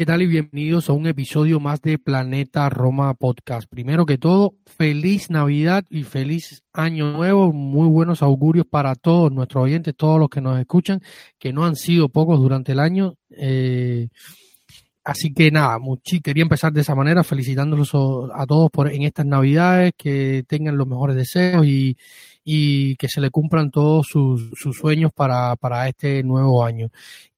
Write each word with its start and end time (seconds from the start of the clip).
¿Qué 0.00 0.06
tal? 0.06 0.22
Y 0.22 0.26
bienvenidos 0.28 0.88
a 0.88 0.94
un 0.94 1.06
episodio 1.06 1.60
más 1.60 1.82
de 1.82 1.98
Planeta 1.98 2.70
Roma 2.70 3.12
Podcast. 3.12 3.68
Primero 3.68 4.06
que 4.06 4.16
todo, 4.16 4.54
feliz 4.64 5.28
Navidad 5.28 5.84
y 5.90 6.04
feliz 6.04 6.62
Año 6.72 7.12
Nuevo. 7.12 7.52
Muy 7.52 7.86
buenos 7.86 8.22
augurios 8.22 8.64
para 8.64 8.94
todos 8.94 9.30
nuestros 9.30 9.64
oyentes, 9.64 9.94
todos 9.94 10.18
los 10.18 10.30
que 10.30 10.40
nos 10.40 10.58
escuchan, 10.58 11.02
que 11.38 11.52
no 11.52 11.66
han 11.66 11.76
sido 11.76 12.08
pocos 12.08 12.40
durante 12.40 12.72
el 12.72 12.80
año. 12.80 13.16
Eh, 13.28 14.08
así 15.04 15.34
que 15.34 15.50
nada, 15.50 15.78
muchi, 15.78 16.22
quería 16.22 16.44
empezar 16.44 16.72
de 16.72 16.80
esa 16.80 16.94
manera, 16.94 17.22
felicitándolos 17.22 17.90
a 17.94 18.46
todos 18.46 18.70
por 18.70 18.90
en 18.90 19.02
estas 19.02 19.26
Navidades, 19.26 19.92
que 19.98 20.44
tengan 20.48 20.78
los 20.78 20.86
mejores 20.86 21.14
deseos 21.14 21.66
y, 21.66 21.98
y 22.42 22.96
que 22.96 23.08
se 23.08 23.20
le 23.20 23.28
cumplan 23.28 23.70
todos 23.70 24.06
sus, 24.06 24.48
sus 24.54 24.78
sueños 24.78 25.12
para, 25.14 25.56
para 25.56 25.86
este 25.88 26.22
nuevo 26.22 26.64
año. 26.64 26.88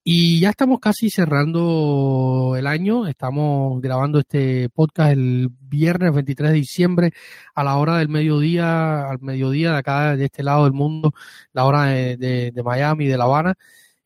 Y 0.05 0.41
ya 0.41 0.51
estamos 0.51 0.81
casi 0.81 1.11
cerrando 1.11 2.57
el 2.59 2.67
año. 2.67 3.07
Estamos 3.07 3.81
grabando 3.81 4.19
este 4.19 4.69
podcast 4.69 5.13
el 5.13 5.49
viernes 5.61 6.13
23 6.13 6.51
de 6.51 6.57
diciembre 6.57 7.13
a 7.55 7.63
la 7.63 7.77
hora 7.77 7.99
del 7.99 8.09
mediodía, 8.09 9.09
al 9.09 9.21
mediodía 9.21 9.71
de 9.73 9.79
acá, 9.79 10.17
de 10.17 10.25
este 10.25 10.43
lado 10.43 10.65
del 10.65 10.73
mundo, 10.73 11.13
la 11.53 11.67
hora 11.67 11.85
de, 11.85 12.17
de, 12.17 12.63
Miami, 12.65 13.07
de 13.07 13.17
La 13.17 13.25
Habana. 13.25 13.55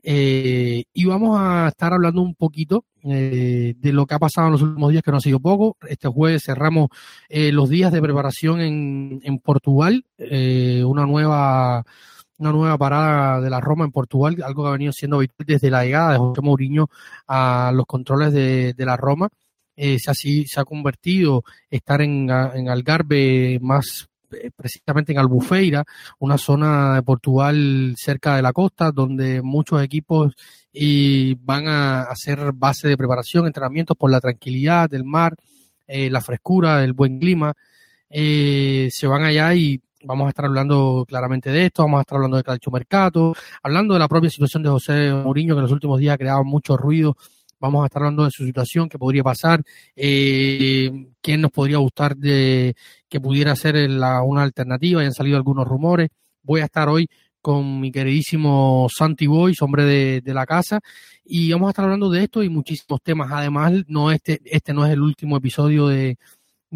Eh, 0.02 0.84
y 0.92 1.04
vamos 1.06 1.38
a 1.40 1.68
estar 1.68 1.94
hablando 1.94 2.20
un 2.20 2.34
poquito 2.34 2.84
eh, 3.02 3.74
de 3.78 3.92
lo 3.92 4.04
que 4.04 4.14
ha 4.14 4.18
pasado 4.18 4.48
en 4.48 4.52
los 4.52 4.62
últimos 4.62 4.92
días, 4.92 5.02
que 5.02 5.10
no 5.10 5.16
ha 5.16 5.20
sido 5.20 5.40
poco. 5.40 5.78
Este 5.88 6.08
jueves 6.08 6.42
cerramos 6.44 6.88
eh, 7.30 7.52
los 7.52 7.70
días 7.70 7.90
de 7.90 8.02
preparación 8.02 8.60
en, 8.60 9.20
en 9.24 9.38
Portugal, 9.38 10.04
eh, 10.18 10.84
una 10.84 11.06
nueva 11.06 11.86
una 12.38 12.52
nueva 12.52 12.78
parada 12.78 13.40
de 13.40 13.50
la 13.50 13.60
Roma 13.60 13.84
en 13.84 13.92
Portugal, 13.92 14.36
algo 14.44 14.62
que 14.62 14.68
ha 14.68 14.72
venido 14.72 14.92
siendo 14.92 15.16
habitual 15.16 15.46
desde 15.46 15.70
la 15.70 15.84
llegada 15.84 16.12
de 16.12 16.18
José 16.18 16.42
Mourinho 16.42 16.88
a 17.26 17.72
los 17.74 17.86
controles 17.86 18.32
de, 18.32 18.74
la 18.78 18.96
Roma. 18.96 19.28
Eh, 19.76 19.98
se, 19.98 20.10
ha, 20.10 20.14
se 20.14 20.60
ha 20.60 20.64
convertido 20.64 21.44
estar 21.70 22.00
en, 22.00 22.30
en 22.30 22.68
Algarve 22.68 23.58
más 23.60 24.08
eh, 24.32 24.50
precisamente 24.54 25.12
en 25.12 25.18
Albufeira, 25.18 25.84
una 26.18 26.38
zona 26.38 26.96
de 26.96 27.02
Portugal 27.02 27.94
cerca 27.96 28.36
de 28.36 28.42
la 28.42 28.52
costa, 28.52 28.90
donde 28.90 29.42
muchos 29.42 29.82
equipos 29.82 30.34
y 30.72 31.34
van 31.34 31.68
a 31.68 32.02
hacer 32.02 32.52
base 32.52 32.88
de 32.88 32.96
preparación, 32.96 33.46
entrenamientos 33.46 33.96
por 33.96 34.10
la 34.10 34.20
tranquilidad 34.20 34.90
del 34.90 35.04
mar, 35.04 35.36
eh, 35.86 36.10
la 36.10 36.20
frescura, 36.20 36.82
el 36.82 36.92
buen 36.92 37.18
clima. 37.18 37.54
se 38.10 39.06
van 39.06 39.24
allá 39.24 39.54
y 39.54 39.80
Vamos 40.06 40.26
a 40.26 40.28
estar 40.28 40.44
hablando 40.44 41.04
claramente 41.06 41.50
de 41.50 41.66
esto, 41.66 41.82
vamos 41.82 41.98
a 41.98 42.00
estar 42.02 42.16
hablando 42.16 42.36
de 42.36 42.44
calcio 42.44 42.70
mercado, 42.70 43.34
hablando 43.60 43.94
de 43.94 43.98
la 43.98 44.06
propia 44.06 44.30
situación 44.30 44.62
de 44.62 44.68
José 44.68 45.12
Mourinho, 45.12 45.54
que 45.54 45.58
en 45.58 45.64
los 45.64 45.72
últimos 45.72 45.98
días 45.98 46.14
ha 46.14 46.18
creado 46.18 46.44
mucho 46.44 46.76
ruido. 46.76 47.16
Vamos 47.58 47.82
a 47.82 47.86
estar 47.86 48.02
hablando 48.02 48.24
de 48.24 48.30
su 48.30 48.44
situación, 48.44 48.88
qué 48.88 48.98
podría 48.98 49.24
pasar, 49.24 49.64
eh, 49.96 51.08
quién 51.20 51.40
nos 51.40 51.50
podría 51.50 51.78
gustar 51.78 52.16
de 52.16 52.76
que 53.08 53.20
pudiera 53.20 53.56
ser 53.56 53.74
una 53.88 54.42
alternativa. 54.42 55.02
Ya 55.02 55.08
han 55.08 55.12
salido 55.12 55.36
algunos 55.38 55.66
rumores. 55.66 56.10
Voy 56.42 56.60
a 56.60 56.66
estar 56.66 56.88
hoy 56.88 57.08
con 57.40 57.80
mi 57.80 57.90
queridísimo 57.90 58.86
Santi 58.96 59.26
Boys, 59.26 59.60
hombre 59.60 59.84
de, 59.84 60.20
de, 60.20 60.34
la 60.34 60.46
casa, 60.46 60.80
y 61.24 61.50
vamos 61.52 61.68
a 61.68 61.70
estar 61.70 61.84
hablando 61.84 62.10
de 62.10 62.24
esto 62.24 62.44
y 62.44 62.48
muchísimos 62.48 63.00
temas. 63.02 63.30
Además, 63.32 63.72
no 63.88 64.12
este, 64.12 64.40
este 64.44 64.72
no 64.72 64.86
es 64.86 64.92
el 64.92 65.00
último 65.00 65.36
episodio 65.36 65.88
de, 65.88 66.18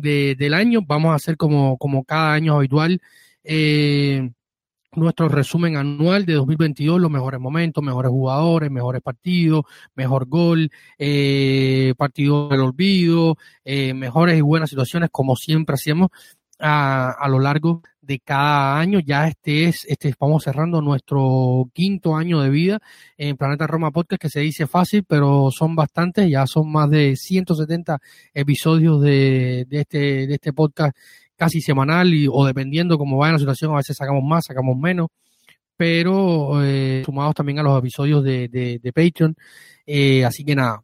de, 0.00 0.34
del 0.36 0.54
año. 0.54 0.80
Vamos 0.86 1.12
a 1.12 1.16
hacer 1.16 1.36
como, 1.36 1.78
como 1.78 2.04
cada 2.04 2.32
año 2.32 2.56
habitual 2.56 3.00
eh, 3.44 4.30
nuestro 4.92 5.28
resumen 5.28 5.76
anual 5.76 6.26
de 6.26 6.34
2022, 6.34 7.00
los 7.00 7.10
mejores 7.10 7.40
momentos, 7.40 7.82
mejores 7.82 8.10
jugadores, 8.10 8.70
mejores 8.70 9.02
partidos, 9.02 9.64
mejor 9.94 10.26
gol, 10.26 10.70
eh, 10.98 11.94
partido 11.96 12.48
del 12.48 12.60
olvido, 12.60 13.36
eh, 13.64 13.94
mejores 13.94 14.36
y 14.36 14.40
buenas 14.40 14.70
situaciones, 14.70 15.10
como 15.12 15.36
siempre 15.36 15.74
hacemos 15.74 16.10
a, 16.60 17.10
a, 17.10 17.28
lo 17.28 17.38
largo 17.40 17.82
de 18.00 18.18
cada 18.20 18.78
año. 18.78 19.00
Ya 19.00 19.28
este 19.28 19.64
es, 19.64 19.84
este 19.88 20.08
estamos 20.08 20.42
cerrando 20.44 20.80
nuestro 20.82 21.70
quinto 21.72 22.16
año 22.16 22.40
de 22.40 22.50
vida 22.50 22.80
en 23.16 23.36
Planeta 23.36 23.66
Roma 23.66 23.90
Podcast, 23.90 24.20
que 24.20 24.28
se 24.28 24.40
dice 24.40 24.66
fácil, 24.66 25.04
pero 25.06 25.50
son 25.50 25.74
bastantes, 25.74 26.28
ya 26.30 26.46
son 26.46 26.70
más 26.70 26.90
de 26.90 27.16
170 27.16 27.98
episodios 28.34 29.00
de, 29.00 29.66
de 29.68 29.80
este, 29.80 30.26
de 30.26 30.34
este 30.34 30.52
podcast 30.52 30.96
casi 31.40 31.62
semanal 31.62 32.12
y, 32.12 32.28
o 32.30 32.44
dependiendo 32.44 32.98
cómo 32.98 33.16
vaya 33.16 33.32
la 33.32 33.38
situación, 33.38 33.72
a 33.72 33.76
veces 33.76 33.96
sacamos 33.96 34.22
más, 34.22 34.44
sacamos 34.44 34.76
menos, 34.76 35.08
pero 35.74 36.62
eh, 36.62 37.02
sumados 37.06 37.34
también 37.34 37.58
a 37.58 37.62
los 37.62 37.78
episodios 37.78 38.22
de, 38.22 38.48
de, 38.48 38.92
Patreon. 38.92 39.34
Eh, 39.86 40.22
así 40.26 40.44
que 40.44 40.54
nada, 40.54 40.82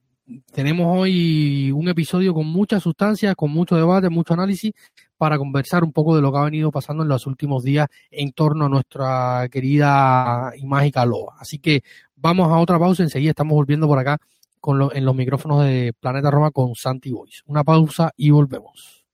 tenemos 0.52 0.86
hoy 0.88 1.70
un 1.70 1.88
episodio 1.88 2.34
con 2.34 2.46
mucha 2.46 2.80
sustancia, 2.80 3.34
con 3.34 3.50
mucho 3.50 3.76
debate, 3.76 4.08
mucho 4.08 4.34
análisis 4.34 4.72
para 5.16 5.38
conversar 5.38 5.84
un 5.84 5.92
poco 5.92 6.14
de 6.16 6.22
lo 6.22 6.32
que 6.32 6.38
ha 6.38 6.44
venido 6.44 6.70
pasando 6.70 7.02
en 7.02 7.08
los 7.08 7.26
últimos 7.26 7.62
días 7.62 7.88
en 8.10 8.32
torno 8.32 8.66
a 8.66 8.68
nuestra 8.68 9.48
querida 9.50 10.52
y 10.56 10.66
mágica 10.66 11.06
Loa. 11.06 11.36
Así 11.38 11.58
que 11.58 11.82
vamos 12.16 12.50
a 12.50 12.58
otra 12.58 12.78
pausa, 12.78 13.02
enseguida 13.02 13.30
estamos 13.30 13.54
volviendo 13.54 13.86
por 13.86 13.98
acá 13.98 14.18
con 14.60 14.90
en 14.92 15.04
los 15.04 15.14
micrófonos 15.14 15.64
de 15.64 15.92
Planeta 15.98 16.30
Roma 16.30 16.50
con 16.50 16.74
Santi 16.74 17.12
Boys. 17.12 17.42
Una 17.46 17.62
pausa 17.62 18.10
y 18.16 18.30
volvemos. 18.30 19.05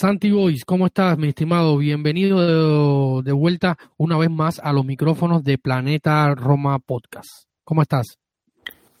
Santi 0.00 0.30
Boys, 0.30 0.64
¿cómo 0.64 0.86
estás, 0.86 1.18
mi 1.18 1.28
estimado? 1.28 1.76
Bienvenido 1.76 3.20
de, 3.20 3.32
vuelta 3.32 3.76
una 3.98 4.16
vez 4.16 4.30
más 4.30 4.58
a 4.58 4.72
los 4.72 4.82
micrófonos 4.82 5.44
de 5.44 5.58
Planeta 5.58 6.34
Roma 6.34 6.78
Podcast. 6.78 7.28
¿Cómo 7.64 7.82
estás? 7.82 8.18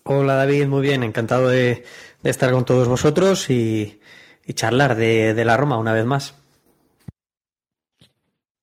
Hola 0.02 0.34
David, 0.34 0.66
muy 0.66 0.82
bien, 0.82 1.02
encantado 1.02 1.48
de, 1.48 1.84
estar 2.22 2.52
con 2.52 2.66
todos 2.66 2.86
vosotros 2.86 3.48
y, 3.48 3.98
charlar 4.52 4.94
de, 4.94 5.32
de, 5.32 5.44
la 5.46 5.56
Roma 5.56 5.78
una 5.78 5.94
vez 5.94 6.04
más. 6.04 6.34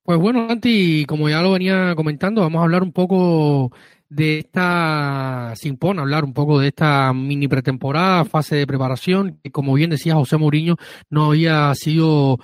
Pues 0.04 0.20
bueno, 0.20 0.48
Santi, 0.48 1.06
como 1.08 1.30
ya 1.30 1.42
lo 1.42 1.54
venía 1.54 1.96
comentando, 1.96 2.42
vamos 2.42 2.60
a 2.60 2.66
hablar 2.66 2.84
un 2.84 2.92
poco 2.92 3.72
de 4.10 4.40
esta, 4.40 5.54
sin 5.56 5.78
hablar 5.82 6.24
un 6.24 6.34
poco 6.34 6.60
de 6.60 6.68
esta 6.68 7.14
mini 7.14 7.48
pretemporada, 7.48 8.26
fase 8.26 8.56
de 8.56 8.68
preparación, 8.68 9.40
que 9.44 9.52
como 9.52 9.74
bien 9.74 9.90
decía 9.90 10.16
José 10.16 10.38
Mourinho, 10.38 10.78
no 11.10 11.26
había 11.26 11.74
sido 11.76 12.40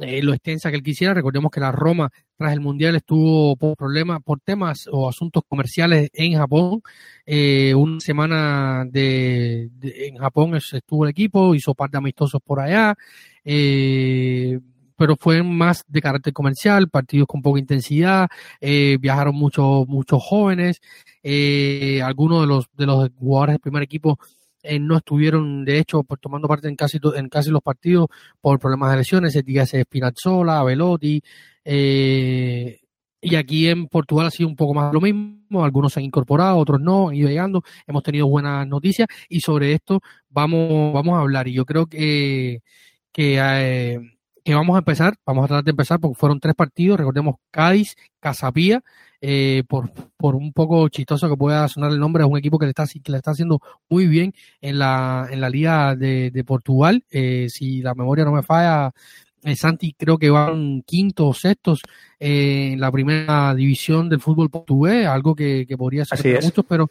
eh, 0.00 0.22
lo 0.22 0.32
extensa 0.32 0.70
que 0.70 0.76
él 0.76 0.82
quisiera. 0.82 1.14
Recordemos 1.14 1.50
que 1.50 1.60
la 1.60 1.72
Roma 1.72 2.10
tras 2.36 2.52
el 2.52 2.60
Mundial 2.60 2.94
estuvo 2.94 3.56
por 3.56 3.76
problemas, 3.76 4.20
por 4.22 4.40
temas 4.40 4.88
o 4.90 5.08
asuntos 5.08 5.42
comerciales 5.48 6.10
en 6.12 6.34
Japón. 6.34 6.82
Eh, 7.26 7.74
una 7.74 8.00
semana 8.00 8.84
de, 8.88 9.70
en 9.82 10.16
Japón 10.16 10.54
estuvo 10.56 11.04
el 11.04 11.10
equipo, 11.10 11.54
hizo 11.54 11.74
par 11.74 11.90
de 11.90 11.98
amistosos 11.98 12.40
por 12.44 12.60
allá, 12.60 12.94
eh, 13.44 14.60
pero 14.98 15.16
fue 15.18 15.42
más 15.42 15.84
de 15.88 16.02
carácter 16.02 16.32
comercial, 16.34 16.90
partidos 16.90 17.28
con 17.28 17.42
poca 17.42 17.60
intensidad, 17.60 18.28
eh, 18.60 18.98
viajaron 19.00 19.34
muchos 19.34 19.86
muchos 19.88 20.22
jóvenes, 20.22 20.80
eh, 21.22 22.02
algunos 22.02 22.42
de 22.42 22.46
los 22.48 22.66
de 22.76 22.86
los 22.86 23.10
jugadores 23.18 23.54
del 23.54 23.60
primer 23.60 23.82
equipo 23.82 24.18
eh, 24.62 24.78
no 24.78 24.96
estuvieron, 24.96 25.64
de 25.64 25.78
hecho, 25.78 26.02
por, 26.02 26.18
tomando 26.18 26.48
parte 26.48 26.68
en 26.68 26.76
casi, 26.76 26.98
en 27.16 27.28
casi 27.28 27.50
los 27.50 27.62
partidos 27.62 28.08
por 28.40 28.58
problemas 28.58 28.90
de 28.90 28.98
lesiones. 28.98 29.32
Se 29.32 29.82
Spinazzola, 29.82 30.62
Velotti. 30.64 31.22
Eh, 31.64 32.80
y 33.20 33.34
aquí 33.36 33.68
en 33.68 33.88
Portugal 33.88 34.26
ha 34.26 34.30
sido 34.30 34.48
un 34.48 34.56
poco 34.56 34.74
más 34.74 34.92
lo 34.92 35.00
mismo. 35.00 35.64
Algunos 35.64 35.92
se 35.92 36.00
han 36.00 36.06
incorporado, 36.06 36.58
otros 36.58 36.80
no, 36.80 37.08
han 37.08 37.14
ido 37.14 37.28
llegando. 37.28 37.62
Hemos 37.86 38.02
tenido 38.02 38.26
buenas 38.28 38.66
noticias 38.66 39.08
y 39.28 39.40
sobre 39.40 39.72
esto 39.72 40.00
vamos, 40.28 40.92
vamos 40.92 41.16
a 41.16 41.20
hablar. 41.20 41.48
Y 41.48 41.54
yo 41.54 41.64
creo 41.64 41.86
que, 41.86 42.62
que, 43.12 43.38
eh, 43.40 44.00
que 44.48 44.54
vamos 44.54 44.76
a 44.76 44.78
empezar, 44.78 45.14
vamos 45.26 45.44
a 45.44 45.48
tratar 45.48 45.64
de 45.64 45.70
empezar 45.72 46.00
porque 46.00 46.18
fueron 46.18 46.40
tres 46.40 46.54
partidos. 46.54 46.96
Recordemos 46.96 47.34
Cádiz, 47.50 47.96
Casapía 48.18 48.82
eh, 49.20 49.62
por, 49.68 49.92
por 50.16 50.34
un 50.34 50.54
poco 50.54 50.88
chistoso 50.88 51.28
que 51.28 51.36
pueda 51.36 51.68
sonar 51.68 51.90
el 51.90 52.00
nombre, 52.00 52.24
es 52.24 52.30
un 52.30 52.38
equipo 52.38 52.58
que 52.58 52.64
le 52.64 52.70
está, 52.70 52.86
que 52.86 53.12
le 53.12 53.18
está 53.18 53.32
haciendo 53.32 53.60
muy 53.90 54.06
bien 54.06 54.32
en 54.62 54.78
la, 54.78 55.28
en 55.30 55.42
la 55.42 55.50
Liga 55.50 55.94
de, 55.96 56.30
de 56.30 56.44
Portugal. 56.44 57.04
Eh, 57.10 57.48
si 57.50 57.82
la 57.82 57.94
memoria 57.94 58.24
no 58.24 58.32
me 58.32 58.42
falla, 58.42 58.90
eh, 59.42 59.54
Santi 59.54 59.92
creo 59.92 60.16
que 60.16 60.30
van 60.30 60.80
quinto 60.80 61.26
o 61.26 61.34
sextos 61.34 61.82
en 62.18 62.80
la 62.80 62.90
primera 62.90 63.54
división 63.54 64.08
del 64.08 64.20
fútbol 64.20 64.48
portugués, 64.48 65.08
algo 65.08 65.34
que, 65.34 65.66
que 65.66 65.76
podría 65.76 66.06
ser 66.06 66.42
muchos, 66.42 66.64
pero 66.66 66.90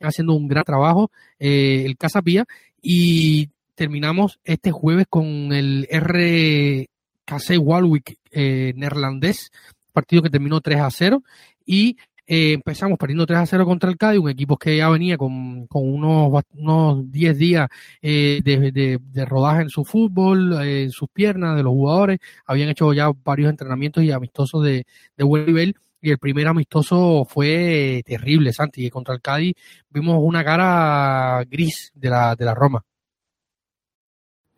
haciendo 0.00 0.34
un 0.34 0.48
gran 0.48 0.64
trabajo 0.64 1.12
el 1.38 1.96
Casapía 1.96 2.44
y 2.82 3.50
terminamos 3.74 4.38
este 4.44 4.70
jueves 4.70 5.06
con 5.08 5.52
el 5.52 5.88
RKC 5.90 7.58
Walwick 7.58 8.18
eh, 8.30 8.72
neerlandés 8.76 9.50
partido 9.94 10.22
que 10.22 10.30
terminó 10.30 10.60
3 10.60 10.80
a 10.80 10.90
0 10.90 11.22
y 11.64 11.96
eh, 12.26 12.54
empezamos 12.54 12.98
perdiendo 12.98 13.26
3 13.26 13.38
a 13.38 13.46
0 13.46 13.64
contra 13.66 13.90
el 13.90 13.96
Cádiz, 13.98 14.20
un 14.20 14.30
equipo 14.30 14.56
que 14.56 14.76
ya 14.78 14.88
venía 14.88 15.16
con, 15.16 15.66
con 15.66 15.86
unos, 15.86 16.42
unos 16.54 17.10
10 17.10 17.38
días 17.38 17.68
eh, 18.02 18.40
de, 18.42 18.98
de, 18.98 19.24
rodaje 19.26 19.62
en 19.62 19.68
su 19.68 19.84
fútbol, 19.84 20.54
eh, 20.62 20.84
en 20.84 20.90
sus 20.90 21.08
piernas, 21.10 21.56
de 21.56 21.62
los 21.62 21.72
jugadores, 21.72 22.18
habían 22.46 22.70
hecho 22.70 22.92
ya 22.92 23.10
varios 23.24 23.50
entrenamientos 23.50 24.02
y 24.02 24.10
amistosos 24.10 24.64
de, 24.64 24.86
de 25.16 25.24
buen 25.24 25.46
nivel. 25.46 25.76
Y 26.00 26.10
el 26.10 26.18
primer 26.18 26.46
amistoso 26.48 27.24
fue 27.26 28.02
terrible, 28.04 28.52
Santi, 28.52 28.90
contra 28.90 29.14
el 29.14 29.22
Cádiz 29.22 29.54
vimos 29.88 30.18
una 30.20 30.44
cara 30.44 31.42
gris 31.44 31.92
de 31.94 32.10
la, 32.10 32.36
de 32.36 32.44
la 32.44 32.54
Roma. 32.54 32.84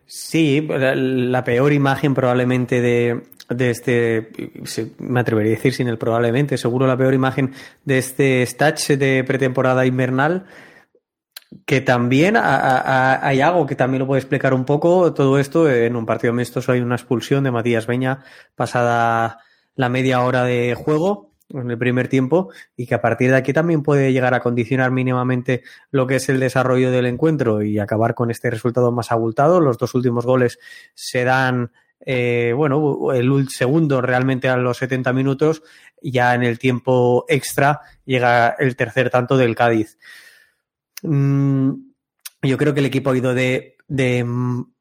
Sí, 0.07 0.67
la 0.69 1.43
peor 1.43 1.73
imagen 1.73 2.15
probablemente 2.15 2.81
de, 2.81 3.23
de 3.49 3.71
este, 3.71 4.31
me 4.99 5.21
atrevería 5.21 5.53
a 5.53 5.57
decir 5.57 5.75
sin 5.75 5.89
el 5.89 5.99
probablemente, 5.99 6.57
seguro 6.57 6.87
la 6.87 6.97
peor 6.97 7.13
imagen 7.13 7.53
de 7.85 7.99
este 7.99 8.43
stage 8.43 8.97
de 8.97 9.25
pretemporada 9.25 9.85
invernal, 9.85 10.47
que 11.65 11.81
también 11.81 12.37
hay 12.37 13.41
algo 13.41 13.67
que 13.67 13.75
también 13.75 14.01
lo 14.01 14.07
puede 14.07 14.21
explicar 14.21 14.55
un 14.55 14.65
poco 14.65 15.13
todo 15.13 15.39
esto. 15.39 15.69
En 15.69 15.97
un 15.97 16.07
partido 16.07 16.33
amistoso 16.33 16.73
hay 16.73 16.81
una 16.81 16.97
expulsión 16.97 17.45
de 17.45 17.51
Matías 17.51 17.87
Beña 17.87 18.23
pasada 18.55 19.41
la 19.75 19.89
media 19.89 20.23
hora 20.23 20.45
de 20.45 20.75
juego 20.75 21.36
en 21.51 21.71
el 21.71 21.79
primer 21.79 22.09
tiempo 22.09 22.51
y 22.77 22.87
que 22.87 22.95
a 22.95 23.01
partir 23.01 23.31
de 23.31 23.37
aquí 23.37 23.53
también 23.53 23.83
puede 23.83 24.13
llegar 24.13 24.35
a 24.35 24.41
condicionar 24.41 24.91
mínimamente 24.91 25.63
lo 25.91 26.07
que 26.07 26.17
es 26.17 26.29
el 26.29 26.41
desarrollo 26.41 26.91
del 26.91 27.07
encuentro 27.07 27.63
y 27.63 27.79
acabar 27.79 28.15
con 28.15 28.31
este 28.31 28.51
resultado 28.51 28.93
más 28.93 29.13
abultado. 29.13 29.61
Los 29.61 29.79
dos 29.79 29.95
últimos 29.95 30.27
goles 30.27 30.59
se 30.95 31.25
dan 31.25 31.71
eh, 32.01 32.53
bueno, 32.55 33.13
el 33.13 33.49
segundo 33.49 34.01
realmente 34.01 34.49
a 34.49 34.57
los 34.57 34.77
70 34.79 35.13
minutos, 35.13 35.63
ya 36.01 36.35
en 36.35 36.43
el 36.43 36.59
tiempo 36.59 37.25
extra 37.29 37.81
llega 38.05 38.51
el 38.59 38.77
tercer 38.77 39.11
tanto 39.11 39.37
del 39.37 39.57
Cádiz. 39.57 39.99
Mm, 41.03 41.73
yo 42.43 42.57
creo 42.59 42.75
que 42.75 42.81
el 42.81 42.87
equipo 42.87 43.11
ha 43.11 43.17
ido 43.17 43.35
de, 43.35 43.77
de 43.89 44.25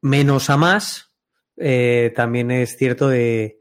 menos 0.00 0.50
a 0.50 0.56
más. 0.56 1.12
Eh, 1.56 2.12
también 2.14 2.50
es 2.50 2.76
cierto 2.76 3.08
de 3.08 3.60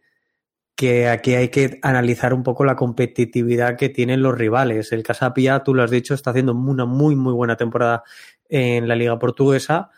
que 0.76 1.08
aquí 1.08 1.36
hay 1.36 1.50
que 1.50 1.80
analizar 1.82 2.34
un 2.34 2.44
poco 2.44 2.66
la 2.66 2.76
competitividad 2.76 3.78
que 3.78 3.90
tienen 3.90 4.22
los 4.22 4.38
rivales. 4.38 4.92
El 4.92 5.04
Casapia, 5.04 5.60
tú 5.60 5.74
lo 5.74 5.84
has 5.84 5.92
dicho, 5.92 6.14
está 6.14 6.32
haciendo 6.32 6.54
una 6.54 6.86
muy, 6.86 7.16
muy 7.16 7.34
buena 7.34 7.56
temporada 7.56 8.04
en 8.50 8.88
la 8.88 8.96
Liga 8.96 9.18
Portuguesa 9.18 9.90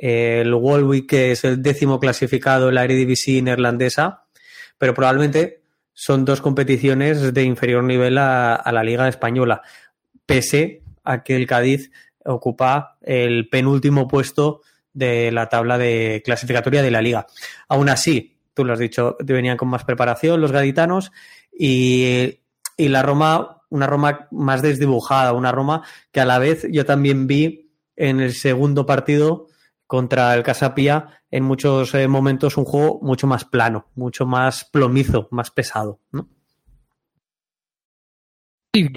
el 0.00 0.54
Walwick, 0.54 1.10
que 1.10 1.32
es 1.32 1.44
el 1.44 1.62
décimo 1.62 2.00
clasificado 2.00 2.70
en 2.70 2.76
la 2.76 2.84
Eredivisie 2.84 3.42
neerlandesa, 3.42 4.24
pero 4.78 4.94
probablemente 4.94 5.60
son 5.92 6.24
dos 6.24 6.40
competiciones 6.40 7.34
de 7.34 7.42
inferior 7.42 7.84
nivel 7.84 8.16
a, 8.16 8.62
la 8.72 8.82
Liga 8.82 9.08
Española, 9.08 9.60
pese 10.24 10.82
a 11.04 11.22
que 11.22 11.36
el 11.36 11.46
Cádiz 11.46 11.90
ocupa 12.24 12.96
el 13.02 13.50
penúltimo 13.50 14.08
puesto 14.08 14.62
de 14.94 15.30
la 15.32 15.50
tabla 15.50 15.76
de 15.76 16.22
clasificatoria 16.24 16.82
de 16.82 16.90
la 16.90 17.02
liga. 17.02 17.26
Aún 17.68 17.90
así, 17.90 18.38
tú 18.54 18.64
lo 18.64 18.72
has 18.72 18.78
dicho, 18.78 19.16
venían 19.20 19.56
con 19.56 19.68
más 19.68 19.84
preparación 19.84 20.40
los 20.40 20.52
gaditanos 20.52 21.12
y, 21.52 22.40
y 22.76 22.88
la 22.88 23.02
Roma, 23.02 23.62
una 23.68 23.86
Roma 23.86 24.28
más 24.30 24.62
desdibujada, 24.62 25.32
una 25.32 25.52
Roma 25.52 25.82
que 26.12 26.20
a 26.20 26.24
la 26.24 26.38
vez 26.38 26.66
yo 26.70 26.84
también 26.84 27.26
vi 27.26 27.72
en 27.96 28.20
el 28.20 28.32
segundo 28.32 28.86
partido 28.86 29.46
contra 29.86 30.34
el 30.34 30.42
Casapía 30.42 31.20
en 31.30 31.44
muchos 31.44 31.94
eh, 31.94 32.08
momentos 32.08 32.56
un 32.56 32.64
juego 32.64 33.00
mucho 33.02 33.26
más 33.26 33.44
plano, 33.44 33.86
mucho 33.94 34.26
más 34.26 34.64
plomizo, 34.64 35.28
más 35.30 35.50
pesado, 35.50 36.00
¿no? 36.12 36.28
Sí, 38.72 38.88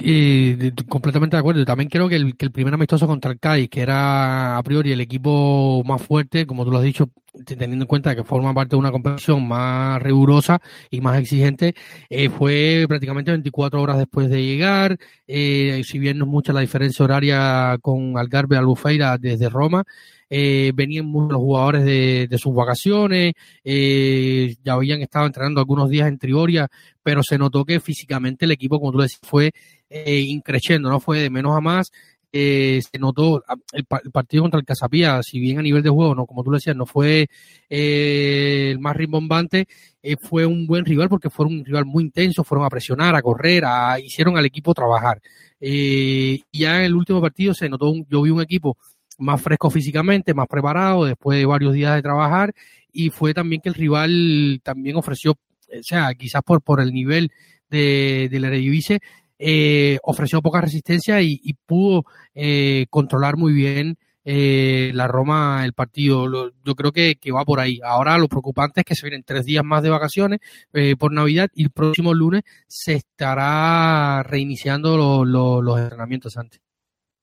completamente 0.88 1.36
de 1.36 1.40
acuerdo. 1.40 1.66
También 1.66 1.90
creo 1.90 2.08
que 2.08 2.16
el, 2.16 2.38
que 2.38 2.46
el 2.46 2.52
primer 2.52 2.76
amistoso 2.76 3.08
contra 3.08 3.32
el 3.32 3.40
CAI, 3.40 3.68
que 3.70 3.82
era 3.82 4.56
a 4.56 4.62
priori 4.62 4.92
el 4.92 5.02
equipo 5.02 5.84
más 5.84 6.00
fuerte, 6.00 6.46
como 6.46 6.64
tú 6.64 6.70
lo 6.70 6.78
has 6.78 6.84
dicho, 6.84 7.10
teniendo 7.44 7.84
en 7.84 7.88
cuenta 7.88 8.16
que 8.16 8.24
forma 8.24 8.54
parte 8.54 8.76
de 8.76 8.80
una 8.80 8.92
competición 8.92 9.48
más 9.48 10.00
rigurosa 10.04 10.60
y 10.92 11.02
más 11.02 11.20
exigente, 11.20 11.74
eh, 12.08 12.30
fue 12.30 12.86
prácticamente 12.88 13.32
24 13.32 13.82
horas 13.82 13.98
después 13.98 14.30
de 14.30 14.44
llegar. 14.44 15.00
Eh, 15.26 15.82
si 15.84 15.98
bien 15.98 16.20
no 16.20 16.26
es 16.26 16.32
mucha 16.32 16.54
la 16.54 16.62
diferencia 16.62 17.04
horaria 17.04 17.76
con 17.82 18.16
Algarve 18.20 18.58
Albufeira 18.58 19.18
desde 19.18 19.50
Roma, 19.50 19.86
eh, 20.36 20.72
venían 20.74 21.06
muchos 21.06 21.38
jugadores 21.38 21.86
de, 21.86 22.38
sus 22.40 22.56
vacaciones, 22.56 23.34
eh, 23.64 24.56
ya 24.64 24.74
habían 24.74 25.04
estado 25.04 25.28
entrenando 25.28 25.60
algunos 25.60 25.92
días 25.92 26.08
en 26.08 26.18
Trigoria, 26.18 26.68
pero 27.04 27.22
se 27.22 27.38
notó 27.38 27.64
que 27.64 27.80
físicamente 27.80 28.46
el 28.46 28.52
equipo, 28.52 28.80
como 28.80 28.92
tú 28.92 28.98
decías, 28.98 29.22
fue 29.22 29.52
eh, 29.92 30.22
increciendo, 30.22 30.90
no 30.90 31.00
fue 31.00 31.20
de 31.20 31.30
menos 31.30 31.56
a 31.56 31.62
más. 31.62 31.92
Eh, 32.36 32.82
se 32.82 32.98
notó 32.98 33.44
el, 33.74 33.86
el, 34.04 34.12
partido 34.12 34.42
contra 34.42 34.60
el 34.60 34.66
Casapía, 34.66 35.22
si 35.22 35.40
bien 35.40 35.60
a 35.60 35.62
nivel 35.62 35.84
de 35.84 35.92
juego, 35.92 36.16
no, 36.16 36.26
como 36.26 36.44
tú 36.44 36.50
lo 36.50 36.58
decías, 36.58 36.76
no 36.76 36.88
fue 36.88 37.28
eh, 37.70 38.70
el 38.72 38.80
más 38.80 38.96
rimbombante, 38.96 39.68
eh, 40.02 40.16
fue 40.20 40.48
un 40.48 40.66
buen 40.66 40.84
rival 40.84 41.10
porque 41.10 41.30
fue 41.30 41.46
un 41.46 41.64
rival 41.64 41.86
muy 41.86 42.06
intenso, 42.06 42.44
fueron 42.44 42.66
a 42.66 42.72
presionar, 42.72 43.16
a 43.16 43.22
correr, 43.22 43.66
a, 43.66 44.00
hicieron 44.00 44.36
al 44.36 44.48
equipo 44.48 44.74
trabajar. 44.74 45.22
Ya 45.62 46.80
en 46.80 46.86
el 46.86 46.96
último 46.96 47.22
partido 47.22 47.54
se 47.54 47.70
notó, 47.70 47.92
un, 47.92 48.06
yo 48.10 48.24
vi 48.24 48.32
un 48.32 48.42
equipo 48.42 48.78
más 49.20 49.42
fresco 49.42 49.70
físicamente, 49.70 50.34
más 50.34 50.48
preparado 50.48 51.06
después 51.06 51.38
de 51.38 51.46
varios 51.46 51.74
días 51.74 51.96
de 51.96 52.02
trabajar 52.02 52.54
y 52.92 53.10
fue 53.10 53.34
también 53.34 53.62
que 53.62 53.70
el 53.70 53.76
rival 53.76 54.62
también 54.64 54.96
ofreció, 54.96 55.32
o 55.32 55.84
sea, 55.84 56.14
quizás 56.14 56.44
por, 56.44 56.62
por 56.62 56.80
el 56.80 56.94
nivel 56.94 57.32
de, 57.70 58.30
de 58.32 58.40
la 58.40 58.48
Eredivisie, 58.48 59.00
eh, 59.40 59.98
ofreció 60.04 60.42
poca 60.42 60.62
resistencia 60.62 61.22
y, 61.22 61.40
y 61.44 61.54
pudo 61.54 62.06
eh, 62.36 62.86
controlar 62.90 63.36
muy 63.36 63.52
bien 63.52 63.98
eh, 64.26 64.92
la 64.94 65.08
Roma 65.08 65.66
el 65.66 65.74
partido. 65.74 66.52
Yo 66.64 66.76
creo 66.76 66.92
que, 66.92 67.16
que, 67.16 67.32
va 67.32 67.44
por 67.44 67.60
ahí. 67.60 67.80
Ahora 67.84 68.18
lo 68.18 68.28
preocupante 68.28 68.82
es 68.82 68.86
que 68.86 68.96
se 68.96 69.06
vienen 69.08 69.24
tres 69.24 69.46
días 69.46 69.66
más 69.66 69.84
de 69.84 69.90
vacaciones 69.90 70.40
eh, 70.72 70.96
por 70.96 71.12
Navidad 71.12 71.50
y 71.54 71.64
el 71.64 71.72
próximo 71.72 72.14
lunes 72.14 72.44
se 72.68 72.94
estará 72.94 74.24
reiniciando 74.24 74.96
lo, 74.98 75.26
lo, 75.26 75.62
los 75.62 75.80
entrenamientos 75.80 76.38
antes. 76.38 76.62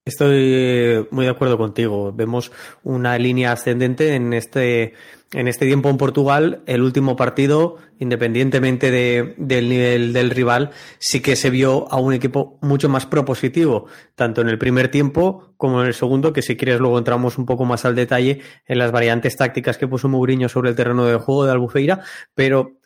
Estoy 0.06 1.06
muy 1.10 1.26
de 1.26 1.30
acuerdo 1.30 1.58
contigo. 1.58 2.10
Vemos 2.12 2.50
una 2.82 3.18
línea 3.18 3.52
ascendente 3.52 4.14
en 4.14 4.32
este, 4.32 4.94
en 5.34 5.46
este 5.46 5.66
tiempo 5.66 5.90
en 5.90 5.98
Portugal. 5.98 6.62
El 6.66 6.80
último 6.80 7.16
partido, 7.16 7.76
independientemente 7.98 8.90
de, 8.90 9.34
del 9.36 9.68
nivel 9.68 10.14
del 10.14 10.30
rival, 10.30 10.70
sí 10.98 11.20
que 11.20 11.36
se 11.36 11.50
vio 11.50 11.86
a 11.92 12.00
un 12.00 12.14
equipo 12.14 12.58
mucho 12.62 12.88
más 12.88 13.04
propositivo, 13.04 13.88
tanto 14.14 14.40
en 14.40 14.48
el 14.48 14.56
primer 14.56 14.90
tiempo 14.90 15.52
como 15.58 15.82
en 15.82 15.88
el 15.88 15.94
segundo, 15.94 16.32
que 16.32 16.40
si 16.40 16.56
quieres 16.56 16.80
luego 16.80 16.96
entramos 16.96 17.36
un 17.36 17.44
poco 17.44 17.66
más 17.66 17.84
al 17.84 17.94
detalle 17.94 18.40
en 18.66 18.78
las 18.78 18.92
variantes 18.92 19.36
tácticas 19.36 19.76
que 19.76 19.86
puso 19.86 20.08
Mourinho 20.08 20.48
sobre 20.48 20.70
el 20.70 20.76
terreno 20.76 21.04
de 21.04 21.16
juego 21.16 21.44
de 21.44 21.52
Albufeira, 21.52 22.00
pero 22.34 22.79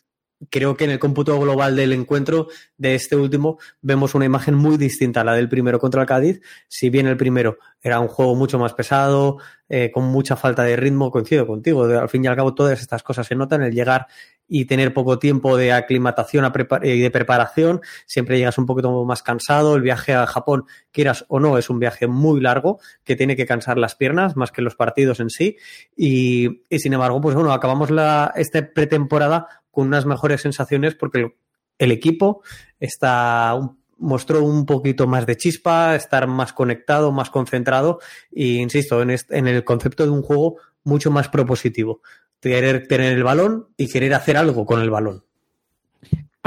creo 0.50 0.76
que 0.76 0.84
en 0.84 0.90
el 0.90 0.98
cómputo 0.98 1.38
global 1.38 1.76
del 1.76 1.92
encuentro 1.92 2.48
de 2.76 2.94
este 2.94 3.16
último 3.16 3.58
vemos 3.80 4.14
una 4.14 4.24
imagen 4.24 4.54
muy 4.54 4.76
distinta 4.76 5.20
a 5.20 5.24
la 5.24 5.34
del 5.34 5.48
primero 5.48 5.78
contra 5.78 6.02
el 6.02 6.06
Cádiz. 6.06 6.40
Si 6.68 6.90
bien 6.90 7.06
el 7.06 7.16
primero 7.16 7.58
era 7.82 8.00
un 8.00 8.08
juego 8.08 8.34
mucho 8.34 8.58
más 8.58 8.74
pesado, 8.74 9.38
eh, 9.68 9.90
con 9.92 10.04
mucha 10.04 10.36
falta 10.36 10.62
de 10.62 10.76
ritmo, 10.76 11.10
coincido 11.10 11.46
contigo. 11.46 11.84
al 11.84 12.08
fin 12.08 12.24
y 12.24 12.28
al 12.28 12.36
cabo, 12.36 12.54
todas 12.54 12.80
estas 12.80 13.02
cosas 13.02 13.26
se 13.26 13.34
notan. 13.34 13.62
El 13.62 13.72
llegar 13.72 14.06
y 14.46 14.66
tener 14.66 14.92
poco 14.92 15.18
tiempo 15.18 15.56
de 15.56 15.72
aclimatación 15.72 16.50
y 16.82 17.00
de 17.00 17.10
preparación, 17.10 17.80
siempre 18.06 18.36
llegas 18.36 18.58
un 18.58 18.66
poquito 18.66 19.04
más 19.04 19.22
cansado. 19.22 19.74
El 19.74 19.82
viaje 19.82 20.14
a 20.14 20.26
Japón, 20.26 20.64
quieras 20.92 21.24
o 21.28 21.40
no, 21.40 21.56
es 21.56 21.70
un 21.70 21.78
viaje 21.78 22.06
muy 22.06 22.40
largo 22.40 22.78
que 23.04 23.16
tiene 23.16 23.36
que 23.36 23.46
cansar 23.46 23.78
las 23.78 23.94
piernas 23.94 24.36
más 24.36 24.52
que 24.52 24.62
los 24.62 24.76
partidos 24.76 25.20
en 25.20 25.30
sí. 25.30 25.56
Y, 25.96 26.64
y 26.68 26.78
sin 26.78 26.92
embargo, 26.92 27.20
pues 27.20 27.34
bueno, 27.34 27.52
acabamos 27.52 27.90
la, 27.90 28.32
esta 28.36 28.70
pretemporada 28.70 29.63
con 29.74 29.86
unas 29.86 30.06
mejores 30.06 30.40
sensaciones 30.40 30.94
porque 30.94 31.34
el, 31.78 31.92
equipo 31.92 32.42
está 32.80 33.58
mostró 33.98 34.44
un 34.44 34.66
poquito 34.66 35.06
más 35.06 35.26
de 35.26 35.36
chispa, 35.36 35.94
estar 35.94 36.26
más 36.26 36.52
conectado, 36.52 37.12
más 37.12 37.30
concentrado 37.30 38.00
e 38.32 38.46
insisto 38.54 39.02
en, 39.02 39.10
en 39.10 39.46
el 39.46 39.64
concepto 39.64 40.04
de 40.04 40.10
un 40.10 40.22
juego 40.22 40.56
mucho 40.84 41.10
más 41.10 41.28
propositivo. 41.28 42.00
Querer 42.40 42.86
tener 42.86 43.12
el 43.12 43.24
balón 43.24 43.68
y 43.76 43.88
querer 43.88 44.14
hacer 44.14 44.36
algo 44.36 44.66
con 44.66 44.80
el 44.80 44.90
balón. 44.90 45.24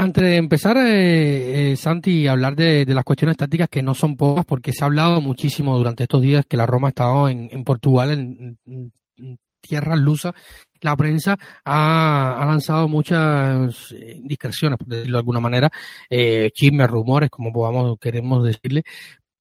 Antes 0.00 0.22
de 0.22 0.36
empezar, 0.36 0.76
eh, 0.76 1.72
eh, 1.72 1.76
Santi, 1.76 2.28
hablar 2.28 2.54
de, 2.54 2.84
las 2.86 3.02
cuestiones 3.02 3.36
tácticas 3.36 3.68
que 3.68 3.82
no 3.82 3.94
son 3.96 4.16
pocas, 4.16 4.44
porque 4.44 4.72
se 4.72 4.84
ha 4.84 4.86
hablado 4.86 5.20
muchísimo 5.20 5.76
durante 5.76 6.04
estos 6.04 6.22
días 6.22 6.46
que 6.46 6.56
la 6.56 6.66
Roma 6.66 6.86
ha 6.86 6.90
estado 6.90 7.28
en, 7.28 7.48
en 7.50 7.64
Portugal, 7.64 8.12
en, 8.12 8.58
en, 8.64 8.92
tierras 9.60 9.98
lusas 9.98 10.34
la 10.80 10.96
prensa 10.96 11.38
ha, 11.64 12.44
lanzado 12.46 12.88
muchas 12.88 13.92
eh, 13.92 14.20
discreciones, 14.22 14.78
por 14.78 14.88
decirlo 14.88 15.18
de 15.18 15.20
alguna 15.20 15.40
manera, 15.40 15.70
eh, 16.10 16.50
chismes, 16.52 16.88
rumores, 16.88 17.30
como 17.30 17.52
podamos, 17.52 17.98
queremos 17.98 18.44
decirle. 18.44 18.84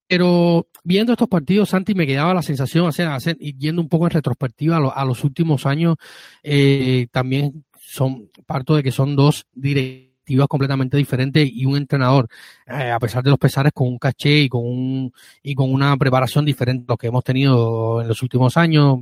Pero 0.07 0.67
viendo 0.83 1.11
estos 1.13 1.27
partidos, 1.27 1.69
Santi, 1.69 1.93
me 1.93 2.07
quedaba 2.07 2.33
la 2.33 2.41
sensación, 2.41 2.87
o 2.87 2.91
sea, 2.91 3.17
yendo 3.17 3.81
un 3.81 3.89
poco 3.89 4.05
en 4.05 4.11
retrospectiva 4.11 4.77
a, 4.77 5.05
los 5.05 5.23
últimos 5.25 5.65
años, 5.65 5.97
eh, 6.43 7.07
también 7.11 7.65
son, 7.77 8.29
parto 8.45 8.75
de 8.75 8.83
que 8.83 8.91
son 8.91 9.17
dos 9.17 9.47
directivas 9.53 10.47
completamente 10.47 10.97
diferentes 10.97 11.49
y 11.51 11.65
un 11.65 11.77
entrenador, 11.77 12.27
eh, 12.67 12.91
a 12.91 12.99
pesar 12.99 13.23
de 13.23 13.31
los 13.31 13.39
pesares, 13.39 13.73
con 13.73 13.87
un 13.87 13.97
caché 13.97 14.41
y 14.41 14.49
con 14.49 14.65
un, 14.65 15.13
y 15.43 15.55
con 15.55 15.73
una 15.73 15.95
preparación 15.97 16.45
diferente 16.45 16.85
a 16.87 16.93
lo 16.93 16.97
que 16.97 17.07
hemos 17.07 17.23
tenido 17.23 18.01
en 18.01 18.07
los 18.07 18.21
últimos 18.23 18.55
años, 18.55 18.99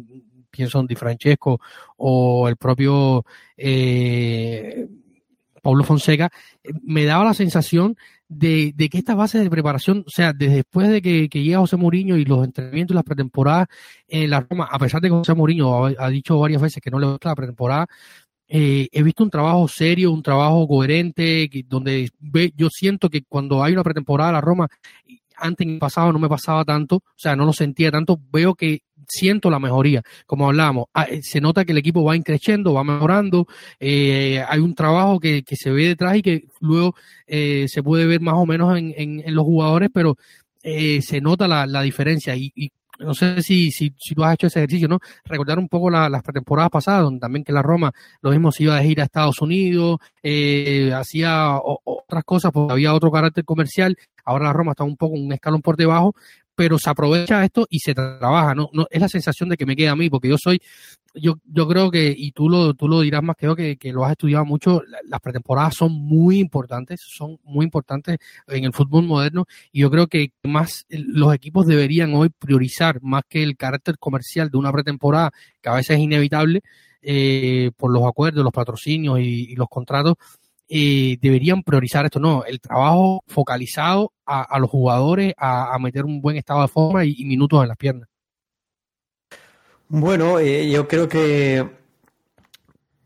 pienso 0.56 0.80
en 0.80 0.88
Di 0.88 0.96
Francesco 0.96 1.60
o 1.98 2.48
el 2.48 2.58
propio 2.58 3.26
eh, 3.58 4.88
Pablo 5.62 5.84
Fonseca, 5.84 6.30
me 6.84 7.06
daba 7.06 7.26
la 7.26 7.34
sensación 7.34 7.98
de, 8.28 8.74
que 8.92 8.98
esta 8.98 9.16
base 9.16 9.40
de 9.40 9.50
preparación, 9.50 10.04
o 10.06 10.10
sea, 10.10 10.34
después 10.34 10.90
de 10.90 11.02
que, 11.02 11.28
llega 11.28 11.60
José 11.60 11.76
Mourinho 11.78 12.18
y 12.18 12.26
los 12.26 12.44
entrenamientos 12.46 12.94
y 12.94 12.96
las 12.96 13.04
pretemporadas 13.04 13.68
en 14.08 14.30
la 14.30 14.42
Roma, 14.42 14.68
a 14.72 14.80
pesar 14.80 15.02
de 15.02 15.10
que 15.10 15.16
José 15.16 15.34
Mourinho 15.34 15.86
ha, 15.86 16.10
dicho 16.10 16.40
varias 16.40 16.62
veces 16.62 16.82
que 16.84 16.92
no 16.92 17.00
le 17.00 17.08
gusta 17.08 17.30
la 17.30 17.36
pretemporada, 17.36 17.88
eh, 18.48 18.88
he 18.92 19.02
visto 19.04 19.24
un 19.24 19.32
trabajo 19.32 19.68
serio, 19.68 20.12
un 20.12 20.22
trabajo 20.22 20.68
coherente, 20.68 21.50
donde 21.68 22.10
yo 22.56 22.70
siento 22.70 23.10
que 23.10 23.24
cuando 23.24 23.64
hay 23.64 23.74
una 23.74 23.84
pretemporada 23.84 24.34
la 24.34 24.42
Roma, 24.42 24.68
antes 25.38 25.65
en 25.65 25.74
el 25.74 25.80
pasado 25.80 26.12
no 26.12 26.20
me 26.20 26.30
pasaba 26.30 26.63
tanto, 26.65 26.98
o 26.98 27.04
sea, 27.15 27.36
no 27.36 27.46
lo 27.46 27.54
sentía 27.54 27.92
tanto, 27.92 28.20
veo 28.32 28.56
que 28.56 28.82
siento 29.08 29.50
la 29.50 29.60
mejoría. 29.60 30.01
Como 30.25 30.48
hablábamos, 30.48 30.86
ah, 30.94 31.04
eh, 31.04 31.22
se 31.22 31.42
nota 31.42 31.65
que 31.65 31.72
el 31.72 31.77
equipo 31.77 32.04
va 32.04 32.15
increciendo, 32.15 32.74
va 32.74 32.84
mejorando, 32.84 33.48
eh, 33.80 34.44
hay 34.48 34.60
un 34.60 34.75
trabajo 34.75 35.20
que, 35.20 35.44
que, 35.44 35.56
se 35.56 35.72
ve 35.72 35.88
detrás 35.88 36.18
y 36.18 36.22
que 36.22 36.46
luego 36.62 36.96
eh, 37.27 37.65
se 37.68 37.84
puede 37.84 38.06
ver 38.06 38.22
más 38.22 38.36
o 38.36 38.46
menos 38.46 38.77
en, 38.77 38.94
en, 38.98 39.36
los 39.36 39.46
jugadores, 39.46 39.89
pero 39.94 40.18
eh, 40.63 41.01
se 41.01 41.22
nota 41.22 41.48
la, 41.48 41.65
la 41.68 41.82
diferencia 41.82 42.36
y, 42.36 42.51
y 42.56 42.72
no 43.00 43.13
sé 43.13 43.42
si, 43.42 43.72
si, 43.72 43.94
si, 43.98 44.15
tú 44.15 44.24
has 44.24 44.36
hecho 44.36 44.48
ese 44.48 44.60
ejercicio, 44.60 44.88
¿no? 44.88 45.00
Recordar 45.25 45.60
un 45.60 45.68
poco 45.68 45.89
las 45.89 46.24
pretemporadas 46.24 46.70
pasadas, 46.70 47.04
donde 47.04 47.20
también 47.20 47.44
que 47.44 47.51
la 47.51 47.62
Roma 47.62 47.92
lo 48.22 48.32
mismo 48.32 48.51
se 48.51 48.63
iba 48.63 48.75
a 48.75 48.84
ir 48.84 49.01
a 49.01 49.06
Estados 49.06 49.42
Unidos, 49.42 50.00
eh, 50.24 50.94
hacía 50.94 51.60
otras 51.62 52.24
cosas 52.24 52.51
porque 52.51 52.74
había 52.74 52.94
otro 52.94 53.12
carácter 53.12 53.44
comercial. 53.44 53.98
Ahora 54.25 54.46
la 54.46 54.53
Roma 54.53 54.72
está 54.72 54.84
un 54.84 54.98
poco 54.98 55.15
un 55.15 55.32
escalón 55.32 55.62
por 55.62 55.77
debajo, 55.77 56.15
pero 56.55 56.79
se 56.79 56.89
aprovecha 56.89 57.44
esto 57.44 57.67
y 57.70 57.79
se 57.79 57.94
trabaja, 57.94 58.55
¿no? 58.55 58.70
no 58.74 58.88
es 58.89 59.01
la 59.01 59.10
sensación 59.10 59.50
de 59.50 59.58
que 59.58 59.65
me 59.65 59.75
queda 59.75 59.91
a 59.91 59.96
mí, 59.96 60.10
porque 60.10 60.29
yo 60.29 60.38
soy, 60.38 60.62
yo, 61.13 61.36
yo 61.46 61.67
creo 61.67 61.91
que, 61.91 62.13
y 62.17 62.32
tú 62.32 62.50
lo, 62.50 62.74
tú 62.74 62.88
lo 62.88 63.01
dirás 63.01 63.22
más 63.22 63.36
que 63.36 63.46
yo, 63.46 63.55
que, 63.55 63.77
que 63.77 63.91
lo 63.91 64.05
has 64.05 64.12
estudiado 64.12 64.46
mucho, 64.46 64.82
las 65.03 65.20
pretemporadas 65.20 65.75
son 65.75 65.91
muy 65.91 66.39
importantes, 66.39 67.01
son 67.05 67.38
muy 67.44 67.65
importantes 67.65 68.17
en 68.48 68.63
el 68.63 68.74
fútbol 68.74 69.03
moderno, 69.03 69.46
y 69.72 69.82
yo 69.82 69.91
creo 69.91 70.08
que 70.08 70.32
más 70.44 70.86
los 70.89 71.34
equipos 71.34 71.67
deberían 71.67 72.13
hoy 72.13 72.29
priorizar 72.29 73.01
más 73.01 73.24
que 73.27 73.44
el 73.44 73.58
carácter 73.58 73.98
comercial 74.00 74.50
de 74.50 74.58
una 74.58 74.72
pretemporada, 74.72 75.32
que 75.62 75.70
a 75.70 75.74
veces 75.74 75.98
es 75.98 76.03
inevitable, 76.03 76.62
eh, 77.08 77.70
por 77.77 77.91
los 77.91 78.03
acuerdos, 78.03 78.44
los 78.44 78.53
patrocinios 78.53 79.20
y 79.20 79.55
los 79.55 79.67
contratos, 79.70 80.15
eh, 80.68 81.18
deberían 81.22 81.64
priorizar 81.64 82.06
esto, 82.06 82.20
no, 82.20 82.44
el 82.46 82.60
trabajo 82.60 83.24
focalizado 83.28 84.12
a, 84.26 84.58
los 84.60 84.70
jugadores 84.70 85.34
a, 85.38 85.78
meter 85.80 86.06
un 86.06 86.22
buen 86.22 86.38
estado 86.38 86.62
de 86.62 86.68
forma 86.68 87.06
y, 87.06 87.24
minutos 87.26 87.62
en 87.62 87.68
las 87.68 87.78
piernas. 87.78 88.10
Bueno, 89.88 90.40
eh, 90.40 90.70
yo 90.70 90.88
creo 90.88 91.08
que, 91.08 91.70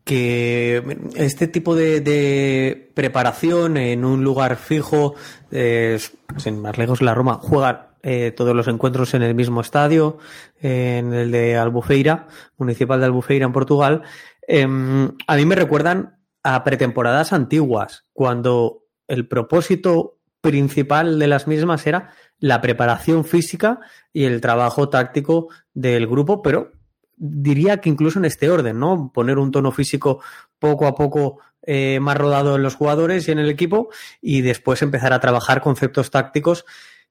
que 0.04 0.98
este 1.14 1.48
tipo 1.48 1.74
de, 1.74 2.90
preparación 2.94 3.76
en 3.76 4.04
un 4.04 4.24
lugar 4.24 4.56
fijo, 4.56 5.14
sin 5.50 6.62
más 6.62 6.78
lejos 6.78 7.02
la 7.02 7.14
Roma, 7.14 7.38
juega 7.42 7.90
eh, 8.02 8.32
todos 8.34 8.56
los 8.56 8.66
encuentros 8.66 9.12
en 9.12 9.22
el 9.22 9.34
mismo 9.34 9.60
estadio, 9.60 10.16
en 10.62 11.12
el 11.12 11.30
de 11.30 11.58
Albufeira, 11.58 12.28
municipal 12.56 12.98
de 12.98 13.06
Albufeira 13.06 13.44
en 13.44 13.52
Portugal, 13.52 14.02
em, 14.48 15.10
a 15.26 15.36
mí 15.36 15.44
me 15.44 15.54
recuerdan 15.54 16.19
a 16.42 16.64
pretemporadas 16.64 17.32
antiguas, 17.32 18.06
cuando 18.12 18.84
el 19.08 19.26
propósito 19.28 20.18
principal 20.40 21.18
de 21.18 21.26
las 21.26 21.46
mismas 21.46 21.86
era 21.86 22.10
la 22.38 22.60
preparación 22.60 23.24
física 23.24 23.80
y 24.12 24.24
el 24.24 24.40
trabajo 24.40 24.88
táctico 24.88 25.48
del 25.74 26.06
grupo, 26.06 26.42
pero 26.42 26.72
diría 27.16 27.78
que 27.78 27.90
incluso 27.90 28.18
en 28.18 28.24
este 28.24 28.48
orden, 28.48 28.78
¿no? 28.78 29.10
Poner 29.12 29.38
un 29.38 29.50
tono 29.50 29.72
físico 29.72 30.22
poco 30.58 30.86
a 30.86 30.94
poco 30.94 31.40
eh, 31.62 32.00
más 32.00 32.16
rodado 32.16 32.56
en 32.56 32.62
los 32.62 32.76
jugadores 32.76 33.28
y 33.28 33.32
en 33.32 33.38
el 33.38 33.50
equipo 33.50 33.90
y 34.22 34.40
después 34.40 34.80
empezar 34.80 35.12
a 35.12 35.20
trabajar 35.20 35.60
conceptos 35.60 36.10
tácticos 36.10 36.64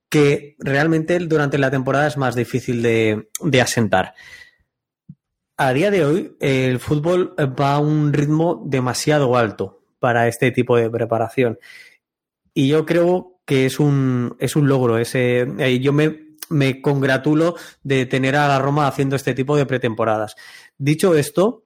que 0.09 0.55
realmente 0.57 1.19
durante 1.19 1.59
la 1.59 1.69
temporada 1.69 2.07
es 2.07 2.17
más 2.17 2.33
difícil 2.33 2.81
de, 2.81 3.29
de 3.41 3.62
asentar 3.62 4.15
a 5.59 5.73
día 5.73 5.91
de 5.91 6.05
hoy 6.05 6.37
el 6.39 6.79
fútbol 6.79 7.35
va 7.37 7.73
a 7.73 7.79
un 7.79 8.13
ritmo 8.13 8.63
demasiado 8.65 9.35
alto 9.35 9.83
para 9.99 10.29
este 10.29 10.51
tipo 10.51 10.77
de 10.77 10.89
preparación. 10.89 11.59
Y 12.53 12.69
yo 12.69 12.85
creo 12.85 13.41
que 13.43 13.65
es 13.65 13.77
un, 13.77 14.37
es 14.39 14.55
un 14.55 14.69
logro. 14.69 14.97
Ese, 14.97 15.41
eh, 15.59 15.79
yo 15.81 15.91
me, 15.91 16.37
me 16.49 16.81
congratulo 16.81 17.55
de 17.83 18.05
tener 18.05 18.37
a 18.37 18.47
la 18.47 18.59
Roma 18.59 18.87
haciendo 18.87 19.17
este 19.17 19.33
tipo 19.33 19.57
de 19.57 19.65
pretemporadas. 19.65 20.37
Dicho 20.77 21.13
esto, 21.13 21.65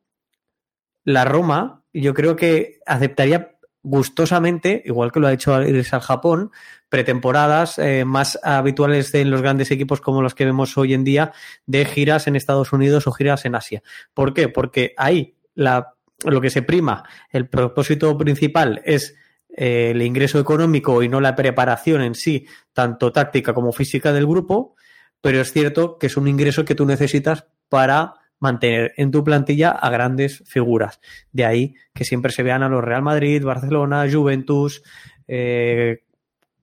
la 1.03 1.23
Roma 1.23 1.83
yo 1.93 2.15
creo 2.15 2.35
que 2.35 2.79
aceptaría 2.87 3.52
gustosamente, 3.83 4.81
igual 4.85 5.11
que 5.11 5.19
lo 5.19 5.27
ha 5.27 5.33
hecho 5.33 5.61
irse 5.61 5.95
al 5.95 6.01
Japón, 6.01 6.51
pretemporadas 6.89 7.77
eh, 7.79 8.05
más 8.05 8.39
habituales 8.43 9.13
en 9.13 9.29
los 9.29 9.41
grandes 9.41 9.71
equipos 9.71 10.01
como 10.01 10.21
los 10.21 10.35
que 10.35 10.45
vemos 10.45 10.77
hoy 10.77 10.93
en 10.93 11.03
día, 11.03 11.33
de 11.65 11.85
giras 11.85 12.27
en 12.27 12.35
Estados 12.35 12.71
Unidos 12.71 13.07
o 13.07 13.11
giras 13.11 13.45
en 13.45 13.55
Asia. 13.55 13.83
¿Por 14.13 14.33
qué? 14.33 14.47
Porque 14.47 14.93
ahí 14.97 15.35
la, 15.53 15.95
lo 16.23 16.39
que 16.41 16.49
se 16.49 16.61
prima, 16.61 17.03
el 17.29 17.47
propósito 17.49 18.17
principal 18.17 18.81
es 18.85 19.15
eh, 19.55 19.91
el 19.91 20.01
ingreso 20.01 20.39
económico 20.39 21.03
y 21.03 21.09
no 21.09 21.19
la 21.19 21.35
preparación 21.35 22.01
en 22.01 22.15
sí, 22.15 22.47
tanto 22.71 23.11
táctica 23.11 23.53
como 23.53 23.71
física 23.71 24.13
del 24.13 24.25
grupo, 24.25 24.75
pero 25.21 25.41
es 25.41 25.51
cierto 25.51 25.97
que 25.97 26.07
es 26.07 26.17
un 26.17 26.27
ingreso 26.27 26.65
que 26.65 26.75
tú 26.75 26.85
necesitas 26.85 27.45
para 27.69 28.15
mantener 28.39 28.93
en 28.97 29.11
tu 29.11 29.23
plantilla 29.23 29.71
a 29.71 29.89
grandes 29.89 30.43
figuras. 30.45 30.99
De 31.31 31.45
ahí 31.45 31.75
que 31.93 32.05
siempre 32.05 32.31
se 32.31 32.43
vean 32.43 32.63
a 32.63 32.69
los 32.69 32.83
Real 32.83 33.01
Madrid, 33.01 33.43
Barcelona, 33.43 34.05
Juventus, 34.11 34.83
eh, 35.27 36.03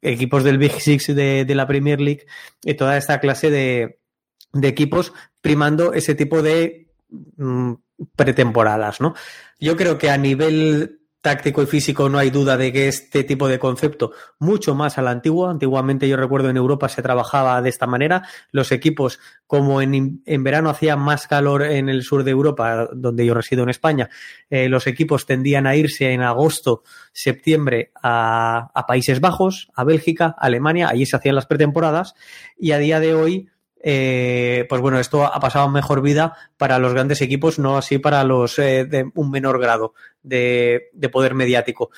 equipos 0.03 0.45
del 0.45 0.59
Big 0.59 0.73
Six 0.73 1.15
de, 1.15 1.47
la 1.49 1.67
Premier 1.67 2.01
League 2.01 2.27
y 2.63 2.75
toda 2.75 2.97
esta 2.97 3.21
clase 3.21 3.51
de, 3.51 3.99
equipos 4.63 5.13
primando 5.41 5.93
ese 5.93 6.15
tipo 6.15 6.43
de 6.43 6.89
mm, 7.37 7.75
pretemporadas, 8.17 9.01
¿no? 9.01 9.15
Yo 9.59 9.77
creo 9.77 9.99
que 9.99 10.11
a 10.11 10.17
nivel 10.17 11.00
táctico 11.21 11.63
y 11.63 11.67
físico 11.67 12.09
no 12.09 12.19
hay 12.19 12.31
duda 12.31 12.57
de 12.57 12.73
que 12.73 12.89
este 12.89 13.25
tipo 13.25 13.49
de 13.49 13.59
concepto 13.59 14.13
mucho 14.39 14.75
más 14.75 14.99
a 14.99 15.03
la 15.03 15.11
antigua. 15.11 15.51
Antiguamente 15.51 16.09
yo 16.09 16.17
recuerdo 16.17 16.49
en 16.49 16.57
Europa 16.57 16.89
se 16.89 17.03
trabajaba 17.03 17.61
de 17.61 17.69
esta 17.69 17.87
manera. 17.87 18.23
Los 18.53 18.73
equipos, 18.73 19.19
como 19.47 19.83
en, 19.83 20.23
en 20.25 20.45
verano 20.45 20.71
hacía 20.71 20.97
más 20.97 21.27
calor 21.27 21.63
en 21.63 21.89
el 21.89 22.03
sur 22.03 22.25
de 22.25 22.31
Europa, 22.31 22.89
donde 22.93 23.27
yo 23.27 23.35
resido 23.35 23.63
en 23.63 23.71
España, 23.71 24.09
eh, 24.49 24.69
los 24.69 24.87
equipos 24.87 25.27
tendían 25.27 25.67
a 25.67 25.77
irse 25.77 26.13
en 26.13 26.23
agosto, 26.23 26.83
septiembre 27.13 27.93
a, 28.03 28.71
a 28.75 28.87
Países 28.87 29.21
Bajos, 29.21 29.71
a 29.75 29.85
Bélgica, 29.85 30.35
a 30.39 30.47
Alemania. 30.47 30.89
Allí 30.89 31.07
se 31.07 31.17
hacían 31.17 31.35
las 31.35 31.47
pretemporadas 31.47 32.15
y 32.59 32.73
a 32.73 32.79
día 32.79 33.01
de 33.01 33.15
hoy 33.15 33.51
eh, 33.83 34.67
pues 34.69 34.83
bueno, 34.83 34.99
esto 34.99 35.25
ha 35.25 35.41
pasado 35.41 35.69
mejor 35.71 36.03
vida 36.03 36.37
para 36.59 36.79
los 36.79 36.93
grandes 36.93 37.23
equipos, 37.23 37.59
no 37.59 37.79
así 37.79 37.99
para 37.99 38.23
los 38.25 38.59
eh, 38.59 38.85
de 38.85 39.11
un 39.15 39.31
menor 39.31 39.59
grado 39.59 39.95
de, 40.23 40.91
poder 41.13 41.35
mediático. 41.35 41.91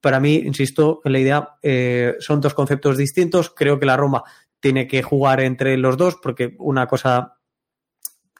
Para 0.00 0.20
mí, 0.20 0.36
insisto, 0.36 1.00
en 1.04 1.12
la 1.12 1.18
idea 1.18 1.48
eh, 1.62 2.14
son 2.20 2.40
dos 2.40 2.54
conceptos 2.54 2.96
distintos. 2.96 3.50
Creo 3.50 3.78
que 3.78 3.86
la 3.86 3.96
Roma 3.96 4.24
tiene 4.60 4.86
que 4.86 5.02
jugar 5.02 5.40
entre 5.40 5.76
los 5.76 5.96
dos 5.96 6.16
porque 6.22 6.54
una 6.58 6.86
cosa 6.86 7.36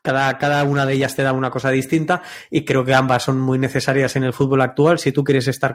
cada, 0.03 0.39
cada, 0.39 0.65
una 0.65 0.87
de 0.87 0.95
ellas 0.95 1.15
te 1.15 1.23
da 1.23 1.33
una 1.33 1.50
cosa 1.50 1.71
distinta 1.71 2.23
y 2.50 2.65
creo 2.65 2.85
que 2.85 2.95
ambas 2.95 3.23
son 3.23 3.39
muy 3.39 3.59
necesarias 3.59 4.17
en 4.17 4.25
el 4.25 4.33
fútbol 4.33 4.62
actual. 4.62 4.99
Si 4.99 5.12
tú 5.12 5.25
quieres 5.25 5.49
estar 5.49 5.75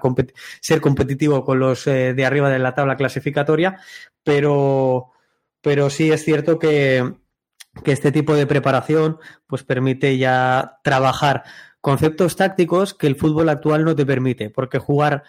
ser 0.62 0.82
competitivo 0.82 1.44
con 1.44 1.60
los 1.60 1.86
de 1.86 2.25
arriba 2.25 2.50
de 2.50 2.60
la 2.60 2.74
tabla 2.74 2.98
clasificatoria, 2.98 3.80
pero, 4.24 5.12
pero 5.62 5.90
sí 5.90 6.12
es 6.12 6.24
cierto 6.24 6.58
que, 6.58 7.14
este 7.84 8.12
tipo 8.12 8.36
de 8.36 8.48
preparación 8.48 9.20
pues 9.48 9.64
permite 9.64 10.18
ya 10.18 10.80
trabajar 10.82 11.44
conceptos 11.86 12.36
tácticos 12.36 12.96
que 12.96 13.06
el 13.06 13.15
fútbol 13.15 13.48
actual 13.48 13.86
no 13.86 13.96
te 13.96 14.08
permite, 14.08 14.50
porque 14.50 14.80
jugar 14.80 15.22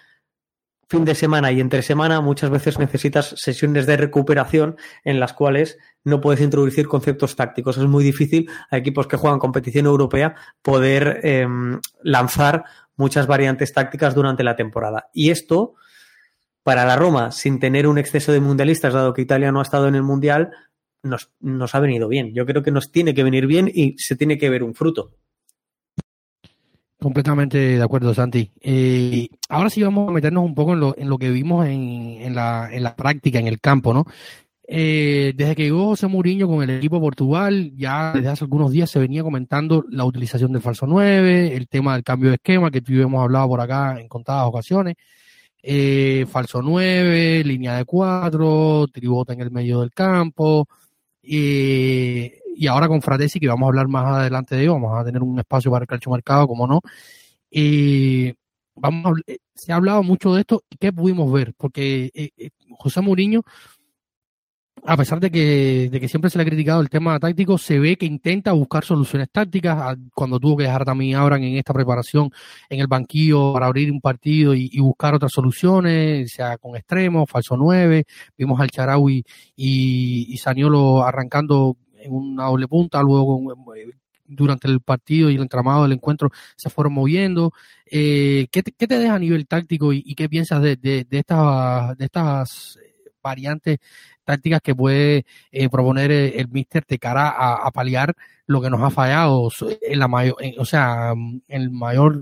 fin 0.89 1.05
de 1.05 1.15
semana 1.15 1.53
y 1.53 1.61
entre 1.61 1.83
semana 1.83 2.23
muchas 2.23 2.49
veces 2.49 2.79
necesitas 2.79 3.35
sesiones 3.37 3.85
de 3.85 3.99
recuperación 3.99 4.79
en 5.05 5.21
las 5.21 5.35
cuales 5.35 5.77
no 6.03 6.23
puedes 6.23 6.41
introducir 6.41 6.89
conceptos 6.89 7.37
tácticos. 7.37 7.77
Es 7.77 7.85
muy 7.85 8.03
difícil 8.03 8.49
a 8.71 8.79
equipos 8.79 9.07
que 9.07 9.19
juegan 9.19 9.39
competición 9.39 9.85
europea 9.85 10.35
poder 10.63 11.21
em, 11.25 11.79
lanzar 12.03 12.65
muchas 12.97 13.27
variantes 13.27 13.75
tácticas 13.75 14.15
durante 14.15 14.43
la 14.43 14.57
temporada. 14.57 15.11
Y 15.13 15.33
esto 15.33 15.75
para 16.63 16.87
la 16.87 16.97
Roma, 16.97 17.33
sin 17.33 17.61
tener 17.61 17.87
un 17.87 17.99
exceso 17.99 18.33
de 18.33 18.41
mundialistas, 18.41 18.95
dado 18.95 19.13
que 19.13 19.21
Italia 19.21 19.53
no 19.53 19.59
ha 19.59 19.63
estado 19.63 19.89
en 19.89 19.95
el 19.95 20.03
Mundial, 20.03 20.53
nos, 21.03 21.75
ha 21.75 21.81
venido 21.81 22.09
bien. 22.09 22.33
Yo 22.33 22.47
creo 22.47 22.63
que 22.63 22.71
nos 22.71 22.91
tiene 22.91 23.13
que 23.13 23.25
venir 23.25 23.47
bien 23.47 23.71
y 23.73 23.99
se 23.99 24.17
tiene 24.17 24.39
que 24.39 24.49
ver 24.49 24.63
un 24.63 24.75
fruto. 24.75 25.11
Completamente 26.99 27.59
de 27.59 27.83
acuerdo, 27.83 28.15
Santi. 28.15 28.51
Eh, 28.61 29.29
ahora 29.49 29.71
sí 29.71 29.83
vamos 29.83 30.09
a 30.09 30.13
meternos 30.13 30.45
un 30.45 30.55
poco 30.55 30.73
en 30.73 30.81
lo, 30.81 30.95
en 30.97 31.09
lo 31.09 31.19
que 31.19 31.31
vimos 31.31 31.67
en, 31.67 32.35
la, 32.35 32.69
en 32.73 32.83
la 32.83 32.97
práctica, 32.97 33.39
en 33.39 33.47
el 33.47 33.61
campo, 33.61 33.93
¿no? 33.93 34.05
Eh, 34.69 35.33
desde 35.37 35.55
que 35.55 35.63
llegó 35.65 35.87
José 35.87 36.09
Mourinho 36.09 36.49
con 36.49 36.63
el 36.63 36.71
equipo 36.71 36.97
de 36.97 37.03
Portugal, 37.03 37.73
ya 37.77 38.13
desde 38.13 38.29
hace 38.29 38.45
algunos 38.45 38.73
días 38.73 38.91
se 38.91 38.99
venía 38.99 39.23
comentando 39.23 39.85
la 39.91 40.05
utilización 40.05 40.53
del 40.53 40.63
falso 40.63 40.87
9, 40.87 41.55
el 41.55 41.69
tema 41.69 41.95
del 41.95 42.03
cambio 42.03 42.31
de 42.31 42.37
esquema 42.37 42.71
que 42.73 42.81
tú 42.81 42.93
hemos 42.95 43.23
hablado 43.23 43.47
por 43.47 43.61
acá 43.61 44.01
en 44.01 44.09
contadas 44.09 44.47
ocasiones 44.47 44.97
eh, 45.69 46.27
falso 46.29 46.63
9, 46.63 47.43
línea 47.45 47.77
de 47.77 47.85
4, 47.85 48.87
tribota 48.93 49.33
en 49.33 49.41
el 49.41 49.51
medio 49.51 49.81
del 49.81 49.91
campo. 49.91 50.69
Eh, 51.29 52.41
y 52.57 52.67
ahora 52.67 52.89
con 52.89 53.03
Fratesi, 53.03 53.39
que 53.39 53.49
vamos 53.49 53.67
a 53.67 53.69
hablar 53.69 53.89
más 53.89 54.07
adelante 54.21 54.57
de 54.57 54.63
ello, 54.63 54.75
vamos 54.75 54.99
a 54.99 55.05
tener 55.05 55.23
un 55.23 55.39
espacio 55.39 55.71
para 55.71 55.85
el 55.85 55.89
calcio 55.89 56.11
marcado, 56.11 56.47
como 56.49 56.67
no. 56.67 56.81
Eh, 57.51 58.35
vamos 58.75 59.21
se 59.55 59.73
ha 59.73 59.77
hablado 59.77 60.03
mucho 60.03 60.35
de 60.35 60.41
esto 60.41 60.63
y 60.71 60.77
qué 60.77 60.93
pudimos 60.93 61.33
ver, 61.33 61.55
porque 61.57 62.11
eh, 62.15 62.51
José 62.71 63.01
Mourinho 63.01 63.43
a 64.87 64.97
pesar 64.97 65.19
de 65.21 65.31
que, 65.31 65.89
de 65.91 66.01
que 66.01 66.09
siempre 66.09 66.31
se 66.31 66.39
le 66.39 66.43
ha 66.43 66.47
criticado 66.47 66.81
el 66.81 66.89
tema 66.89 67.19
táctico, 67.19 67.59
se 67.59 67.79
ve 67.79 67.97
que 67.97 68.07
intenta 68.07 68.53
buscar 68.53 68.85
soluciones 68.85 69.29
tácticas. 69.31 69.97
Cuando 70.15 70.39
tuvo 70.39 70.57
que 70.57 70.65
dejar 70.65 70.85
también 70.85 71.17
Abran 71.17 71.43
en 71.43 71.57
esta 71.57 71.75
preparación 71.75 72.31
en 72.69 72.81
el 72.81 72.87
banquillo 72.87 73.53
para 73.53 73.67
abrir 73.67 73.91
un 73.91 74.01
partido 74.01 74.55
y, 74.55 74.79
buscar 74.79 75.15
otras 75.15 75.33
soluciones, 75.33 76.31
sea 76.33 76.57
con 76.59 76.77
extremos, 76.77 77.29
falso 77.29 77.57
9, 77.57 78.05
vimos 78.39 78.61
al 78.61 78.71
Charaui 78.71 79.25
y, 79.57 80.33
y 80.33 80.37
Saniolo 80.39 81.03
arrancando 81.05 81.77
en 81.99 82.13
una 82.13 82.45
doble 82.45 82.69
punta, 82.69 83.03
luego 83.03 83.41
durante 84.29 84.69
el 84.69 84.81
partido 84.81 85.31
y 85.31 85.37
el 85.37 85.43
entramado 85.43 85.83
del 85.83 85.93
encuentro 85.93 86.31
se 86.57 86.71
fueron 86.71 86.93
moviendo. 86.95 87.53
Eh, 87.91 88.47
¿qué, 88.51 88.63
te, 88.63 88.73
¿qué, 88.73 88.87
te, 88.87 88.99
deja 88.99 89.15
a 89.15 89.19
nivel 89.19 89.47
táctico 89.47 89.93
y, 89.93 90.15
qué 90.15 90.29
piensas 90.29 90.63
de, 90.63 90.77
de, 90.77 91.07
estas, 91.11 91.97
de 91.97 92.05
estas 92.05 92.79
variantes 93.27 93.79
tácticas 94.25 94.61
que 94.63 94.75
puede 94.75 95.25
eh, 95.53 95.69
proponer 95.69 96.11
eh, 96.11 96.41
el 96.41 96.49
míster 96.49 96.85
de 96.89 96.99
cara 96.99 97.29
a, 97.29 97.71
paliar 97.71 98.15
lo 98.47 98.61
que 98.61 98.71
nos 98.71 98.83
ha 98.83 98.91
fallado 98.91 99.51
en 99.83 99.99
la 99.99 100.09
mayor, 100.09 100.37
o 100.59 100.65
sea, 100.65 101.13
en 101.13 101.43
el 101.49 101.71
mayor 101.71 102.21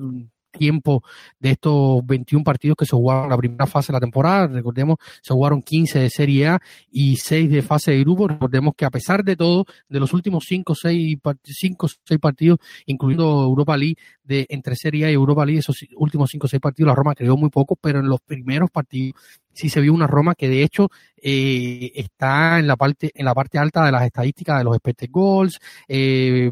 tiempo 0.59 1.03
de 1.39 1.53
estos 1.53 2.05
21 2.07 2.45
partidos 2.45 2.77
que 2.77 2.87
se 2.87 2.97
jugaron 2.97 3.25
en 3.25 3.31
la 3.31 3.37
primera 3.37 3.67
fase 3.67 3.93
de 3.93 3.95
la 3.95 4.01
temporada. 4.01 4.47
Recordemos, 4.47 4.97
se 5.21 5.35
jugaron 5.35 5.63
15 5.63 5.99
de 5.99 6.11
Serie 6.11 6.47
A 6.49 6.63
y 6.91 7.17
6 7.17 7.51
de 7.51 7.63
fase 7.63 7.93
de 7.93 8.01
grupo. 8.01 8.29
Recordemos 8.29 8.75
que 8.77 8.85
a 8.85 8.91
pesar 8.91 9.25
de 9.25 9.37
todo, 9.37 9.67
de 9.89 10.01
los 10.01 10.13
últimos 10.13 10.45
5 10.47 10.75
6, 10.75 11.19
5, 11.43 11.89
6 12.05 12.21
partidos, 12.21 12.59
incluyendo 12.87 13.43
Europa 13.43 13.77
League, 13.77 13.97
de 14.25 14.47
entre 14.49 14.75
Serie 14.75 15.07
A 15.07 15.11
y 15.11 15.15
Europa 15.15 15.45
League, 15.45 15.61
esos 15.61 15.85
últimos 15.97 16.31
5 16.31 16.49
6 16.49 16.61
partidos, 16.61 16.89
la 16.89 16.95
Roma 16.95 17.15
creó 17.15 17.37
muy 17.37 17.51
poco, 17.51 17.77
pero 17.77 18.01
en 18.01 18.09
los 18.09 18.21
primeros 18.21 18.71
partidos 18.71 19.21
sí 19.53 19.69
se 19.69 19.81
vio 19.81 19.93
una 19.93 20.07
Roma 20.07 20.35
que 20.35 20.49
de 20.49 20.63
hecho 20.63 20.89
eh, 21.17 21.93
está 21.95 22.59
en 22.59 22.67
la 22.67 22.77
parte 22.77 23.13
en 23.15 23.25
la 23.25 23.35
parte 23.35 23.59
alta 23.59 23.85
de 23.85 23.93
las 23.93 24.03
estadísticas 24.05 24.59
de 24.59 24.65
los 24.65 24.75
expected 24.75 25.09
goals, 25.11 25.61
eh, 25.87 26.51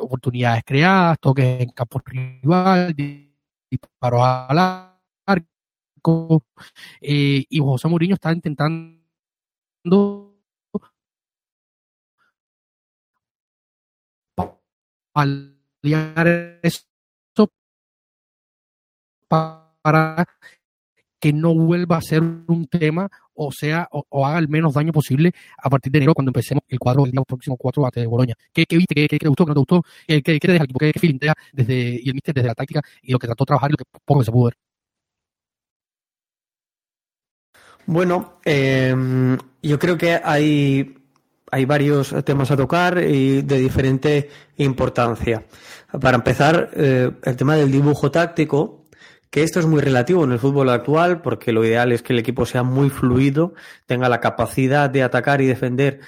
oportunidades 0.00 0.62
creadas, 0.64 1.18
toques 1.20 1.62
en 1.62 1.70
campo 1.70 2.00
rival, 2.04 2.94
disparó 3.70 4.24
al 4.24 4.58
arco 5.26 6.44
eh, 7.00 7.44
y 7.48 7.58
José 7.60 7.88
Mourinho 7.88 8.14
está 8.14 8.32
intentando 8.32 9.00
paliar 15.12 16.60
eso 16.62 16.91
para 19.82 20.26
que 21.22 21.32
no 21.32 21.54
vuelva 21.54 21.98
a 21.98 22.02
ser 22.02 22.20
un 22.22 22.66
tema 22.66 23.08
o 23.34 23.52
sea 23.52 23.88
o, 23.92 24.26
haga 24.26 24.38
el 24.38 24.48
menos 24.48 24.74
daño 24.74 24.92
posible 24.92 25.32
a 25.56 25.70
partir 25.70 25.92
de 25.92 25.98
enero 25.98 26.14
cuando 26.14 26.30
empecemos 26.30 26.64
el 26.68 26.78
cuadro 26.78 27.06
el 27.06 27.12
próximo 27.24 27.56
cuatro 27.56 27.88
de 27.94 28.06
Boloña. 28.06 28.34
¿Qué, 28.52 28.66
qué 28.66 28.76
viste? 28.76 28.94
¿Qué, 28.94 29.08
qué, 29.08 29.18
te 29.18 29.28
gustó? 29.28 29.44
¿Qué 29.44 29.50
no 29.50 29.54
te 29.54 29.60
gustó? 29.60 29.82
¿Qué, 30.06 30.22
qué, 30.22 30.38
te 30.38 30.52
deja 30.52 30.64
el? 30.64 30.72
¿Qué, 30.72 31.32
desde, 31.52 32.00
y 32.02 32.08
el 32.08 32.14
míster 32.14 32.34
desde 32.34 32.48
la 32.48 32.54
táctica 32.54 32.82
y 33.02 33.12
lo 33.12 33.18
que 33.18 33.26
trató 33.26 33.44
de 33.44 33.46
trabajar 33.46 33.70
y 33.70 33.72
lo 33.72 33.76
que 33.76 33.84
poco 34.04 34.20
que 34.20 34.26
se 34.26 34.32
pudo 34.32 34.44
ver? 34.46 34.56
Bueno, 37.86 38.38
eh, 38.44 39.36
yo 39.62 39.78
creo 39.78 39.98
que 39.98 40.20
hay, 40.22 40.94
hay 41.50 41.64
varios 41.64 42.14
temas 42.24 42.50
a 42.50 42.56
tocar 42.56 42.98
y 42.98 43.42
de 43.42 43.58
diferente 43.58 44.28
importancia. 44.56 45.44
Para 46.00 46.16
empezar, 46.16 46.70
eh, 46.74 47.10
el 47.22 47.36
tema 47.36 47.56
del 47.56 47.70
dibujo 47.70 48.10
táctico, 48.10 48.81
que 49.32 49.42
esto 49.42 49.60
es 49.60 49.64
muy 49.66 49.80
relativo 49.80 50.22
en 50.24 50.32
el 50.32 50.38
fútbol 50.38 50.68
actual, 50.68 51.22
porque 51.22 51.52
lo 51.52 51.64
ideal 51.64 51.90
es 51.90 52.02
que 52.02 52.12
el 52.12 52.18
equipo 52.18 52.44
sea 52.44 52.64
muy 52.64 52.90
fluido, 52.90 53.54
tenga 53.86 54.10
la 54.10 54.20
capacidad 54.20 54.90
de 54.90 55.02
atacar 55.02 55.40
y 55.40 55.46
defender, 55.46 56.00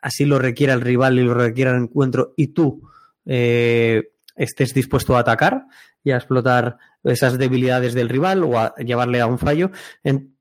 así 0.00 0.24
lo 0.24 0.38
requiera 0.38 0.74
el 0.74 0.80
rival 0.80 1.18
y 1.18 1.24
lo 1.24 1.34
requiera 1.34 1.72
el 1.72 1.82
encuentro, 1.82 2.34
y 2.36 2.54
tú 2.54 2.88
eh, 3.26 4.12
estés 4.36 4.74
dispuesto 4.74 5.16
a 5.16 5.20
atacar 5.20 5.64
y 6.04 6.12
a 6.12 6.18
explotar 6.18 6.76
esas 7.02 7.36
debilidades 7.36 7.94
del 7.94 8.08
rival 8.08 8.44
o 8.44 8.60
a 8.60 8.76
llevarle 8.76 9.20
a 9.20 9.26
un 9.26 9.40
fallo. 9.40 9.72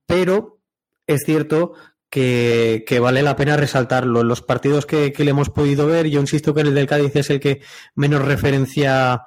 pero 0.06 0.60
es 1.08 1.24
cierto 1.26 1.74
que, 2.12 3.00
vale 3.02 3.24
la 3.24 3.36
pena 3.36 3.58
resaltarlo. 3.58 4.24
Los 4.24 4.44
partidos 4.44 4.86
que, 4.86 5.12
le 5.18 5.32
hemos 5.32 5.50
podido 5.50 5.88
ver, 5.88 6.08
yo 6.08 6.22
insisto 6.22 6.54
que 6.54 6.62
el 6.62 6.76
del 6.76 6.86
Cádiz 6.86 7.16
es 7.16 7.32
el 7.32 7.40
que 7.40 7.62
menos 7.96 8.24
referencia 8.24 9.24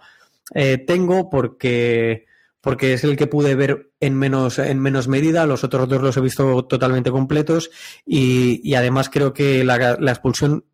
eh, 0.55 0.79
tengo 0.79 1.29
porque 1.29 2.30
porque 2.61 2.93
es 2.93 3.05
el 3.05 3.17
que 3.17 3.27
pude 3.27 3.55
ver 3.55 3.93
en 4.01 4.15
menos, 4.15 4.59
en 4.59 4.81
menos 4.81 5.09
medida, 5.09 5.47
los 5.47 5.65
otros 5.65 5.89
dos 5.89 6.03
los 6.03 6.17
he 6.17 6.21
visto 6.21 6.65
totalmente 6.67 7.11
completos 7.11 7.71
y, 8.05 8.75
además 8.75 9.09
creo 9.09 9.33
que 9.33 9.65
la, 9.65 9.97
expulsión 9.99 10.65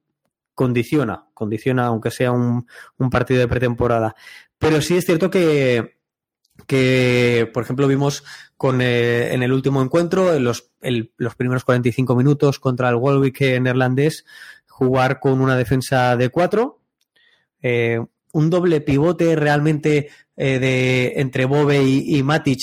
condiciona, 0.54 1.26
condiciona 1.32 1.86
aunque 1.86 2.10
sea 2.10 2.32
un, 2.32 2.66
partido 3.10 3.40
de 3.40 3.48
pretemporada. 3.48 4.14
Pero 4.58 4.80
sí 4.80 4.96
es 4.96 5.04
cierto 5.04 5.30
que, 5.30 5.98
que, 6.66 7.48
por 7.52 7.62
ejemplo, 7.62 7.86
vimos 7.86 8.24
con, 8.56 8.80
eh, 8.80 9.32
en 9.32 9.42
el 9.42 9.52
último 9.52 9.82
encuentro, 9.82 10.34
en 10.34 10.44
los, 10.44 10.70
los 10.80 11.34
primeros 11.36 11.64
45 11.64 12.16
minutos 12.16 12.58
contra 12.58 12.88
el 12.88 12.96
Walwick 12.96 13.40
neerlandés, 13.60 14.24
jugar 14.66 15.20
con 15.20 15.40
una 15.40 15.56
defensa 15.56 16.16
de 16.16 16.30
cuatro, 16.30 16.80
eh, 17.62 18.00
un 18.32 18.50
doble 18.50 18.82
pivote 18.82 19.34
realmente 19.34 20.10
eh, 20.36 20.58
de 20.58 21.14
entre 21.16 21.44
Bobe 21.44 21.82
y, 21.82 22.22
Matic 22.22 22.60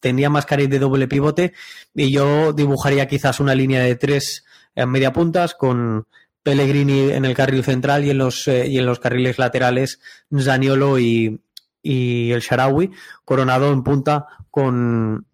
tendría 0.00 0.30
más 0.30 0.46
cariz 0.46 0.68
de 0.70 0.78
doble 0.78 1.08
pivote 1.08 1.52
y 1.94 2.10
yo 2.10 2.52
dibujaría 2.52 3.06
quizás 3.06 3.40
una 3.40 3.54
línea 3.54 3.82
de 3.82 3.96
tres 3.96 4.44
en 4.74 4.90
media 4.90 5.12
puntas 5.12 5.54
con 5.54 6.06
Pellegrini 6.42 7.10
en 7.10 7.24
el 7.24 7.34
carril 7.34 7.64
central 7.64 8.04
y 8.04 8.10
en 8.10 8.18
los, 8.18 8.48
y 8.48 8.78
en 8.78 8.86
los 8.86 8.98
carriles 8.98 9.38
laterales 9.38 10.00
Zaniolo 10.34 10.98
y, 10.98 11.42
y 11.82 12.32
el 12.32 12.40
Sharawi, 12.40 12.90
coronado 13.24 13.72
en 13.72 13.82
punta 13.82 14.26
con, 14.50 15.26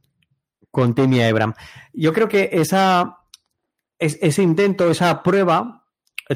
con 0.70 0.94
Timmy 0.94 1.20
Ebram. 1.20 1.54
Yo 1.92 2.12
creo 2.12 2.28
que 2.28 2.50
esa, 2.52 3.18
ese 3.98 4.42
intento, 4.42 4.90
esa 4.90 5.22
prueba, 5.22 5.84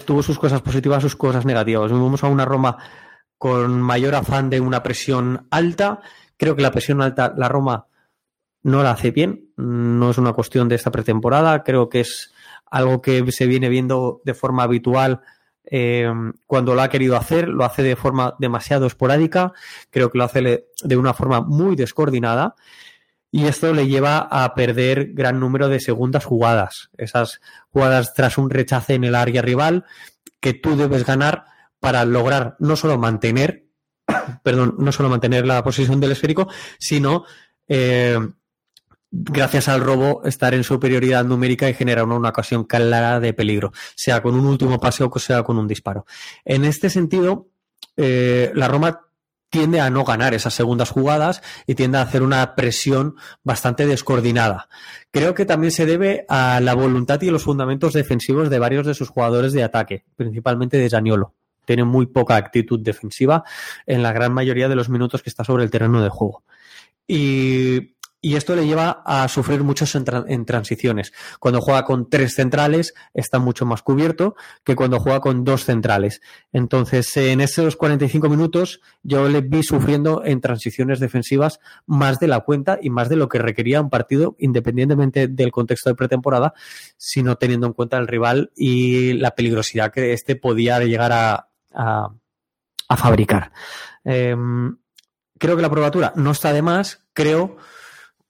tuvo 0.04 0.22
sus 0.22 0.38
cosas 0.38 0.62
positivas, 0.62 1.02
sus 1.02 1.16
cosas 1.16 1.44
negativas. 1.44 1.90
Vimos 1.90 2.22
a 2.24 2.28
una 2.28 2.44
Roma 2.44 2.78
con 3.40 3.81
mayor 3.81 4.14
afán 4.16 4.50
de 4.50 4.61
una 4.61 4.83
presión 4.83 5.46
alta. 5.50 6.03
Creo 6.37 6.55
que 6.55 6.61
la 6.61 6.70
presión 6.70 7.00
alta, 7.00 7.33
la 7.35 7.48
Roma 7.48 7.87
no 8.62 8.83
la 8.83 8.90
hace 8.90 9.12
bien. 9.12 9.48
No 9.57 10.11
es 10.11 10.18
una 10.18 10.35
cuestión 10.35 10.68
de 10.68 10.74
esta 10.74 10.90
pretemporada. 10.90 11.64
Creo 11.64 11.88
que 11.88 12.00
es 12.00 12.35
algo 12.70 13.00
que 13.00 13.33
se 13.33 13.46
viene 13.46 13.70
viendo 13.70 14.20
de 14.26 14.35
forma 14.35 14.64
habitual 14.64 15.22
eh, 15.64 16.12
cuando 16.46 16.74
lo 16.74 16.83
ha 16.83 16.90
querido 16.90 17.16
hacer, 17.16 17.48
lo 17.48 17.64
hace 17.64 17.83
de 17.83 17.96
forma 17.96 18.35
demasiado 18.38 18.87
esporádica, 18.87 19.55
creo 19.88 20.11
que 20.11 20.18
lo 20.18 20.24
hace 20.24 20.66
de 20.83 20.96
una 20.96 21.14
forma 21.14 21.40
muy 21.40 21.76
descoordinada 21.76 22.57
y 23.31 23.46
esto 23.46 23.72
le 23.72 23.87
lleva 23.87 24.18
a 24.18 24.55
perder 24.55 25.12
gran 25.14 25.40
número 25.40 25.68
de 25.68 25.81
segundas 25.81 26.26
jugadas, 26.26 26.90
esas 26.98 27.40
jugadas 27.70 28.12
tras 28.12 28.37
un 28.37 28.50
rechace 28.50 28.94
en 28.94 29.05
el 29.05 29.14
área 29.14 29.40
rival 29.40 29.85
que 30.40 30.53
tú 30.53 30.76
debes 30.76 31.07
ganar 31.07 31.44
para 31.80 32.04
lograr 32.04 32.56
no 32.58 32.76
solo 32.76 32.98
mantener, 32.98 33.66
perdón, 34.42 34.76
no 34.78 34.92
solo 34.92 35.08
mantener 35.08 35.46
la 35.46 35.64
posición 35.64 36.00
del 36.00 36.12
esférico, 36.12 36.48
sino 36.78 37.24
eh, 37.66 38.18
gracias 39.10 39.68
al 39.68 39.80
robo, 39.80 40.22
estar 40.24 40.54
en 40.54 40.64
superioridad 40.64 41.24
numérica 41.24 41.68
y 41.68 41.74
generar 41.74 42.04
una, 42.04 42.28
ocasión 42.28 42.64
clara 42.64 43.20
de 43.20 43.32
peligro, 43.32 43.72
sea 43.94 44.22
con 44.22 44.34
un 44.34 44.46
último 44.46 44.78
paseo 44.78 45.10
o 45.12 45.18
sea 45.18 45.42
con 45.42 45.58
un 45.58 45.66
disparo. 45.66 46.06
En 46.44 46.64
este 46.64 46.90
sentido, 46.90 47.48
eh, 47.96 48.52
la 48.54 48.68
Roma 48.68 49.06
tiende 49.50 49.80
a 49.80 49.90
no 49.90 50.04
ganar 50.04 50.32
esas 50.32 50.54
segundas 50.54 50.90
jugadas 50.90 51.42
y 51.66 51.74
tiende 51.74 51.98
a 51.98 52.02
hacer 52.02 52.22
una 52.22 52.54
presión 52.54 53.16
bastante 53.42 53.84
descoordinada. 53.84 54.68
Creo 55.10 55.34
que 55.34 55.44
también 55.44 55.72
se 55.72 55.86
debe 55.86 56.24
a 56.28 56.60
la 56.60 56.74
voluntad 56.74 57.20
y 57.22 57.30
los 57.30 57.42
fundamentos 57.42 57.92
defensivos 57.92 58.48
de 58.48 58.60
varios 58.60 58.86
de 58.86 58.94
sus 58.94 59.08
jugadores 59.08 59.52
de 59.52 59.64
ataque, 59.64 60.04
principalmente 60.14 60.76
de 60.78 60.88
Zaniolo. 60.88 61.34
Tiene 61.70 61.85
muy 61.85 62.06
poca 62.06 62.35
actitud 62.35 62.80
defensiva 62.80 63.44
en 63.87 64.02
la 64.02 64.12
gran 64.12 64.33
mayoría 64.33 64.68
de 64.68 64.74
los 64.74 64.88
minutos 64.88 65.22
que 65.22 65.30
está 65.30 65.44
sobre 65.44 65.62
el 65.62 65.70
terreno 65.70 66.02
de 66.02 66.09
juego. 66.09 66.42
Y 68.22 68.37
esto 68.37 68.54
le 68.54 68.66
lleva 68.66 69.02
a 69.06 69.28
sufrir 69.28 69.62
muchos 69.62 69.94
en, 69.94 70.44
transiciones. 70.44 71.12
Cuando 71.38 71.61
juega 71.61 71.85
con 71.85 72.11
tres 72.11 72.35
centrales 72.35 72.92
está 73.14 73.38
mucho 73.38 73.64
más 73.64 73.83
cubierto 73.83 74.35
que 74.62 74.76
cuando 74.76 74.98
juega 74.98 75.20
con 75.20 75.42
dos 75.44 75.64
centrales. 75.64 76.20
Entonces, 76.52 77.16
en 77.16 77.40
esos 77.40 77.76
45 77.76 78.28
minutos 78.28 78.80
yo 79.02 79.28
le 79.28 79.40
vi 79.40 79.62
sufriendo 79.62 80.22
en 80.24 80.40
transiciones 80.40 80.98
defensivas 81.00 81.61
más 81.87 82.18
de 82.18 82.26
la 82.26 82.40
cuenta 82.40 82.78
y 82.83 82.90
más 82.90 83.09
de 83.09 83.16
lo 83.16 83.28
que 83.28 83.38
requería 83.38 83.80
un 83.80 83.90
partido, 83.90 84.35
independientemente 84.40 85.28
del 85.28 85.52
contexto 85.52 85.88
de 85.88 85.94
pretemporada, 85.94 86.52
sino 86.96 87.37
teniendo 87.37 87.68
en 87.68 87.74
cuenta 87.74 87.96
el 87.96 88.09
rival 88.09 88.50
y 88.56 89.14
la 89.14 89.30
peligrosidad 89.30 89.92
que 89.92 90.12
éste 90.12 90.35
podía 90.37 90.80
llegar 90.80 91.12
a, 91.12 91.49
a, 91.72 92.11
fabricar. 92.96 93.52
Em, 94.04 94.76
creo 95.38 95.56
que 95.56 95.62
la 95.62 95.70
probatura 95.70 96.12
no 96.16 96.33
está 96.33 96.52
de 96.52 96.62
más. 96.62 97.06
Creo 97.12 97.56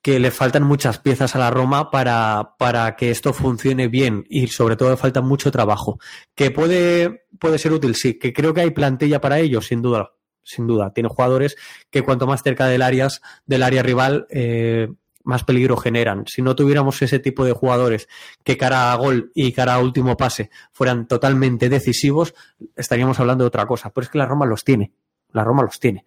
que 0.02 0.18
le 0.18 0.30
faltan 0.30 0.62
muchas 0.62 0.98
piezas 0.98 1.36
a 1.36 1.38
la 1.38 1.50
Roma 1.50 1.90
para, 1.90 2.54
para 2.58 2.96
que 2.96 3.10
esto 3.10 3.32
funcione 3.32 3.88
bien 3.88 4.24
y 4.30 4.46
sobre 4.46 4.76
todo 4.76 4.90
le 4.90 4.96
falta 4.96 5.20
mucho 5.20 5.50
trabajo. 5.50 5.98
Que 6.34 6.50
puede, 6.50 7.26
puede 7.38 7.58
ser 7.58 7.72
útil, 7.72 7.94
sí, 7.94 8.18
que 8.18 8.32
creo 8.32 8.54
que 8.54 8.62
hay 8.62 8.70
plantilla 8.70 9.20
para 9.20 9.38
ello, 9.38 9.60
sin 9.60 9.82
duda, 9.82 10.12
sin 10.42 10.66
duda. 10.66 10.92
Tiene 10.92 11.10
jugadores 11.10 11.56
que 11.90 12.02
cuanto 12.02 12.26
más 12.26 12.42
cerca 12.42 12.66
del 12.66 12.82
área, 12.82 13.08
del 13.44 13.62
área 13.62 13.82
rival, 13.82 14.26
eh, 14.30 14.88
más 15.30 15.44
peligro 15.44 15.78
generan. 15.78 16.26
Si 16.26 16.42
no 16.42 16.54
tuviéramos 16.54 17.00
ese 17.00 17.18
tipo 17.18 17.46
de 17.46 17.52
jugadores 17.52 18.08
que 18.44 18.58
cara 18.58 18.92
a 18.92 18.96
gol 18.96 19.32
y 19.34 19.52
cara 19.52 19.74
a 19.74 19.78
último 19.78 20.16
pase 20.18 20.50
fueran 20.72 21.08
totalmente 21.08 21.70
decisivos, 21.70 22.34
estaríamos 22.76 23.18
hablando 23.20 23.44
de 23.44 23.48
otra 23.48 23.66
cosa. 23.66 23.90
Pero 23.90 24.04
es 24.04 24.10
que 24.10 24.18
la 24.18 24.26
Roma 24.26 24.44
los 24.44 24.64
tiene. 24.64 24.92
La 25.32 25.44
Roma 25.44 25.62
los 25.62 25.80
tiene. 25.80 26.04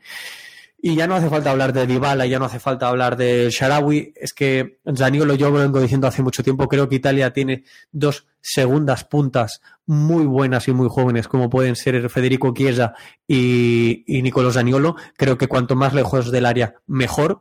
Y 0.86 0.96
ya 0.96 1.08
no 1.08 1.16
hace 1.16 1.30
falta 1.30 1.50
hablar 1.50 1.72
de 1.72 1.88
Dybala, 1.88 2.26
ya 2.26 2.40
no 2.40 2.46
hace 2.46 2.60
falta 2.60 2.90
hablar 2.90 3.16
de 3.16 3.50
Sharawi. 3.50 4.12
Es 4.18 4.34
que 4.34 4.80
Zaniolo, 4.94 5.34
yo 5.36 5.50
lo 5.50 5.60
vengo 5.60 5.80
diciendo 5.80 6.08
hace 6.08 6.22
mucho 6.22 6.44
tiempo, 6.44 6.68
creo 6.68 6.90
que 6.90 6.96
Italia 6.96 7.32
tiene 7.32 7.64
dos 7.94 8.28
segundas 8.42 9.06
puntas 9.06 9.62
muy 9.86 10.26
buenas 10.26 10.68
y 10.68 10.74
muy 10.74 10.90
jóvenes, 10.90 11.30
como 11.30 11.50
pueden 11.50 11.78
ser 11.78 12.10
Federico 12.10 12.54
Chiesa 12.54 12.96
y, 13.26 14.04
y 14.06 14.22
Nicolo 14.24 14.52
Zaniolo. 14.52 14.98
Creo 15.16 15.38
que 15.38 15.48
cuanto 15.48 15.78
más 15.78 15.94
lejos 15.94 16.32
del 16.34 16.46
área, 16.46 16.76
mejor. 16.86 17.40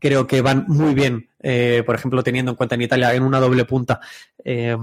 Creo 0.00 0.26
que 0.26 0.40
van 0.42 0.64
muy 0.68 0.94
bien, 0.94 1.28
eh, 1.40 1.82
por 1.84 1.94
ejemplo, 1.94 2.22
teniendo 2.22 2.52
en 2.52 2.56
cuenta 2.56 2.74
en 2.74 2.82
Italia 2.82 3.14
en 3.14 3.22
una 3.22 3.40
doble 3.40 3.64
punta, 3.64 4.00
eh, 4.44 4.76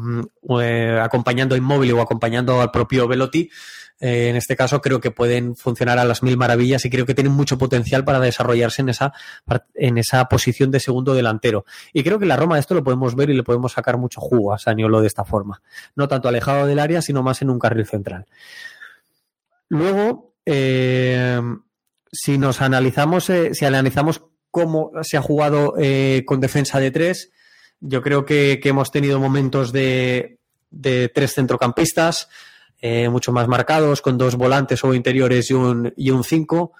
eh, 0.61 0.99
acompañando 1.01 1.55
a 1.55 1.57
Inmóvil 1.57 1.93
o 1.93 2.01
acompañando 2.01 2.61
al 2.61 2.71
propio 2.71 3.07
Velotti. 3.07 3.49
En 3.97 4.35
este 4.35 4.57
caso 4.57 4.81
creo 4.81 4.99
que 4.99 5.11
pueden 5.11 5.55
funcionar 5.55 5.97
a 5.99 6.03
las 6.03 6.21
mil 6.21 6.35
maravillas 6.35 6.83
y 6.83 6.89
creo 6.89 7.05
que 7.05 7.15
tienen 7.15 7.31
mucho 7.31 7.57
potencial 7.57 8.03
para 8.03 8.19
desarrollarse 8.19 8.81
en 8.81 8.89
esa, 8.89 9.13
en 9.73 9.97
esa 9.97 10.25
posición 10.25 10.69
de 10.69 10.81
segundo 10.81 11.13
delantero. 11.13 11.63
Y 11.93 12.03
creo 12.03 12.19
que 12.19 12.25
la 12.25 12.35
Roma 12.35 12.55
de 12.55 12.59
esto 12.59 12.73
lo 12.73 12.83
podemos 12.83 13.15
ver 13.15 13.29
y 13.29 13.33
le 13.33 13.43
podemos 13.43 13.71
sacar 13.71 13.97
mucho 13.97 14.19
jugo 14.19 14.53
a 14.53 14.59
Saniolo 14.59 14.99
de 14.99 15.07
esta 15.07 15.23
forma. 15.23 15.61
No 15.95 16.09
tanto 16.09 16.27
alejado 16.27 16.67
del 16.67 16.79
área, 16.79 17.01
sino 17.01 17.23
más 17.23 17.41
en 17.41 17.49
un 17.49 17.57
carril 17.57 17.85
central. 17.85 18.25
Luego, 19.69 20.33
si 22.11 22.37
nos 22.37 22.61
analizamos, 22.61 23.31
si 23.53 23.65
analizamos 23.65 24.25
cómo 24.55 24.91
se 25.01 25.17
ha 25.17 25.21
jugado 25.21 25.73
con 26.25 26.39
defensa 26.39 26.79
de 26.79 26.91
tres, 26.91 27.33
yo 27.81 28.01
creo 28.01 28.25
que, 28.25 28.61
hemos 28.63 28.89
tenido 28.89 29.19
momentos 29.19 29.73
de, 29.73 30.39
tres 31.13 31.33
centrocampistas, 31.33 32.29
eh, 32.81 33.09
mucho 33.09 33.33
más 33.33 33.49
marcados, 33.49 34.01
con 34.01 34.17
dos 34.17 34.35
volantes 34.35 34.81
o 34.85 34.93
interiores 34.93 35.51
y 35.51 35.55
un, 35.55 35.93
y 35.97 36.09
un 36.11 36.23
cinco. 36.23 36.71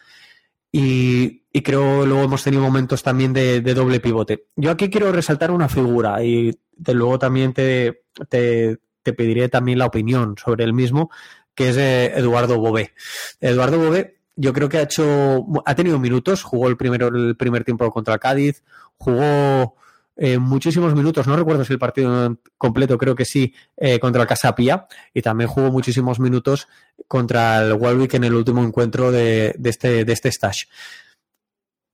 Y, 0.72 1.44
y 1.52 1.62
creo 1.64 2.06
luego 2.06 2.24
hemos 2.24 2.44
tenido 2.44 2.64
momentos 2.64 3.04
también 3.04 3.34
de, 3.34 3.62
doble 3.62 4.00
pivote. 4.00 4.46
Yo 4.56 4.72
aquí 4.72 4.90
quiero 4.90 5.12
resaltar 5.12 5.52
una 5.52 5.68
figura 5.68 6.24
y 6.24 6.58
de 6.78 6.94
luego 6.94 7.20
también 7.20 7.54
te, 7.54 8.04
te, 8.30 8.80
pediré 9.04 9.50
también 9.50 9.80
la 9.80 9.86
opinión 9.86 10.36
sobre 10.38 10.64
el 10.64 10.72
mismo, 10.72 11.12
que 11.54 11.70
es 11.72 11.78
eh, 11.78 12.14
Eduardo 12.16 12.58
Bobé. 12.58 12.94
Eduardo 13.42 13.80
Bobé 13.80 14.15
yo 14.36 14.54
creo 14.54 14.70
que 14.70 14.78
ha 14.78 14.82
hecho 14.82 15.46
ha 15.66 15.76
tenido 15.76 16.00
minutos, 16.00 16.44
jugó 16.44 16.68
el 16.68 16.78
primero 16.78 17.08
el 17.08 17.36
primer 17.36 17.64
tiempo 17.64 17.90
contra 17.92 18.18
Cádiz, 18.18 18.64
jugó 18.98 19.76
eh, 20.18 20.38
muchísimos 20.38 20.96
minutos, 20.96 21.28
no 21.28 21.36
recuerdo 21.36 21.66
si 21.66 21.74
el 21.74 21.80
partido 21.80 22.38
completo, 22.58 22.98
creo 22.98 23.16
que 23.16 23.26
sí, 23.26 23.54
eh, 23.76 24.00
contra 24.00 24.22
el 24.22 24.28
Casapía, 24.28 24.88
y 25.14 25.22
también 25.22 25.50
jugó 25.50 25.72
muchísimos 25.72 26.20
minutos 26.20 26.68
contra 27.08 27.62
el 27.62 27.74
Warwick 27.74 28.14
en 28.14 28.24
el 28.24 28.34
último 28.34 28.64
encuentro 28.64 29.12
de, 29.12 29.56
este, 29.64 30.06
de 30.06 30.14
este 30.14 30.30
stage. 30.30 30.68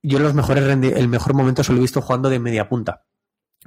Yo 0.02 0.18
los 0.18 0.34
mejores 0.34 0.64
el 0.64 1.08
mejor 1.08 1.34
momento 1.34 1.62
se 1.62 1.72
lo 1.72 1.78
he 1.78 1.82
visto 1.82 2.00
jugando 2.00 2.28
de 2.28 2.38
media 2.38 2.68
punta. 2.68 3.04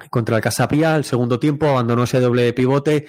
Contra 0.10 0.36
el 0.36 0.42
Casapía, 0.42 0.96
el 0.98 1.06
segundo 1.06 1.40
tiempo, 1.40 1.68
abandonó 1.68 2.04
ese 2.04 2.20
doble 2.20 2.52
pivote 2.52 3.08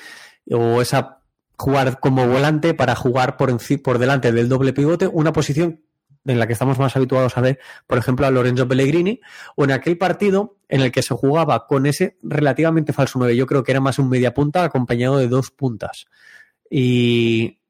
o 0.50 0.81
esa 0.81 1.15
jugar 1.57 2.01
como 2.01 2.27
volante 2.27 2.75
para 2.75 2.95
jugar 2.95 3.37
por, 3.37 3.57
por 3.83 3.99
delante 3.99 4.33
del 4.33 4.49
doble 4.49 4.73
pivote, 4.73 5.07
una 5.07 5.33
posición 5.33 5.81
en 6.27 6.38
la 6.38 6.47
que 6.47 6.53
estamos 6.53 6.79
más 6.79 6.97
habituados 6.97 7.37
a 7.37 7.40
ver, 7.40 7.61
por 7.87 7.99
ejemplo, 7.99 8.27
a 8.27 8.31
Lorenzo 8.31 8.66
Pellegrini, 8.66 9.21
o 9.55 9.64
en 9.64 9.71
aquel 9.71 9.97
partido 9.97 10.57
en 10.69 10.81
el 10.81 10.92
que 10.92 11.03
se 11.03 11.14
jugaba 11.14 11.66
con 11.66 11.87
ese 11.87 12.19
relativamente 12.23 12.92
falso 12.92 13.19
9. 13.19 13.37
Yo 13.37 13.47
creo 13.47 13.62
que 13.62 13.73
era 13.73 13.81
más 13.81 13.99
un 13.99 14.09
media 14.09 14.35
punta 14.35 14.64
acompañado 14.64 15.19
de 15.19 15.29
dos 15.29 15.51
puntas. 15.51 16.07
Y, 16.69 17.61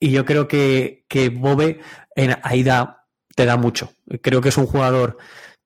y 0.00 0.10
yo 0.10 0.24
creo 0.24 0.48
que, 0.48 1.04
que 1.08 1.28
Bobe 1.28 1.80
en, 2.16 2.36
ahí 2.42 2.64
da, 2.64 3.06
te 3.34 3.46
da 3.46 3.56
mucho. 3.56 3.92
Creo 4.20 4.40
que 4.40 4.48
es 4.48 4.58
un 4.58 4.66
jugador 4.66 5.18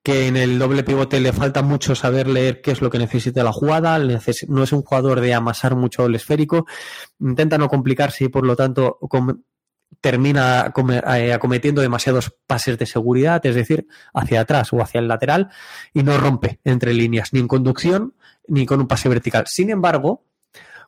que 0.05 0.27
en 0.27 0.37
el 0.37 0.59
doble 0.59 0.83
pivote 0.83 1.19
le 1.19 1.33
falta 1.33 1.63
mucho 1.63 1.95
saber 1.95 2.27
leer 2.27 2.61
qué 2.61 2.69
es 2.69 2.79
lo 2.79 2.91
que 2.91 2.99
necesita 2.99 3.43
la 3.43 3.51
jugada, 3.51 3.97
no 3.97 4.63
es 4.63 4.71
un 4.71 4.83
jugador 4.83 5.19
de 5.19 5.33
amasar 5.33 5.75
mucho 5.75 6.05
el 6.05 6.13
esférico, 6.13 6.67
intenta 7.19 7.57
no 7.57 7.67
complicarse 7.67 8.25
y 8.25 8.27
por 8.27 8.45
lo 8.45 8.55
tanto 8.55 8.99
termina 10.01 10.71
eh, 11.17 11.33
acometiendo 11.33 11.81
demasiados 11.81 12.37
pases 12.45 12.77
de 12.77 12.85
seguridad, 12.85 13.43
es 13.47 13.55
decir, 13.55 13.87
hacia 14.13 14.41
atrás 14.41 14.71
o 14.73 14.79
hacia 14.79 14.99
el 14.99 15.07
lateral, 15.07 15.49
y 15.91 16.03
no 16.03 16.15
rompe 16.19 16.59
entre 16.63 16.93
líneas, 16.93 17.33
ni 17.33 17.39
en 17.39 17.47
conducción 17.47 18.13
ni 18.47 18.67
con 18.67 18.79
un 18.81 18.87
pase 18.87 19.09
vertical. 19.09 19.45
Sin 19.47 19.71
embargo, 19.71 20.23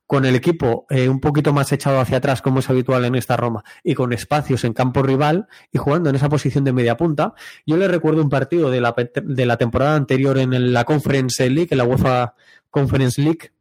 con 0.07 0.25
el 0.25 0.35
equipo 0.35 0.85
eh, 0.89 1.09
un 1.09 1.19
poquito 1.19 1.53
más 1.53 1.71
echado 1.73 1.99
hacia 1.99 2.17
atrás, 2.17 2.41
como 2.41 2.59
es 2.59 2.69
habitual 2.69 3.03
en 3.05 3.15
esta 3.15 3.35
Roma, 3.35 3.63
y 3.83 3.93
con 3.93 4.13
espacios 4.13 4.63
en 4.63 4.73
campo 4.73 5.03
rival 5.03 5.47
y 5.71 5.77
jugando 5.77 6.09
en 6.09 6.15
esa 6.15 6.29
posición 6.29 6.63
de 6.63 6.73
media 6.73 6.95
punta, 6.95 7.33
yo 7.65 7.75
le 7.77 7.89
recuerdo 7.89 8.23
un 8.23 8.29
partido 8.29 8.71
de 8.71 8.81
la, 8.81 8.95
de 9.21 9.45
la 9.45 9.57
temporada 9.57 9.95
anterior 9.95 10.37
en 10.37 10.73
la 10.73 10.85
Conference 10.85 11.49
League, 11.49 11.67
en 11.71 11.77
la 11.77 11.83
UEFA 11.83 12.33
Conference 12.71 13.21
League, 13.21 13.51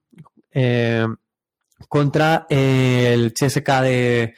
eh, 0.52 1.06
contra 1.88 2.46
el 2.48 3.34
CSK 3.34 3.68
de, 3.82 4.34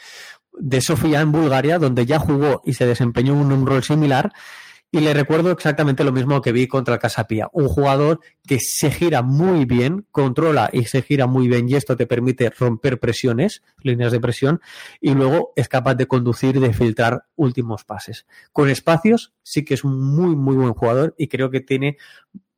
de 0.59 0.81
Sofía 0.81 1.21
en 1.21 1.31
Bulgaria, 1.31 1.79
donde 1.79 2.07
ya 2.07 2.19
jugó 2.19 2.63
y 2.65 2.73
se 2.73 2.87
desempeñó 2.87 3.35
en 3.35 3.53
un 3.53 3.67
rol 3.67 3.85
similar. 3.85 4.33
Y 4.91 5.01
le 5.01 5.13
recuerdo 5.13 5.51
exactamente 5.51 6.03
lo 6.03 6.13
mismo 6.13 6.41
que 6.41 6.51
vi 6.51 6.67
contra 6.67 6.95
el 6.95 7.01
Casapía. 7.01 7.51
Un 7.53 7.69
jugador 7.69 8.21
que 8.47 8.59
se 8.59 8.91
gira 8.91 9.21
muy 9.21 9.67
bien, 9.67 10.07
controla 10.11 10.71
y 10.73 10.87
se 10.87 11.03
gira 11.03 11.27
muy 11.27 11.47
bien 11.47 11.69
y 11.69 11.75
esto 11.75 11.95
te 11.95 12.07
permite 12.07 12.49
romper 12.49 12.99
presiones, 12.99 13.63
líneas 13.83 14.13
de 14.13 14.21
presión, 14.21 14.63
y 14.99 15.13
luego 15.13 15.53
es 15.57 15.69
capaz 15.69 15.95
de 15.95 16.07
conducir 16.07 16.57
y 16.57 16.61
de 16.61 16.73
filtrar 16.73 17.25
últimos 17.37 17.85
pases. 17.85 18.27
Con 18.51 18.71
espacios 18.71 19.35
sí 19.43 19.63
que 19.63 19.75
es 19.75 19.85
un 19.85 20.01
muy, 20.01 20.35
muy 20.35 20.57
buen 20.57 20.73
jugador 20.73 21.15
y 21.19 21.29
creo 21.29 21.51
que 21.51 21.61
tiene 21.61 21.99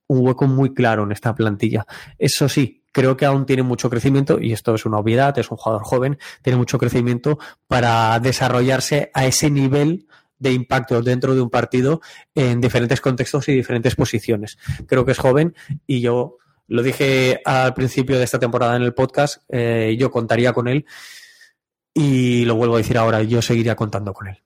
un 0.07 0.25
hueco 0.25 0.47
muy 0.47 0.73
claro 0.73 1.03
en 1.03 1.13
esta 1.13 1.35
plantilla. 1.35 1.85
Eso 2.17 2.49
sí, 2.49 2.85
creo 2.93 3.17
que 3.17 3.27
aún 3.27 3.45
tiene 3.45 3.65
mucho 3.65 3.91
crecimiento, 3.91 4.41
y 4.41 4.53
esto 4.53 4.75
es 4.75 4.85
una 4.85 4.99
obviedad, 4.99 5.37
es 5.39 5.51
un 5.51 5.57
jugador 5.57 5.83
joven, 5.85 6.19
tiene 6.43 6.59
mucho 6.59 6.79
crecimiento 6.79 7.39
para 7.67 8.19
desarrollarse 8.21 9.11
a 9.15 9.27
ese 9.27 9.51
nivel 9.51 10.07
de 10.41 10.53
impacto 10.53 11.01
dentro 11.03 11.37
de 11.37 11.41
un 11.41 11.51
partido 11.51 12.01
en 12.35 12.61
diferentes 12.61 13.01
contextos 13.01 13.49
y 13.49 13.55
diferentes 13.55 13.95
posiciones. 13.95 14.59
Creo 14.87 15.05
que 15.05 15.13
es 15.13 15.19
joven 15.19 15.55
y 15.87 16.01
yo 16.01 16.39
lo 16.67 16.83
dije 16.83 17.41
al 17.45 17.75
principio 17.75 18.19
de 18.19 18.25
esta 18.25 18.39
temporada 18.39 18.77
en 18.77 18.83
el 18.83 18.95
podcast, 18.95 19.43
eh, 19.49 19.97
yo 19.99 20.11
contaría 20.11 20.53
con 20.53 20.67
él 20.67 20.87
y 21.95 22.45
lo 22.45 22.55
vuelvo 22.55 22.75
a 22.75 22.79
decir 22.79 22.99
ahora, 22.99 23.23
yo 23.23 23.43
seguiría 23.43 23.77
contando 23.77 24.13
con 24.13 24.29
él. 24.29 24.43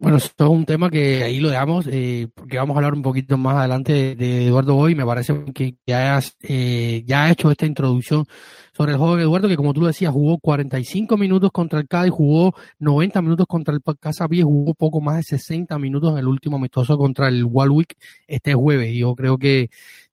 Bueno, 0.00 0.18
esto 0.18 0.44
es 0.44 0.50
un 0.50 0.64
tema 0.64 0.90
que 0.90 1.24
ahí 1.24 1.40
lo 1.40 1.50
dejamos, 1.50 1.88
eh, 1.90 2.28
porque 2.32 2.56
vamos 2.56 2.76
a 2.76 2.78
hablar 2.78 2.94
un 2.94 3.02
poquito 3.02 3.36
más 3.36 3.56
adelante 3.56 4.14
de, 4.14 4.46
Eduardo 4.46 4.74
Boy. 4.74 4.94
Me 4.94 5.04
parece 5.04 5.34
que 5.52 5.74
ya 5.84 6.16
has, 6.16 6.36
eh, 6.40 7.02
ya 7.04 7.24
ha 7.24 7.32
hecho 7.32 7.50
esta 7.50 7.66
introducción 7.66 8.24
sobre 8.72 8.92
el 8.92 8.98
joven 8.98 9.18
Eduardo, 9.22 9.48
que 9.48 9.56
como 9.56 9.74
tú 9.74 9.84
decías, 9.84 10.12
jugó 10.12 10.38
45 10.38 11.16
minutos 11.16 11.50
contra 11.50 11.80
el 11.80 11.88
Cádiz, 11.88 12.12
jugó 12.12 12.54
90 12.78 13.20
minutos 13.22 13.46
contra 13.48 13.74
el 13.74 13.80
Casa 13.98 14.28
y 14.30 14.42
jugó 14.42 14.72
poco 14.74 15.00
más 15.00 15.16
de 15.16 15.22
60 15.24 15.76
minutos 15.80 16.12
en 16.12 16.18
el 16.18 16.28
último 16.28 16.58
amistoso 16.58 16.96
contra 16.96 17.26
el 17.26 17.44
Walwick 17.44 17.96
este 18.28 18.54
jueves. 18.54 18.94
Yo 18.96 19.16
creo 19.16 19.36
que 19.36 19.68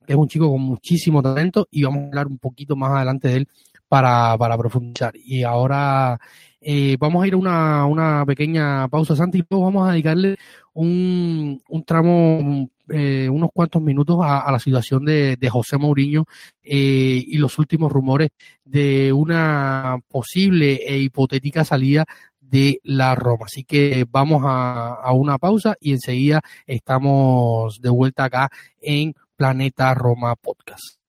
es 0.08 0.15
un 0.15 0.28
chico 0.28 0.50
con 0.50 0.62
muchísimo 0.62 1.21
talento 1.21 1.67
y 1.69 1.84
vamos 1.84 2.06
a 2.06 2.08
hablar 2.08 2.26
un 2.26 2.39
poquito 2.39 2.76
más 2.76 2.91
adelante 2.91 3.28
de 3.28 3.36
él 3.36 3.48
para 3.88 4.58
profundizar. 4.58 5.13
Y 5.15 5.43
ahora 5.43 6.19
eh, 6.67 6.97
vamos 6.99 7.23
a 7.23 7.28
ir 7.28 7.36
a 7.36 7.38
una, 7.38 7.86
una 7.86 8.25
pequeña 8.25 8.88
pausa, 8.88 9.15
Santi, 9.15 9.38
y 9.38 9.43
luego 9.47 9.65
vamos 9.65 9.88
a 9.88 9.91
dedicarle 9.91 10.36
un, 10.73 11.62
un 11.69 11.84
tramo, 11.84 12.67
eh, 12.89 13.30
unos 13.30 13.51
cuantos 13.54 13.84
minutos 13.84 14.17
a, 14.23 14.51
la 14.51 14.58
situación 14.58 15.06
de, 15.06 15.38
José 15.47 15.78
Mourinho 15.78 16.25
eh, 16.63 17.23
y 17.23 17.38
los 17.38 17.60
últimos 17.60 17.91
rumores 17.91 18.30
de 18.63 19.13
una 19.13 19.99
posible 20.08 20.82
e 20.88 20.97
hipotética 20.97 21.63
salida 21.63 22.06
de 22.41 22.80
la 22.82 23.13
Roma. 23.13 23.45
Así 23.45 23.63
que 23.63 24.08
vamos 24.10 24.41
a, 24.43 24.95
a 24.95 25.13
una 25.13 25.38
pausa 25.38 25.75
y 25.80 25.91
enseguida 25.91 26.41
estamos 26.65 27.80
de 27.80 27.89
vuelta 27.91 28.23
acá 28.23 28.49
en 28.82 29.13
Planeta 29.38 29.93
Roma 29.93 30.36
Podcast. 30.36 31.05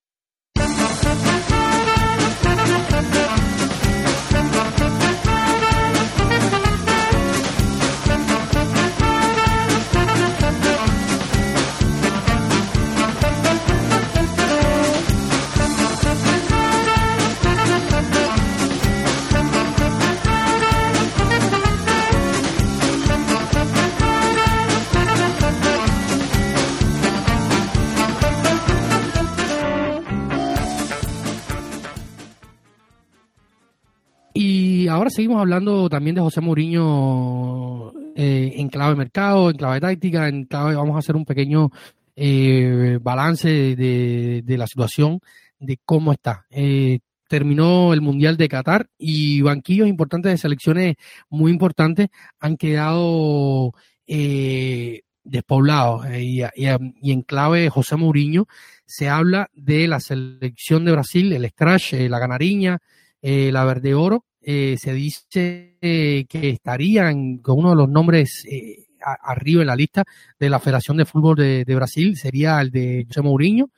Ahora 34.87 35.09
seguimos 35.09 35.39
hablando 35.39 35.89
también 35.89 36.15
de 36.15 36.21
José 36.21 36.41
Mourinho 36.41 37.93
eh, 38.15 38.53
en 38.55 38.69
clave 38.69 38.95
mercado, 38.95 39.49
en 39.49 39.57
clave 39.57 39.79
táctica, 39.79 40.27
en 40.27 40.45
clave, 40.45 40.75
vamos 40.75 40.95
a 40.95 40.99
hacer 40.99 41.15
un 41.15 41.25
pequeño 41.25 41.71
eh, 42.19 42.97
balance 42.99 43.47
de, 43.47 44.41
de, 44.43 44.57
la 44.57 44.65
situación 44.65 45.19
de 45.59 45.77
cómo 45.85 46.11
está. 46.11 46.47
Eh, 46.49 46.99
terminó 47.27 47.93
el 47.93 48.01
Mundial 48.01 48.37
de 48.37 48.49
Qatar 48.49 48.89
y 48.97 49.41
banquillos 49.41 49.87
importantes 49.87 50.31
de 50.31 50.37
selecciones 50.39 50.95
muy 51.29 51.51
importantes 51.51 52.07
han 52.39 52.57
quedado 52.57 53.73
eh, 54.07 55.01
despoblados. 55.23 56.07
Y, 56.17 56.41
en 56.41 57.21
clave 57.21 57.69
José 57.69 57.97
Mourinho 57.97 58.47
se 58.85 59.09
habla 59.09 59.51
de 59.53 59.87
la 59.87 59.99
selección 59.99 60.85
de 60.85 60.93
Brasil, 60.93 61.31
el 61.33 61.47
Scratch, 61.47 61.93
la 61.93 62.17
Ganariña, 62.17 62.79
la 63.21 63.63
Verde 63.63 63.93
Oro, 63.93 64.25
eh, 64.49 64.77
se 64.79 64.93
dice 64.93 65.75
que 65.81 66.27
estarían 66.31 67.39
con 67.39 67.59
uno 67.59 67.71
de 67.71 67.75
los 67.75 67.89
nombres 67.89 68.45
eh, 68.49 68.85
arriba 69.01 69.59
en 69.59 69.67
la 69.67 69.75
lista 69.75 70.05
de 70.39 70.49
la 70.49 70.61
Federación 70.61 70.95
de 70.95 71.03
Fútbol 71.03 71.35
de, 71.35 71.75
Brasil, 71.75 72.15
sería 72.15 72.61
el 72.61 72.71
de 72.71 73.03
José 73.05 73.23
Mourinho. 73.23 73.71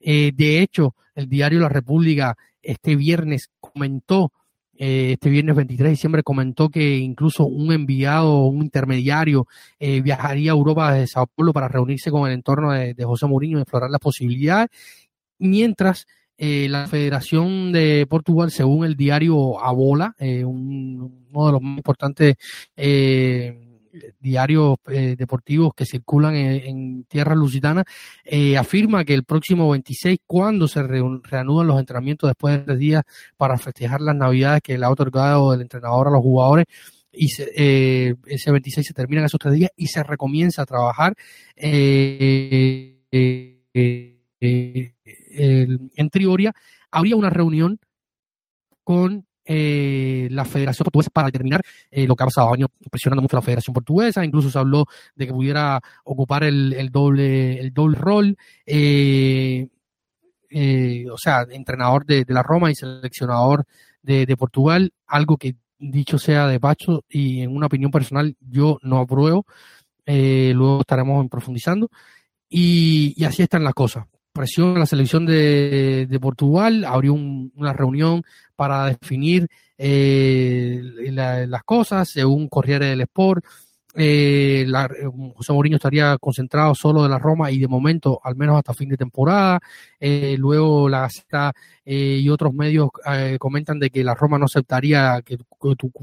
Eh, 0.00 0.32
de 0.34 0.62
hecho, 0.62 0.96
el 1.14 1.28
diario 1.28 1.60
La 1.60 1.68
República 1.68 2.36
este 2.60 2.96
viernes 2.96 3.50
comentó, 3.60 4.32
este 4.74 5.30
viernes 5.30 5.54
23 5.54 5.84
de 5.84 5.90
diciembre 5.90 6.22
comentó 6.24 6.70
que 6.70 6.96
incluso 6.96 7.46
un 7.46 7.72
enviado, 7.72 8.46
un 8.46 8.62
intermediario, 8.62 9.46
viajaría 9.78 10.50
a 10.50 10.56
Europa 10.56 10.92
desde 10.92 11.06
Sao 11.06 11.28
Paulo 11.28 11.52
para 11.52 11.68
reunirse 11.68 12.10
con 12.10 12.26
el 12.26 12.34
entorno 12.34 12.72
de, 12.72 12.94
de 12.94 13.04
José 13.04 13.26
Mourinho 13.26 13.58
y 13.58 13.62
explorar 13.62 13.90
las 13.90 14.00
posibilidades, 14.00 14.70
mientras 15.38 16.08
eh, 16.38 16.68
la 16.68 16.86
Federación 16.86 17.72
de 17.72 18.06
Portugal, 18.08 18.50
según 18.50 18.84
el 18.84 18.94
diario 18.96 19.58
Abola, 19.62 20.14
eh, 20.18 20.44
un, 20.44 21.26
uno 21.32 21.46
de 21.46 21.52
los 21.52 21.62
más 21.62 21.78
importantes 21.78 22.36
eh, 22.76 23.58
diarios 24.20 24.76
eh, 24.88 25.16
deportivos 25.16 25.72
que 25.74 25.86
circulan 25.86 26.34
en, 26.34 27.04
tierra 27.04 27.34
lusitana, 27.34 27.84
afirma 28.58 29.04
que 29.04 29.14
el 29.14 29.24
próximo 29.24 29.70
26, 29.70 30.18
cuando 30.26 30.68
se 30.68 30.82
reanudan 30.82 31.66
los 31.66 31.80
entrenamientos 31.80 32.28
después 32.28 32.58
de 32.58 32.64
tres 32.64 32.78
días 32.78 33.02
para 33.38 33.56
festejar 33.56 34.02
las 34.02 34.14
navidades 34.14 34.60
que 34.60 34.76
le 34.76 34.84
ha 34.84 34.90
otorgado 34.90 35.54
el 35.54 35.62
entrenador 35.62 36.08
a 36.08 36.10
los 36.10 36.20
jugadores, 36.20 36.66
y 37.10 37.26
ese 37.26 38.50
26 38.50 38.86
se 38.86 38.92
terminan 38.92 39.24
esos 39.24 39.40
tres 39.40 39.54
días 39.54 39.70
y 39.74 39.86
se 39.86 40.02
recomienza 40.02 40.62
a 40.62 40.66
trabajar 40.66 41.16
en 44.40 46.10
Trioria, 46.10 46.52
habría 46.90 47.16
una 47.16 47.30
reunión 47.30 47.78
con 48.84 49.26
eh, 49.48 50.26
la 50.32 50.44
Federación 50.44 50.84
Portuguesa 50.84 51.10
para 51.10 51.26
determinar 51.26 51.62
eh, 51.90 52.04
lo 52.06 52.16
que 52.16 52.24
ha 52.24 52.26
pasado. 52.26 52.52
Años 52.52 52.68
presionando 52.90 53.22
mucho 53.22 53.36
a 53.36 53.40
la 53.40 53.44
Federación 53.44 53.74
Portuguesa, 53.74 54.24
incluso 54.24 54.50
se 54.50 54.58
habló 54.58 54.86
de 55.14 55.26
que 55.26 55.32
pudiera 55.32 55.80
ocupar 56.04 56.42
el, 56.42 56.90
doble 56.90 57.60
el 57.60 57.72
doble 57.72 57.96
rol, 57.96 58.36
eh, 58.64 59.68
o 61.12 61.18
sea, 61.18 61.46
entrenador 61.50 62.06
de, 62.06 62.24
la 62.28 62.42
Roma 62.42 62.72
y 62.72 62.74
seleccionador 62.74 63.66
de, 64.02 64.36
Portugal, 64.36 64.92
algo 65.06 65.36
que 65.36 65.54
dicho 65.78 66.18
sea 66.18 66.48
de 66.48 66.58
Pacho 66.58 67.04
y 67.08 67.42
en 67.42 67.54
una 67.54 67.66
opinión 67.66 67.90
personal 67.90 68.36
yo 68.40 68.78
no 68.82 68.98
apruebo, 68.98 69.46
luego 70.06 70.80
estaremos 70.80 71.28
profundizando 71.28 71.88
y 72.48 73.22
así 73.24 73.42
están 73.42 73.64
las 73.64 73.74
cosas 73.74 74.06
presión 74.36 74.76
a 74.76 74.80
la 74.80 74.86
selección 74.86 75.26
de, 75.26 76.18
Portugal, 76.20 76.84
abrió 76.84 77.14
una 77.14 77.72
reunión 77.72 78.22
para 78.54 78.86
definir 78.86 79.48
eh, 79.78 80.80
las 81.12 81.64
cosas, 81.64 82.08
según 82.10 82.48
Corriere 82.48 82.86
del 82.86 83.02
Sport. 83.02 83.44
eh, 83.94 84.66
José 85.34 85.52
Mourinho 85.52 85.76
estaría 85.76 86.18
concentrado 86.18 86.74
solo 86.74 87.02
de 87.02 87.08
la 87.08 87.18
Roma 87.18 87.50
y 87.50 87.58
de 87.58 87.68
momento, 87.68 88.20
al 88.22 88.36
menos 88.36 88.56
hasta 88.56 88.74
fin 88.74 88.90
de 88.90 88.96
temporada. 88.96 89.58
Eh, 89.98 90.36
luego 90.38 90.88
la 90.88 91.00
Gaceta 91.00 91.52
eh, 91.84 92.20
y 92.22 92.28
otros 92.28 92.52
medios 92.52 92.90
comentan 93.38 93.78
de 93.78 93.90
que 93.90 94.04
la 94.04 94.14
Roma 94.14 94.38
no 94.38 94.44
aceptaría 94.44 95.22
que, 95.24 95.38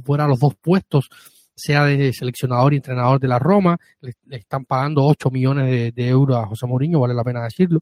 fuera 0.04 0.28
los 0.28 0.39
dos 0.39 0.56
puestos, 0.56 1.10
sea 1.56 1.86
de 1.86 2.12
seleccionador 2.13 2.74
y 2.74 2.78
entrenador 2.78 3.19
de 3.19 3.28
la 3.28 3.39
Roma. 3.39 3.78
Le, 4.02 4.13
están 4.32 4.65
pagando 4.65 5.06
8 5.06 5.30
millones 5.32 5.93
de, 5.93 6.08
euros 6.08 6.38
a 6.38 6.48
José 6.48 6.65
Mourinho, 6.65 7.00
vale 7.00 7.13
la 7.13 7.24
pena 7.24 7.43
decirlo. 7.43 7.82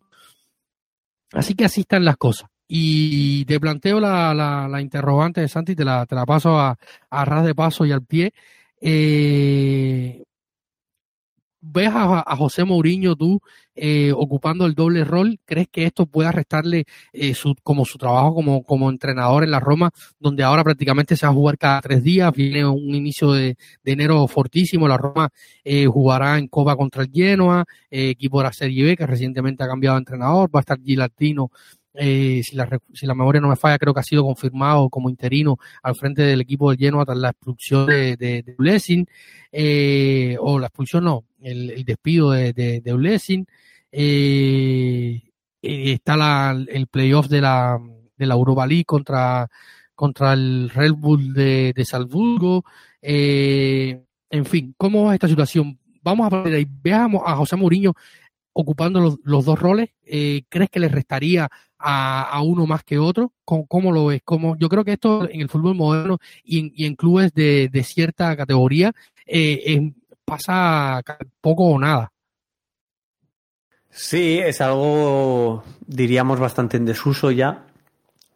Así 1.33 1.55
que 1.55 1.65
así 1.65 1.81
están 1.81 2.05
las 2.05 2.17
cosas. 2.17 2.49
Y 2.67 3.43
te 3.45 3.59
planteo 3.59 3.99
la, 3.99 4.33
la, 4.33 4.81
interrogante 4.81 5.41
de 5.41 5.49
Santi, 5.49 5.75
te 5.75 5.83
la, 5.83 6.05
paso 6.25 6.57
a, 6.57 6.77
a 7.09 7.25
ras 7.25 7.45
de 7.45 7.53
paso 7.53 7.85
y 7.85 7.91
al 7.91 8.03
pie. 8.03 8.33
Eh, 8.79 10.23
¿Ves 11.63 11.91
a, 11.93 12.36
José 12.36 12.63
Mourinho 12.63 13.15
tú 13.15 13.39
eh, 13.76 14.12
ocupando 14.15 14.65
el 14.65 14.74
doble 14.74 15.04
rol? 15.04 15.39
¿Crees 15.45 15.67
que 15.67 15.86
esto 15.86 16.08
pueda 16.08 16.32
restarle 16.32 16.86
eh, 17.13 17.36
su, 17.36 17.56
como 17.62 17.86
su 17.86 18.00
trabajo 18.00 18.34
como, 18.34 18.63
como 18.63 18.89
entrenador 18.89 19.43
en 19.43 19.52
la 19.52 19.60
Roma, 19.60 19.91
donde 20.19 20.43
ahora 20.43 20.63
prácticamente 20.63 21.15
se 21.15 21.28
va 21.28 21.32
a 21.32 21.36
jugar 21.36 21.60
cada 21.60 21.80
tres 21.82 22.04
días? 22.04 22.34
Viene 22.34 22.65
un 22.65 22.95
inicio 22.95 23.32
de, 23.34 23.58
enero 23.86 24.28
fortísimo. 24.28 24.88
La 24.88 24.97
Roma 24.97 25.30
eh, 25.63 25.86
jugará 25.86 26.39
en 26.39 26.47
Copa 26.47 26.76
contra 26.76 27.04
el 27.04 27.12
Genoa, 27.13 27.63
equipo 27.91 28.39
de 28.39 28.43
la 28.45 28.54
Serie 28.54 28.84
B, 28.84 28.97
que 28.97 29.06
recientemente 29.06 29.63
ha 29.63 29.67
cambiado 29.67 29.97
de 29.97 30.00
entrenador. 30.00 30.50
Va 30.54 30.60
a 30.60 30.62
estar 30.62 30.82
Gilardino 30.82 31.52
eh, 31.93 32.41
si, 32.43 32.56
la, 32.56 33.15
memoria 33.15 33.41
no 33.41 33.49
me 33.49 33.56
falla, 33.56 33.77
creo 33.77 33.93
que 33.93 33.99
ha 33.99 34.04
sido 34.04 34.23
confirmado 34.23 34.89
como 34.89 35.10
interino 35.10 35.58
al 35.84 35.95
frente 35.95 36.21
del 36.21 36.41
equipo 36.41 36.69
del 36.69 36.80
Genoa 36.80 37.06
tras 37.06 37.17
la 37.17 37.30
expulsión 37.30 37.86
de, 37.86 38.15
de, 38.15 39.06
eh, 39.51 40.38
o 40.39 40.58
la 40.58 40.67
expulsión 40.67 41.04
no, 41.04 41.25
el, 41.41 41.84
despido 41.84 42.32
de, 42.32 42.54
de. 42.54 42.82
Eh, 43.93 45.21
está 45.62 46.51
el 46.51 46.88
playoff 46.88 47.27
de 47.27 47.41
la, 47.41 47.77
de 48.17 48.25
la 48.25 48.36
Europa 48.36 48.65
League 48.65 48.86
contra, 48.86 49.49
contra 49.93 50.34
el 50.34 50.69
Red 50.69 50.93
Bull 50.93 51.34
de, 51.34 51.73
de 51.75 51.86
Salzburgo. 51.86 52.63
en 53.01 54.45
fin, 54.45 54.73
¿cómo 54.77 55.06
va 55.06 55.13
esta 55.13 55.27
situación? 55.27 55.77
Vamos 56.01 56.32
a 56.32 56.41
ver. 56.41 56.65
Veamos 56.82 57.21
a 57.25 57.36
José 57.36 57.56
Mourinho 57.58 57.93
ocupando 58.53 58.99
los, 58.99 59.17
los 59.23 59.45
dos 59.45 59.59
roles. 59.59 59.89
¿Crees 60.03 60.69
que 60.69 60.79
le 60.79 60.89
restaría 60.89 61.49
a, 61.81 62.41
uno 62.43 62.65
más 62.65 62.83
que 62.83 62.99
otro? 62.99 63.33
¿Cómo, 63.45 63.91
lo 63.91 64.07
ves? 64.07 64.21
¿Cómo? 64.23 64.57
Yo 64.57 64.69
creo 64.69 64.83
que 64.83 64.93
esto 64.93 65.29
en 65.29 65.41
el 65.41 65.49
fútbol 65.49 65.75
moderno 65.75 66.19
y 66.43 66.85
en, 66.85 66.95
clubes 66.95 67.33
de, 67.33 67.69
cierta 67.85 68.35
categoría 68.35 68.93
eh, 69.25 69.91
pasa 70.25 71.01
poco 71.41 71.65
o 71.65 71.79
nada. 71.79 72.11
Sí, 73.89 74.39
es 74.39 74.61
algo, 74.61 75.63
diríamos, 75.85 76.39
bastante 76.39 76.77
en 76.77 76.85
desuso 76.85 77.31
ya. 77.31 77.65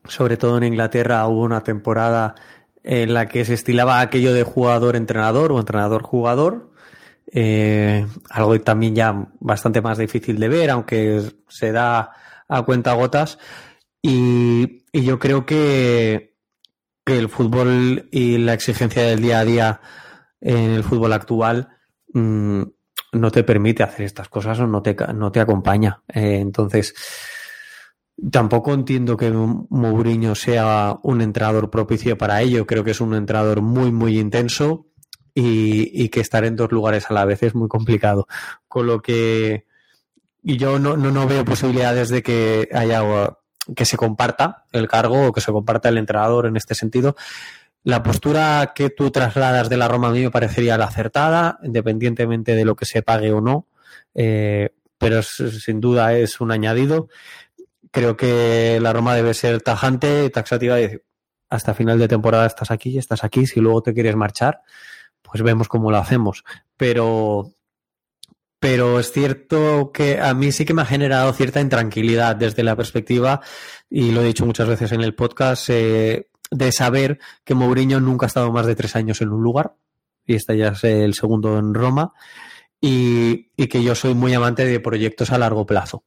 Sobre 0.06 0.38
todo 0.38 0.58
en 0.58 0.66
Inglaterra 0.66 1.26
hubo 1.28 1.44
una 1.44 1.64
temporada 1.64 2.36
en 2.84 3.14
la 3.14 3.28
que 3.28 3.46
se 3.46 3.54
estilaba 3.54 4.02
aquello 4.02 4.34
de 4.34 4.44
jugador-entrenador 4.44 5.52
o 5.52 5.60
entrenador-jugador. 5.60 6.72
Eh, 7.38 8.08
algo 8.30 8.62
también 8.62 8.96
ya 8.96 9.28
bastante 9.42 9.82
más 9.82 9.98
difícil 9.98 10.40
de 10.40 10.48
ver, 10.48 10.70
aunque 10.70 11.22
se 11.50 11.74
da 11.74 12.12
a 12.48 12.62
cuenta 12.62 12.94
gotas. 12.94 13.38
Y, 14.02 14.86
yo 14.94 15.20
creo 15.20 15.46
que, 15.46 16.34
el 17.06 17.28
fútbol 17.30 18.08
y 18.12 18.38
la 18.38 18.54
exigencia 18.54 19.04
del 19.04 19.22
día 19.22 19.40
a 19.40 19.46
día 19.46 19.82
en 20.42 20.72
el 20.72 20.84
fútbol 20.84 21.14
actual 21.14 21.70
mm, 22.14 22.64
no 23.12 23.32
te 23.32 23.44
permite 23.44 23.84
hacer 23.84 24.06
estas 24.06 24.28
cosas 24.30 24.60
o 24.60 24.66
no 24.66 24.82
te, 24.82 24.96
no 25.14 25.32
te 25.32 25.42
acompaña. 25.42 26.04
Eh, 26.08 26.38
entonces, 26.40 26.96
tampoco 28.32 28.74
entiendo 28.74 29.18
que 29.18 29.30
Mourinho 29.32 30.36
sea 30.36 30.98
un 31.04 31.22
entrenador 31.22 31.70
propicio 31.70 32.18
para 32.18 32.42
ello. 32.42 32.66
Creo 32.66 32.86
que 32.86 32.92
es 32.92 33.02
un 33.02 33.14
entrenador 33.14 33.62
muy, 33.62 33.92
muy 33.92 34.18
intenso 34.18 34.88
y, 35.36 36.04
y 36.04 36.10
que 36.10 36.22
estar 36.22 36.46
en 36.46 36.56
dos 36.56 36.72
lugares 36.72 37.12
a 37.12 37.14
la 37.14 37.26
vez 37.26 37.44
es 37.44 37.54
muy 37.54 37.68
complicado. 37.68 38.28
Con 38.68 38.88
lo 38.88 39.02
que 39.02 39.66
y 40.48 40.58
yo 40.58 40.78
no, 40.78 40.96
no, 40.96 41.28
veo 41.28 41.44
posibilidades 41.44 42.10
de 42.10 42.22
que 42.22 42.70
haya 42.72 43.02
que 43.76 43.86
se 43.86 43.98
comparta 43.98 44.66
el 44.72 44.88
cargo 44.88 45.28
o 45.28 45.34
que 45.34 45.42
se 45.42 45.52
comparta 45.52 45.90
el 45.90 45.98
entrenador 45.98 46.46
en 46.46 46.56
este 46.56 46.76
sentido. 46.76 47.16
La 47.84 48.04
postura 48.04 48.74
que 48.76 48.92
tú 48.92 49.10
trasladas 49.10 49.70
de 49.70 49.78
la 49.78 49.88
Roma 49.88 50.10
a 50.10 50.12
mí 50.12 50.22
me 50.22 50.30
parecería 50.30 50.78
la 50.78 50.86
acertada, 50.86 51.58
independientemente 51.64 52.54
de 52.54 52.64
lo 52.64 52.76
que 52.76 52.86
se 52.86 53.02
pague 53.02 53.32
o 53.32 53.42
no, 53.42 53.68
eh, 54.14 54.70
pero 55.00 55.24
sin 55.24 55.82
duda 55.82 56.14
es 56.14 56.40
un 56.40 56.52
añadido. 56.52 57.10
Creo 57.90 58.16
que 58.16 58.78
la 58.80 58.94
Roma 58.94 59.16
debe 59.16 59.34
ser 59.34 59.64
tajante, 59.64 60.30
taxativa 60.30 60.78
y 60.78 60.84
decir, 60.84 61.04
hasta 61.50 61.74
final 61.74 61.98
de 61.98 62.08
temporada 62.08 62.46
estás 62.46 62.70
aquí, 62.70 63.00
estás 63.00 63.24
aquí, 63.24 63.48
si 63.48 63.62
luego 63.62 63.82
te 63.82 63.96
quieres 63.96 64.16
marchar, 64.16 64.62
pues 65.30 65.44
vemos 65.44 65.68
cómo 65.68 65.92
lo 65.92 65.98
hacemos. 65.98 66.44
Pero 66.78 67.52
pero 68.60 69.00
es 69.00 69.12
cierto 69.12 69.92
que 69.94 70.20
a 70.20 70.34
mí 70.34 70.52
sí 70.52 70.66
que 70.66 70.74
me 70.74 70.82
ha 70.82 70.86
generado 70.86 71.32
cierta 71.34 71.62
intranquilidad 71.62 72.36
desde 72.36 72.64
la 72.64 72.76
perspectiva, 72.76 73.42
y 73.92 74.12
lo 74.12 74.22
he 74.22 74.26
dicho 74.26 74.46
muchas 74.46 74.68
veces 74.68 74.92
en 74.92 75.02
el 75.02 75.14
podcast, 75.14 75.70
eh, 75.70 76.30
de 76.50 76.72
saber 76.72 77.20
que 77.44 77.54
Mourinho 77.54 78.00
nunca 78.00 78.26
ha 78.26 78.28
estado 78.28 78.52
más 78.52 78.66
de 78.66 78.76
tres 78.76 78.96
años 78.96 79.22
en 79.22 79.30
un 79.30 79.44
lugar, 79.44 79.76
y 80.26 80.34
este 80.34 80.58
ya 80.58 80.70
es 80.70 80.84
el 80.84 81.14
segundo 81.14 81.60
en 81.60 81.76
Roma, 81.76 82.14
y, 82.82 83.52
que 83.68 83.84
yo 83.84 83.96
soy 83.96 84.14
muy 84.14 84.34
amante 84.34 84.66
de 84.66 84.80
proyectos 84.80 85.32
a 85.32 85.38
largo 85.38 85.66
plazo. 85.66 86.04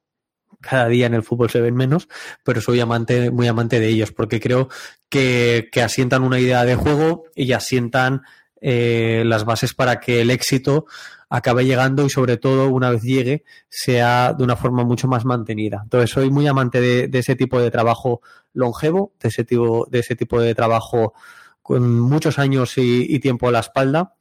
Cada 0.61 0.89
día 0.89 1.07
en 1.07 1.15
el 1.15 1.23
fútbol 1.23 1.51
se 1.51 1.61
ven 1.61 1.77
menos, 1.77 2.09
pero 2.45 2.61
soy 2.61 2.81
amante, 2.81 3.31
muy 3.31 3.47
amante 3.47 3.79
de 3.79 3.89
ellos, 3.89 4.11
porque 4.11 4.41
creo 4.41 4.69
que, 5.09 5.71
asientan 5.83 6.23
una 6.23 6.41
idea 6.41 6.65
de 6.65 6.75
juego 6.75 7.25
y 7.35 7.53
asientan 7.53 8.23
eh, 8.61 9.23
las 9.27 9.45
bases 9.45 9.75
para 9.75 10.01
que 10.01 10.21
el 10.21 10.31
éxito 10.31 10.87
acabe 11.31 11.65
llegando 11.65 12.05
y 12.07 12.11
sobre 12.11 12.37
todo 12.39 12.69
una 12.69 12.91
vez 12.91 13.03
llegue 13.03 13.45
sea 13.69 14.33
de 14.33 14.45
una 14.45 14.57
forma 14.57 14.85
mucho 14.85 15.09
más 15.09 15.25
mantenida. 15.25 15.81
Entonces 15.83 16.11
soy 16.11 16.31
muy 16.31 16.47
amante 16.47 16.81
de, 16.81 17.19
ese 17.19 17.37
tipo 17.37 17.61
de 17.61 17.71
trabajo 17.71 18.21
longevo, 18.55 19.13
de 19.21 19.29
ese 19.29 19.45
tipo 19.45 19.87
de, 19.91 19.99
ese 19.99 20.17
tipo 20.17 20.41
de 20.41 20.55
trabajo 20.55 21.15
con 21.63 22.01
muchos 22.01 22.39
años 22.39 22.73
y, 22.77 23.19
tiempo 23.21 23.49
a 23.49 23.53
la 23.53 23.61
espalda. 23.61 24.15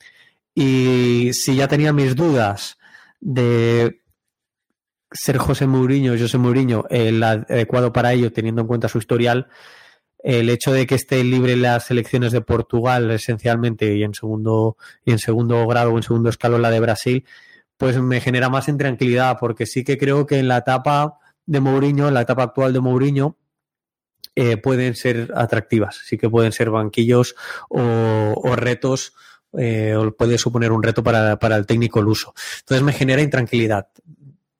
Y 0.53 1.31
si 1.33 1.55
ya 1.55 1.67
tenía 1.67 1.93
mis 1.93 2.15
dudas 2.15 2.77
de 3.21 4.01
ser 5.11 5.37
José 5.37 5.65
Mourinho, 5.65 6.17
José 6.19 6.37
Mourinho, 6.37 6.85
el 6.89 7.23
adecuado 7.23 7.93
para 7.93 8.11
ello, 8.11 8.33
teniendo 8.33 8.61
en 8.61 8.67
cuenta 8.67 8.89
su 8.89 8.97
historial, 8.97 9.47
el 10.27 10.49
hecho 10.49 10.73
de 10.73 10.85
que 10.85 10.95
esté 10.95 11.23
libre 11.23 11.55
las 11.55 11.89
elecciones 11.89 12.33
de 12.33 12.41
Portugal 12.41 13.09
esencialmente 13.11 13.95
y 13.95 14.03
en 14.03 14.13
segundo 14.13 14.75
y 15.05 15.11
en 15.11 15.19
segundo 15.19 15.65
grado 15.67 15.93
o 15.93 15.97
en 15.97 16.03
segundo 16.03 16.29
escalón 16.29 16.61
la 16.61 16.69
de 16.69 16.81
Brasil, 16.81 17.25
pues 17.77 17.97
me 18.01 18.19
genera 18.19 18.49
más 18.49 18.67
intranquilidad 18.67 19.37
porque 19.39 19.65
sí 19.65 19.85
que 19.85 19.97
creo 19.97 20.25
que 20.25 20.39
en 20.39 20.49
la 20.49 20.57
etapa 20.57 21.17
de 21.45 21.61
Mourinho, 21.61 22.09
en 22.09 22.13
la 22.13 22.21
etapa 22.21 22.43
actual 22.43 22.73
de 22.73 22.81
Mourinho, 22.81 23.37
eh, 24.35 24.57
pueden 24.57 24.95
ser 24.95 25.31
atractivas, 25.33 26.01
sí 26.03 26.17
que 26.17 26.29
pueden 26.29 26.51
ser 26.51 26.71
banquillos 26.71 27.33
o, 27.69 28.53
retos 28.57 29.13
eh, 29.57 29.95
o 29.95 30.11
puede 30.11 30.37
suponer 30.37 30.73
un 30.73 30.83
reto 30.83 31.01
para, 31.03 31.39
para 31.39 31.55
el 31.55 31.65
técnico 31.65 32.01
el 32.01 32.07
uso. 32.07 32.33
Entonces 32.59 32.83
me 32.83 32.91
genera 32.91 33.21
intranquilidad 33.21 33.87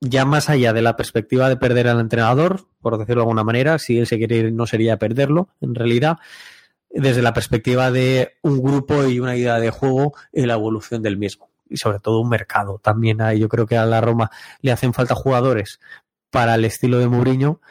ya 0.02 0.26
más 0.26 0.50
allá 0.50 0.74
de 0.74 0.82
la 0.82 0.96
perspectiva 0.96 1.50
de 1.50 1.58
perder 1.58 1.88
al 1.88 2.00
entrenador, 2.00 2.68
por 2.82 2.98
decirlo 2.98 3.22
de 3.22 3.24
alguna 3.24 3.44
manera, 3.44 3.80
si 3.80 3.98
él 3.98 4.08
se 4.08 4.18
quiere 4.18 4.38
ir 4.38 4.54
no 4.54 4.68
sería 4.68 4.98
perderlo, 4.98 5.50
en 5.62 5.76
realidad, 5.76 6.18
desde 6.90 7.22
la 7.22 7.34
perspectiva 7.34 7.92
de 7.92 8.38
un 8.42 8.62
grupo 8.62 9.06
y 9.06 9.20
una 9.20 9.36
idea 9.36 9.60
de 9.60 9.70
juego 9.70 10.14
y 10.32 10.46
la 10.46 10.54
evolución 10.54 11.02
del 11.02 11.18
mismo. 11.18 11.50
Y 11.70 11.78
sobre 11.78 12.00
todo 12.00 12.22
un 12.22 12.30
mercado. 12.30 12.80
También 12.80 13.22
hay, 13.22 13.40
yo 13.40 13.50
creo 13.50 13.66
que 13.66 13.78
a 13.78 13.86
la 13.86 14.00
Roma 14.00 14.32
le 14.62 14.72
hacen 14.72 14.94
falta 14.94 15.16
jugadores 15.16 15.80
para 16.32 16.56
el 16.56 16.64
estilo 16.66 17.00
de 17.00 17.08
Mourinho, 17.08 17.62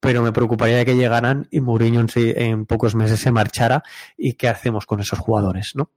pero 0.00 0.22
me 0.22 0.32
preocuparía 0.32 0.84
que 0.84 0.96
llegaran 0.96 1.48
y 1.50 1.60
Mourinho 1.60 2.00
en, 2.00 2.08
en 2.14 2.66
pocos 2.66 2.94
meses 2.94 3.20
se 3.20 3.32
marchara 3.32 3.82
y 4.16 4.34
qué 4.34 4.48
hacemos 4.48 4.86
con 4.86 5.00
esos 5.00 5.18
jugadores, 5.18 5.72
¿no? 5.74 5.90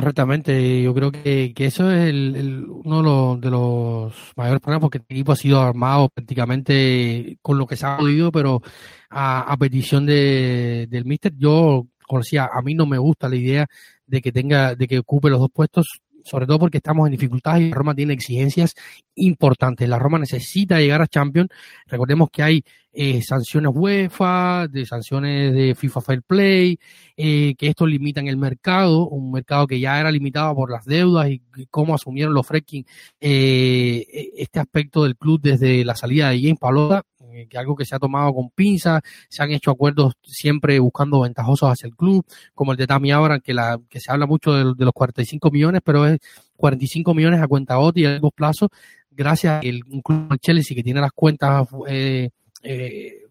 Correctamente, 0.00 0.82
yo 0.82 0.94
creo 0.94 1.12
que, 1.12 1.52
eso 1.56 1.90
es 1.90 2.08
el, 2.08 2.66
uno 2.68 3.36
de 3.36 3.50
los, 3.50 4.14
mayores 4.34 4.60
problemas 4.60 4.80
porque 4.82 4.98
el 4.98 5.04
equipo 5.08 5.32
ha 5.32 5.36
sido 5.36 5.60
armado 5.60 6.08
prácticamente 6.08 7.38
con 7.42 7.58
lo 7.58 7.66
que 7.66 7.76
se 7.76 7.86
ha 7.86 7.98
podido, 7.98 8.32
pero 8.32 8.62
a, 9.10 9.54
petición 9.58 10.06
de, 10.06 10.86
del 10.88 11.04
míster, 11.04 11.34
yo, 11.36 11.86
como 12.06 12.22
decía, 12.22 12.48
a 12.50 12.62
mí 12.62 12.74
no 12.74 12.86
me 12.86 12.96
gusta 12.96 13.28
la 13.28 13.36
idea 13.36 13.66
de 14.06 14.22
que 14.22 14.32
tenga, 14.32 14.74
de 14.74 14.88
que 14.88 15.00
ocupe 15.00 15.28
los 15.28 15.40
dos 15.40 15.50
puestos 15.52 16.00
sobre 16.24 16.46
todo 16.46 16.58
porque 16.58 16.78
estamos 16.78 17.06
en 17.06 17.12
dificultades 17.12 17.62
y 17.62 17.72
Roma 17.72 17.94
tiene 17.94 18.14
exigencias 18.14 18.74
importantes. 19.14 19.88
La 19.88 19.98
Roma 19.98 20.18
necesita 20.18 20.80
llegar 20.80 21.02
a 21.02 21.06
Champions. 21.06 21.50
Recordemos 21.86 22.30
que 22.30 22.42
hay 22.42 22.64
eh, 22.92 23.22
sanciones 23.22 23.70
UEFA, 23.74 24.66
de 24.68 24.84
sanciones 24.84 25.54
de 25.54 25.74
FIFA 25.76 26.00
Fair 26.00 26.22
Play, 26.22 26.78
eh, 27.16 27.54
que 27.56 27.68
esto 27.68 27.86
limitan 27.86 28.26
el 28.26 28.36
mercado, 28.36 29.08
un 29.08 29.30
mercado 29.30 29.66
que 29.66 29.78
ya 29.78 30.00
era 30.00 30.10
limitado 30.10 30.54
por 30.56 30.70
las 30.72 30.84
deudas 30.84 31.30
y, 31.30 31.40
cómo 31.70 31.94
asumieron 31.94 32.34
los 32.34 32.46
Fredkin 32.46 32.84
eh, 33.20 34.06
e, 34.12 34.30
este 34.38 34.58
aspecto 34.58 35.04
del 35.04 35.16
club 35.16 35.40
desde 35.40 35.84
la 35.84 35.94
salida 35.94 36.30
de 36.30 36.40
James 36.40 36.58
Palota, 36.58 37.04
que 37.48 37.58
algo 37.58 37.76
que 37.76 37.84
se 37.84 37.94
ha 37.94 37.98
tomado 37.98 38.32
con 38.34 38.50
pinzas, 38.50 39.02
se 39.28 39.42
han 39.42 39.50
hecho 39.50 39.70
acuerdos 39.70 40.14
siempre 40.22 40.78
buscando 40.78 41.20
ventajosos 41.20 41.70
hacia 41.70 41.86
el 41.86 41.96
club, 41.96 42.24
como 42.54 42.72
el 42.72 42.78
de 42.78 42.86
Tami 42.86 43.12
Abraham, 43.12 43.40
que, 43.42 43.54
la, 43.54 43.80
que 43.88 44.00
se 44.00 44.10
habla 44.10 44.26
mucho 44.26 44.52
de, 44.52 44.84
los 44.84 44.92
45 44.92 45.50
millones, 45.50 45.80
pero 45.84 46.06
es 46.06 46.18
45 46.56 47.14
millones 47.14 47.40
a 47.40 47.48
cuenta 47.48 47.78
OTI 47.78 48.06
a 48.06 48.10
largo 48.10 48.30
plazo, 48.30 48.68
gracias 49.10 49.54
a 49.54 49.66
el, 49.66 49.84
club 49.84 50.38
Chelsea 50.40 50.74
que 50.74 50.82
tiene 50.82 51.00
las 51.00 51.12
cuentas 51.12 51.68
eh, 51.88 52.30
eh, 52.62 53.24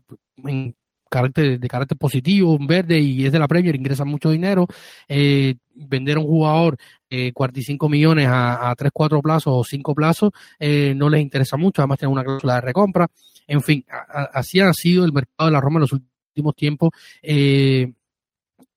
en 0.45 0.75
carácter, 1.09 1.59
de 1.59 1.67
carácter 1.67 1.97
positivo, 1.97 2.53
un 2.53 2.67
verde 2.67 2.99
y 2.99 3.25
es 3.25 3.31
de 3.31 3.39
la 3.39 3.47
Premier, 3.47 3.75
ingresa 3.75 4.05
mucho 4.05 4.29
dinero, 4.29 4.67
eh, 5.07 5.55
vender 5.73 6.17
a 6.17 6.19
un 6.21 6.27
jugador 6.27 6.77
eh, 7.09 7.33
45 7.33 7.89
millones 7.89 8.27
a, 8.27 8.69
a 8.69 8.75
3, 8.75 8.91
4 8.93 9.21
plazos 9.21 9.53
o 9.55 9.63
5 9.63 9.95
plazos 9.95 10.31
eh, 10.59 10.93
no 10.95 11.09
les 11.09 11.21
interesa 11.21 11.57
mucho, 11.57 11.81
además 11.81 11.99
tienen 11.99 12.13
una 12.13 12.23
cláusula 12.23 12.55
de 12.55 12.61
recompra, 12.61 13.07
en 13.49 13.61
fin, 13.63 13.83
así 14.33 14.59
ha 14.59 14.71
sido 14.73 15.03
el 15.03 15.11
mercado 15.11 15.49
de 15.49 15.53
la 15.53 15.59
Roma 15.59 15.77
en 15.77 15.81
los 15.81 15.93
últimos 15.93 16.55
tiempos. 16.55 16.91
Eh, 17.23 17.91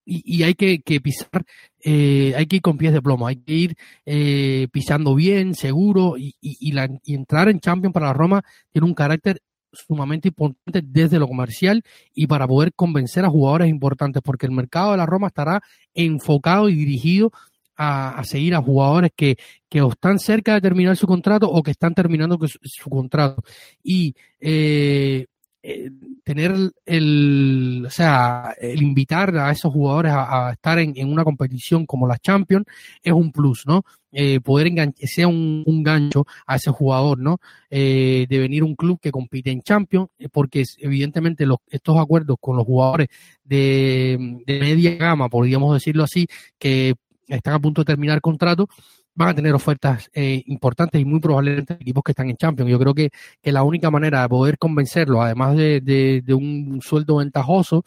y, 0.05 0.43
hay 0.43 0.55
que, 0.55 1.01
pisar, 1.01 1.45
eh, 1.85 2.35
hay 2.37 2.47
que 2.47 2.57
ir 2.57 2.63
con 2.63 2.77
pies 2.77 2.93
de 2.93 3.03
plomo, 3.03 3.27
hay 3.27 3.37
que 3.37 3.53
ir 3.53 3.77
eh, 4.05 4.67
pisando 4.73 5.15
bien, 5.15 5.55
seguro, 5.55 6.17
y, 6.19 6.35
y, 6.41 7.15
entrar 7.15 7.49
en 7.49 7.61
Champions 7.61 7.93
para 7.93 8.07
la 8.07 8.13
Roma 8.15 8.43
tiene 8.73 8.87
un 8.87 8.95
carácter 8.95 9.41
sumamente 9.73 10.29
importante 10.29 10.83
desde 10.83 11.19
lo 11.19 11.29
comercial 11.29 11.83
y 12.15 12.27
para 12.27 12.49
poder 12.49 12.73
convencer 12.75 13.25
a 13.25 13.31
jugadores 13.31 13.69
importantes, 13.69 14.23
porque 14.25 14.47
el 14.47 14.53
mercado 14.53 14.93
de 14.93 14.97
la 14.97 15.07
Roma 15.07 15.29
estará 15.29 15.63
enfocado 15.95 16.69
y 16.69 16.75
dirigido 16.75 17.31
a, 17.77 18.23
seguir 18.25 18.55
a 18.55 18.63
jugadores 18.63 19.11
que, 19.17 19.37
que 19.69 19.79
están 19.81 20.19
cerca 20.19 20.55
de 20.55 20.61
terminar 20.61 20.97
su 20.97 21.07
contrato 21.07 21.51
o 21.51 21.63
que 21.63 21.73
están 21.73 21.95
terminando 21.95 22.39
su, 22.47 22.91
contrato. 22.91 23.43
Y 23.83 24.15
eh, 24.41 25.27
eh, 25.65 25.91
tener 26.25 26.53
el, 26.87 27.85
o 27.87 27.91
sea, 27.91 28.53
el 28.61 28.83
invitar 28.83 29.37
a 29.37 29.53
esos 29.53 29.73
jugadores 29.73 30.13
a, 30.13 30.51
estar 30.53 30.81
en, 30.81 31.09
una 31.09 31.23
competición 31.23 31.87
como 31.87 32.09
la 32.09 32.19
Champions 32.19 32.67
es 33.01 33.13
un 33.13 33.31
plus, 33.31 33.65
¿no? 33.65 33.85
Eh, 34.11 34.41
poder 34.41 34.67
enganchar, 34.67 35.09
sea 35.09 35.29
un, 35.29 35.83
gancho 35.85 36.27
a 36.47 36.57
ese 36.57 36.73
jugador, 36.73 37.21
¿no? 37.21 37.39
Eh, 37.71 38.27
de 38.29 38.39
venir 38.41 38.65
un 38.65 38.75
club 38.75 38.99
que 39.01 39.13
compite 39.13 39.53
en 39.53 39.63
Champions, 39.63 40.09
porque 40.33 40.65
evidentemente 40.79 41.47
los, 41.47 41.59
estos 41.71 41.97
acuerdos 41.97 42.39
con 42.41 42.57
los 42.57 42.67
jugadores 42.67 43.07
de, 43.45 44.43
de 44.45 44.59
media 44.59 44.97
gama, 44.97 45.29
podríamos 45.29 45.75
decirlo 45.75 46.03
así, 46.03 46.27
que 46.59 46.95
están 47.29 47.55
a 47.55 47.59
punto 47.61 47.83
de 47.83 47.87
terminar 47.87 48.21
contrato, 48.21 48.69
van 49.15 49.31
a 49.31 49.35
tener 49.35 49.55
ofertas 49.55 50.11
eh, 50.15 50.43
importantes 50.47 51.01
y 51.01 51.05
muy 51.05 51.21
probablemente 51.21 51.75
equipos 51.75 52.03
que 52.03 52.13
están 52.13 52.31
en 52.31 52.37
Champions. 52.37 52.71
Yo 52.71 52.79
creo 52.79 52.95
que, 52.95 53.11
que 53.43 53.53
la 53.53 53.63
única 53.63 53.91
manera 53.91 54.23
de 54.23 54.29
poder 54.29 54.59
convencerlo, 54.59 55.23
además 55.23 55.57
de, 55.57 55.81
de, 55.81 56.35
un 56.35 56.81
sueldo 56.83 57.17
ventajoso 57.17 57.85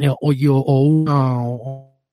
eh, 0.00 0.08
o, 0.08 0.16
o, 0.20 0.80
una 0.82 1.40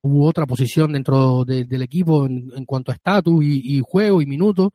u 0.01 0.25
otra 0.25 0.45
posición 0.45 0.93
dentro 0.93 1.45
del 1.45 1.81
equipo 1.81 2.25
en, 2.25 2.65
cuanto 2.65 2.91
a 2.91 2.95
estatus 2.95 3.43
y, 3.43 3.81
juego 3.85 4.21
y 4.21 4.25
minutos, 4.25 4.71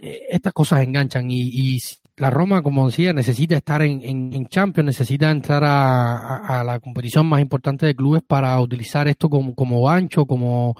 eh, 0.00 0.26
estas 0.30 0.52
cosas 0.52 0.82
enganchan 0.82 1.30
y, 1.30 1.42
y, 1.42 1.78
la 2.18 2.30
Roma, 2.30 2.62
como 2.62 2.86
decía, 2.86 3.12
necesita 3.12 3.56
estar 3.56 3.82
en, 3.82 4.02
en, 4.02 4.46
Champions, 4.46 4.86
necesita 4.86 5.30
entrar 5.30 5.64
a, 5.64 6.60
a, 6.60 6.64
la 6.64 6.80
competición 6.80 7.26
más 7.26 7.40
importante 7.40 7.86
de 7.86 7.94
clubes 7.94 8.22
para 8.26 8.58
utilizar 8.60 9.08
esto 9.08 9.28
como, 9.30 9.54
como 9.54 9.88
ancho, 9.88 10.26
como 10.26 10.76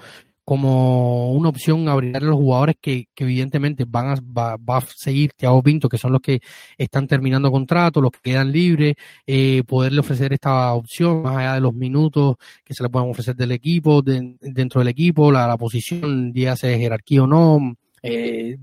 como 0.49 1.31
una 1.33 1.49
opción 1.49 1.87
a 1.87 1.93
a 1.93 2.19
los 2.21 2.35
jugadores 2.35 2.75
que, 2.81 3.07
que 3.13 3.23
evidentemente 3.23 3.85
van 3.87 4.07
a, 4.07 4.15
va, 4.15 4.77
a 4.77 4.81
seguir 4.95 5.31
Thiago 5.37 5.61
Pinto, 5.61 5.87
que 5.87 5.99
son 5.99 6.11
los 6.11 6.21
que 6.21 6.41
están 6.75 7.05
terminando 7.05 7.51
contrato, 7.51 8.01
los 8.01 8.11
que 8.13 8.31
quedan 8.31 8.51
libres, 8.51 8.95
eh, 9.27 9.61
poderle 9.67 9.99
ofrecer 9.99 10.33
esta 10.33 10.73
opción 10.73 11.21
más 11.21 11.37
allá 11.37 11.53
de 11.53 11.61
los 11.61 11.75
minutos 11.75 12.37
que 12.65 12.73
se 12.73 12.81
le 12.81 12.89
puedan 12.89 13.11
ofrecer 13.11 13.35
del 13.35 13.51
equipo, 13.51 14.01
dentro 14.01 14.81
del 14.81 14.87
equipo, 14.87 15.31
la, 15.31 15.45
la 15.45 15.55
posición, 15.55 16.33
ya 16.33 16.55
sea 16.55 16.75
jerarquía 16.75 17.25
o 17.25 17.27
no, 17.27 17.75
eh, 18.01 18.57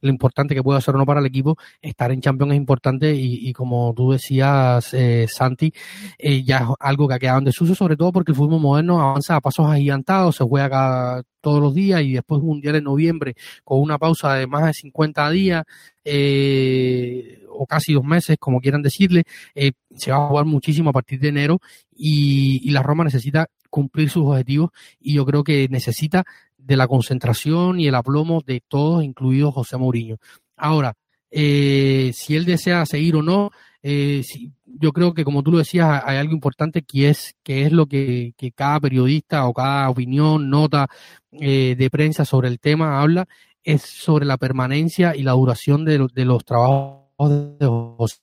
lo 0.00 0.10
importante 0.10 0.54
que 0.54 0.62
puede 0.62 0.78
hacer 0.78 0.94
o 0.94 0.98
no 0.98 1.06
para 1.06 1.20
el 1.20 1.26
equipo, 1.26 1.56
estar 1.80 2.10
en 2.10 2.20
Champions 2.20 2.52
es 2.52 2.56
importante 2.56 3.14
y, 3.14 3.52
como 3.52 3.92
tú 3.94 4.12
decías, 4.12 4.92
eh, 4.94 5.26
Santi, 5.28 5.72
eh, 6.18 6.42
ya 6.42 6.58
es 6.58 6.64
algo 6.80 7.08
que 7.08 7.14
ha 7.14 7.18
quedado 7.18 7.38
en 7.38 7.44
desuso, 7.44 7.74
sobre 7.74 7.96
todo 7.96 8.12
porque 8.12 8.32
el 8.32 8.36
fútbol 8.36 8.60
moderno 8.60 9.00
avanza 9.00 9.36
a 9.36 9.40
pasos 9.40 9.70
agigantados, 9.70 10.36
se 10.36 10.44
juega 10.44 10.70
cada, 10.70 11.22
todos 11.40 11.60
los 11.60 11.74
días 11.74 12.02
y 12.02 12.14
después 12.14 12.40
un 12.40 12.48
mundial 12.48 12.76
en 12.76 12.84
noviembre 12.84 13.34
con 13.64 13.80
una 13.80 13.98
pausa 13.98 14.34
de 14.34 14.46
más 14.46 14.66
de 14.66 14.74
50 14.74 15.30
días 15.30 15.64
eh, 16.04 17.42
o 17.50 17.66
casi 17.66 17.94
dos 17.94 18.04
meses, 18.04 18.36
como 18.38 18.60
quieran 18.60 18.82
decirle, 18.82 19.24
se 19.54 20.10
va 20.10 20.16
a 20.18 20.28
jugar 20.28 20.44
muchísimo 20.44 20.90
a 20.90 20.92
partir 20.92 21.18
de 21.20 21.28
enero 21.28 21.60
y 21.96 22.70
la 22.70 22.82
Roma 22.82 23.04
necesita 23.04 23.48
cumplir 23.70 24.10
sus 24.10 24.24
objetivos 24.24 24.70
y 25.00 25.14
yo 25.14 25.26
creo 25.26 25.44
que 25.44 25.68
necesita 25.68 26.24
de 26.66 26.76
la 26.76 26.88
concentración 26.88 27.78
y 27.78 27.86
el 27.86 27.94
aplomo 27.94 28.42
de 28.44 28.60
todos, 28.66 29.04
incluido 29.04 29.52
José 29.52 29.76
Mourinho. 29.76 30.16
Ahora, 30.56 30.94
eh, 31.30 32.10
si 32.12 32.34
él 32.34 32.44
desea 32.44 32.84
seguir 32.86 33.16
o 33.16 33.22
no, 33.22 33.50
eh, 33.82 34.22
yo 34.64 34.92
creo 34.92 35.14
que 35.14 35.24
como 35.24 35.42
tú 35.44 35.52
lo 35.52 35.58
decías, 35.58 36.02
hay 36.04 36.16
algo 36.16 36.32
importante 36.32 36.82
que 36.82 37.08
es, 37.08 37.36
que 37.44 37.62
es 37.62 37.72
lo 37.72 37.86
que, 37.86 38.34
cada 38.54 38.80
periodista 38.80 39.46
o 39.46 39.54
cada 39.54 39.88
opinión, 39.88 40.50
nota 40.50 40.88
eh, 41.30 41.76
de 41.78 41.90
prensa 41.90 42.24
sobre 42.24 42.48
el 42.48 42.58
tema 42.58 43.00
habla, 43.00 43.28
es 43.62 43.82
sobre 43.82 44.26
la 44.26 44.38
permanencia 44.38 45.14
y 45.14 45.22
la 45.22 45.32
duración 45.32 45.84
de, 45.84 46.06
de 46.12 46.24
los 46.24 46.44
trabajos 46.44 47.30
de 47.30 47.66
José 47.66 48.18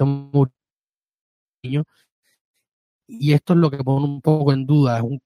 Mourinho. 0.00 0.52
Y 3.06 3.32
esto 3.32 3.52
es 3.54 3.58
lo 3.58 3.70
que 3.70 3.78
pone 3.78 4.06
un 4.06 4.20
poco 4.22 4.52
en 4.52 4.64
duda, 4.66 4.98
es 4.98 5.02
un 5.02 5.20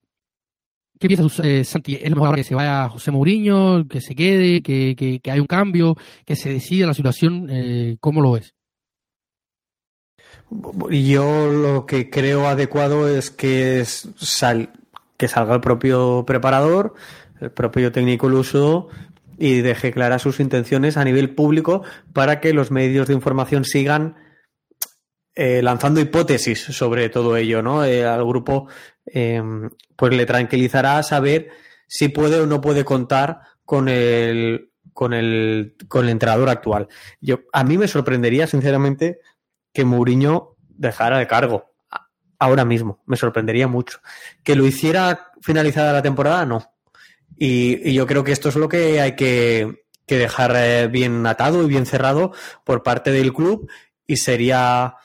¿Qué 1.03 1.09
piensas, 1.09 1.41
eh, 1.45 1.65
Santi? 1.65 1.99
¿Es 2.01 2.11
mejor 2.11 2.37
que 2.37 2.45
se 2.45 2.55
vaya 2.55 2.89
José 2.89 3.11
Mourinho, 3.11 3.89
que 3.89 4.01
se 4.01 4.15
quede, 4.15 4.63
que, 4.63 4.95
que, 4.95 5.31
hay 5.33 5.41
un 5.41 5.49
cambio, 5.49 5.97
que 6.25 6.37
se 6.37 6.51
decida 6.51 6.87
la 6.87 6.95
situación? 6.95 7.49
Eh, 7.51 7.97
¿Cómo 7.99 8.21
lo 8.21 8.31
ves? 8.31 8.55
Yo 10.91 11.51
lo 11.51 11.87
que 11.87 12.09
creo 12.09 12.47
adecuado 12.47 13.09
es 13.09 13.33
que, 13.33 13.85
sal, 13.85 14.71
que 15.17 15.27
salga 15.27 15.57
el 15.57 15.61
propio 15.61 16.23
preparador, 16.25 16.95
el 17.41 17.51
propio 17.51 17.91
técnico 17.91 18.29
uso 18.29 18.87
y 19.39 19.61
deje 19.61 19.91
claras 19.91 20.23
sus 20.23 20.39
intenciones 20.39 20.97
a 20.97 21.03
nivel 21.03 21.35
público 21.35 21.83
para 22.13 22.39
que 22.39 22.53
los 22.53 22.71
medios 22.71 23.09
de 23.09 23.15
información 23.15 23.65
sigan 23.65 24.15
eh, 25.35 25.63
lanzando 25.63 26.01
hipótesis 26.01 26.61
sobre 26.61 27.09
todo 27.09 27.37
ello, 27.37 27.63
¿no? 27.63 27.85
Eh, 27.85 28.05
al 28.05 28.25
grupo, 28.25 28.69
em, 29.07 29.71
pues 29.97 30.15
le 30.15 30.27
tranquilizará 30.27 31.03
saber 31.03 31.51
si 31.87 32.09
puede 32.09 32.41
o 32.41 32.47
no 32.47 32.61
puede 32.61 32.85
contar 32.85 33.41
con 33.65 33.89
el, 33.89 34.71
con 34.93 35.15
el, 35.15 35.77
con 35.89 36.05
el 36.05 36.11
entrenador 36.11 36.49
actual. 36.49 36.89
Yo, 37.21 37.41
a 37.53 37.65
mí 37.65 37.79
me 37.79 37.89
sorprendería, 37.89 38.47
sinceramente, 38.47 39.21
que 39.73 39.85
Mourinho 39.85 40.57
dejara 40.69 41.21
el 41.21 41.27
cargo 41.27 41.73
ahora 42.39 42.65
mismo. 42.65 43.03
Me 43.07 43.17
sorprendería 43.17 43.69
mucho. 43.69 44.01
Que 44.43 44.57
lo 44.57 44.67
hiciera 44.67 45.33
finalizada 45.41 45.93
la 45.93 46.03
temporada, 46.03 46.45
no. 46.45 46.73
Y, 47.37 47.89
y 47.89 47.95
yo 47.95 48.07
creo 48.07 48.25
que 48.25 48.33
esto 48.33 48.49
es 48.49 48.57
lo 48.57 48.69
que 48.69 49.01
hay 49.01 49.17
que, 49.17 49.85
que 50.07 50.19
dejar 50.19 50.55
eh, 50.57 50.89
bien 50.89 51.27
atado 51.27 51.63
y 51.63 51.67
bien 51.67 51.87
cerrado 51.87 52.33
por 52.65 52.83
parte 52.83 53.13
del 53.13 53.33
club 53.33 53.71
y 54.07 54.17
sería 54.17 54.97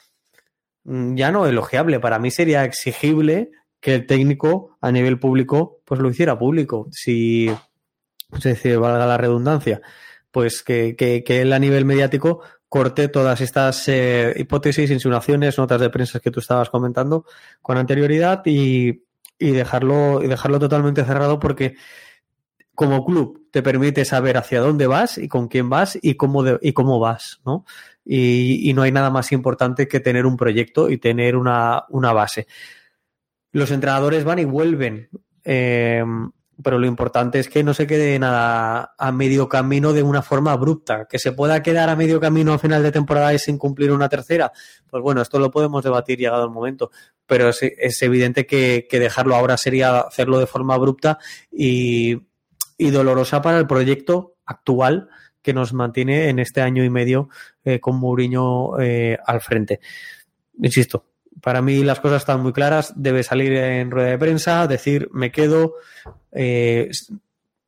ya 0.88 1.31
no 1.31 1.45
elogiable, 1.45 1.99
para 1.99 2.17
mí 2.17 2.31
sería 2.31 2.63
exigible 2.63 3.51
que 3.81 3.93
el 3.93 4.05
técnico 4.05 4.77
a 4.81 4.91
nivel 4.91 5.19
público 5.19 5.81
pues 5.85 5.99
lo 5.99 6.09
hiciera 6.09 6.39
público. 6.39 6.88
Si, 6.91 7.49
se 8.39 8.77
valga 8.77 9.05
la 9.05 9.17
redundancia, 9.17 9.81
pues 10.31 10.63
que, 10.63 10.95
que, 10.95 11.23
que, 11.23 11.41
él 11.41 11.53
a 11.53 11.59
nivel 11.59 11.85
mediático 11.85 12.41
corte 12.69 13.07
todas 13.07 13.41
estas 13.41 13.88
eh, 13.88 14.33
hipótesis, 14.38 14.91
insinuaciones, 14.91 15.57
notas 15.57 15.81
de 15.81 15.89
prensa 15.89 16.19
que 16.19 16.31
tú 16.31 16.39
estabas 16.39 16.69
comentando 16.69 17.25
con 17.61 17.77
anterioridad 17.77 18.41
y, 18.45 19.03
y, 19.39 19.51
dejarlo, 19.51 20.23
y 20.23 20.27
dejarlo 20.27 20.59
totalmente 20.59 21.03
cerrado 21.05 21.39
porque 21.39 21.75
como 22.75 23.05
club 23.05 23.46
te 23.57 23.63
permite 23.63 24.05
saber 24.05 24.37
hacia 24.37 24.61
dónde 24.61 24.85
vas 24.85 25.17
y 25.17 25.27
con 25.27 25.47
quién 25.47 25.67
vas 25.67 25.97
y 25.99 26.13
cómo, 26.13 26.43
y 26.61 26.73
cómo 26.73 26.99
vas, 26.99 27.41
¿no? 27.43 27.65
y, 28.05 28.71
no 28.75 28.83
hay 28.83 28.91
nada 28.91 29.09
más 29.09 29.31
importante 29.31 29.87
que 29.87 29.99
tener 29.99 30.27
un 30.27 30.37
proyecto 30.37 30.91
y 30.91 30.99
tener 30.99 31.35
una, 31.35 31.87
base. 31.89 32.45
Los 33.51 33.71
entrenadores 33.71 34.23
van 34.23 34.37
y 34.37 34.45
vuelven. 34.45 35.09
Eh, 35.43 36.03
pero 36.61 36.77
lo 36.77 36.85
importante 36.85 37.39
es 37.39 37.49
que 37.49 37.63
no 37.63 37.73
se 37.73 37.87
quede 37.87 38.17
nada 38.19 38.93
a 38.95 39.11
medio 39.11 39.49
camino 39.49 39.91
de 39.91 40.03
una 40.03 40.21
forma 40.21 40.51
abrupta. 40.51 41.07
Que 41.07 41.17
se 41.17 41.31
pueda 41.31 41.63
quedar 41.63 41.89
a 41.89 41.95
medio 41.95 42.19
camino 42.19 42.53
al 42.53 42.59
final 42.59 42.83
de 42.83 42.91
temporada 42.91 43.33
y 43.33 43.39
sin 43.39 43.57
cumplir 43.57 43.91
una 43.91 44.07
tercera, 44.07 44.51
pues 44.87 45.01
bueno, 45.01 45.23
esto 45.23 45.39
lo 45.39 45.49
podemos 45.49 45.83
debatir 45.83 46.19
llegado 46.19 46.45
el 46.45 46.51
momento, 46.51 46.91
pero 47.25 47.49
es, 47.49 48.01
evidente 48.03 48.45
que, 48.45 48.87
dejarlo 48.91 49.35
ahora 49.35 49.57
sería 49.57 50.01
hacerlo 50.01 50.37
de 50.37 50.47
forma 50.47 50.75
abrupta 50.75 51.17
y, 51.51 52.21
dolorosa 52.78 53.41
para 53.41 53.57
el 53.57 53.67
proyecto 53.67 54.36
actual 54.45 55.09
que 55.41 55.53
nos 55.53 55.73
mantiene 55.73 56.30
en 56.30 56.39
este 56.39 56.61
año 56.61 56.84
y 56.84 56.89
medio 56.89 57.30
eh, 57.63 57.80
con 57.80 57.97
Mourinho 57.97 58.80
eh, 58.80 59.17
al 59.25 59.41
frente. 59.41 59.80
Insisto, 60.61 61.05
para 61.41 61.61
mí 61.61 61.84
las 61.84 61.99
cosas 61.99 62.21
están 62.21 62.41
muy 62.41 62.53
claras. 62.53 62.93
Debe 62.95 63.23
salir 63.23 63.53
en 63.53 63.91
rueda 63.91 64.09
de 64.09 64.17
prensa, 64.17 64.67
decir 64.67 65.09
me 65.13 65.32
quedo. 65.32 65.75
Eh, 66.32 66.89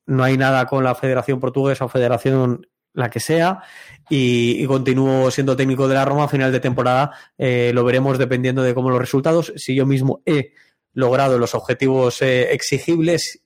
no 0.08 0.24
hay 0.24 0.38
nada 0.38 0.66
con 0.66 0.84
la 0.84 0.96
Federación 0.96 1.40
Portuguesa 1.40 1.86
o 1.86 1.90
Federación 1.90 2.68
la 2.94 3.10
que 3.10 3.20
sea 3.20 3.62
y, 4.10 4.66
continúo 4.66 5.30
siendo 5.30 5.56
técnico 5.56 5.88
de 5.88 5.94
la 5.94 6.04
Roma 6.04 6.26
a 6.26 6.28
final 6.28 6.52
de 6.52 6.60
temporada. 6.60 7.12
Eh, 7.38 7.72
lo 7.74 7.84
veremos 7.84 8.18
dependiendo 8.18 8.64
de 8.64 8.74
cómo 8.74 8.90
los 8.90 9.00
resultados. 9.00 9.54
Si 9.56 9.76
yo 9.76 9.86
mismo 9.86 10.22
he 10.26 10.54
logrado 10.94 11.38
los 11.38 11.54
objetivos 11.54 12.22
exigibles 12.22 13.44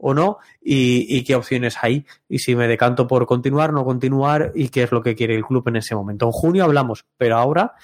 o 0.00 0.14
no 0.14 0.38
y, 0.60 1.06
y, 1.14 1.24
qué 1.24 1.34
opciones 1.34 1.76
hay 1.82 2.06
y 2.28 2.38
si 2.38 2.56
me 2.56 2.66
decanto 2.66 3.06
por 3.06 3.26
continuar, 3.26 3.72
no 3.72 3.84
continuar 3.84 4.52
y 4.54 4.68
qué 4.68 4.84
es 4.84 4.92
lo 4.92 5.02
que 5.02 5.14
quiere 5.14 5.34
el 5.34 5.44
club 5.44 5.68
en 5.68 5.76
ese 5.76 5.94
momento. 5.94 6.26
En 6.26 6.32
junio 6.32 6.64
hablamos, 6.64 7.04
pero 7.18 7.36
ahora 7.36 7.74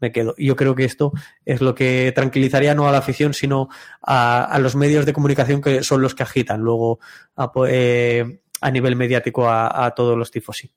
me 0.00 0.12
quedo. 0.12 0.34
Yo 0.36 0.56
creo 0.56 0.74
que 0.74 0.84
esto 0.84 1.12
es 1.44 1.60
lo 1.60 1.74
que 1.74 2.12
tranquilizaría 2.14 2.74
no 2.74 2.86
a 2.86 2.92
la 2.92 2.98
afición, 2.98 3.34
sino 3.34 3.68
a, 4.02 4.58
los 4.60 4.76
medios 4.76 5.06
de 5.06 5.12
comunicación 5.12 5.62
que 5.62 5.82
son 5.82 6.02
los 6.02 6.14
que 6.14 6.22
agitan 6.22 6.60
luego 6.60 6.98
a, 7.36 7.50
eh, 7.68 8.40
nivel 8.72 8.96
mediático 8.96 9.48
a, 9.48 9.92
todos 9.96 10.16
los 10.16 10.30
tifosi. 10.30 10.70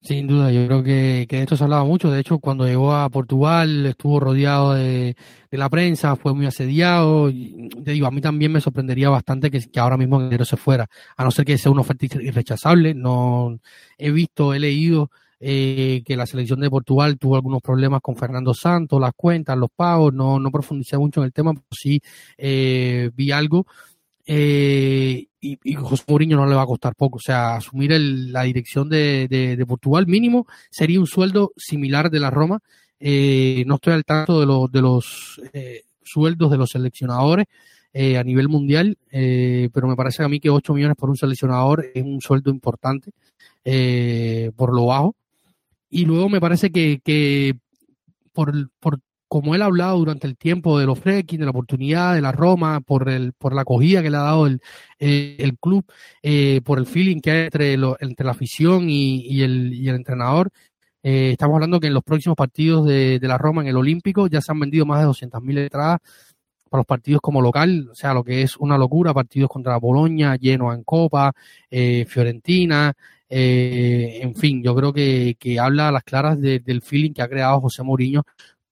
Sin 0.00 0.28
duda, 0.28 0.52
yo 0.52 0.66
creo 0.66 0.82
que, 0.84 1.26
de 1.28 1.42
esto 1.42 1.56
se 1.56 1.64
hablaba 1.64 1.84
mucho. 1.84 2.10
De 2.10 2.20
hecho, 2.20 2.38
cuando 2.38 2.66
llegó 2.66 2.94
a 2.94 3.10
Portugal 3.10 3.84
estuvo 3.86 4.20
rodeado 4.20 4.74
de, 4.74 5.16
la 5.50 5.68
prensa, 5.68 6.16
fue 6.16 6.34
muy 6.34 6.46
asediado. 6.46 7.30
Y, 7.30 7.68
te 7.84 7.92
digo, 7.92 8.06
a 8.06 8.10
mí 8.10 8.20
también 8.20 8.52
me 8.52 8.60
sorprendería 8.60 9.10
bastante 9.10 9.50
que, 9.50 9.60
que 9.60 9.80
ahora 9.80 9.96
mismo 9.96 10.20
enero 10.20 10.44
se 10.44 10.56
fuera, 10.56 10.88
a 11.16 11.24
no 11.24 11.30
ser 11.30 11.44
que 11.44 11.58
sea 11.58 11.72
una 11.72 11.80
oferta 11.80 12.06
irrechazable. 12.06 12.94
No 12.94 13.58
he 13.98 14.10
visto, 14.12 14.54
he 14.54 14.60
leído 14.60 15.10
eh, 15.40 16.02
que 16.04 16.16
la 16.16 16.26
selección 16.26 16.60
de 16.60 16.70
Portugal 16.70 17.16
tuvo 17.16 17.36
algunos 17.36 17.62
problemas 17.62 18.00
con 18.00 18.16
Fernando 18.16 18.54
Santos, 18.54 19.00
las 19.00 19.12
cuentas, 19.14 19.56
los 19.56 19.70
pagos, 19.70 20.12
no, 20.12 20.40
no 20.40 20.50
profundicé 20.50 20.98
mucho 20.98 21.20
en 21.20 21.26
el 21.26 21.32
tema, 21.32 21.52
pero 21.54 21.66
sí 21.70 22.00
eh, 22.36 23.10
vi 23.14 23.30
algo. 23.30 23.66
Eh, 24.30 25.26
y, 25.40 25.74
José 25.74 26.04
Mourinho 26.06 26.36
no 26.36 26.46
le 26.46 26.54
va 26.54 26.62
a 26.62 26.66
costar 26.66 26.94
poco, 26.94 27.16
o 27.16 27.20
sea, 27.20 27.56
asumir 27.56 27.92
la 27.98 28.42
dirección 28.42 28.90
de, 28.90 29.64
Portugal 29.66 30.06
mínimo 30.06 30.46
sería 30.70 31.00
un 31.00 31.06
sueldo 31.06 31.52
similar 31.56 32.10
de 32.10 32.20
la 32.20 32.28
Roma. 32.28 32.60
no 33.00 33.74
estoy 33.76 33.94
al 33.94 34.04
tanto 34.04 34.40
de, 34.40 34.46
los 34.46 34.70
de 34.70 34.82
los 34.82 35.40
sueldos 36.02 36.50
de 36.50 36.58
los 36.58 36.68
seleccionadores, 36.70 37.46
a 37.94 38.22
nivel 38.22 38.48
mundial, 38.48 38.98
pero 39.10 39.88
me 39.88 39.96
parece 39.96 40.22
a 40.22 40.28
mí 40.28 40.40
que 40.40 40.50
8 40.50 40.74
millones 40.74 40.96
por 40.96 41.08
un 41.08 41.16
seleccionador 41.16 41.86
es 41.94 42.04
un 42.04 42.20
sueldo 42.20 42.50
importante 42.50 43.12
por 44.56 44.74
lo 44.74 44.86
bajo. 44.86 45.16
Y 45.88 46.04
luego 46.04 46.28
me 46.28 46.40
parece 46.40 46.70
que, 46.70 47.00
que 47.02 47.56
por, 48.34 48.52
por 48.78 49.00
como 49.28 49.54
él 49.54 49.62
ha 49.62 49.66
hablado 49.66 49.98
durante 49.98 50.26
el 50.26 50.36
tiempo 50.36 50.78
de 50.78 50.86
los 50.86 50.98
fracking, 50.98 51.38
de 51.38 51.44
la 51.44 51.50
oportunidad, 51.50 52.14
de 52.14 52.20
la 52.22 52.32
Roma, 52.32 52.80
por 52.80 53.08
el, 53.08 53.32
por 53.34 53.54
la 53.54 53.62
acogida 53.62 54.02
que 54.02 54.10
le 54.10 54.16
ha 54.16 54.22
dado 54.22 54.46
el, 54.46 54.60
eh, 54.98 55.36
el 55.38 55.58
club, 55.58 55.84
eh, 56.22 56.60
por 56.64 56.78
el 56.78 56.86
feeling 56.86 57.20
que 57.20 57.30
hay 57.30 57.44
entre, 57.44 57.74
entre 57.74 58.24
la 58.24 58.32
afición 58.32 58.88
y, 58.90 59.20
y, 59.26 59.42
el, 59.42 59.74
y 59.74 59.88
el 59.88 59.96
entrenador. 59.96 60.50
Eh, 61.02 61.30
estamos 61.32 61.54
hablando 61.54 61.80
que 61.80 61.86
en 61.88 61.94
los 61.94 62.02
próximos 62.02 62.36
partidos 62.36 62.86
de, 62.86 63.18
de 63.18 63.28
la 63.28 63.38
Roma 63.38 63.62
en 63.62 63.68
el 63.68 63.76
Olímpico 63.76 64.26
ya 64.26 64.40
se 64.40 64.52
han 64.52 64.60
vendido 64.60 64.86
más 64.86 65.00
de 65.00 65.06
200.000 65.06 65.58
entradas 65.58 65.98
para 66.70 66.80
los 66.80 66.86
partidos 66.86 67.20
como 67.22 67.40
local, 67.40 67.88
o 67.90 67.94
sea, 67.94 68.12
lo 68.12 68.22
que 68.24 68.42
es 68.42 68.56
una 68.58 68.76
locura, 68.76 69.14
partidos 69.14 69.48
contra 69.48 69.78
Boloña, 69.78 70.36
lleno 70.36 70.72
en 70.74 70.84
Copa, 70.84 71.32
Fiorentina, 71.70 72.94
eh, 73.30 74.20
en 74.22 74.34
fin, 74.34 74.62
yo 74.62 74.74
creo 74.74 74.92
que, 74.92 75.36
habla 75.60 75.88
a 75.88 75.92
las 75.92 76.02
claras 76.04 76.40
del 76.40 76.82
feeling 76.82 77.12
que 77.12 77.22
ha 77.22 77.28
creado 77.28 77.60
José 77.60 77.82
Mourinho 77.82 78.22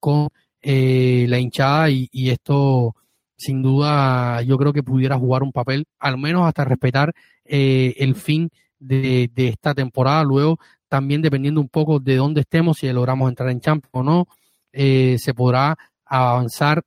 con 0.00 0.28
eh, 0.68 1.26
la 1.28 1.38
hinchada 1.38 1.90
y, 1.90 2.08
esto 2.30 2.96
sin 3.36 3.62
duda 3.62 4.42
yo 4.42 4.58
creo 4.58 4.72
que 4.72 4.82
pudiera 4.82 5.16
jugar 5.16 5.42
un 5.42 5.52
papel, 5.52 5.84
al 5.98 6.18
menos 6.18 6.46
hasta 6.46 6.64
respetar 6.64 7.14
eh, 7.44 7.94
el 7.98 8.16
fin 8.16 8.50
de, 8.78 9.30
esta 9.36 9.74
temporada. 9.74 10.24
Luego, 10.24 10.58
también 10.88 11.22
dependiendo 11.22 11.60
un 11.60 11.68
poco 11.68 12.00
de 12.00 12.16
dónde 12.16 12.40
estemos, 12.42 12.78
si 12.78 12.90
logramos 12.92 13.28
entrar 13.28 13.50
en 13.50 13.60
Champions 13.60 13.90
o 13.92 14.02
no, 14.02 14.26
se 14.72 15.34
podrá 15.34 15.76
avanzar 16.04 16.82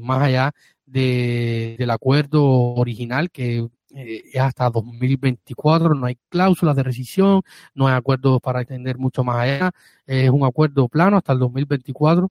más 0.00 0.22
allá 0.22 0.52
del 0.86 1.90
acuerdo 1.90 2.44
original 2.74 3.30
que 3.30 3.68
eh, 3.94 4.22
es 4.32 4.40
hasta 4.40 4.70
2024, 4.70 5.94
no 5.94 6.06
hay 6.06 6.16
cláusulas 6.30 6.74
de 6.76 6.82
rescisión, 6.82 7.42
no 7.74 7.88
hay 7.88 7.94
acuerdos 7.94 8.40
para 8.40 8.62
extender 8.62 8.96
mucho 8.96 9.22
más 9.22 9.36
allá, 9.36 9.70
es 10.06 10.30
un 10.30 10.44
acuerdo 10.44 10.88
plano 10.88 11.18
hasta 11.18 11.34
el 11.34 11.38
2024, 11.40 12.30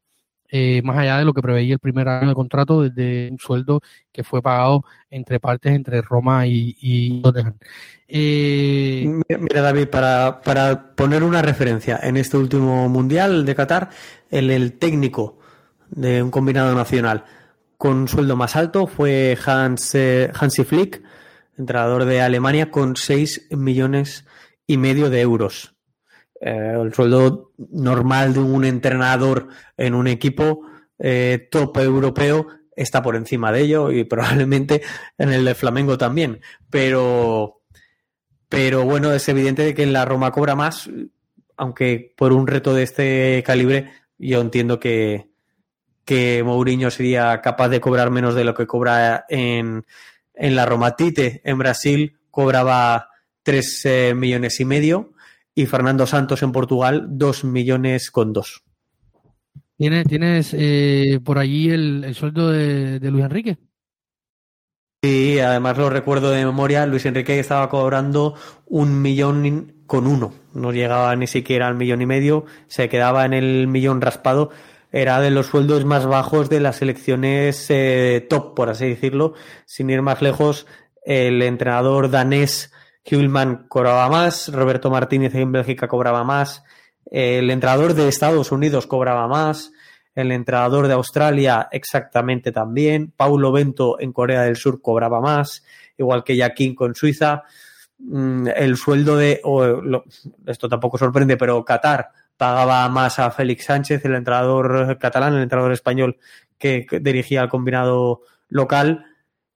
eh, 0.51 0.81
más 0.83 0.97
allá 0.97 1.17
de 1.17 1.25
lo 1.25 1.33
que 1.33 1.41
preveía 1.41 1.73
el 1.73 1.79
primer 1.79 2.09
año 2.09 2.27
de 2.29 2.35
contrato 2.35 2.81
desde 2.81 3.31
un 3.31 3.39
sueldo 3.39 3.81
que 4.11 4.23
fue 4.23 4.41
pagado 4.41 4.83
entre 5.09 5.39
partes 5.39 5.73
entre 5.73 6.01
Roma 6.01 6.45
y, 6.45 6.75
y 6.81 7.23
eh, 8.09 9.05
Mira, 9.39 9.61
David, 9.61 9.87
para, 9.87 10.41
para 10.41 10.93
poner 10.93 11.23
una 11.23 11.41
referencia, 11.41 11.99
en 12.03 12.17
este 12.17 12.35
último 12.35 12.89
Mundial 12.89 13.45
de 13.45 13.55
Qatar, 13.55 13.89
el, 14.29 14.51
el 14.51 14.73
técnico 14.73 15.39
de 15.89 16.21
un 16.21 16.31
combinado 16.31 16.75
nacional 16.75 17.23
con 17.77 17.97
un 17.97 18.07
sueldo 18.07 18.35
más 18.35 18.55
alto 18.55 18.85
fue 18.85 19.35
Hans, 19.43 19.95
Hansi 19.95 20.63
Flick, 20.65 21.01
entrenador 21.57 22.05
de 22.05 22.21
Alemania, 22.21 22.69
con 22.69 22.95
6 22.95 23.47
millones 23.51 24.25
y 24.67 24.77
medio 24.77 25.09
de 25.09 25.21
euros. 25.21 25.70
Eh, 26.41 26.75
el 26.81 26.91
sueldo 26.93 27.51
normal 27.69 28.33
de 28.33 28.39
un 28.39 28.65
entrenador 28.65 29.47
en 29.77 29.93
un 29.93 30.07
equipo 30.07 30.65
eh, 30.97 31.47
top 31.51 31.77
europeo 31.77 32.47
está 32.75 33.03
por 33.03 33.15
encima 33.15 33.51
de 33.51 33.61
ello 33.61 33.91
y 33.91 34.03
probablemente 34.05 34.81
en 35.19 35.31
el 35.31 35.45
de 35.45 35.53
Flamengo 35.55 35.99
también. 35.99 36.41
Pero, 36.69 37.61
pero 38.49 38.83
bueno, 38.85 39.13
es 39.13 39.29
evidente 39.29 39.75
que 39.75 39.83
en 39.83 39.93
la 39.93 40.03
Roma 40.03 40.31
cobra 40.31 40.55
más, 40.55 40.89
aunque 41.57 42.13
por 42.17 42.33
un 42.33 42.47
reto 42.47 42.73
de 42.73 42.83
este 42.83 43.43
calibre 43.45 43.91
yo 44.17 44.41
entiendo 44.41 44.79
que, 44.79 45.29
que 46.05 46.43
Mourinho 46.43 46.89
sería 46.91 47.39
capaz 47.41 47.69
de 47.69 47.81
cobrar 47.81 48.09
menos 48.09 48.35
de 48.35 48.43
lo 48.43 48.53
que 48.53 48.67
cobra 48.67 49.25
en, 49.29 49.85
en 50.33 50.55
la 50.55 50.65
Romatite, 50.65 51.41
en 51.43 51.57
Brasil, 51.57 52.19
cobraba 52.29 53.09
3 53.43 53.85
eh, 53.85 54.13
millones 54.15 54.59
y 54.59 54.65
medio 54.65 55.13
y 55.55 55.65
Fernando 55.65 56.05
Santos 56.05 56.43
en 56.43 56.51
Portugal 56.51 57.07
2 57.09 57.43
millones 57.45 58.11
con 58.11 58.33
2. 58.33 58.63
¿Tienes, 59.77 60.05
tienes 60.05 60.55
eh, 60.57 61.19
por 61.23 61.39
allí 61.39 61.69
el, 61.69 62.13
sueldo 62.13 62.51
de, 62.51 62.99
Luis 63.11 63.25
Enrique? 63.25 63.57
Sí, 65.03 65.39
además 65.39 65.77
lo 65.77 65.89
recuerdo 65.89 66.29
de 66.29 66.45
memoria, 66.45 66.85
Luis 66.85 67.05
Enrique 67.07 67.39
estaba 67.39 67.67
cobrando 67.69 68.35
un 68.67 69.01
millón 69.01 69.83
con 69.87 70.05
uno, 70.05 70.33
no 70.53 70.71
llegaba 70.71 71.15
ni 71.15 71.25
siquiera 71.25 71.67
al 71.67 71.75
millón 71.75 72.01
y 72.03 72.05
medio, 72.05 72.45
se 72.67 72.87
quedaba 72.87 73.25
en 73.25 73.33
el 73.33 73.67
millón 73.67 73.99
raspado 74.01 74.51
era 74.91 75.21
de 75.21 75.31
los 75.31 75.47
sueldos 75.47 75.85
más 75.85 76.05
bajos 76.05 76.49
de 76.49 76.59
las 76.59 76.77
selecciones 76.77 77.65
eh, 77.69 78.25
top, 78.29 78.53
por 78.55 78.69
así 78.69 78.89
decirlo. 78.89 79.33
Sin 79.65 79.89
ir 79.89 80.01
más 80.01 80.21
lejos, 80.21 80.67
el 81.05 81.41
entrenador 81.41 82.09
danés 82.09 82.73
Hüllman 83.03 83.67
cobraba 83.67 84.09
más, 84.09 84.51
Roberto 84.53 84.89
Martínez 84.89 85.33
en 85.35 85.51
Bélgica 85.51 85.87
cobraba 85.87 86.23
más, 86.23 86.63
el 87.05 87.49
entrenador 87.49 87.93
de 87.93 88.07
Estados 88.07 88.51
Unidos 88.51 88.87
cobraba 88.87 89.27
más, 89.27 89.71
el 90.13 90.31
entrenador 90.31 90.87
de 90.87 90.93
Australia 90.93 91.67
exactamente 91.71 92.51
también, 92.51 93.11
Paulo 93.15 93.51
Bento 93.51 93.99
en 93.99 94.11
Corea 94.11 94.43
del 94.43 94.55
Sur 94.55 94.81
cobraba 94.81 95.21
más, 95.21 95.63
igual 95.97 96.23
que 96.23 96.37
Jaquín 96.37 96.75
con 96.75 96.95
Suiza. 96.95 97.43
Mm, 97.99 98.47
el 98.55 98.77
sueldo 98.77 99.15
de, 99.15 99.41
esto 100.47 100.67
tampoco 100.67 100.97
sorprende, 100.97 101.37
pero 101.37 101.63
Qatar 101.63 102.09
pagaba 102.35 102.89
más 102.89 103.19
a 103.19 103.31
Félix 103.31 103.65
Sánchez, 103.65 104.03
el 104.05 104.15
entrenador 104.15 104.97
catalán, 104.97 105.35
el 105.35 105.43
entrenador 105.43 105.71
español 105.71 106.17
que 106.57 106.87
dirigía 107.01 107.43
el 107.43 107.49
combinado 107.49 108.21
local, 108.49 109.05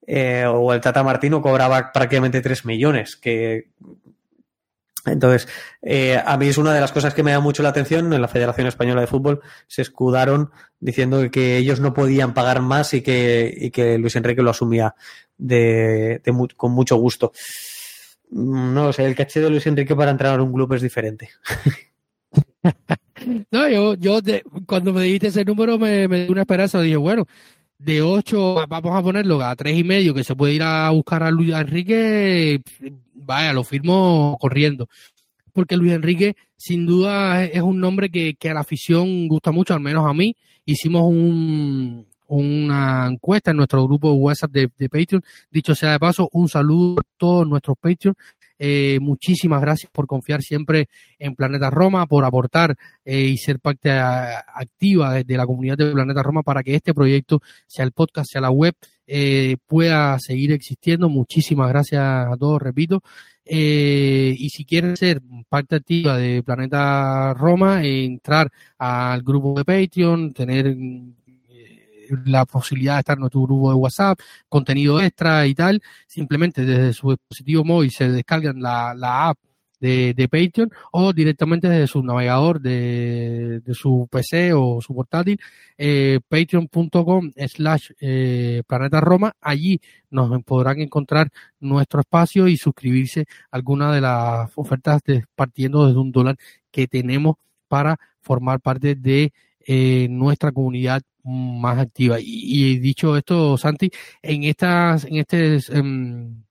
eh, 0.06 0.44
o 0.46 0.72
el 0.72 0.80
Tata 0.80 1.02
Martino 1.02 1.42
cobraba 1.42 1.92
prácticamente 1.92 2.40
3 2.40 2.64
millones, 2.64 3.16
que 3.16 3.70
entonces, 5.06 5.48
eh, 5.82 6.20
a 6.24 6.36
mí 6.36 6.48
es 6.48 6.58
una 6.58 6.74
de 6.74 6.80
las 6.80 6.92
cosas 6.92 7.14
que 7.14 7.22
me 7.22 7.30
da 7.30 7.40
mucho 7.40 7.62
la 7.62 7.68
atención. 7.70 8.12
En 8.12 8.20
la 8.20 8.28
Federación 8.28 8.66
Española 8.66 9.00
de 9.00 9.06
Fútbol 9.06 9.40
se 9.66 9.82
escudaron 9.82 10.50
diciendo 10.80 11.30
que 11.30 11.56
ellos 11.56 11.80
no 11.80 11.94
podían 11.94 12.34
pagar 12.34 12.60
más 12.60 12.92
y 12.94 13.02
que, 13.02 13.52
y 13.56 13.70
que 13.70 13.98
Luis 13.98 14.16
Enrique 14.16 14.42
lo 14.42 14.50
asumía 14.50 14.94
de, 15.38 16.20
con 16.56 16.72
mucho 16.72 16.96
gusto. 16.96 17.32
Mm, 18.30 18.74
no 18.74 18.92
sé, 18.92 19.04
el 19.04 19.14
caché 19.14 19.40
de 19.40 19.50
Luis 19.50 19.66
Enrique 19.66 19.94
para 19.94 20.10
entrar 20.10 20.38
a 20.38 20.42
un 20.42 20.52
club 20.52 20.72
es 20.74 20.82
diferente. 20.82 21.30
no, 23.50 23.68
yo, 23.68 23.94
yo 23.94 24.20
cuando 24.66 24.92
me 24.92 25.04
dijiste 25.04 25.28
ese 25.28 25.44
número 25.44 25.78
me, 25.78 26.08
me 26.08 26.24
dio 26.24 26.32
una 26.32 26.42
esperanza, 26.42 26.80
dije, 26.80 26.96
bueno, 26.96 27.26
de 27.78 28.02
8 28.02 28.66
vamos 28.68 28.96
a 28.96 29.02
ponerlo 29.02 29.42
a 29.42 29.54
tres 29.54 29.78
y 29.78 29.84
medio 29.84 30.14
que 30.14 30.24
se 30.24 30.34
puede 30.34 30.54
ir 30.54 30.62
a 30.62 30.90
buscar 30.90 31.22
a 31.22 31.30
Luis 31.30 31.54
Enrique, 31.54 32.60
vaya, 33.14 33.52
lo 33.52 33.64
firmo 33.64 34.36
corriendo. 34.40 34.88
Porque 35.52 35.76
Luis 35.76 35.92
Enrique 35.92 36.36
sin 36.56 36.86
duda 36.86 37.44
es 37.44 37.62
un 37.62 37.80
nombre 37.80 38.10
que, 38.10 38.34
que 38.34 38.50
a 38.50 38.54
la 38.54 38.60
afición 38.60 39.28
gusta 39.28 39.52
mucho, 39.52 39.74
al 39.74 39.80
menos 39.80 40.06
a 40.06 40.14
mí. 40.14 40.36
Hicimos 40.64 41.02
un, 41.02 42.06
una 42.28 43.06
encuesta 43.06 43.50
en 43.50 43.58
nuestro 43.58 43.84
grupo 43.86 44.12
WhatsApp 44.12 44.50
de, 44.50 44.70
de, 44.76 44.88
Patreon. 44.88 45.22
Dicho 45.50 45.74
sea 45.74 45.92
de 45.92 45.98
paso, 45.98 46.28
un 46.32 46.48
saludo 46.48 47.00
a 47.00 47.04
todos 47.16 47.46
nuestros 47.46 47.76
Patreon. 47.78 48.14
Eh, 48.58 48.98
muchísimas 49.00 49.60
gracias 49.60 49.90
por 49.92 50.06
confiar 50.06 50.40
siempre 50.42 50.88
en 51.18 51.34
Planeta 51.34 51.70
Roma, 51.70 52.06
por 52.06 52.24
aportar 52.24 52.76
eh, 53.04 53.20
y 53.20 53.36
ser 53.36 53.60
parte 53.60 53.90
activa 53.90 55.22
de, 55.22 55.36
la 55.36 55.46
comunidad 55.46 55.76
de 55.76 55.92
Planeta 55.92 56.22
Roma 56.22 56.42
para 56.42 56.62
que 56.62 56.74
este 56.74 56.94
proyecto, 56.94 57.40
sea 57.66 57.84
el 57.84 57.92
podcast, 57.92 58.30
sea 58.30 58.40
la 58.40 58.50
web, 58.50 58.74
eh, 59.06 59.56
pueda 59.66 60.18
seguir 60.18 60.52
existiendo. 60.52 61.08
Muchísimas 61.08 61.68
gracias 61.68 62.02
a 62.02 62.36
todos, 62.38 62.60
repito. 62.62 63.02
y 63.48 64.48
si 64.50 64.64
quieren 64.64 64.96
ser 64.96 65.20
parte 65.48 65.76
activa 65.76 66.16
de 66.18 66.42
Planeta 66.42 67.32
Roma, 67.34 67.84
entrar 67.84 68.50
al 68.78 69.22
grupo 69.22 69.54
de 69.56 69.64
Patreon, 69.64 70.32
tener 70.32 70.76
la 72.24 72.44
posibilidad 72.44 72.94
de 72.94 73.00
estar 73.00 73.16
en 73.16 73.20
nuestro 73.20 73.42
grupo 73.42 73.70
de 73.70 73.76
WhatsApp, 73.76 74.18
contenido 74.48 75.00
extra 75.00 75.46
y 75.46 75.54
tal, 75.54 75.82
simplemente 76.06 76.64
desde 76.64 76.92
su 76.92 77.10
dispositivo 77.10 77.64
móvil 77.64 77.90
se 77.90 78.10
descargan 78.10 78.60
la, 78.60 78.94
la 78.94 79.28
app 79.28 79.38
de, 79.80 80.14
de, 80.14 80.28
Patreon 80.28 80.70
o 80.92 81.12
directamente 81.12 81.68
desde 81.68 81.86
su 81.86 82.02
navegador 82.02 82.60
de, 82.60 83.60
de 83.60 83.74
su 83.74 84.08
PC 84.10 84.52
o 84.54 84.80
su 84.80 84.94
portátil, 84.94 85.38
eh, 85.76 86.20
patreon.com 86.28 87.32
slash 87.46 87.90
eh, 88.00 88.62
planeta 88.66 89.00
Roma. 89.00 89.34
Allí 89.40 89.80
nos 90.10 90.42
podrán 90.44 90.80
encontrar 90.80 91.28
nuestro 91.60 92.00
espacio 92.00 92.48
y 92.48 92.56
suscribirse 92.56 93.26
a 93.50 93.56
alguna 93.56 93.92
de 93.94 94.00
las 94.00 94.50
ofertas 94.54 95.02
partiendo 95.34 95.86
desde 95.86 96.00
un 96.00 96.12
dólar 96.12 96.36
que 96.70 96.86
tenemos 96.86 97.36
para 97.68 97.98
formar 98.20 98.60
parte 98.60 98.94
de 98.94 99.32
eh, 99.66 100.06
nuestra 100.08 100.52
comunidad 100.52 101.02
más 101.26 101.78
activa. 101.78 102.18
Y, 102.20 102.78
dicho 102.78 103.16
esto, 103.16 103.58
Santi, 103.58 103.90
en 104.22 104.44
estas, 104.44 105.04
en 105.04 105.16
este 105.16 105.58
em, 105.70 106.44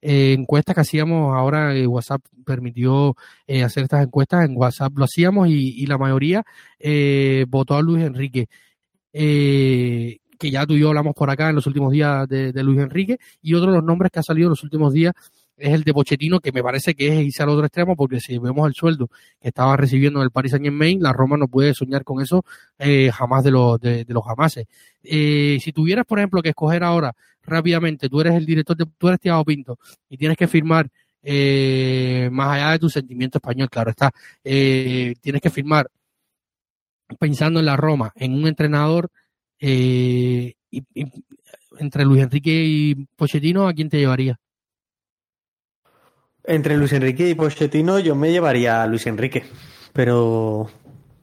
eh, 0.00 0.32
encuestas 0.32 0.74
que 0.74 0.80
hacíamos 0.80 1.34
ahora, 1.36 1.74
eh, 1.76 1.86
WhatsApp 1.86 2.22
permitió 2.44 3.16
eh, 3.46 3.62
hacer 3.62 3.84
estas 3.84 4.04
encuestas, 4.04 4.48
en 4.48 4.56
WhatsApp 4.56 4.92
lo 4.96 5.04
hacíamos 5.04 5.48
y, 5.48 5.86
la 5.86 5.98
mayoría 5.98 6.44
votó 7.48 7.74
a 7.76 7.82
Luis 7.82 8.04
Enrique. 8.04 8.48
que 9.12 10.50
ya 10.50 10.66
tú 10.66 10.74
y 10.74 10.80
yo 10.80 10.88
hablamos 10.88 11.14
por 11.14 11.30
acá 11.30 11.48
en 11.48 11.54
los 11.56 11.66
últimos 11.66 11.92
días 11.92 12.28
de, 12.28 12.52
de 12.52 12.62
Luis 12.62 12.80
Enrique, 12.80 13.18
y 13.42 13.54
otro 13.54 13.70
de 13.70 13.78
los 13.78 13.84
nombres 13.84 14.10
que 14.12 14.20
ha 14.20 14.22
salido 14.22 14.46
en 14.46 14.50
los 14.50 14.62
últimos 14.64 14.92
días 14.92 15.14
es 15.56 15.72
el 15.72 15.84
de 15.84 15.94
Pochettino, 15.94 16.40
que 16.40 16.52
me 16.52 16.62
parece 16.62 16.94
que 16.94 17.08
es 17.08 17.26
irse 17.26 17.42
al 17.42 17.48
otro 17.48 17.64
extremo, 17.66 17.96
porque 17.96 18.20
si 18.20 18.38
vemos 18.38 18.68
el 18.68 18.74
sueldo 18.74 19.08
que 19.40 19.48
estaba 19.48 19.76
recibiendo 19.76 20.20
en 20.20 20.24
el 20.24 20.30
Paris 20.30 20.52
Saint 20.52 20.64
Germain, 20.64 21.02
la 21.02 21.12
Roma 21.12 21.36
no 21.36 21.48
puede 21.48 21.74
soñar 21.74 22.04
con 22.04 22.22
eso 22.22 22.44
eh, 22.78 23.10
jamás 23.12 23.44
de, 23.44 23.50
los 23.50 23.80
de, 23.80 24.04
los 24.08 24.24
jamases. 24.24 24.66
Eh, 25.02 25.58
si 25.60 25.72
tuvieras, 25.72 26.04
por 26.04 26.18
ejemplo, 26.18 26.42
que 26.42 26.50
escoger 26.50 26.84
ahora 26.84 27.14
rápidamente, 27.42 28.08
tú 28.08 28.20
eres 28.20 28.34
el 28.34 28.44
director, 28.46 28.76
de, 28.76 28.86
tú 28.98 29.08
eres 29.08 29.20
Thiago 29.20 29.44
Pinto, 29.44 29.78
y 30.08 30.16
tienes 30.16 30.36
que 30.36 30.46
firmar, 30.46 30.88
eh, 31.22 32.28
más 32.32 32.56
allá 32.56 32.72
de 32.72 32.78
tu 32.78 32.90
sentimiento 32.90 33.38
español, 33.38 33.68
claro 33.70 33.90
está, 33.90 34.12
tienes 34.42 35.40
que 35.42 35.50
firmar 35.50 35.90
pensando 37.18 37.60
en 37.60 37.66
la 37.66 37.76
Roma, 37.76 38.12
en 38.16 38.34
un 38.34 38.46
entrenador, 38.46 39.10
entre 39.58 40.54
Luis 42.04 42.22
Enrique 42.22 42.64
y 42.64 42.94
Pochettino, 43.16 43.66
¿a 43.68 43.74
quién 43.74 43.88
te 43.88 43.98
llevaría? 43.98 44.38
Entre 46.46 46.76
Luis 46.76 46.92
Enrique 46.92 47.28
y 47.28 47.34
Pochettino 47.34 47.98
yo 47.98 48.14
me 48.14 48.30
llevaría 48.30 48.82
a 48.82 48.86
Luis 48.86 49.06
Enrique, 49.06 49.44
pero 49.92 50.70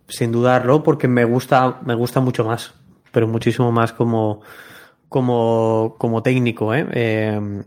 sin 0.07 0.31
dudarlo 0.31 0.83
porque 0.83 1.07
me 1.07 1.23
gusta, 1.23 1.79
me 1.85 1.95
gusta 1.95 2.19
mucho 2.19 2.43
más, 2.43 2.73
pero 3.11 3.27
muchísimo 3.27 3.71
más 3.71 3.93
como, 3.93 4.41
como, 5.07 5.95
como 5.97 6.21
técnico. 6.21 6.73
¿eh? 6.73 6.85
Eh, 6.91 7.63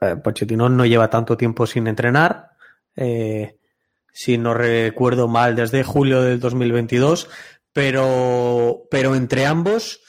eh, 0.00 0.16
Pochettino 0.16 0.70
no 0.70 0.86
lleva 0.86 1.10
tanto 1.10 1.36
tiempo 1.36 1.66
sin 1.66 1.86
entrenar, 1.86 2.50
si 2.96 4.38
no 4.38 4.54
recuerdo 4.54 5.28
mal, 5.28 5.56
desde 5.56 5.82
julio 5.82 6.22
del 6.22 6.40
2022, 6.40 7.28
pero, 7.72 8.84
pero 8.90 9.14
entre 9.14 9.44
ambos 9.44 10.00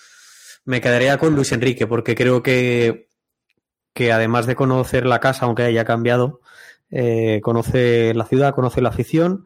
me 0.64 0.80
quedaría 0.80 1.18
con 1.18 1.36
Luis 1.36 1.51
Enrique 1.51 1.86
porque 1.86 2.16
creo 2.16 2.41
que 2.41 3.06
que 3.95 4.12
además 4.12 4.45
de 4.45 4.56
conocer 4.56 5.06
la 5.06 5.22
casa, 5.22 5.45
aunque 5.45 5.64
haya 5.64 5.86
cambiado, 5.86 6.41
eh, 6.98 7.41
conoce 7.41 8.14
la 8.14 8.24
ciudad, 8.24 8.56
conoce 8.56 8.80
la 8.80 8.88
afición. 8.88 9.46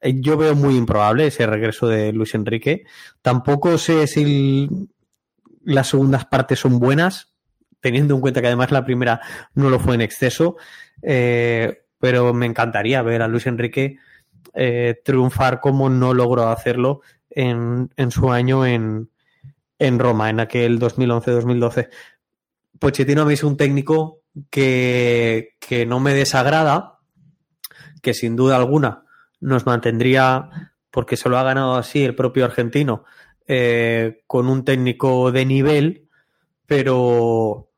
Eh, 0.00 0.18
yo 0.18 0.38
veo 0.38 0.54
muy 0.54 0.76
improbable 0.78 1.26
ese 1.26 1.46
regreso 1.46 1.86
de 1.86 2.10
Luis 2.10 2.34
Enrique. 2.34 2.84
Tampoco 3.20 3.76
sé 3.76 4.06
si 4.06 4.66
las 5.62 5.88
segundas 5.88 6.24
partes 6.24 6.58
son 6.58 6.78
buenas, 6.78 7.34
teniendo 7.80 8.14
en 8.14 8.22
cuenta 8.22 8.40
que 8.40 8.46
además 8.46 8.70
la 8.70 8.86
primera 8.86 9.20
no 9.52 9.68
lo 9.68 9.78
fue 9.78 9.94
en 9.94 10.00
exceso. 10.00 10.56
Eh, 11.02 11.82
pero 11.98 12.32
me 12.32 12.46
encantaría 12.46 13.02
ver 13.02 13.20
a 13.20 13.28
Luis 13.28 13.46
Enrique 13.46 13.98
triunfar 15.04 15.60
como 15.60 15.90
no 15.90 16.14
logró 16.14 16.48
hacerlo 16.48 17.02
en, 17.28 17.90
en 17.96 18.10
su 18.10 18.32
año 18.32 18.64
en, 18.64 19.10
en 19.78 19.98
Roma, 19.98 20.30
en 20.30 20.40
aquel 20.40 20.80
2011-2012. 20.80 21.90
Pochettino 22.78 23.26
mí 23.26 23.34
es 23.34 23.44
un 23.44 23.58
técnico 23.58 24.22
que, 24.50 25.54
no 25.86 26.00
me 26.00 26.14
desagrada, 26.14 26.98
que 28.02 28.14
sin 28.14 28.36
duda 28.36 28.56
alguna 28.56 29.04
nos 29.40 29.66
mantendría, 29.66 30.72
porque 30.90 31.16
se 31.16 31.28
lo 31.28 31.38
ha 31.38 31.42
ganado 31.42 31.74
así 31.74 32.04
el 32.04 32.14
propio 32.14 32.44
argentino, 32.44 33.04
eh, 33.46 34.22
con 34.26 34.48
un 34.48 34.64
técnico 34.64 35.30
de 35.30 35.44
nivel, 35.44 36.08
pero, 36.66 37.70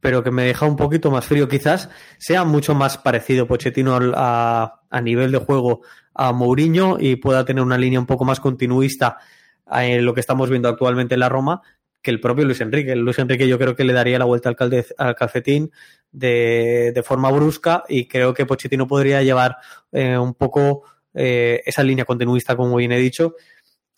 pero 0.00 0.22
que 0.22 0.30
me 0.30 0.44
deja 0.44 0.66
un 0.66 0.76
poquito 0.76 1.10
más 1.10 1.24
frío. 1.24 1.48
Quizás 1.48 1.88
sea 2.18 2.44
mucho 2.44 2.74
más 2.74 2.98
parecido 2.98 3.46
Pochettino 3.46 3.98
a, 4.14 4.82
a 4.90 5.00
nivel 5.00 5.32
de 5.32 5.38
juego 5.38 5.82
a 6.14 6.32
Mourinho 6.32 6.98
y 6.98 7.16
pueda 7.16 7.44
tener 7.44 7.62
una 7.62 7.78
línea 7.78 8.00
un 8.00 8.06
poco 8.06 8.24
más 8.24 8.40
continuista 8.40 9.18
en 9.70 10.04
lo 10.04 10.14
que 10.14 10.20
estamos 10.20 10.50
viendo 10.50 10.68
actualmente 10.68 11.14
en 11.14 11.20
la 11.20 11.28
Roma, 11.28 11.62
que 12.02 12.10
el 12.10 12.20
propio 12.20 12.44
Luis 12.44 12.60
Enrique. 12.60 12.94
Luis 12.96 13.18
Enrique 13.18 13.48
yo 13.48 13.58
creo 13.58 13.74
que 13.74 13.84
le 13.84 13.92
daría 13.92 14.18
la 14.18 14.24
vuelta 14.24 14.48
al, 14.48 14.86
al 14.98 15.14
calcetín 15.14 15.70
de, 16.10 16.92
de, 16.94 17.02
forma 17.02 17.30
brusca 17.30 17.84
y 17.88 18.06
creo 18.06 18.34
que 18.34 18.46
Pochettino 18.46 18.86
podría 18.86 19.22
llevar 19.22 19.56
eh, 19.92 20.16
un 20.16 20.34
poco 20.34 20.84
eh, 21.14 21.62
esa 21.66 21.82
línea 21.82 22.04
continuista, 22.04 22.56
como 22.56 22.76
bien 22.76 22.92
he 22.92 22.98
dicho. 22.98 23.34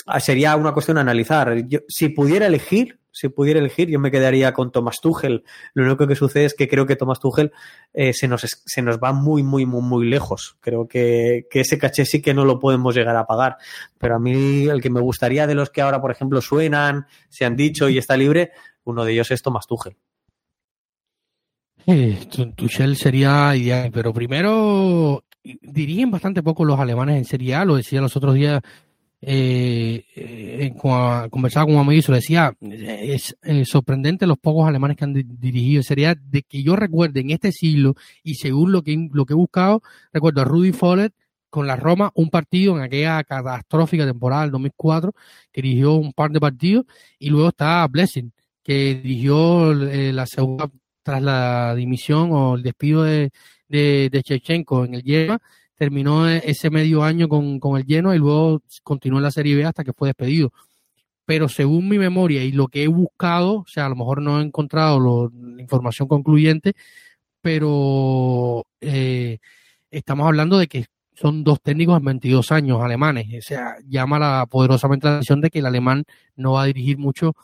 Ah, 0.06 0.20
sería 0.20 0.56
una 0.56 0.72
cuestión 0.72 0.98
a 0.98 1.02
analizar. 1.02 1.54
si 1.88 2.08
pudiera 2.08 2.46
elegir, 2.46 2.99
si 3.12 3.28
pudiera 3.28 3.60
elegir, 3.60 3.88
yo 3.88 3.98
me 3.98 4.10
quedaría 4.10 4.52
con 4.52 4.70
Thomas 4.70 5.00
Tuchel. 5.00 5.44
Lo 5.74 5.84
único 5.84 6.06
que 6.06 6.14
sucede 6.14 6.44
es 6.44 6.54
que 6.54 6.68
creo 6.68 6.86
que 6.86 6.96
Thomas 6.96 7.20
Tuchel 7.20 7.52
eh, 7.92 8.12
se, 8.12 8.28
nos, 8.28 8.46
se 8.64 8.82
nos 8.82 8.98
va 8.98 9.12
muy, 9.12 9.42
muy, 9.42 9.66
muy, 9.66 9.82
muy 9.82 10.06
lejos. 10.06 10.56
Creo 10.60 10.86
que, 10.86 11.46
que, 11.50 11.60
ese 11.60 11.78
caché 11.78 12.04
sí 12.04 12.22
que 12.22 12.34
no 12.34 12.44
lo 12.44 12.58
podemos 12.58 12.94
llegar 12.94 13.16
a 13.16 13.26
pagar. 13.26 13.56
Pero 13.98 14.16
a 14.16 14.18
mí 14.18 14.66
el 14.66 14.80
que 14.80 14.90
me 14.90 15.00
gustaría 15.00 15.46
de 15.46 15.54
los 15.54 15.70
que 15.70 15.80
ahora, 15.80 16.00
por 16.00 16.10
ejemplo, 16.10 16.40
suenan, 16.40 17.06
se 17.28 17.44
han 17.44 17.56
dicho 17.56 17.88
y 17.88 17.98
está 17.98 18.16
libre, 18.16 18.52
uno 18.84 19.04
de 19.04 19.12
ellos 19.12 19.30
es 19.30 19.42
Thomas 19.42 19.66
Tuchel. 19.66 19.96
Tuchel 22.56 22.96
sería 22.96 23.56
ideal, 23.56 23.90
pero 23.92 24.12
primero 24.12 25.24
dirigen 25.42 26.10
bastante 26.10 26.42
poco 26.42 26.64
los 26.64 26.78
alemanes 26.78 27.16
en 27.16 27.24
Serie 27.24 27.54
A, 27.54 27.64
lo 27.64 27.76
decía 27.76 28.00
los 28.00 28.16
otros 28.16 28.34
días 28.34 28.60
eh, 29.22 30.06
eh, 30.16 30.72
conversaba 31.30 31.66
con 31.66 31.74
un 31.74 31.80
amigo 31.80 31.98
y 31.98 32.02
se 32.02 32.12
decía, 32.12 32.54
es 32.60 33.36
sorprendente 33.64 34.26
los 34.26 34.38
pocos 34.38 34.66
alemanes 34.66 34.96
que 34.96 35.04
han 35.04 35.14
dirigido. 35.14 35.82
Sería 35.82 36.14
de 36.14 36.42
que 36.42 36.62
yo 36.62 36.76
recuerde 36.76 37.20
en 37.20 37.30
este 37.30 37.52
siglo 37.52 37.94
y 38.22 38.34
según 38.34 38.72
lo 38.72 38.82
que, 38.82 39.08
lo 39.12 39.26
que 39.26 39.34
he 39.34 39.36
buscado, 39.36 39.82
recuerdo 40.12 40.40
a 40.40 40.44
Rudy 40.44 40.72
Follett 40.72 41.14
con 41.50 41.66
la 41.66 41.76
Roma 41.76 42.12
un 42.14 42.30
partido 42.30 42.76
en 42.76 42.82
aquella 42.82 43.22
catastrófica 43.24 44.06
temporada 44.06 44.42
del 44.42 44.52
2004, 44.52 45.12
que 45.52 45.62
dirigió 45.62 45.94
un 45.94 46.12
par 46.12 46.30
de 46.30 46.40
partidos, 46.40 46.86
y 47.18 47.28
luego 47.28 47.48
está 47.48 47.86
Blessing, 47.88 48.32
que 48.62 48.94
dirigió 49.02 49.72
eh, 49.72 50.12
la 50.12 50.26
segunda 50.26 50.70
tras 51.02 51.22
la 51.22 51.74
dimisión 51.74 52.30
o 52.32 52.54
el 52.54 52.62
despido 52.62 53.02
de, 53.02 53.30
de, 53.68 54.08
de 54.10 54.22
Chechenko 54.22 54.84
en 54.84 54.94
el 54.94 55.02
Yema 55.02 55.40
terminó 55.80 56.28
ese 56.28 56.68
medio 56.68 57.02
año 57.02 57.26
con, 57.26 57.58
el 57.78 57.86
lleno 57.86 58.14
y 58.14 58.18
luego 58.18 58.60
continuó 58.82 59.18
en 59.18 59.22
la 59.22 59.30
Serie 59.30 59.56
B 59.56 59.64
hasta 59.64 59.82
que 59.82 59.94
fue 59.94 60.10
despedido. 60.10 60.52
pero 61.24 61.48
según 61.48 61.88
mi 61.88 61.98
memoria 61.98 62.44
y 62.44 62.52
lo 62.52 62.68
que 62.68 62.82
he 62.84 62.88
buscado, 62.88 63.60
o 63.60 63.66
sea, 63.66 63.86
a 63.86 63.88
lo 63.88 63.96
mejor 63.96 64.20
no 64.20 64.40
he 64.40 64.44
encontrado 64.44 65.30
la 65.32 65.62
información 65.62 66.06
concluyente, 66.06 66.74
pero 67.40 68.66
eh, 68.82 69.38
estamos 69.90 70.26
hablando 70.26 70.58
de 70.58 70.66
que 70.68 70.86
son 71.14 71.44
dos 71.44 71.62
técnicos 71.62 71.98
en 71.98 72.04
22 72.04 72.52
años 72.52 72.82
alemanes. 72.82 73.28
O 73.38 73.46
sea, 73.46 73.76
llama 73.88 74.18
la, 74.18 74.46
poderosamente 74.50 75.06
la 75.06 75.14
atención 75.14 75.40
de 75.40 75.50
que 75.50 75.60
el 75.60 75.66
alemán 75.66 76.04
no 76.36 76.52
va 76.52 76.64
a 76.64 76.66
dirigir 76.66 76.98
mucho 76.98 77.34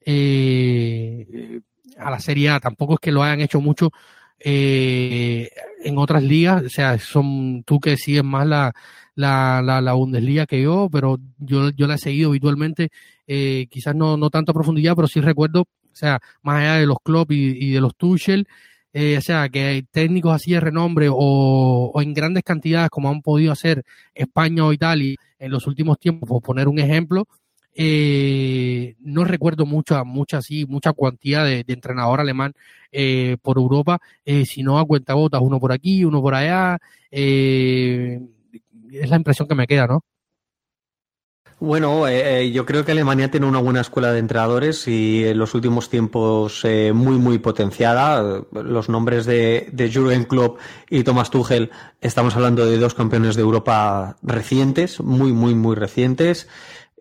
eh, 0.00 1.60
a 1.98 2.10
la 2.10 2.20
Serie 2.20 2.50
A. 2.50 2.60
Tampoco 2.60 2.94
es 2.94 3.00
que 3.00 3.12
lo 3.12 3.22
hayan 3.22 3.40
hecho 3.40 3.60
mucho 3.60 3.90
eh, 4.44 5.50
en 5.84 5.98
otras 5.98 6.22
ligas. 6.22 6.64
O 6.64 6.68
sea, 6.68 6.98
son 6.98 7.62
tú 7.64 7.80
que 7.80 7.96
sigues 7.96 8.24
más 8.24 8.46
la, 8.46 8.72
la, 9.14 9.80
la, 9.80 9.92
Bundesliga 9.92 10.46
que 10.46 10.62
yo, 10.62 10.88
pero 10.90 11.18
yo, 11.38 11.70
yo 11.70 11.86
la 11.86 11.94
he 11.94 11.98
seguido 11.98 12.30
habitualmente. 12.30 12.90
Eh, 13.26 13.66
quizás 13.70 13.94
no, 13.94 14.16
no 14.16 14.30
tanto 14.30 14.52
a 14.52 14.54
profundidad, 14.54 14.94
pero 14.96 15.08
sí 15.08 15.20
recuerdo, 15.20 15.62
o 15.62 15.94
sea, 15.94 16.20
más 16.42 16.60
allá 16.60 16.74
de 16.76 16.86
los 16.86 16.98
Klopp 17.02 17.32
y, 17.32 17.70
de 17.72 17.80
los 17.80 17.96
Tuchel, 17.96 18.46
eh, 18.92 19.16
o 19.16 19.20
sea, 19.22 19.48
que 19.48 19.64
hay 19.64 19.82
técnicos 19.84 20.34
así 20.34 20.52
de 20.52 20.60
renombre 20.60 21.08
o, 21.10 21.92
en 22.02 22.12
grandes 22.14 22.42
cantidades 22.42 22.90
como 22.90 23.08
han 23.08 23.22
podido 23.22 23.52
hacer 23.52 23.84
España 24.14 24.64
o 24.66 24.72
Italia 24.72 25.16
en 25.38 25.50
los 25.50 25.66
últimos 25.66 25.98
tiempos, 25.98 26.28
por 26.28 26.42
poner 26.42 26.68
un 26.68 26.78
ejemplo, 26.78 27.26
eh, 27.74 28.96
no 29.00 29.24
recuerdo 29.24 29.66
mucha, 29.66 30.04
mucha 30.04 30.38
así, 30.38 30.66
mucha 30.66 30.92
cuantía 30.92 31.44
de, 31.44 31.64
entrenador 31.68 32.20
alemán 32.20 32.52
eh, 32.90 33.36
por 33.42 33.58
Europa, 33.58 34.00
eh, 34.24 34.44
sino 34.46 34.78
a 34.78 34.86
cuentagotas, 34.86 35.40
uno 35.42 35.58
por 35.60 35.72
aquí, 35.72 36.04
uno 36.04 36.20
por 36.20 36.34
allá. 36.34 36.78
es 37.10 38.20
la 39.10 39.16
impresión 39.16 39.48
que 39.48 39.54
me 39.54 39.66
queda, 39.66 39.86
¿no? 39.86 40.04
Bueno, 41.62 42.08
eh, 42.08 42.40
eh, 42.40 42.50
yo 42.50 42.66
creo 42.66 42.84
que 42.84 42.90
Alemania 42.90 43.30
tiene 43.30 43.46
una 43.46 43.60
buena 43.60 43.82
escuela 43.82 44.10
de 44.10 44.18
entrenadores 44.18 44.88
y 44.88 45.24
en 45.24 45.38
los 45.38 45.54
últimos 45.54 45.88
tiempos 45.88 46.64
eh, 46.64 46.92
muy, 46.92 47.18
muy 47.18 47.38
potenciada. 47.38 48.42
Los 48.50 48.88
nombres 48.88 49.26
de, 49.26 49.68
de 49.70 49.88
Jürgen 49.88 50.24
Klopp 50.24 50.58
y 50.90 51.04
Thomas 51.04 51.30
Tuchel, 51.30 51.70
estamos 52.00 52.34
hablando 52.34 52.66
de 52.66 52.78
dos 52.78 52.94
campeones 52.94 53.36
de 53.36 53.42
Europa 53.42 54.16
recientes, 54.22 55.00
muy, 55.00 55.32
muy, 55.32 55.54
muy 55.54 55.76
recientes. 55.76 56.48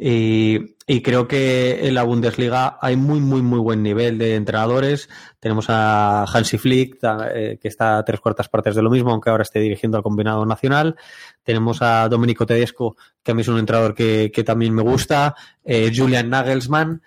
Y, 0.04 0.78
y, 0.88 1.04
creo 1.04 1.28
que 1.28 1.88
en 1.88 1.94
la 1.94 2.02
Bundesliga 2.02 2.80
hay 2.82 2.96
muy, 2.96 3.20
muy, 3.20 3.44
muy 3.44 3.60
buen 3.60 3.84
nivel 3.84 4.18
de 4.18 4.34
entrenadores. 4.34 5.10
Tenemos 5.40 5.68
a 5.70 6.24
Hansi 6.24 6.58
Flick, 6.58 7.00
que 7.00 7.68
está 7.68 8.00
a 8.00 8.04
tres 8.04 8.20
cuartas 8.20 8.50
partes 8.50 8.74
de 8.74 8.82
lo 8.82 8.90
mismo, 8.90 9.12
aunque 9.12 9.30
ahora 9.30 9.44
esté 9.44 9.60
dirigiendo 9.60 9.98
al 9.98 10.04
combinado 10.04 10.44
nacional. 10.44 10.96
Tenemos 11.44 11.84
a 11.84 12.10
Domenico 12.10 12.48
Tedesco, 12.48 12.98
que 13.22 13.32
a 13.32 13.36
mí 13.36 13.42
es 13.44 13.48
un 13.48 13.60
entrenador 13.60 13.94
que, 13.94 14.44
también 14.44 14.74
me 14.74 14.82
gusta, 14.82 15.36
eh, 15.64 15.92
Julian 15.96 16.32
Nagelsmann, 16.32 17.04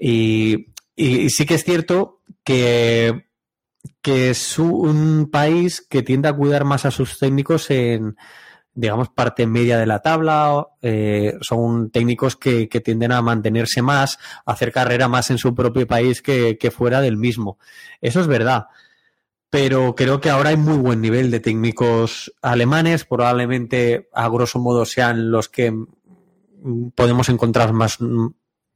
y, 0.00 0.66
sí 0.96 1.46
que 1.46 1.54
es 1.54 1.62
cierto 1.62 2.22
que, 2.42 3.26
que 4.00 4.30
es 4.30 4.58
un 4.58 5.30
país 5.30 5.86
que 5.88 6.02
tiende 6.02 6.26
a 6.26 6.32
cuidar 6.32 6.64
más 6.64 6.86
a 6.86 6.90
sus 6.90 7.20
técnicos 7.20 7.70
en, 7.70 8.16
digamos, 8.74 9.08
parte 9.10 9.46
media 9.46 9.78
de 9.78 9.86
la 9.86 10.00
tabla. 10.00 10.68
Eh, 10.80 11.36
son 11.40 11.90
técnicos 11.90 12.36
que, 12.36 12.66
tienden 12.66 13.12
a 13.12 13.22
mantenerse 13.22 13.82
más, 13.82 14.18
a 14.46 14.52
hacer 14.52 14.72
carrera 14.72 15.08
más 15.08 15.30
en 15.30 15.38
su 15.38 15.54
propio 15.54 15.86
país 15.86 16.22
que, 16.22 16.58
que, 16.58 16.70
fuera 16.70 17.00
del 17.00 17.16
mismo. 17.16 17.58
Eso 18.00 18.20
es 18.20 18.26
verdad 18.26 18.66
pero 19.52 19.94
creo 19.94 20.18
que 20.18 20.30
ahora 20.30 20.48
hay 20.48 20.56
muy 20.56 20.78
buen 20.78 21.02
nivel 21.02 21.30
de 21.30 21.38
técnicos 21.38 22.32
alemanes, 22.40 23.04
probablemente 23.04 24.08
a 24.14 24.26
grosso 24.30 24.58
modo 24.58 24.86
sean 24.86 25.30
los 25.30 25.50
que 25.50 25.74
podemos 26.94 27.28
encontrar 27.28 27.74
más, 27.74 27.98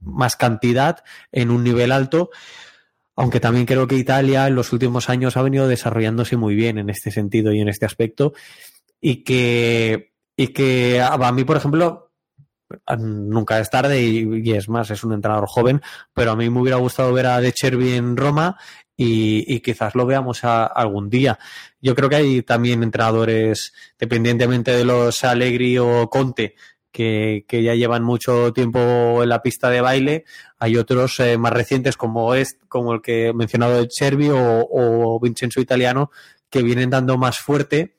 más 0.00 0.36
cantidad 0.36 1.02
en 1.32 1.50
un 1.50 1.64
nivel 1.64 1.92
alto, 1.92 2.28
aunque 3.14 3.40
también 3.40 3.64
creo 3.64 3.86
que 3.86 3.96
Italia 3.96 4.46
en 4.46 4.54
los 4.54 4.70
últimos 4.72 5.08
años 5.08 5.38
ha 5.38 5.42
venido 5.42 5.66
desarrollándose 5.66 6.36
muy 6.36 6.54
bien 6.54 6.76
en 6.76 6.90
este 6.90 7.10
sentido 7.10 7.52
y 7.52 7.60
en 7.60 7.68
este 7.68 7.86
aspecto, 7.86 8.34
y 9.00 9.24
que, 9.24 10.12
y 10.36 10.48
que 10.48 11.00
a 11.00 11.32
mí, 11.32 11.44
por 11.44 11.56
ejemplo, 11.56 12.06
nunca 12.98 13.60
es 13.60 13.70
tarde 13.70 14.02
y, 14.02 14.52
es 14.52 14.68
más, 14.68 14.90
es 14.90 15.04
un 15.04 15.12
entrenador 15.12 15.46
joven, 15.48 15.82
pero 16.12 16.32
a 16.32 16.36
mí 16.36 16.50
me 16.50 16.60
hubiera 16.60 16.78
gustado 16.78 17.12
ver 17.12 17.26
a 17.26 17.40
De 17.40 17.52
Chervi 17.52 17.94
en 17.94 18.16
Roma 18.16 18.58
y, 18.96 19.60
quizás 19.60 19.94
lo 19.94 20.06
veamos 20.06 20.42
algún 20.44 21.10
día. 21.10 21.38
Yo 21.80 21.94
creo 21.94 22.08
que 22.08 22.16
hay 22.16 22.42
también 22.42 22.82
entrenadores, 22.82 23.72
dependientemente 23.98 24.72
de 24.72 24.84
los 24.84 25.22
Allegri 25.24 25.78
o 25.78 26.08
Conte, 26.08 26.54
que, 26.90 27.44
ya 27.50 27.74
llevan 27.74 28.02
mucho 28.02 28.52
tiempo 28.52 29.22
en 29.22 29.28
la 29.28 29.42
pista 29.42 29.68
de 29.70 29.82
baile. 29.82 30.24
Hay 30.58 30.76
otros 30.76 31.20
eh, 31.20 31.36
más 31.36 31.52
recientes 31.52 31.96
como, 31.96 32.34
es, 32.34 32.58
como 32.68 32.94
el 32.94 33.02
que 33.02 33.28
he 33.28 33.32
mencionado 33.34 33.76
de 33.76 33.88
Chervi 33.88 34.28
o 34.30 35.20
Vincenzo 35.22 35.60
Italiano, 35.60 36.10
que 36.48 36.62
vienen 36.62 36.90
dando 36.90 37.18
más 37.18 37.38
fuerte 37.38 37.95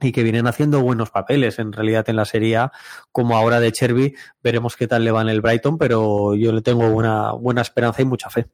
y 0.00 0.12
que 0.12 0.22
vienen 0.22 0.46
haciendo 0.46 0.82
buenos 0.82 1.10
papeles 1.10 1.58
en 1.58 1.72
realidad 1.72 2.08
en 2.08 2.16
la 2.16 2.24
serie 2.24 2.56
A, 2.56 2.72
como 3.12 3.36
ahora 3.36 3.60
de 3.60 3.72
Chervi. 3.72 4.14
Veremos 4.42 4.76
qué 4.76 4.86
tal 4.86 5.04
le 5.04 5.10
va 5.10 5.22
en 5.22 5.28
el 5.28 5.40
Brighton, 5.40 5.78
pero 5.78 6.34
yo 6.34 6.52
le 6.52 6.62
tengo 6.62 6.90
buena, 6.90 7.32
buena 7.32 7.62
esperanza 7.62 8.02
y 8.02 8.04
mucha 8.04 8.30
fe 8.30 8.46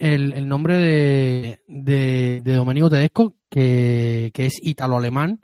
el, 0.00 0.32
el, 0.32 0.48
nombre 0.48 0.76
de, 0.76 1.60
de, 1.66 2.40
de, 2.42 2.52
Domenico 2.54 2.88
Tedesco, 2.88 3.34
que, 3.50 4.30
que 4.32 4.46
es 4.46 4.58
italo-alemán, 4.62 5.40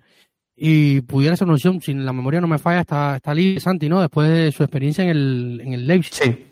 y 0.57 1.03
pudiera 1.03 1.37
ser 1.37 1.47
una 1.47 1.55
opción, 1.55 1.81
si 1.81 1.93
la 1.95 2.13
memoria 2.13 2.41
no 2.41 2.47
me 2.47 2.59
falla, 2.59 2.81
está, 2.81 3.17
está 3.17 3.35
libre 3.35 3.61
Santi, 3.61 3.89
¿no? 3.89 4.01
Después 4.01 4.31
de 4.31 4.53
su 4.53 4.63
experiencia 4.63 5.05
en 5.05 5.11
el, 5.11 5.61
en 5.65 5.73
el 5.75 5.87
Leipzig. 5.87 6.15
Sí. 6.15 6.47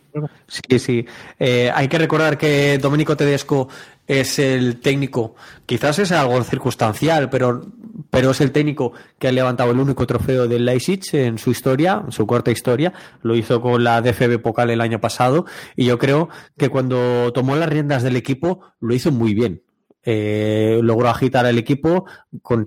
Sí, 0.46 0.78
sí. 0.78 1.06
Eh, 1.38 1.70
hay 1.74 1.88
que 1.88 1.98
recordar 1.98 2.36
que 2.36 2.78
Domenico 2.78 3.16
Tedesco 3.16 3.68
es 4.06 4.38
el 4.38 4.80
técnico, 4.80 5.34
quizás 5.64 5.98
es 5.98 6.12
algo 6.12 6.42
circunstancial, 6.44 7.30
pero, 7.30 7.64
pero 8.10 8.32
es 8.32 8.40
el 8.40 8.52
técnico 8.52 8.92
que 9.18 9.28
ha 9.28 9.32
levantado 9.32 9.70
el 9.70 9.78
único 9.78 10.06
trofeo 10.06 10.48
del 10.48 10.66
Leipzig 10.66 11.00
en 11.12 11.38
su 11.38 11.50
historia, 11.50 12.02
en 12.04 12.12
su 12.12 12.26
corta 12.26 12.50
historia. 12.50 12.92
Lo 13.22 13.36
hizo 13.36 13.60
con 13.62 13.82
la 13.82 14.02
DFB 14.02 14.40
Pokal 14.42 14.70
el 14.70 14.80
año 14.80 15.00
pasado 15.00 15.46
y 15.76 15.86
yo 15.86 15.98
creo 15.98 16.28
que 16.58 16.68
cuando 16.68 17.32
tomó 17.32 17.56
las 17.56 17.68
riendas 17.68 18.02
del 18.02 18.16
equipo 18.16 18.60
lo 18.80 18.94
hizo 18.94 19.12
muy 19.12 19.34
bien. 19.34 19.62
Eh, 20.04 20.80
logró 20.82 21.08
agitar 21.08 21.46
al 21.46 21.58
equipo, 21.58 22.06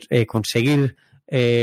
eh, 0.09 0.25
conseguir 0.25 0.95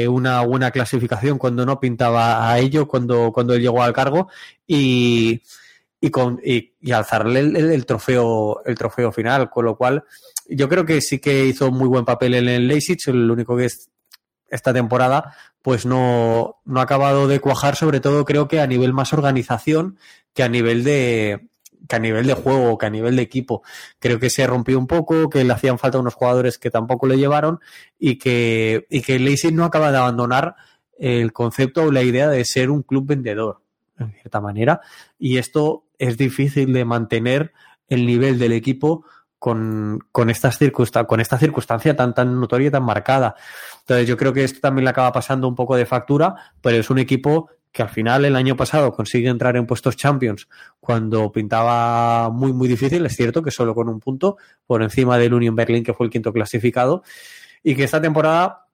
una 0.09 0.43
buena 0.43 0.73
clasificación 0.73 1.39
cuando 1.39 1.65
no 1.65 1.79
pintaba 1.81 2.51
a 2.51 2.59
ello, 2.59 2.89
cuando, 2.89 3.33
cuando 3.33 3.55
él 3.55 3.63
llegó 3.63 3.83
al 3.83 3.93
cargo 3.93 4.29
y 4.67 5.41
y, 6.05 6.11
con, 6.11 6.41
y, 6.45 6.75
alzarle 6.91 7.39
el, 7.39 7.87
trofeo 7.87 8.61
el 8.67 8.75
trofeo 8.77 9.13
final, 9.13 9.49
con 9.49 9.65
lo 9.65 9.77
cual 9.77 10.03
yo 10.49 10.69
creo 10.69 10.85
que 10.85 11.01
sí 11.01 11.21
que 11.21 11.47
hizo 11.47 11.71
muy 11.71 11.89
buen 11.89 12.05
papel 12.05 12.35
en 12.35 12.49
el 12.49 12.67
Leipzig, 12.67 12.99
lo 13.07 13.33
único 13.33 13.57
que 13.57 13.67
es 13.67 13.89
esta 14.51 14.75
temporada 14.75 15.35
pues 15.63 15.87
no, 15.87 16.57
no 16.65 16.81
ha 16.81 16.83
acabado 16.83 17.29
de 17.29 17.39
cuajar, 17.39 17.77
sobre 17.77 18.01
todo 18.01 18.25
creo 18.25 18.49
que 18.49 18.61
a 18.61 18.67
nivel 18.67 18.93
más 18.93 19.13
organización 19.13 19.97
que 20.35 20.43
a 20.43 20.49
nivel 20.49 20.83
de 20.83 21.49
que 21.89 21.97
a 21.97 22.01
nivel 22.01 22.27
de 22.27 22.35
juego, 22.35 22.79
que 22.79 22.87
a 22.87 22.91
nivel 22.91 23.17
de 23.17 23.23
equipo. 23.23 23.63
Creo 24.01 24.19
que 24.19 24.31
se 24.31 24.47
rompió 24.47 24.79
un 24.79 24.87
poco, 24.87 25.29
que 25.31 25.45
le 25.45 25.53
hacían 25.53 25.79
falta 25.79 25.99
unos 25.99 26.15
jugadores 26.15 26.59
que 26.59 26.71
tampoco 26.71 27.07
le 27.07 27.17
llevaron 27.17 27.61
y 27.99 28.19
que, 28.19 28.87
y 28.91 29.03
que 29.03 29.17
el 29.17 29.25
Leipzig 29.25 29.53
no 29.53 29.65
acaba 29.65 29.93
de 29.93 29.99
abandonar 29.99 30.57
el 30.99 31.33
concepto 31.33 31.85
o 31.85 31.93
la 31.93 32.03
idea 32.03 32.29
de 32.29 32.45
ser 32.45 32.71
un 32.71 32.83
club 32.83 33.07
vendedor, 33.07 33.63
en 33.99 34.13
cierta 34.13 34.41
manera. 34.41 34.81
Y 35.19 35.39
esto 35.39 35.85
es 36.03 36.17
difícil 36.17 36.73
de 36.73 36.85
mantener 36.85 37.53
el 37.87 38.07
nivel 38.07 38.37
del 38.37 38.53
equipo 38.53 39.05
con, 39.39 40.01
con, 40.11 40.31
estas 40.31 40.59
con 41.07 41.21
esta 41.21 41.39
circunstancia 41.39 41.95
tan, 41.95 42.13
tan 42.13 42.41
notoria 42.41 42.69
y 42.69 42.71
tan 42.73 42.83
marcada. 42.83 43.37
Entonces 43.81 44.09
yo 44.09 44.17
creo 44.17 44.33
que 44.33 44.43
esto 44.43 44.59
también 44.61 44.85
le 44.85 44.91
acaba 44.91 45.13
pasando 45.13 45.47
un 45.47 45.55
poco 45.55 45.77
de 45.77 45.87
factura, 45.87 46.35
pero 46.61 46.77
es 46.77 46.91
un 46.91 46.99
equipo 46.99 47.51
que 47.71 47.83
al 47.83 47.89
final 47.89 48.25
el 48.25 48.35
año 48.35 48.57
pasado 48.57 48.93
consigue 48.93 49.29
entrar 49.29 49.57
en 49.57 49.65
puestos 49.65 49.97
Champions 49.97 50.49
cuando 50.81 51.31
pintaba 51.31 52.31
muy 52.31 52.53
muy 52.53 52.67
difícil, 52.67 53.07
es 53.07 53.15
cierto 53.15 53.43
que 53.43 53.53
solo 53.53 53.73
con 53.73 53.89
un 53.89 54.01
punto 54.01 54.39
por 54.67 54.83
encima 54.83 55.19
del 55.19 55.35
Union 55.35 55.55
Berlin 55.55 55.85
que 55.85 55.95
fue 55.95 56.07
el 56.07 56.13
quinto 56.13 56.33
clasificado 56.33 57.05
y 57.63 57.77
que 57.77 57.85
esta 57.85 58.01
temporada 58.01 58.67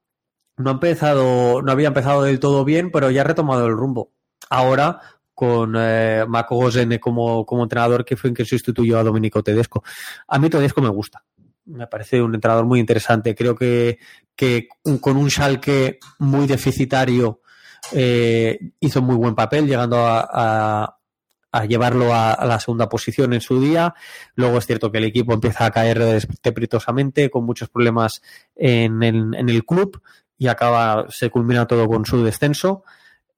no 0.56 0.70
ha 0.70 0.72
empezado 0.72 1.60
no 1.60 1.70
había 1.72 1.88
empezado 1.88 2.22
del 2.22 2.40
todo 2.40 2.64
bien, 2.64 2.90
pero 2.90 3.10
ya 3.10 3.20
ha 3.20 3.24
retomado 3.24 3.66
el 3.66 3.76
rumbo. 3.76 4.12
Ahora 4.50 5.00
con 5.38 5.76
eh, 5.78 6.24
Marco 6.26 6.58
como, 7.00 7.46
como 7.46 7.62
entrenador, 7.62 8.04
que 8.04 8.16
fue 8.16 8.26
en 8.26 8.34
que 8.34 8.44
sustituyó 8.44 8.98
a 8.98 9.04
Domenico 9.04 9.40
Tedesco. 9.40 9.84
A 10.26 10.36
mí 10.36 10.50
Tedesco 10.50 10.82
me 10.82 10.88
gusta. 10.88 11.22
Me 11.66 11.86
parece 11.86 12.20
un 12.20 12.34
entrenador 12.34 12.66
muy 12.66 12.80
interesante. 12.80 13.36
Creo 13.36 13.54
que, 13.54 14.00
que 14.34 14.66
con 15.00 15.16
un 15.16 15.30
Schalke 15.30 16.00
muy 16.18 16.48
deficitario 16.48 17.40
eh, 17.92 18.58
hizo 18.80 19.00
muy 19.00 19.14
buen 19.14 19.36
papel, 19.36 19.68
llegando 19.68 19.98
a, 19.98 20.96
a, 21.52 21.64
llevarlo 21.66 22.12
a, 22.12 22.44
la 22.44 22.58
segunda 22.58 22.88
posición 22.88 23.32
en 23.32 23.40
su 23.40 23.60
día. 23.60 23.94
Luego 24.34 24.58
es 24.58 24.66
cierto 24.66 24.90
que 24.90 24.98
el 24.98 25.04
equipo 25.04 25.34
empieza 25.34 25.66
a 25.66 25.70
caer 25.70 26.02
estrepitosamente, 26.02 27.30
con 27.30 27.44
muchos 27.44 27.68
problemas 27.68 28.22
en 28.56 29.04
el, 29.04 29.36
en 29.36 29.48
el 29.48 29.64
club 29.64 30.02
y 30.36 30.48
acaba, 30.48 31.06
se 31.10 31.30
culmina 31.30 31.68
todo 31.68 31.86
con 31.86 32.04
su 32.04 32.24
descenso. 32.24 32.82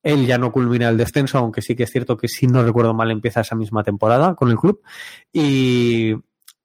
Él 0.03 0.27
ya 0.27 0.39
no 0.39 0.53
culmina 0.53 0.89
el 0.89 0.97
descenso, 0.97 1.39
aunque 1.39 1.63
sí 1.63 1.77
que 1.77 1.85
es 1.85 1.91
cierto 1.91 2.17
que 2.17 2.29
si 2.29 2.47
no 2.47 2.63
recuerdo 2.63 2.95
mal 2.95 3.11
empieza 3.11 3.41
esa 3.41 3.55
misma 3.55 3.83
temporada 3.83 4.35
con 4.35 4.51
el 4.51 4.57
club. 4.57 4.83
Y, 5.33 6.15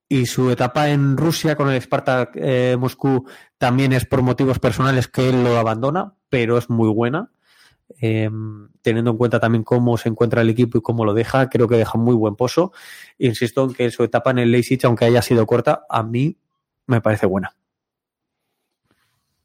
y 0.07 0.25
su 0.25 0.49
etapa 0.51 0.89
en 0.89 1.17
Rusia 1.17 1.55
con 1.55 1.69
el 1.69 1.81
Spartak 1.81 2.31
eh, 2.35 2.77
Moscú 2.79 3.27
también 3.57 3.93
es 3.93 4.05
por 4.05 4.21
motivos 4.21 4.59
personales 4.59 5.07
que 5.07 5.29
él 5.29 5.43
lo 5.43 5.57
abandona, 5.57 6.13
pero 6.29 6.57
es 6.57 6.69
muy 6.69 6.89
buena. 6.89 7.31
Eh, 8.01 8.29
teniendo 8.81 9.11
en 9.11 9.17
cuenta 9.17 9.39
también 9.39 9.63
cómo 9.63 9.95
se 9.97 10.09
encuentra 10.09 10.41
el 10.41 10.49
equipo 10.49 10.77
y 10.77 10.81
cómo 10.81 11.05
lo 11.05 11.13
deja, 11.13 11.49
creo 11.49 11.67
que 11.67 11.77
deja 11.77 11.97
muy 11.97 12.15
buen 12.15 12.35
pozo. 12.35 12.71
Insisto 13.17 13.63
en 13.63 13.73
que 13.73 13.91
su 13.91 14.03
etapa 14.03 14.31
en 14.31 14.39
el 14.39 14.51
Leipzig, 14.51 14.79
aunque 14.85 15.05
haya 15.05 15.21
sido 15.21 15.45
corta, 15.45 15.85
a 15.89 16.03
mí 16.03 16.37
me 16.87 17.01
parece 17.01 17.25
buena. 17.25 17.55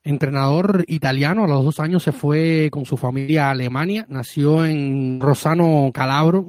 Entrenador 0.03 0.85
italiano, 0.89 1.45
a 1.45 1.49
los 1.49 1.63
dos 1.63 1.79
años 1.79 2.03
se 2.03 2.13
fue 2.13 2.71
con 2.73 2.87
su 2.87 2.97
familia 2.97 3.49
a 3.49 3.51
Alemania, 3.51 4.07
nació 4.09 4.65
en 4.65 5.21
Rosano 5.21 5.91
Calabro, 5.93 6.47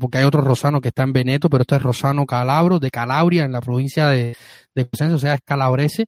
porque 0.00 0.18
hay 0.18 0.24
otro 0.24 0.40
Rosano 0.40 0.80
que 0.80 0.88
está 0.88 1.02
en 1.02 1.12
Veneto, 1.12 1.50
pero 1.50 1.62
este 1.62 1.76
es 1.76 1.82
Rosano 1.82 2.24
Calabro, 2.24 2.78
de 2.78 2.90
Calabria, 2.90 3.44
en 3.44 3.52
la 3.52 3.60
provincia 3.60 4.08
de, 4.08 4.34
de 4.74 4.88
o 5.12 5.18
sea, 5.18 5.34
es 5.34 5.40
calabrese. 5.44 6.06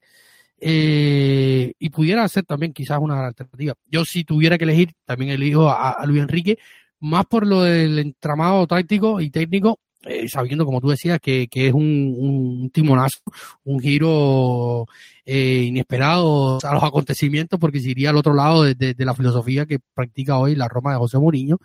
Eh, 0.59 1.75
y 1.79 1.91
pudiera 1.91 2.27
ser 2.29 2.45
también 2.45 2.73
quizás 2.73 2.99
una 3.01 3.27
alternativa. 3.27 3.75
Yo 3.87 4.05
si 4.05 4.25
tuviera 4.25 4.57
que 4.57 4.65
elegir, 4.65 4.93
también 5.05 5.33
elijo 5.33 5.69
a, 5.69 6.05
Luis 6.07 6.23
Enrique, 6.23 6.59
más 7.01 7.27
por 7.27 7.47
lo 7.47 7.63
del 7.63 7.99
entramado 7.99 8.67
táctico 8.67 9.21
y 9.21 9.31
técnico, 9.31 9.79
eh, 10.07 10.29
sabiendo, 10.29 10.65
como 10.65 10.81
tú 10.81 10.89
decías, 10.89 11.19
que, 11.21 11.49
que 11.49 11.69
es 11.69 11.75
un, 11.75 12.15
un, 12.19 12.71
timonazo, 12.71 13.19
un 13.65 13.81
giro 13.81 14.87
eh, 15.25 15.65
inesperado 15.65 16.59
a 16.63 16.75
los 16.75 16.83
acontecimientos, 16.83 17.59
porque 17.59 17.81
se 17.81 17.91
iría 17.91 18.11
al 18.11 18.17
otro 18.17 18.35
lado 18.35 18.63
de, 18.63 18.75
de, 18.75 19.05
la 19.05 19.15
filosofía 19.15 19.67
que 19.67 19.81
practica 19.95 20.39
hoy 20.39 20.55
la 20.55 20.69
Roma 20.69 20.93
de 20.93 20.99
José 20.99 21.19
Mourinho. 21.19 21.59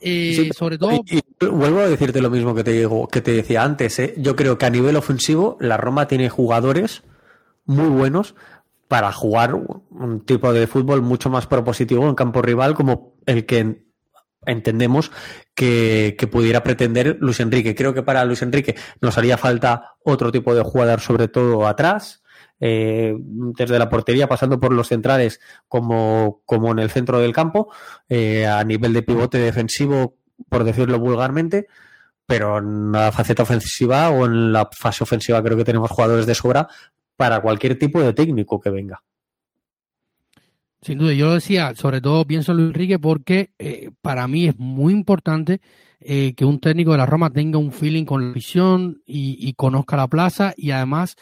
Eh, 0.00 0.50
sobre 0.56 0.78
todo. 0.78 0.92
Y, 0.92 1.20
vuelvo 1.46 1.80
a 1.80 1.88
decirte 1.88 2.22
lo 2.22 2.30
mismo 2.30 2.54
que 2.54 2.64
te 2.64 2.88
que 3.12 3.20
te 3.20 3.32
decía 3.32 3.62
antes. 3.62 3.98
¿eh? 3.98 4.14
Yo 4.16 4.34
creo 4.34 4.56
que 4.56 4.66
a 4.66 4.70
nivel 4.70 4.96
ofensivo, 4.96 5.56
la 5.60 5.76
Roma 5.76 6.08
tiene 6.08 6.30
jugadores 6.30 7.02
muy 7.66 7.88
buenos 7.88 8.34
para 8.88 9.12
jugar 9.12 9.54
un 9.54 10.20
tipo 10.24 10.52
de 10.52 10.66
fútbol 10.66 11.02
mucho 11.02 11.30
más 11.30 11.46
propositivo 11.46 12.08
en 12.08 12.14
campo 12.14 12.42
rival, 12.42 12.74
como 12.74 13.14
el 13.26 13.46
que 13.46 13.84
entendemos 14.46 15.10
que, 15.54 16.16
pudiera 16.30 16.62
pretender 16.62 17.18
Luis 17.20 17.40
Enrique. 17.40 17.74
Creo 17.74 17.94
que 17.94 18.02
para 18.02 18.24
Luis 18.24 18.42
Enrique 18.42 18.76
nos 19.00 19.18
haría 19.18 19.36
falta 19.36 19.94
otro 20.02 20.32
tipo 20.32 20.54
de 20.54 20.62
jugador, 20.62 21.00
sobre 21.00 21.28
todo 21.28 21.66
atrás, 21.66 22.22
eh, 22.60 23.14
desde 23.18 23.78
la 23.78 23.88
portería, 23.88 24.28
pasando 24.28 24.58
por 24.58 24.72
los 24.72 24.88
centrales 24.88 25.40
como, 25.68 26.42
como 26.44 26.72
en 26.72 26.78
el 26.78 26.90
centro 26.90 27.18
del 27.18 27.32
campo, 27.32 27.72
eh, 28.08 28.46
a 28.46 28.62
nivel 28.64 28.92
de 28.92 29.02
pivote 29.02 29.38
defensivo, 29.38 30.16
por 30.48 30.64
decirlo 30.64 30.98
vulgarmente, 30.98 31.66
pero 32.26 32.58
en 32.58 32.92
la 32.92 33.12
faceta 33.12 33.42
ofensiva 33.42 34.10
o 34.10 34.26
en 34.26 34.52
la 34.52 34.68
fase 34.72 35.04
ofensiva 35.04 35.42
creo 35.42 35.56
que 35.56 35.64
tenemos 35.64 35.90
jugadores 35.90 36.26
de 36.26 36.34
sobra 36.34 36.68
para 37.16 37.40
cualquier 37.40 37.78
tipo 37.78 38.00
de 38.00 38.12
técnico 38.12 38.60
que 38.60 38.70
venga. 38.70 39.02
Sin 40.82 40.96
duda, 40.96 41.12
yo 41.12 41.26
lo 41.26 41.34
decía, 41.34 41.74
sobre 41.74 42.00
todo 42.00 42.24
pienso 42.24 42.52
en 42.52 42.58
Luis 42.58 42.68
Enrique 42.68 42.98
porque 42.98 43.50
eh, 43.58 43.90
para 44.00 44.26
mí 44.26 44.46
es 44.46 44.58
muy 44.58 44.94
importante 44.94 45.60
eh, 46.00 46.32
que 46.34 46.46
un 46.46 46.58
técnico 46.58 46.92
de 46.92 46.98
la 46.98 47.04
Roma 47.06 47.30
tenga 47.30 47.58
un 47.58 47.70
feeling 47.70 48.06
con 48.06 48.28
la 48.28 48.32
visión 48.32 49.02
y, 49.04 49.52
conozca 49.54 49.98
la 49.98 50.08
plaza 50.08 50.54
y 50.56 50.70
además 50.70 51.16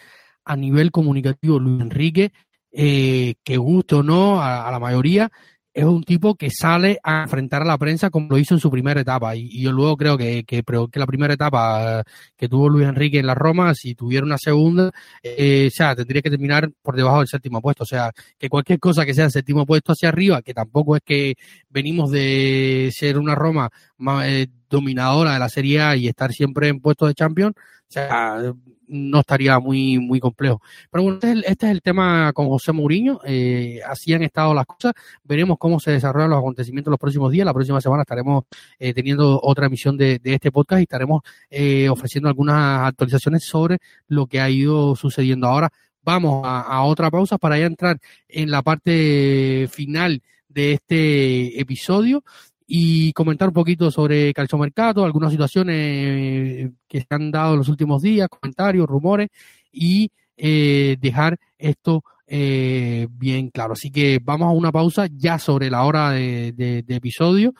a 0.44 0.54
nivel 0.54 0.92
comunicativo 0.92 1.58
Luis 1.58 1.82
Enrique, 1.82 2.32
eh, 2.70 3.34
que 3.42 3.56
guste 3.56 3.96
o 3.96 4.02
no 4.04 4.40
a, 4.40 4.70
la 4.70 4.78
mayoría, 4.78 5.32
es 5.78 5.84
un 5.84 6.02
tipo 6.02 6.34
que 6.34 6.50
sale 6.50 6.98
a 7.04 7.22
enfrentar 7.22 7.62
a 7.62 7.64
la 7.64 7.78
prensa 7.78 8.10
como 8.10 8.26
lo 8.30 8.38
hizo 8.38 8.52
en 8.54 8.58
su 8.60 8.68
primera 8.68 9.00
etapa. 9.00 9.36
Y, 9.36 9.62
yo 9.62 9.70
luego 9.70 9.96
creo 9.96 10.18
que, 10.18 10.42
que, 10.42 10.64
que, 10.64 10.98
la 10.98 11.06
primera 11.06 11.34
etapa 11.34 12.02
que 12.36 12.48
tuvo 12.48 12.68
Luis 12.68 12.88
Enrique 12.88 13.20
en 13.20 13.28
la 13.28 13.36
Roma, 13.36 13.72
si 13.76 13.94
tuviera 13.94 14.26
una 14.26 14.38
segunda, 14.38 14.90
eh, 15.22 15.68
o 15.68 15.70
sea, 15.70 15.94
tendría 15.94 16.20
que 16.20 16.30
terminar 16.30 16.68
por 16.82 16.96
debajo 16.96 17.18
del 17.18 17.28
séptimo 17.28 17.60
puesto. 17.60 17.84
O 17.84 17.86
sea, 17.86 18.10
que 18.36 18.48
cualquier 18.48 18.80
cosa 18.80 19.06
que 19.06 19.14
sea 19.14 19.26
el 19.26 19.30
séptimo 19.30 19.64
puesto 19.66 19.92
hacia 19.92 20.08
arriba, 20.08 20.42
que 20.42 20.52
tampoco 20.52 20.96
es 20.96 21.02
que 21.04 21.36
venimos 21.70 22.10
de 22.10 22.90
ser 22.92 23.16
una 23.16 23.36
Roma 23.36 23.70
más, 23.98 24.26
eh, 24.26 24.48
dominadora 24.68 25.34
de 25.34 25.38
la 25.38 25.48
Serie 25.48 25.80
A 25.80 25.96
y 25.96 26.08
estar 26.08 26.32
siempre 26.32 26.66
en 26.68 26.80
puestos 26.80 27.08
de 27.08 27.14
Champions, 27.14 27.54
o 27.56 27.92
sea, 27.92 28.52
no 28.88 29.20
estaría 29.20 29.58
muy, 29.58 29.98
muy 29.98 30.20
complejo. 30.20 30.60
Pero 30.90 31.02
bueno, 31.04 31.16
este 31.16 31.28
es 31.28 31.32
el, 31.34 31.44
este 31.44 31.66
es 31.66 31.72
el 31.72 31.82
tema 31.82 32.32
con 32.32 32.48
José 32.48 32.72
Mourinho. 32.72 33.20
Eh, 33.24 33.80
así 33.86 34.12
han 34.12 34.22
estado 34.22 34.54
las 34.54 34.66
cosas. 34.66 34.94
Veremos 35.24 35.58
cómo 35.58 35.80
se 35.80 35.92
desarrollan 35.92 36.30
los 36.30 36.38
acontecimientos 36.38 36.90
los 36.90 37.00
próximos 37.00 37.30
días. 37.32 37.44
La 37.44 37.54
próxima 37.54 37.80
semana 37.80 38.02
estaremos 38.02 38.44
eh, 38.78 38.94
teniendo 38.94 39.40
otra 39.42 39.66
emisión 39.66 39.96
de, 39.96 40.20
este 40.24 40.52
podcast 40.52 40.80
y 40.80 40.82
estaremos 40.84 41.22
eh, 41.50 41.88
ofreciendo 41.88 42.28
algunas 42.28 42.88
actualizaciones 42.88 43.44
sobre 43.44 43.78
lo 44.08 44.26
que 44.26 44.40
ha 44.40 44.50
ido 44.50 44.96
sucediendo. 44.96 45.46
Ahora 45.46 45.70
vamos 46.02 46.42
a, 46.44 46.60
a 46.62 46.82
otra 46.82 47.10
pausa 47.10 47.38
para 47.38 47.58
ya 47.58 47.66
entrar 47.66 47.98
en 48.28 48.50
la 48.50 48.62
parte 48.62 49.68
final 49.70 50.22
de 50.48 50.72
este 50.72 51.60
episodio 51.60 52.24
y 52.70 53.14
comentar 53.14 53.48
un 53.48 53.54
poquito 53.54 53.90
sobre 53.90 54.34
calciomercado, 54.34 55.02
algunas 55.02 55.30
situaciones 55.30 55.74
eh, 55.74 56.70
que 56.86 57.00
se 57.00 57.06
han 57.08 57.30
dado 57.30 57.54
en 57.54 57.60
los 57.60 57.68
últimos 57.70 58.02
días, 58.02 58.28
comentarios, 58.28 58.86
rumores 58.86 59.30
y 59.72 60.10
eh, 60.36 60.98
dejar 61.00 61.38
esto 61.56 62.04
eh, 62.26 63.08
bien 63.10 63.48
claro. 63.48 63.72
Así 63.72 63.90
que 63.90 64.20
vamos 64.22 64.48
a 64.48 64.50
una 64.50 64.70
pausa 64.70 65.08
ya 65.10 65.38
sobre 65.38 65.70
la 65.70 65.84
hora 65.84 66.10
de, 66.10 66.52
de 66.52 66.94
episodio 66.94 67.54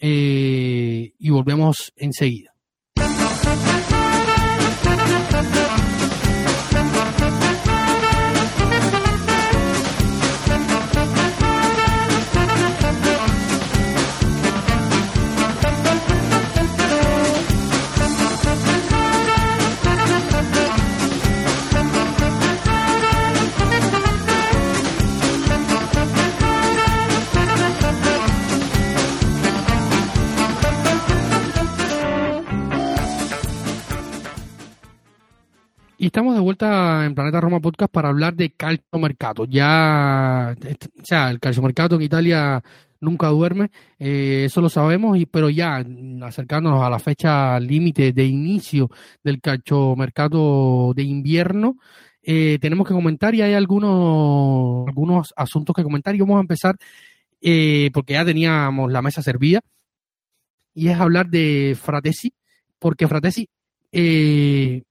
y 0.00 1.30
volvemos 1.30 1.92
enseguida. 1.96 2.57
Y 36.00 36.06
estamos 36.06 36.34
de 36.34 36.40
vuelta 36.40 37.04
en 37.04 37.14
Planeta 37.16 37.40
Roma 37.40 37.58
Podcast 37.58 37.92
para 37.92 38.10
hablar 38.10 38.34
de 38.34 38.50
calcio 38.50 38.84
mercado. 39.00 39.46
Ya, 39.46 40.54
o 40.56 41.04
sea, 41.04 41.28
el 41.28 41.40
calcio 41.40 41.60
mercado 41.60 41.96
en 41.96 42.02
Italia 42.02 42.62
nunca 43.00 43.26
duerme, 43.28 43.72
eh, 43.98 44.44
eso 44.46 44.60
lo 44.60 44.68
sabemos, 44.68 45.18
y, 45.18 45.26
pero 45.26 45.50
ya 45.50 45.84
acercándonos 46.22 46.84
a 46.84 46.90
la 46.90 47.00
fecha 47.00 47.58
límite 47.58 48.12
de 48.12 48.24
inicio 48.26 48.88
del 49.24 49.40
mercado 49.96 50.94
de 50.94 51.02
invierno, 51.02 51.78
eh, 52.22 52.58
tenemos 52.60 52.86
que 52.86 52.94
comentar 52.94 53.34
y 53.34 53.42
hay 53.42 53.54
algunos, 53.54 54.86
algunos 54.86 55.34
asuntos 55.36 55.74
que 55.74 55.82
comentar 55.82 56.14
y 56.14 56.20
vamos 56.20 56.38
a 56.38 56.42
empezar 56.42 56.76
eh, 57.40 57.90
porque 57.92 58.12
ya 58.12 58.24
teníamos 58.24 58.92
la 58.92 59.02
mesa 59.02 59.22
servida 59.22 59.62
y 60.74 60.88
es 60.88 60.98
hablar 61.00 61.28
de 61.28 61.76
Fratesi, 61.80 62.32
porque 62.78 63.08
Fratesi 63.08 63.48
eh, 63.90 64.82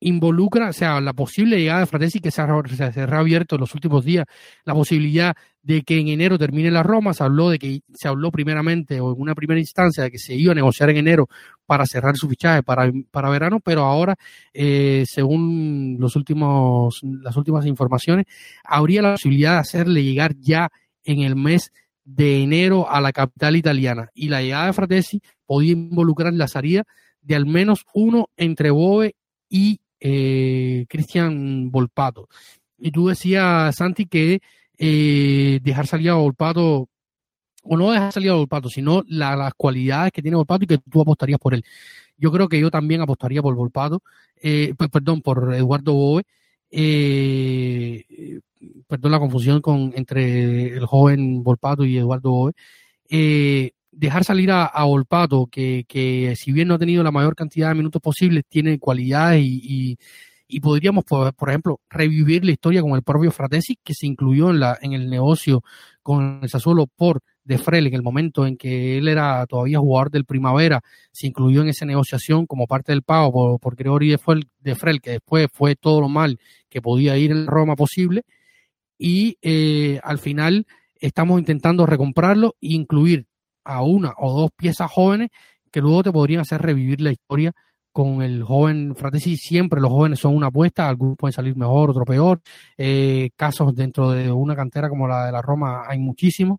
involucra, 0.00 0.70
o 0.70 0.72
sea, 0.72 1.00
la 1.00 1.12
posible 1.12 1.58
llegada 1.58 1.80
de 1.80 1.86
Fratesi 1.86 2.20
que 2.20 2.30
se 2.30 2.40
ha, 2.40 2.46
se 2.74 3.00
ha 3.00 3.20
en 3.20 3.46
los 3.58 3.74
últimos 3.74 4.04
días, 4.04 4.26
la 4.64 4.74
posibilidad 4.74 5.36
de 5.62 5.82
que 5.82 5.98
en 5.98 6.08
enero 6.08 6.38
termine 6.38 6.70
la 6.70 6.82
Roma, 6.82 7.12
se 7.12 7.22
habló 7.22 7.50
de 7.50 7.58
que 7.58 7.80
se 7.92 8.08
habló 8.08 8.30
primeramente 8.30 9.00
o 9.00 9.14
en 9.14 9.20
una 9.20 9.34
primera 9.34 9.60
instancia 9.60 10.04
de 10.04 10.10
que 10.10 10.18
se 10.18 10.34
iba 10.34 10.52
a 10.52 10.54
negociar 10.54 10.88
en 10.90 10.96
enero 10.96 11.28
para 11.66 11.84
cerrar 11.86 12.16
su 12.16 12.28
fichaje 12.28 12.62
para, 12.62 12.90
para 13.10 13.28
verano, 13.28 13.60
pero 13.60 13.84
ahora, 13.84 14.16
eh, 14.54 15.04
según 15.06 15.98
los 16.00 16.16
últimos, 16.16 17.00
las 17.02 17.36
últimas 17.36 17.66
informaciones, 17.66 18.24
habría 18.64 19.02
la 19.02 19.12
posibilidad 19.12 19.52
de 19.52 19.58
hacerle 19.58 20.02
llegar 20.02 20.34
ya 20.38 20.70
en 21.04 21.20
el 21.20 21.36
mes 21.36 21.72
de 22.04 22.42
enero 22.42 22.90
a 22.90 23.00
la 23.00 23.12
capital 23.12 23.56
italiana. 23.56 24.10
Y 24.14 24.28
la 24.28 24.42
llegada 24.42 24.66
de 24.66 24.72
Fratesi 24.72 25.22
podía 25.46 25.72
involucrar 25.72 26.32
la 26.32 26.48
salida 26.48 26.84
de 27.20 27.36
al 27.36 27.46
menos 27.46 27.84
uno 27.92 28.30
entre 28.36 28.70
Boe 28.70 29.14
y 29.48 29.80
eh, 30.00 30.86
Cristian 30.88 31.70
Volpato. 31.70 32.28
Y 32.78 32.90
tú 32.90 33.08
decías, 33.08 33.76
Santi, 33.76 34.06
que 34.06 34.40
eh, 34.78 35.60
dejar 35.62 35.86
salir 35.86 36.10
a 36.10 36.14
Volpato, 36.14 36.88
o 37.62 37.76
no 37.76 37.92
dejar 37.92 38.12
salir 38.12 38.30
a 38.30 38.34
Volpato, 38.34 38.70
sino 38.70 39.04
las 39.06 39.54
cualidades 39.54 40.12
que 40.12 40.22
tiene 40.22 40.36
Volpato 40.36 40.64
y 40.64 40.66
que 40.66 40.78
tú 40.78 41.02
apostarías 41.02 41.38
por 41.38 41.54
él. 41.54 41.64
Yo 42.16 42.32
creo 42.32 42.48
que 42.48 42.60
yo 42.60 42.70
también 42.70 43.00
apostaría 43.02 43.42
por 43.42 43.54
Volpato, 43.54 44.02
eh, 44.42 44.74
perdón, 44.92 45.22
por 45.22 45.54
Eduardo 45.54 45.94
Boe. 45.94 46.22
Eh, 46.70 48.40
perdón 48.86 49.12
la 49.12 49.18
confusión 49.18 49.60
con 49.60 49.92
entre 49.96 50.76
el 50.76 50.86
joven 50.86 51.42
Volpato 51.42 51.84
y 51.84 51.98
Eduardo 51.98 52.30
Boe. 52.30 52.52
eh, 53.08 53.72
dejar 53.92 54.24
salir 54.24 54.50
a, 54.50 54.84
Olpato, 54.84 55.46
que, 55.46 55.84
que, 55.88 56.34
si 56.36 56.52
bien 56.52 56.68
no 56.68 56.74
ha 56.74 56.78
tenido 56.78 57.02
la 57.02 57.10
mayor 57.10 57.34
cantidad 57.34 57.68
de 57.68 57.74
minutos 57.74 58.00
posibles, 58.00 58.44
tiene 58.48 58.78
cualidades 58.78 59.42
y, 59.44 59.98
y, 60.48 60.60
podríamos, 60.60 61.04
por, 61.04 61.34
por, 61.34 61.48
ejemplo, 61.50 61.80
revivir 61.88 62.44
la 62.44 62.52
historia 62.52 62.82
con 62.82 62.92
el 62.92 63.02
propio 63.02 63.30
Fratesi, 63.30 63.78
que 63.82 63.94
se 63.94 64.06
incluyó 64.06 64.50
en, 64.50 64.60
la, 64.60 64.78
en 64.80 64.92
el 64.92 65.08
negocio 65.08 65.62
con 66.02 66.40
el 66.42 66.48
Sassuolo 66.48 66.86
por 66.86 67.20
De 67.44 67.58
Frel 67.58 67.86
en 67.86 67.94
el 67.94 68.02
momento 68.02 68.46
en 68.46 68.56
que 68.56 68.98
él 68.98 69.08
era 69.08 69.46
todavía 69.46 69.78
jugador 69.78 70.10
del 70.10 70.24
Primavera, 70.24 70.80
se 71.12 71.26
incluyó 71.26 71.62
en 71.62 71.68
esa 71.68 71.84
negociación 71.84 72.46
como 72.46 72.66
parte 72.66 72.92
del 72.92 73.02
pago 73.02 73.32
por, 73.32 73.60
por 73.60 73.76
Gregory 73.76 74.16
De 74.60 74.74
Frel, 74.74 75.00
que 75.00 75.12
después 75.12 75.48
fue 75.52 75.76
todo 75.76 76.00
lo 76.00 76.08
mal 76.08 76.38
que 76.68 76.82
podía 76.82 77.16
ir 77.16 77.32
en 77.32 77.46
Roma 77.46 77.76
posible, 77.76 78.22
y 78.98 79.38
eh, 79.40 79.98
al 80.02 80.18
final 80.18 80.66
estamos 81.00 81.38
intentando 81.38 81.86
recomprarlo 81.86 82.56
e 82.60 82.74
incluir 82.74 83.26
a 83.70 83.82
una 83.82 84.12
o 84.18 84.32
dos 84.40 84.50
piezas 84.56 84.90
jóvenes 84.90 85.30
que 85.70 85.80
luego 85.80 86.02
te 86.02 86.12
podrían 86.12 86.40
hacer 86.40 86.60
revivir 86.60 87.00
la 87.00 87.12
historia 87.12 87.52
con 87.92 88.22
el 88.22 88.42
joven 88.42 88.94
Fratesi. 88.96 89.36
Siempre 89.36 89.80
los 89.80 89.90
jóvenes 89.90 90.20
son 90.20 90.34
una 90.36 90.48
apuesta, 90.48 90.88
algunos 90.88 91.16
pueden 91.16 91.32
salir 91.32 91.56
mejor, 91.56 91.90
otro 91.90 92.04
peor. 92.04 92.40
Eh, 92.76 93.30
casos 93.36 93.74
dentro 93.74 94.10
de 94.10 94.30
una 94.30 94.56
cantera 94.56 94.88
como 94.88 95.08
la 95.08 95.26
de 95.26 95.32
la 95.32 95.42
Roma 95.42 95.84
hay 95.86 95.98
muchísimos, 95.98 96.58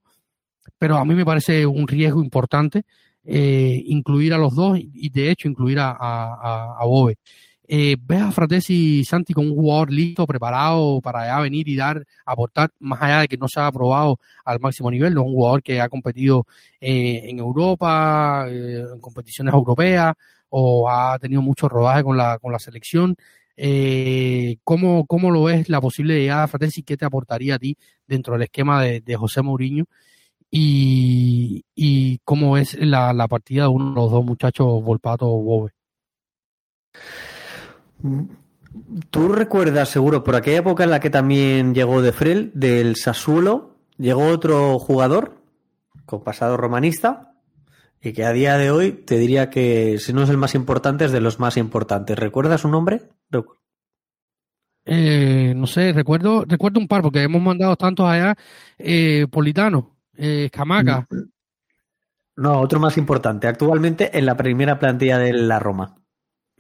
pero 0.78 0.98
a 0.98 1.06
mí 1.06 1.16
me 1.16 1.26
parece 1.26 1.66
un 1.66 1.88
riesgo 1.88 2.24
importante 2.24 2.84
eh, 3.24 3.84
incluir 3.86 4.34
a 4.34 4.38
los 4.38 4.56
dos 4.56 4.80
y 4.80 5.10
de 5.10 5.30
hecho 5.30 5.48
incluir 5.48 5.80
a, 5.80 5.92
a. 5.92 6.78
Eh, 7.74 7.96
¿Ves 8.02 8.22
a 8.22 8.32
Fratesi 8.34 9.06
Santi 9.06 9.34
como 9.34 9.48
un 9.48 9.56
jugador 9.56 9.94
listo, 9.94 10.28
preparado 10.28 11.00
para 11.00 11.40
venir 11.40 11.70
y 11.70 11.78
dar, 11.78 12.06
aportar, 12.26 12.70
más 12.80 13.02
allá 13.02 13.22
de 13.22 13.30
que 13.30 13.38
no 13.38 13.48
se 13.48 13.62
ha 13.62 13.72
probado 13.72 14.20
al 14.44 14.60
máximo 14.60 14.92
nivel? 14.92 15.14
No 15.14 15.22
es 15.22 15.28
un 15.28 15.34
jugador 15.36 15.64
que 15.64 15.80
ha 15.80 15.88
competido 15.88 16.46
eh, 16.82 17.22
en 17.30 17.40
Europa, 17.40 18.46
eh, 18.50 18.84
en 18.94 19.00
competiciones 19.00 19.54
europeas, 19.54 20.14
o 20.50 20.90
ha 20.90 21.18
tenido 21.20 21.42
mucho 21.42 21.70
rodaje 21.70 22.04
con 22.04 22.18
la, 22.18 22.40
con 22.40 22.52
la 22.52 22.60
selección. 22.60 23.16
Eh, 23.56 24.58
¿cómo, 24.66 25.06
¿Cómo 25.06 25.32
lo 25.32 25.44
ves 25.44 25.70
la 25.70 25.80
posible 25.80 26.20
llegada 26.20 26.42
de 26.42 26.48
Fratesi? 26.50 26.84
¿Qué 26.84 26.98
te 26.98 27.06
aportaría 27.06 27.56
a 27.56 27.60
ti 27.60 27.78
dentro 28.06 28.34
del 28.34 28.44
esquema 28.44 28.84
de, 28.84 29.00
de 29.00 29.16
José 29.16 29.42
Mourinho? 29.44 29.86
Y, 30.50 31.64
y 31.74 32.20
cómo 32.26 32.58
es 32.58 32.78
la, 32.78 33.14
la 33.14 33.30
partida 33.30 33.64
de 33.64 33.70
uno 33.70 33.92
de 33.92 33.96
los 33.96 34.12
dos 34.12 34.26
muchachos, 34.26 34.84
Volpato 34.84 35.26
o 35.26 35.42
Bobe. 35.42 35.72
Tú 39.10 39.28
recuerdas 39.30 39.90
seguro 39.90 40.24
por 40.24 40.36
aquella 40.36 40.60
época 40.60 40.84
en 40.84 40.92
la 40.92 41.00
que 41.00 41.10
también 41.10 41.74
llegó 41.74 42.02
De 42.02 42.12
Frel 42.12 42.52
del 42.54 42.96
Sassuolo, 42.96 43.76
llegó 43.98 44.28
otro 44.28 44.80
jugador 44.80 45.42
con 46.06 46.24
pasado 46.24 46.58
romanista 46.58 47.34
y 48.02 48.14
que 48.14 48.26
a 48.26 48.34
día 48.34 48.58
de 48.58 48.72
hoy 48.72 48.92
te 48.92 49.18
diría 49.18 49.50
que 49.50 50.00
si 50.00 50.14
no 50.14 50.24
es 50.24 50.30
el 50.30 50.38
más 50.38 50.56
importante 50.56 51.06
es 51.06 51.12
de 51.12 51.22
los 51.22 51.40
más 51.40 51.58
importantes. 51.58 52.18
¿Recuerdas 52.18 52.62
su 52.62 52.70
nombre? 52.70 53.02
Eh, 54.86 55.54
no 55.56 55.68
sé, 55.68 55.94
recuerdo 55.94 56.44
recuerdo 56.46 56.80
un 56.80 56.88
par 56.88 57.04
porque 57.04 57.24
hemos 57.24 57.42
mandado 57.42 57.76
tantos 57.76 58.08
allá. 58.08 58.36
Eh, 58.78 59.28
Politano, 59.30 59.98
eh, 60.18 60.50
Camaca. 60.52 61.08
No, 62.38 62.60
otro 62.60 62.80
más 62.80 62.98
importante. 62.98 63.48
Actualmente 63.48 64.18
en 64.18 64.26
la 64.26 64.36
primera 64.36 64.80
plantilla 64.80 65.20
de 65.20 65.34
la 65.34 65.60
Roma. 65.60 66.01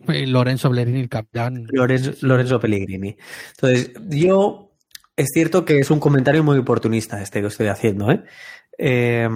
Lorenzo 0.07 0.69
Pellegrini, 0.69 1.01
el 1.01 1.09
capitán. 1.09 1.67
Lorenzo, 1.71 2.59
Pellegrini. 2.59 3.15
Entonces, 3.51 3.91
yo 4.09 4.71
es 5.15 5.27
cierto 5.33 5.65
que 5.65 5.79
es 5.79 5.91
un 5.91 5.99
comentario 5.99 6.43
muy 6.43 6.57
oportunista 6.57 7.21
este 7.21 7.41
que 7.41 7.47
estoy 7.47 7.67
haciendo, 7.67 8.11
¿eh? 8.11 8.23
eh 8.77 9.29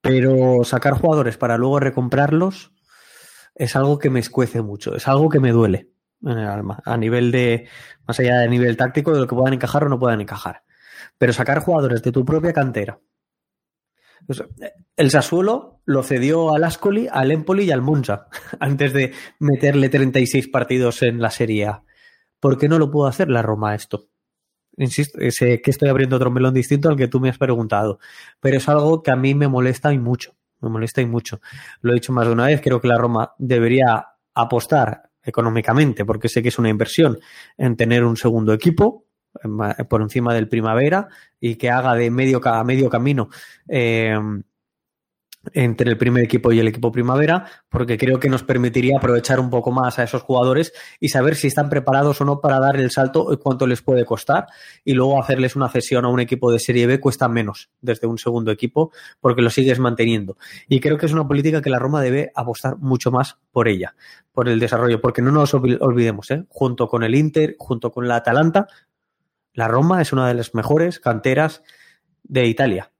pero 0.00 0.62
sacar 0.62 0.94
jugadores 0.94 1.36
para 1.36 1.56
luego 1.56 1.80
recomprarlos 1.80 2.72
es 3.54 3.74
algo 3.74 3.98
que 3.98 4.10
me 4.10 4.20
escuece 4.20 4.62
mucho, 4.62 4.94
es 4.94 5.08
algo 5.08 5.28
que 5.28 5.40
me 5.40 5.50
duele 5.50 5.90
en 6.22 6.38
el 6.38 6.46
alma, 6.46 6.80
a 6.84 6.96
nivel 6.96 7.32
de, 7.32 7.68
más 8.06 8.20
allá 8.20 8.38
de 8.38 8.48
nivel 8.48 8.76
táctico, 8.76 9.12
de 9.12 9.20
lo 9.20 9.26
que 9.26 9.34
puedan 9.34 9.54
encajar 9.54 9.84
o 9.84 9.88
no 9.88 9.98
puedan 9.98 10.20
encajar. 10.20 10.62
Pero 11.18 11.32
sacar 11.32 11.60
jugadores 11.60 12.02
de 12.02 12.12
tu 12.12 12.24
propia 12.24 12.52
cantera. 12.52 12.98
El 14.96 15.10
Sassuolo 15.10 15.80
lo 15.84 16.02
cedió 16.02 16.54
al 16.54 16.64
Ascoli, 16.64 17.08
al 17.10 17.30
Empoli 17.30 17.64
y 17.64 17.70
al 17.70 17.82
Monza 17.82 18.28
antes 18.60 18.92
de 18.92 19.12
meterle 19.38 19.88
36 19.88 20.48
partidos 20.48 21.02
en 21.02 21.20
la 21.20 21.30
Serie 21.30 21.66
A. 21.66 21.84
¿Por 22.40 22.58
qué 22.58 22.68
no 22.68 22.78
lo 22.78 22.90
pudo 22.90 23.06
hacer 23.06 23.30
la 23.30 23.42
Roma 23.42 23.74
esto? 23.74 24.08
Insisto, 24.76 25.18
sé 25.30 25.62
que 25.62 25.70
estoy 25.70 25.88
abriendo 25.88 26.16
otro 26.16 26.30
melón 26.30 26.52
distinto 26.52 26.88
al 26.88 26.96
que 26.96 27.08
tú 27.08 27.18
me 27.18 27.30
has 27.30 27.38
preguntado, 27.38 27.98
pero 28.40 28.58
es 28.58 28.68
algo 28.68 29.02
que 29.02 29.10
a 29.10 29.16
mí 29.16 29.34
me 29.34 29.48
molesta 29.48 29.92
y 29.92 29.98
mucho. 29.98 30.36
Me 30.60 30.68
molesta 30.68 31.00
y 31.00 31.06
mucho. 31.06 31.40
Lo 31.80 31.92
he 31.92 31.94
dicho 31.94 32.12
más 32.12 32.26
de 32.26 32.32
una 32.32 32.46
vez, 32.46 32.60
creo 32.60 32.80
que 32.80 32.88
la 32.88 32.98
Roma 32.98 33.32
debería 33.38 34.06
apostar 34.34 35.10
económicamente, 35.22 36.04
porque 36.04 36.28
sé 36.28 36.42
que 36.42 36.48
es 36.48 36.58
una 36.58 36.68
inversión, 36.68 37.18
en 37.56 37.76
tener 37.76 38.04
un 38.04 38.16
segundo 38.16 38.52
equipo, 38.52 39.05
por 39.88 40.02
encima 40.02 40.34
del 40.34 40.48
primavera 40.48 41.08
y 41.40 41.56
que 41.56 41.70
haga 41.70 41.94
de 41.94 42.10
medio 42.10 42.40
a 42.46 42.64
medio 42.64 42.88
camino 42.90 43.28
eh, 43.68 44.16
entre 45.52 45.90
el 45.90 45.96
primer 45.96 46.24
equipo 46.24 46.52
y 46.52 46.60
el 46.60 46.68
equipo 46.68 46.92
primavera, 46.92 47.46
porque 47.68 47.98
creo 47.98 48.18
que 48.18 48.28
nos 48.28 48.42
permitiría 48.42 48.96
aprovechar 48.96 49.40
un 49.40 49.50
poco 49.50 49.70
más 49.70 49.98
a 49.98 50.04
esos 50.04 50.22
jugadores 50.22 50.72
y 51.00 51.08
saber 51.08 51.36
si 51.36 51.48
están 51.48 51.68
preparados 51.68 52.20
o 52.20 52.24
no 52.24 52.40
para 52.40 52.58
dar 52.58 52.76
el 52.76 52.90
salto 52.90 53.32
y 53.32 53.36
cuánto 53.36 53.66
les 53.66 53.82
puede 53.82 54.04
costar. 54.04 54.46
Y 54.84 54.94
luego 54.94 55.20
hacerles 55.20 55.56
una 55.56 55.68
cesión 55.68 56.04
a 56.04 56.08
un 56.08 56.20
equipo 56.20 56.50
de 56.50 56.58
Serie 56.58 56.86
B 56.86 57.00
cuesta 57.00 57.28
menos 57.28 57.70
desde 57.80 58.06
un 58.06 58.18
segundo 58.18 58.50
equipo 58.50 58.92
porque 59.20 59.42
lo 59.42 59.50
sigues 59.50 59.78
manteniendo. 59.78 60.36
Y 60.68 60.80
creo 60.80 60.98
que 60.98 61.06
es 61.06 61.12
una 61.12 61.26
política 61.26 61.62
que 61.62 61.70
la 61.70 61.78
Roma 61.78 62.02
debe 62.02 62.32
apostar 62.34 62.78
mucho 62.78 63.10
más 63.10 63.38
por 63.52 63.68
ella, 63.68 63.94
por 64.32 64.48
el 64.48 64.60
desarrollo, 64.60 65.00
porque 65.00 65.22
no 65.22 65.30
nos 65.30 65.54
olvidemos, 65.54 66.30
¿eh? 66.30 66.44
junto 66.48 66.88
con 66.88 67.02
el 67.02 67.14
Inter, 67.14 67.56
junto 67.58 67.90
con 67.90 68.08
la 68.08 68.16
Atalanta, 68.16 68.66
la 69.56 69.68
Roma 69.68 70.02
es 70.02 70.12
una 70.12 70.28
de 70.28 70.34
las 70.34 70.54
mejores 70.54 71.00
canteras 71.00 71.62
de 72.22 72.46
Italia. 72.46 72.92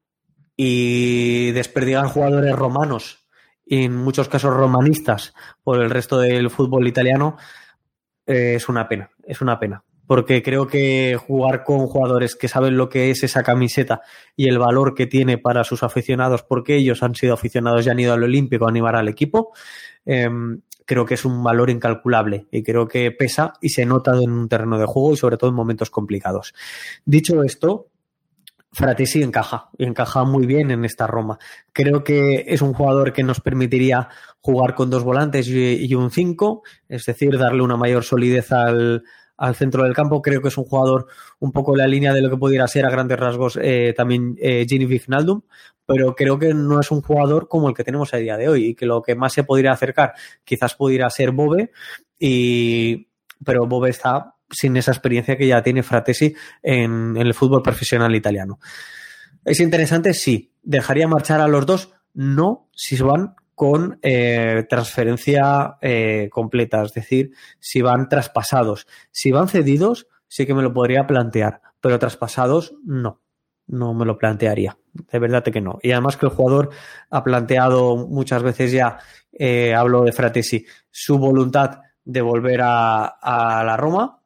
Y 0.57 1.53
desperdigar 1.53 2.07
jugadores 2.07 2.57
romanos, 2.57 3.29
y 3.65 3.85
en 3.85 3.95
muchos 3.95 4.31
casos 4.31 4.55
romanistas, 4.55 5.35
por 5.63 5.83
el 5.83 5.91
resto 5.91 6.19
del 6.19 6.49
fútbol 6.49 6.89
italiano, 6.89 7.37
eh, 8.27 8.55
es 8.57 8.71
una 8.71 8.89
pena, 8.89 9.11
es 9.25 9.43
una 9.43 9.61
pena. 9.61 9.85
Porque 10.07 10.43
creo 10.43 10.67
que 10.67 11.19
jugar 11.21 11.63
con 11.63 11.87
jugadores 11.89 12.37
que 12.37 12.49
saben 12.49 12.79
lo 12.79 12.89
que 12.89 13.11
es 13.11 13.23
esa 13.23 13.43
camiseta 13.43 14.01
y 14.35 14.49
el 14.49 14.59
valor 14.59 14.95
que 14.95 15.07
tiene 15.07 15.37
para 15.37 15.63
sus 15.63 15.83
aficionados, 15.83 16.43
porque 16.43 16.77
ellos 16.77 17.03
han 17.03 17.15
sido 17.15 17.35
aficionados 17.35 17.85
y 17.85 17.91
han 17.91 18.01
ido 18.01 18.15
al 18.15 18.23
Olímpico 18.23 18.65
a 18.65 18.71
animar 18.71 18.97
al 18.97 19.09
equipo, 19.09 19.53
eh, 20.07 20.31
creo 20.87 21.05
que 21.05 21.15
es 21.15 21.25
un 21.27 21.43
valor 21.43 21.69
incalculable 21.69 22.47
y 22.51 22.63
creo 22.63 22.89
que 22.89 23.11
pesa 23.11 23.53
y 23.61 23.69
se 23.71 23.85
nota 23.85 24.13
en 24.23 24.31
un 24.31 24.49
terreno 24.49 24.79
de 24.79 24.87
juego 24.87 25.13
y 25.13 25.17
sobre 25.17 25.37
todo 25.37 25.51
en 25.51 25.57
momentos 25.57 25.91
complicados. 25.91 26.55
Dicho 27.05 27.43
esto, 27.43 27.89
Fratesi 28.73 29.23
encaja 29.23 29.71
encaja 29.79 30.25
muy 30.25 30.47
bien 30.47 30.71
en 30.71 30.85
esta 30.85 31.07
Roma. 31.07 31.39
Creo 31.73 32.05
que 32.05 32.45
es 32.47 32.63
un 32.63 32.73
jugador 32.73 33.13
que 33.13 33.23
nos 33.23 33.41
permitiría 33.41 34.09
jugar 34.41 34.75
con 34.75 34.91
dos 34.91 35.03
volantes 35.03 35.49
y, 35.49 35.95
un 35.95 36.11
cinco, 36.11 36.63
es 36.89 37.05
decir, 37.05 37.37
darle 37.39 37.63
una 37.63 37.77
mayor 37.77 38.05
solidez 38.05 38.53
al, 38.53 39.03
al 39.37 39.55
centro 39.55 39.85
del 39.85 39.95
campo. 39.95 40.23
Creo 40.23 40.41
que 40.43 40.49
es 40.49 40.59
un 40.59 40.65
jugador 40.65 41.07
un 41.39 41.53
poco 41.53 41.73
en 41.73 41.79
la 41.79 41.87
línea 41.87 42.13
de 42.13 42.21
lo 42.21 42.31
que 42.31 42.37
pudiera 42.37 42.69
ser 42.69 42.87
a 42.87 42.91
grandes 42.91 43.19
rasgos 43.19 43.59
eh, 43.61 43.95
también 43.97 44.37
eh, 44.39 44.67
Gini 44.69 44.87
Vignaldum, 44.87 45.43
pero 45.87 46.15
creo 46.15 46.39
que 46.39 46.53
no 46.53 46.81
es 46.81 46.91
un 46.91 47.01
jugador 47.01 47.49
como 47.49 47.69
el 47.69 47.75
que 47.75 47.85
tenemos 47.85 48.13
a 48.13 48.19
día 48.19 48.37
de 48.37 48.49
hoy 48.49 48.65
y 48.67 48.75
que 48.75 48.87
lo 48.87 49.03
que 49.03 49.15
más 49.15 49.33
se 49.33 49.45
podría 49.45 49.73
acercar 49.73 50.15
quizás 50.45 50.75
pudiera 50.75 51.09
ser 51.11 51.31
Bobe, 51.31 51.71
y, 52.19 53.09
pero 53.45 53.67
Bobe 53.67 53.91
está 53.91 54.35
sin 54.51 54.77
esa 54.77 54.93
experiencia 54.93 55.37
que 55.37 55.47
ya 55.47 55.63
tiene 55.63 55.83
Fratesi 55.83 56.35
en, 56.63 57.17
el 57.17 57.35
fútbol 57.35 57.63
profesional 57.63 58.15
italiano. 58.15 58.59
¿Es 59.45 59.61
interesante? 59.61 60.15
Sí. 60.15 60.53
¿Dejaría 60.63 61.09
marchar 61.09 61.41
a 61.41 61.49
los 61.49 61.67
dos? 61.67 61.93
No, 62.15 62.69
si 62.75 62.97
van 62.99 63.35
con 63.55 63.99
eh, 64.03 64.67
transferencia 64.69 65.79
eh, 65.81 66.29
completa, 66.31 66.83
es 66.83 66.93
decir, 66.93 67.33
si 67.59 67.81
van 67.81 68.09
traspasados. 68.09 68.87
Si 69.11 69.31
van 69.31 69.49
cedidos, 69.49 70.09
sí 70.29 70.47
que 70.47 70.55
me 70.55 70.63
lo 70.63 70.73
podría 70.73 71.07
plantear, 71.07 71.63
pero 71.81 71.99
traspasados, 71.99 72.75
no, 72.85 73.23
no 73.69 73.95
me 73.95 74.05
lo 74.05 74.19
plantearía. 74.19 74.77
De 74.93 75.19
verdad 75.19 75.45
que 75.45 75.61
no. 75.61 75.79
Y 75.83 75.93
además 75.93 76.17
que 76.17 76.27
el 76.27 76.33
jugador 76.33 76.71
ha 77.11 77.23
planteado 77.23 77.97
muchas 77.97 78.43
veces 78.43 78.73
ya, 78.73 78.99
eh, 79.33 79.75
hablo 79.75 80.03
de 80.03 80.13
Fratesi, 80.13 80.65
su 80.91 81.19
voluntad 81.19 81.81
de 82.05 82.21
volver 82.21 82.61
a, 82.63 83.05
a 83.05 83.65
la 83.65 83.77
Roma. 83.77 84.23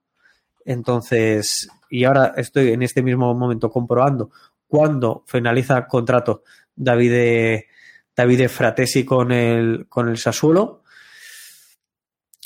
Entonces, 0.64 1.68
y 1.88 2.04
ahora 2.04 2.34
estoy 2.36 2.72
en 2.72 2.82
este 2.82 3.02
mismo 3.02 3.34
momento 3.34 3.70
comprobando 3.70 4.30
cuando 4.68 5.24
finaliza 5.26 5.86
contrato 5.86 6.44
David 6.74 7.64
David 8.20 8.48
Fratesi 8.48 9.04
con 9.04 9.32
el, 9.32 9.86
con 9.88 10.08
el 10.08 10.18
Sassuolo. 10.18 10.82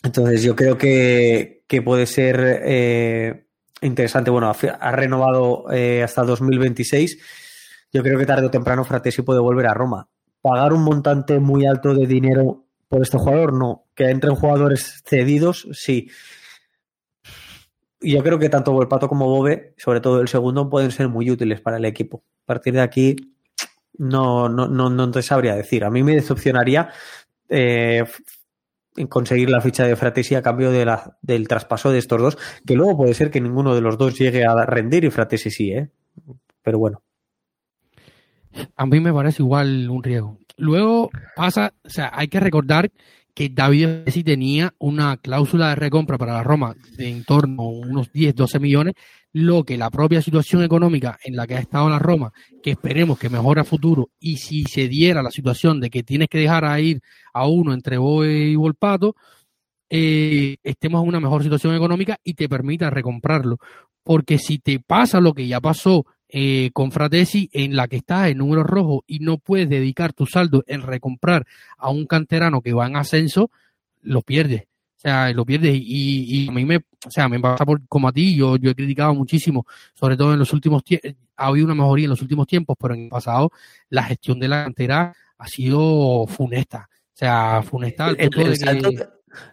Entonces 0.03 0.43
yo 0.43 0.55
creo 0.55 0.79
que, 0.79 1.65
que 1.67 1.83
puede 1.83 2.07
ser 2.07 2.63
eh, 2.65 3.44
interesante. 3.87 4.31
Bueno, 4.31 4.51
ha, 4.51 4.93
renovado 4.93 5.67
eh, 5.73 6.03
hasta 6.03 6.23
2026. 6.23 7.19
yo 7.93 8.03
creo 8.03 8.19
que 8.19 8.27
tarde 8.27 8.47
o 8.47 8.51
temprano 8.51 8.85
Fratesi 8.85 9.23
puede 9.23 9.41
volver 9.41 9.67
a 9.67 9.75
Roma. 9.75 10.09
Pagar 10.41 10.73
un 10.73 10.83
montante 10.83 11.39
muy 11.39 11.67
alto 11.67 11.95
de 11.95 12.07
dinero 12.07 12.67
por 12.89 13.03
este 13.03 13.19
jugador, 13.19 13.53
no. 13.53 13.87
Que 13.95 14.11
entren 14.11 14.35
jugadores 14.35 15.03
cedidos, 15.05 15.69
sí. 15.73 16.11
Yo 18.01 18.23
creo 18.23 18.39
que 18.39 18.51
tanto 18.51 18.73
Volpato 18.73 19.09
como 19.09 19.27
Bobe, 19.27 19.75
sobre 19.79 20.01
todo 20.01 20.21
el 20.21 20.29
segundo, 20.29 20.69
pueden 20.69 20.91
ser 20.91 21.09
muy 21.09 21.31
útiles 21.31 21.61
para 21.61 21.79
el 21.79 21.85
equipo. 21.87 22.25
A 22.43 22.47
partir 22.47 22.75
de 22.75 22.83
aquí, 22.83 23.17
no, 23.97 24.49
no, 24.49 24.69
no, 24.69 24.91
no 24.91 25.11
te 25.11 25.23
sabría 25.23 25.55
decir. 25.55 25.85
A 25.85 25.91
mí 25.91 26.03
me 26.03 26.15
decepcionaría 26.15 26.91
eh, 27.49 28.05
conseguir 29.09 29.51
la 29.51 29.61
ficha 29.61 29.87
de 29.87 29.97
Fratesi 29.97 30.35
a 30.35 30.43
cambio 30.43 30.71
de 30.71 30.85
la, 30.85 31.17
del 31.23 31.49
traspaso 31.49 31.91
de 31.91 31.99
estos 31.99 32.21
dos, 32.21 32.39
que 32.67 32.75
luego 32.75 32.97
puede 32.97 33.15
ser 33.15 33.31
que 33.31 33.41
ninguno 33.41 33.75
de 33.75 33.81
los 33.81 33.99
dos 33.99 34.19
llegue 34.19 34.45
a 34.45 34.55
rendir 34.67 35.05
y 35.05 35.11
Fratesi 35.11 35.51
sí, 35.51 35.73
¿eh? 35.73 35.91
Pero 36.63 36.79
bueno. 36.79 37.03
A 38.77 38.87
mí 38.87 39.01
me 39.01 39.13
parece 39.13 39.43
igual 39.43 39.91
un 39.91 40.03
riesgo. 40.03 40.39
Luego 40.57 41.11
pasa, 41.35 41.75
o 41.85 41.91
sea, 41.91 42.11
hay 42.15 42.29
que 42.29 42.41
recordar 42.41 42.91
que 43.35 43.49
David 43.49 43.89
sí 44.07 44.23
tenía 44.23 44.75
una 44.79 45.17
cláusula 45.17 45.71
de 45.71 45.75
recompra 45.75 46.17
para 46.17 46.35
la 46.35 46.45
Roma 46.45 46.75
de 46.97 47.09
en 47.09 47.25
torno 47.25 47.63
a 47.63 47.69
unos 47.69 48.13
10, 48.13 48.35
12 48.35 48.61
millones, 48.61 48.95
lo 49.33 49.65
que 49.65 49.77
la 49.77 49.91
propia 49.91 50.23
situación 50.23 50.63
económica 50.63 51.19
en 51.25 51.35
la 51.35 51.47
que 51.47 51.57
ha 51.57 51.59
estado 51.59 51.91
la 51.91 51.99
Roma, 51.99 52.33
que 52.63 52.71
esperemos 52.71 53.19
que 53.19 53.29
mejore 53.29 53.61
a 53.61 53.65
futuro, 53.65 54.11
y 54.21 54.37
si 54.37 54.63
se 54.65 54.87
diera 54.87 55.23
la 55.23 55.33
situación 55.33 55.81
de 55.81 55.91
que 55.91 56.05
tienes 56.05 56.29
que 56.29 56.39
dejar 56.39 56.65
a 56.65 56.81
ir 56.81 57.01
a 57.33 57.49
uno 57.49 57.75
entre 57.75 57.99
Boe 57.99 58.51
y 58.51 58.55
Volpato, 58.55 59.17
eh, 59.91 60.57
estemos 60.63 61.03
en 61.03 61.09
una 61.09 61.21
mejor 61.21 61.43
situación 61.43 61.75
económica 61.75 62.19
y 62.23 62.35
te 62.35 62.49
permita 62.49 62.91
recomprarlo. 62.91 63.59
Porque 64.05 64.39
si 64.39 64.59
te 64.59 64.79
pasa 64.79 65.21
lo 65.21 65.35
que 65.35 65.47
ya 65.49 65.61
pasó 65.61 66.07
eh, 66.37 66.71
con 66.73 66.91
Fratesi, 66.91 67.49
en 67.53 67.77
la 67.77 67.87
que 67.87 67.99
estás 67.99 68.29
en 68.29 68.39
números 68.39 68.67
rojos 68.67 69.03
y 69.07 69.21
no 69.21 69.39
puedes 69.39 69.69
dedicar 69.69 70.13
tu 70.13 70.27
saldo 70.27 70.65
en 70.67 70.83
recomprar 70.83 71.47
a 71.79 71.91
un 71.91 72.07
canterano 72.07 72.61
que 72.61 72.73
va 72.73 72.89
en 72.89 72.97
ascenso, 72.97 73.53
lo 74.03 74.21
pierdes. 74.21 74.63
O 74.63 75.01
sea, 75.01 75.33
lo 75.33 75.45
pierdes 75.47 75.79
y, 75.81 76.49
a 76.49 76.51
mí 76.51 76.65
me, 76.65 76.79
o 76.79 77.11
sea, 77.11 77.29
me 77.29 77.39
pasa 77.39 77.65
por, 77.65 77.87
como 77.87 78.09
a 78.09 78.13
ti, 78.13 78.35
yo, 78.35 78.57
yo 78.57 78.71
he 78.71 78.75
criticado 78.75 79.15
muchísimo, 79.15 79.65
sobre 79.95 80.17
todo 80.17 80.33
en 80.33 80.41
los 80.41 80.53
últimos 80.53 80.83
tiempos, 80.83 81.13
ha 81.37 81.47
habido 81.47 81.67
una 81.67 81.77
mejoría 81.77 82.07
en 82.07 82.11
los 82.11 82.23
últimos 82.23 82.49
tiempos, 82.49 82.77
pero 82.81 82.95
en 82.95 83.05
el 83.05 83.09
pasado 83.11 83.53
la 83.91 84.03
gestión 84.03 84.41
de 84.41 84.49
la 84.49 84.65
cantera 84.65 85.15
ha 85.39 85.47
sido 85.47 86.27
funesta. 86.27 86.89
O 86.91 87.17
sea, 87.17 87.63
funesta. 87.63 88.09
el, 88.09 88.57
salto, 88.57 88.91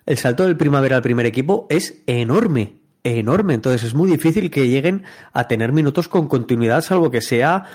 el 0.03 0.17
salto 0.17 0.47
del 0.47 0.57
primavera 0.57 0.95
al 0.95 1.03
primer 1.03 1.27
equipo 1.27 1.67
es 1.69 2.01
enorme 2.07 2.80
enorme. 3.03 3.53
Entonces 3.53 3.83
es 3.83 3.93
muy 3.93 4.09
difícil 4.09 4.49
que 4.51 4.67
lleguen 4.67 5.03
a 5.33 5.47
tener 5.47 5.71
minutos 5.71 6.07
con 6.07 6.27
continuidad, 6.27 6.81
salvo 6.81 7.11
que 7.11 7.21
sea 7.21 7.65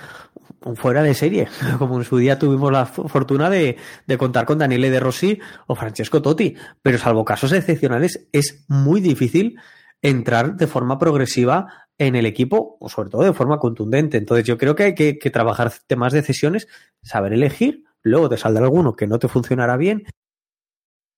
fuera 0.75 1.03
de 1.03 1.15
serie, 1.15 1.49
como 1.79 1.99
en 1.99 2.05
su 2.05 2.17
día 2.19 2.39
tuvimos 2.39 2.73
la 2.73 2.87
fortuna 2.87 3.49
de, 3.49 3.77
contar 4.19 4.47
con 4.47 4.59
Daniele 4.59 4.91
De 4.91 5.01
Rossi 5.01 5.39
o 5.67 5.75
Francesco 5.75 6.23
Totti, 6.23 6.57
pero 6.83 6.99
salvo 6.99 7.25
casos 7.25 7.53
excepcionales 7.53 8.29
es 8.33 8.65
muy 8.69 9.01
difícil 9.01 9.59
entrar 10.03 10.57
de 10.57 10.67
forma 10.67 10.99
progresiva 10.99 11.87
en 11.99 12.15
el 12.17 12.27
equipo 12.27 12.77
o 12.81 12.89
sobre 12.89 13.11
todo 13.11 13.23
de 13.23 13.33
forma 13.33 13.59
contundente. 13.59 14.19
Entonces 14.19 14.45
yo 14.45 14.59
creo 14.59 14.75
que 14.75 14.85
hay 14.85 14.95
que, 14.95 15.19
que 15.19 15.31
trabajar 15.31 15.73
temas 15.87 16.13
de 16.13 16.23
cesiones, 16.23 16.69
saber 17.03 17.33
elegir, 17.33 17.85
luego 18.03 18.29
te 18.29 18.37
saldrá 18.37 18.65
alguno 18.65 18.95
que 18.95 19.07
no 19.07 19.19
te 19.19 19.29
funcionará 19.29 19.77
bien 19.77 20.05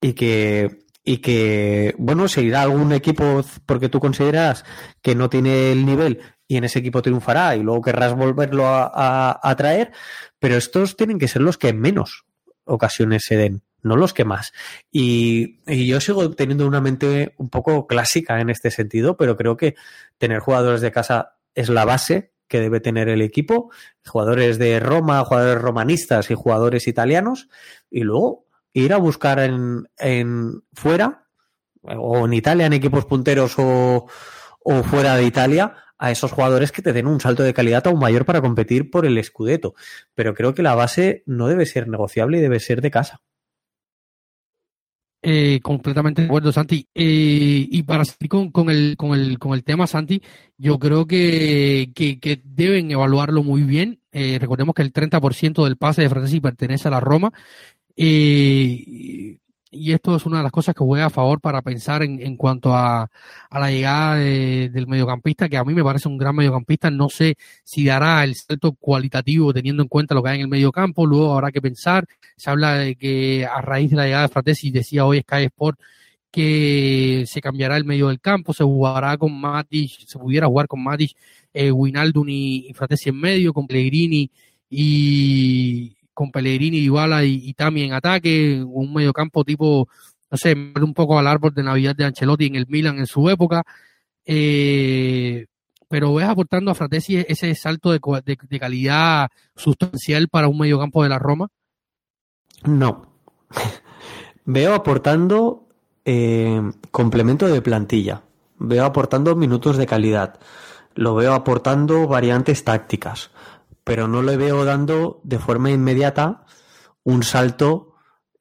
y 0.00 0.12
que 0.12 0.86
y 1.04 1.18
que, 1.18 1.94
bueno, 1.98 2.28
seguirá 2.28 2.62
algún 2.62 2.92
equipo 2.92 3.42
porque 3.66 3.88
tú 3.88 4.00
consideras 4.00 4.64
que 5.00 5.14
no 5.14 5.30
tiene 5.30 5.72
el 5.72 5.86
nivel 5.86 6.20
y 6.46 6.56
en 6.56 6.64
ese 6.64 6.78
equipo 6.78 7.02
triunfará 7.02 7.56
y 7.56 7.62
luego 7.62 7.82
querrás 7.82 8.14
volverlo 8.14 8.64
a, 8.66 9.54
traer, 9.56 9.92
pero 10.38 10.56
estos 10.56 10.96
tienen 10.96 11.18
que 11.18 11.28
ser 11.28 11.42
los 11.42 11.58
que 11.58 11.72
menos 11.72 12.24
ocasiones 12.64 13.24
se 13.24 13.36
den, 13.36 13.62
no 13.82 13.96
los 13.96 14.14
que 14.14 14.24
más. 14.24 14.52
Y, 14.90 15.60
yo 15.86 16.00
sigo 16.00 16.30
teniendo 16.30 16.66
una 16.66 16.80
mente 16.80 17.34
un 17.36 17.50
poco 17.50 17.86
clásica 17.86 18.40
en 18.40 18.50
este 18.50 18.70
sentido, 18.70 19.16
pero 19.16 19.36
creo 19.36 19.56
que 19.56 19.76
tener 20.16 20.40
jugadores 20.40 20.80
de 20.80 20.90
casa 20.90 21.36
es 21.54 21.68
la 21.68 21.84
base 21.84 22.32
que 22.48 22.60
debe 22.60 22.80
tener 22.80 23.10
el 23.10 23.20
equipo, 23.20 23.70
jugadores 24.06 24.58
de 24.58 24.80
Roma, 24.80 25.22
jugadores 25.24 25.60
romanistas 25.60 26.30
y 26.30 26.34
jugadores 26.34 26.88
italianos, 26.88 27.50
y 27.90 28.00
luego 28.00 28.47
ir 28.78 28.92
a 28.92 28.98
buscar 28.98 29.38
en, 29.40 29.88
en 29.98 30.62
fuera, 30.72 31.26
o 31.82 32.26
en 32.26 32.34
Italia, 32.34 32.66
en 32.66 32.72
equipos 32.72 33.04
punteros 33.04 33.54
o, 33.58 34.06
fuera 34.84 35.16
de 35.16 35.24
Italia, 35.24 35.74
a 35.96 36.10
esos 36.10 36.32
jugadores 36.32 36.72
que 36.72 36.82
te 36.82 36.92
den 36.92 37.06
un 37.06 37.20
salto 37.20 37.42
de 37.42 37.54
calidad 37.54 37.86
aún 37.86 37.98
mayor 37.98 38.24
para 38.24 38.40
competir 38.40 38.90
por 38.90 39.06
el 39.06 39.22
Scudetto. 39.24 39.74
Pero 40.14 40.34
creo 40.34 40.54
que 40.54 40.62
la 40.62 40.74
base 40.74 41.22
no 41.26 41.48
debe 41.48 41.66
ser 41.66 41.88
negociable 41.88 42.38
y 42.38 42.42
debe 42.42 42.60
ser 42.60 42.82
de 42.82 42.90
casa. 42.90 43.20
Eh, 45.20 45.58
completamente 45.62 46.22
de 46.22 46.28
acuerdo, 46.28 46.52
Santi. 46.52 46.86
Eh, 46.94 47.66
y 47.68 47.82
para 47.82 48.04
seguir 48.04 48.28
con, 48.28 48.52
con, 48.52 48.70
el, 48.70 48.96
con, 48.96 49.18
el, 49.18 49.38
con 49.38 49.52
el 49.54 49.64
tema, 49.64 49.88
Santi, 49.88 50.22
yo 50.56 50.78
creo 50.78 51.06
que, 51.06 51.90
que, 51.94 52.40
deben 52.44 52.90
evaluarlo 52.92 53.42
muy 53.42 53.62
bien. 53.62 54.00
Eh, 54.12 54.38
recordemos 54.40 54.74
que 54.74 54.82
el 54.82 54.92
30% 54.92 55.64
del 55.64 55.76
pase 55.76 56.02
de 56.02 56.08
Francesi 56.08 56.40
pertenece 56.40 56.86
a 56.86 56.92
la 56.92 57.00
Roma. 57.00 57.32
Eh, 58.00 59.38
y 59.70 59.92
esto 59.92 60.16
es 60.16 60.24
una 60.24 60.38
de 60.38 60.44
las 60.44 60.52
cosas 60.52 60.74
que 60.74 60.84
voy 60.84 61.00
a 61.00 61.10
favor 61.10 61.40
para 61.40 61.62
pensar 61.62 62.02
en, 62.02 62.22
en 62.22 62.36
cuanto 62.36 62.74
a, 62.74 63.10
a 63.50 63.60
la 63.60 63.70
llegada 63.70 64.14
del 64.16 64.86
mediocampista, 64.86 65.48
que 65.48 65.56
a 65.56 65.64
mí 65.64 65.74
me 65.74 65.84
parece 65.84 66.08
un 66.08 66.16
gran 66.16 66.34
mediocampista. 66.34 66.90
No 66.90 67.08
sé 67.08 67.36
si 67.64 67.84
dará 67.84 68.24
el 68.24 68.34
salto 68.36 68.72
cualitativo 68.72 69.52
teniendo 69.52 69.82
en 69.82 69.88
cuenta 69.88 70.14
lo 70.14 70.22
que 70.22 70.30
hay 70.30 70.36
en 70.36 70.42
el 70.42 70.48
mediocampo. 70.48 71.06
Luego 71.06 71.34
habrá 71.34 71.50
que 71.52 71.60
pensar. 71.60 72.06
Se 72.36 72.50
habla 72.50 72.74
de 72.76 72.96
que 72.96 73.46
a 73.46 73.60
raíz 73.60 73.90
de 73.90 73.96
la 73.96 74.04
llegada 74.04 74.22
de 74.22 74.32
Fratesi, 74.32 74.70
decía 74.70 75.04
hoy 75.04 75.20
Sky 75.20 75.44
Sport, 75.44 75.78
que 76.30 77.24
se 77.26 77.40
cambiará 77.40 77.76
el 77.76 77.84
medio 77.84 78.08
del 78.08 78.20
campo, 78.20 78.54
se 78.54 78.64
jugará 78.64 79.16
con 79.18 79.38
Matic, 79.38 79.90
se 80.06 80.18
pudiera 80.18 80.46
jugar 80.46 80.68
con 80.68 80.82
Matic, 80.82 81.16
eh, 81.52 81.72
Winaldun 81.72 82.28
y, 82.28 82.68
y 82.68 82.74
Fratesi 82.74 83.10
en 83.10 83.20
medio, 83.20 83.52
con 83.52 83.66
Pellegrini 83.66 84.30
y, 84.70 85.97
con 86.18 86.32
Pellegrini, 86.32 86.80
Dybala 86.80 87.24
y, 87.24 87.48
y 87.48 87.54
Tami 87.54 87.84
en 87.84 87.92
ataque, 87.92 88.60
un 88.66 88.92
mediocampo 88.92 89.44
tipo, 89.44 89.88
no 90.28 90.36
sé, 90.36 90.52
un 90.52 90.92
poco 90.92 91.16
al 91.16 91.28
árbol 91.28 91.54
de 91.54 91.62
Navidad 91.62 91.94
de 91.94 92.06
Ancelotti 92.06 92.46
en 92.46 92.56
el 92.56 92.66
Milan 92.66 92.98
en 92.98 93.06
su 93.06 93.30
época. 93.30 93.62
Eh, 94.26 95.46
pero 95.88 96.12
ves 96.14 96.26
aportando 96.26 96.72
a 96.72 96.74
Fratesi 96.74 97.18
ese 97.18 97.54
salto 97.54 97.92
de, 97.92 98.00
de, 98.24 98.58
calidad 98.58 99.28
sustancial 99.54 100.26
para 100.26 100.48
un 100.48 100.58
mediocampo 100.58 101.04
de 101.04 101.08
la 101.08 101.20
Roma. 101.20 101.46
No. 102.64 103.12
Veo 104.44 104.74
aportando 104.74 105.68
eh, 106.04 106.60
complemento 106.90 107.46
de 107.46 107.62
plantilla. 107.62 108.22
Veo 108.58 108.84
aportando 108.84 109.36
minutos 109.36 109.76
de 109.76 109.86
calidad. 109.86 110.40
Lo 110.96 111.14
veo 111.14 111.32
aportando 111.32 112.08
variantes 112.08 112.64
tácticas 112.64 113.30
pero 113.88 114.06
no 114.06 114.22
le 114.22 114.36
veo 114.36 114.66
dando 114.66 115.22
de 115.24 115.38
forma 115.38 115.70
inmediata 115.70 116.44
un 117.04 117.22
salto 117.22 117.94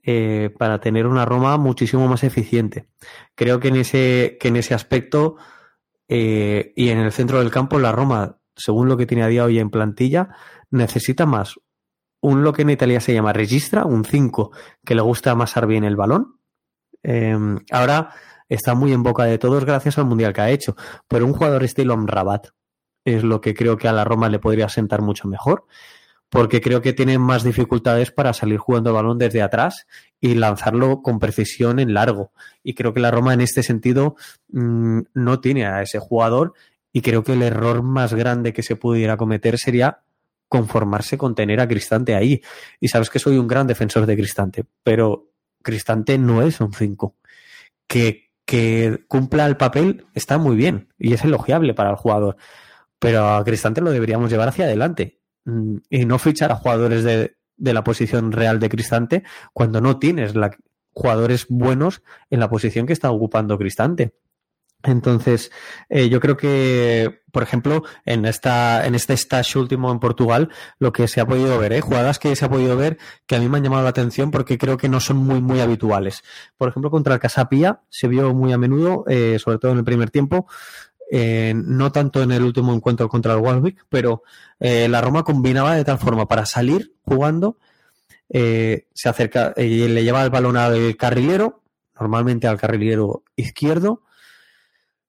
eh, 0.03 0.53
para 0.59 0.81
tener 0.81 1.07
una 1.07 1.23
Roma 1.23 1.55
muchísimo 1.55 2.05
más 2.09 2.25
eficiente. 2.25 2.89
Creo 3.33 3.61
que 3.61 3.69
en 3.69 3.77
ese, 3.77 4.37
que 4.41 4.49
en 4.49 4.57
ese 4.57 4.73
aspecto 4.73 5.37
eh, 6.09 6.73
y 6.75 6.89
en 6.89 6.97
el 6.99 7.13
centro 7.13 7.39
del 7.39 7.49
campo, 7.49 7.79
la 7.79 7.93
Roma, 7.93 8.39
según 8.57 8.89
lo 8.89 8.97
que 8.97 9.05
tiene 9.05 9.23
a 9.23 9.27
día 9.27 9.45
hoy 9.45 9.57
en 9.59 9.69
plantilla, 9.69 10.35
necesita 10.69 11.25
más 11.25 11.55
un 12.19 12.43
lo 12.43 12.51
que 12.51 12.63
en 12.63 12.71
Italia 12.71 12.99
se 12.99 13.13
llama 13.13 13.31
registra, 13.31 13.85
un 13.85 14.03
5 14.03 14.51
que 14.83 14.95
le 14.95 15.01
gusta 15.01 15.31
amasar 15.31 15.65
bien 15.65 15.85
el 15.85 15.95
balón. 15.95 16.41
Em, 17.03 17.59
ahora 17.71 18.09
está 18.49 18.75
muy 18.75 18.91
en 18.91 19.01
boca 19.01 19.23
de 19.23 19.37
todos 19.37 19.63
gracias 19.63 19.97
al 19.97 20.05
mundial 20.07 20.33
que 20.33 20.41
ha 20.41 20.49
hecho, 20.49 20.75
pero 21.07 21.25
un 21.25 21.31
jugador 21.31 21.63
estilo 21.63 21.93
Amrabat, 21.93 22.47
es 23.07 23.23
lo 23.23 23.39
que 23.39 23.53
creo 23.53 23.77
que 23.77 23.87
a 23.87 23.93
la 23.93 24.03
Roma 24.03 24.27
le 24.27 24.37
podría 24.37 24.67
sentar 24.67 25.01
mucho 25.01 25.29
mejor, 25.29 25.65
porque 26.29 26.59
creo 26.59 26.81
que 26.81 26.91
tiene 26.91 27.17
más 27.17 27.43
dificultades 27.43 28.11
para 28.11 28.33
salir 28.33 28.57
jugando 28.57 28.91
balón 28.91 29.17
desde 29.17 29.41
atrás 29.41 29.87
y 30.19 30.35
lanzarlo 30.35 31.01
con 31.01 31.17
precisión 31.17 31.79
en 31.79 31.93
largo. 31.93 32.33
Y 32.63 32.73
creo 32.73 32.93
que 32.93 32.99
la 32.99 33.09
Roma 33.09 33.33
en 33.33 33.39
este 33.39 33.63
sentido 33.63 34.17
mm, 34.49 34.99
no 35.13 35.39
tiene 35.39 35.65
a 35.65 35.81
ese 35.81 35.99
jugador 35.99 36.53
y 36.91 37.01
creo 37.01 37.23
que 37.23 37.31
el 37.31 37.43
error 37.43 37.81
más 37.81 38.13
grande 38.13 38.51
que 38.51 38.61
se 38.61 38.75
pudiera 38.75 39.15
cometer 39.15 39.57
sería 39.57 40.01
conformarse 40.49 41.17
con 41.17 41.33
tener 41.33 41.61
a 41.61 41.67
Cristante 41.67 42.13
ahí. 42.13 42.41
Y 42.81 42.89
sabes 42.89 43.09
que 43.09 43.19
soy 43.19 43.37
un 43.37 43.47
gran 43.47 43.67
defensor 43.67 44.05
de 44.05 44.17
Cristante, 44.17 44.65
pero 44.83 45.31
Cristante 45.63 46.17
no 46.17 46.41
es 46.41 46.59
un 46.59 46.73
5. 46.73 47.15
Que, 47.87 48.31
que 48.45 49.05
cumpla 49.07 49.45
el 49.45 49.55
papel 49.55 50.07
está 50.13 50.37
muy 50.37 50.57
bien 50.57 50.89
y 50.99 51.13
es 51.13 51.23
elogiable 51.23 51.73
para 51.73 51.91
el 51.91 51.95
jugador 51.95 52.35
pero 52.99 53.27
a 53.35 53.43
Cristante 53.43 53.81
lo 53.81 53.91
deberíamos 53.91 54.29
llevar 54.29 54.49
hacia 54.49 54.65
adelante 54.65 55.19
mm, 55.45 55.77
y 55.89 56.05
no 56.05 56.19
fichar 56.19 56.51
a 56.51 56.55
jugadores 56.55 57.03
de, 57.03 57.37
de 57.55 57.73
la 57.73 57.83
posición 57.83 58.31
real 58.31 58.59
de 58.59 58.69
Cristante 58.69 59.23
cuando 59.53 59.81
no 59.81 59.99
tienes 59.99 60.35
la, 60.35 60.51
jugadores 60.97 61.45
buenos 61.47 62.01
en 62.29 62.39
la 62.39 62.49
posición 62.49 62.87
que 62.87 62.93
está 62.93 63.11
ocupando 63.11 63.57
Cristante. 63.57 64.15
Entonces, 64.83 65.51
eh, 65.89 66.07
yo 66.07 66.19
creo 66.19 66.37
que, 66.37 67.21
por 67.31 67.43
ejemplo, 67.43 67.83
en 68.05 68.25
esta, 68.25 68.85
en 68.85 68.95
este 68.95 69.13
stage 69.13 69.57
último 69.57 69.91
en 69.91 69.99
Portugal, 69.99 70.49
lo 70.79 70.93
que 70.93 71.07
se 71.07 71.19
ha 71.19 71.25
podido 71.25 71.57
ver, 71.57 71.73
¿eh? 71.73 71.81
jugadas 71.81 72.19
que 72.19 72.35
se 72.35 72.45
ha 72.45 72.49
podido 72.49 72.77
ver 72.77 72.97
que 73.25 73.35
a 73.35 73.39
mí 73.39 73.49
me 73.49 73.57
han 73.57 73.63
llamado 73.63 73.83
la 73.83 73.89
atención 73.89 74.29
porque 74.29 74.57
creo 74.57 74.77
que 74.77 74.87
no 74.87 74.99
son 74.99 75.17
muy, 75.17 75.41
muy 75.41 75.59
habituales. 75.59 76.23
Por 76.57 76.69
ejemplo, 76.69 76.91
contra 76.91 77.15
el 77.15 77.19
Casapía 77.19 77.81
se 77.89 78.07
vio 78.07 78.33
muy 78.33 78.53
a 78.53 78.57
menudo, 78.57 79.03
eh, 79.07 79.37
sobre 79.39 79.57
todo 79.57 79.71
en 79.71 79.79
el 79.79 79.83
primer 79.83 80.11
tiempo, 80.11 80.47
eh, 81.09 81.53
no 81.55 81.91
tanto 81.91 82.21
en 82.21 82.31
el 82.31 82.43
último 82.43 82.73
encuentro 82.73 83.07
contra 83.07 83.33
el 83.33 83.39
Walwick, 83.39 83.85
pero 83.89 84.23
eh, 84.59 84.87
la 84.89 85.01
Roma 85.01 85.23
combinaba 85.23 85.75
de 85.75 85.85
tal 85.85 85.97
forma 85.97 86.27
para 86.27 86.45
salir 86.45 86.93
jugando, 87.03 87.57
eh, 88.29 88.87
se 88.93 89.07
acerca 89.07 89.53
y 89.55 89.87
le 89.87 90.03
lleva 90.03 90.23
el 90.23 90.29
balón 90.29 90.57
al 90.57 90.97
carrilero, 90.97 91.61
normalmente 91.99 92.47
al 92.47 92.59
carrilero 92.59 93.23
izquierdo. 93.35 94.03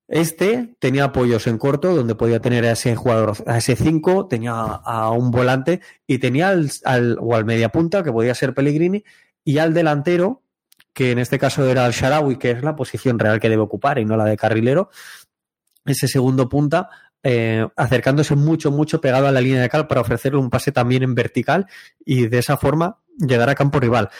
Este 0.06 0.74
tenía 0.78 1.04
apoyos 1.04 1.46
en 1.46 1.58
corto, 1.58 1.94
donde 1.94 2.14
podía 2.14 2.40
tener 2.40 2.64
a 2.64 2.72
ese 2.72 2.96
jugador, 2.96 3.36
a 3.46 3.58
ese 3.58 3.76
5, 3.76 4.26
tenía 4.28 4.52
a 4.52 5.10
un 5.10 5.30
volante 5.30 5.80
y 6.06 6.18
tenía 6.18 6.48
al, 6.48 6.70
al, 6.84 7.18
o 7.20 7.34
al 7.34 7.44
media 7.44 7.68
punta, 7.70 8.02
que 8.02 8.12
podía 8.12 8.34
ser 8.34 8.54
Pellegrini, 8.54 9.04
y 9.44 9.58
al 9.58 9.74
delantero, 9.74 10.42
que 10.94 11.10
en 11.10 11.18
este 11.18 11.38
caso 11.38 11.68
era 11.68 11.84
el 11.86 11.92
Sharawi, 11.92 12.38
que 12.38 12.52
es 12.52 12.62
la 12.62 12.74
posición 12.74 13.18
real 13.18 13.38
que 13.38 13.50
debe 13.50 13.62
ocupar 13.62 13.98
y 13.98 14.04
no 14.04 14.16
la 14.16 14.24
de 14.24 14.36
carrilero, 14.36 14.90
ese 15.90 16.08
segundo 16.08 16.48
punta, 16.48 16.88
eh, 17.22 17.66
acercándose 17.76 18.36
mucho, 18.36 18.70
mucho 18.70 19.00
pegado 19.00 19.26
a 19.26 19.32
la 19.32 19.40
línea 19.40 19.60
de 19.60 19.68
cal 19.68 19.86
para 19.86 20.00
ofrecerle 20.00 20.38
un 20.38 20.50
pase 20.50 20.72
también 20.72 21.02
en 21.02 21.14
vertical 21.14 21.66
y 22.04 22.26
de 22.26 22.38
esa 22.38 22.56
forma 22.56 22.98
llegar 23.18 23.48
a 23.50 23.54
campo 23.54 23.80
rival. 23.80 24.10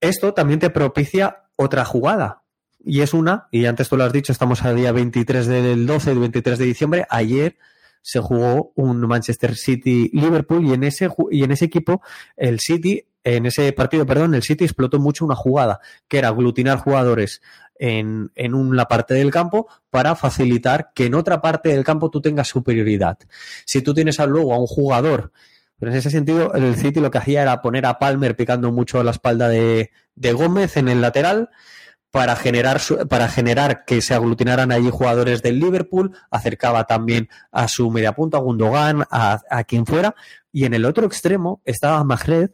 Esto 0.00 0.34
también 0.34 0.58
te 0.58 0.70
propicia 0.70 1.44
otra 1.56 1.84
jugada. 1.84 2.42
Y 2.84 3.00
es 3.00 3.12
una, 3.12 3.48
y 3.50 3.66
antes 3.66 3.88
tú 3.88 3.96
lo 3.96 4.04
has 4.04 4.12
dicho, 4.12 4.32
estamos 4.32 4.64
al 4.64 4.76
día 4.76 4.92
23 4.92 5.46
del 5.46 5.86
12, 5.86 6.12
el 6.12 6.18
23 6.20 6.58
de 6.58 6.64
diciembre. 6.64 7.06
Ayer 7.10 7.58
se 8.02 8.20
jugó 8.20 8.72
un 8.76 9.00
Manchester 9.00 9.56
City-Liverpool 9.56 10.64
y 10.64 10.72
en 10.72 10.84
ese, 10.84 11.08
y 11.30 11.42
en 11.42 11.50
ese 11.50 11.66
equipo 11.66 12.02
el 12.36 12.60
City 12.60 13.04
en 13.24 13.46
ese 13.46 13.72
partido, 13.72 14.06
perdón, 14.06 14.34
el 14.34 14.42
City 14.42 14.64
explotó 14.64 14.98
mucho 14.98 15.24
una 15.24 15.34
jugada, 15.34 15.80
que 16.08 16.18
era 16.18 16.28
aglutinar 16.28 16.78
jugadores 16.78 17.42
en, 17.78 18.30
en 18.34 18.54
una 18.54 18.86
parte 18.86 19.14
del 19.14 19.30
campo 19.30 19.68
para 19.90 20.14
facilitar 20.14 20.90
que 20.94 21.06
en 21.06 21.14
otra 21.14 21.40
parte 21.40 21.70
del 21.70 21.84
campo 21.84 22.10
tú 22.10 22.20
tengas 22.20 22.48
superioridad. 22.48 23.18
Si 23.64 23.82
tú 23.82 23.94
tienes 23.94 24.18
luego 24.18 24.54
a 24.54 24.58
un 24.58 24.66
jugador, 24.66 25.32
pero 25.78 25.92
en 25.92 25.98
ese 25.98 26.10
sentido, 26.10 26.52
el 26.54 26.74
City 26.76 27.00
lo 27.00 27.10
que 27.10 27.18
hacía 27.18 27.42
era 27.42 27.62
poner 27.62 27.86
a 27.86 27.98
Palmer 27.98 28.34
picando 28.36 28.72
mucho 28.72 29.02
la 29.02 29.12
espalda 29.12 29.48
de, 29.48 29.90
de 30.14 30.32
Gómez 30.32 30.76
en 30.76 30.88
el 30.88 31.00
lateral 31.00 31.50
para 32.10 32.36
generar, 32.36 32.80
para 33.08 33.28
generar 33.28 33.84
que 33.84 34.00
se 34.00 34.14
aglutinaran 34.14 34.72
allí 34.72 34.90
jugadores 34.90 35.42
del 35.42 35.60
Liverpool, 35.60 36.16
acercaba 36.30 36.84
también 36.84 37.28
a 37.52 37.68
su 37.68 37.90
media 37.90 38.12
punta, 38.12 38.38
a 38.38 38.40
Gundogan, 38.40 39.04
a, 39.10 39.40
a 39.50 39.64
quien 39.64 39.86
fuera, 39.86 40.14
y 40.50 40.64
en 40.64 40.74
el 40.74 40.84
otro 40.84 41.06
extremo 41.06 41.60
estaba 41.64 42.02
Magred, 42.04 42.50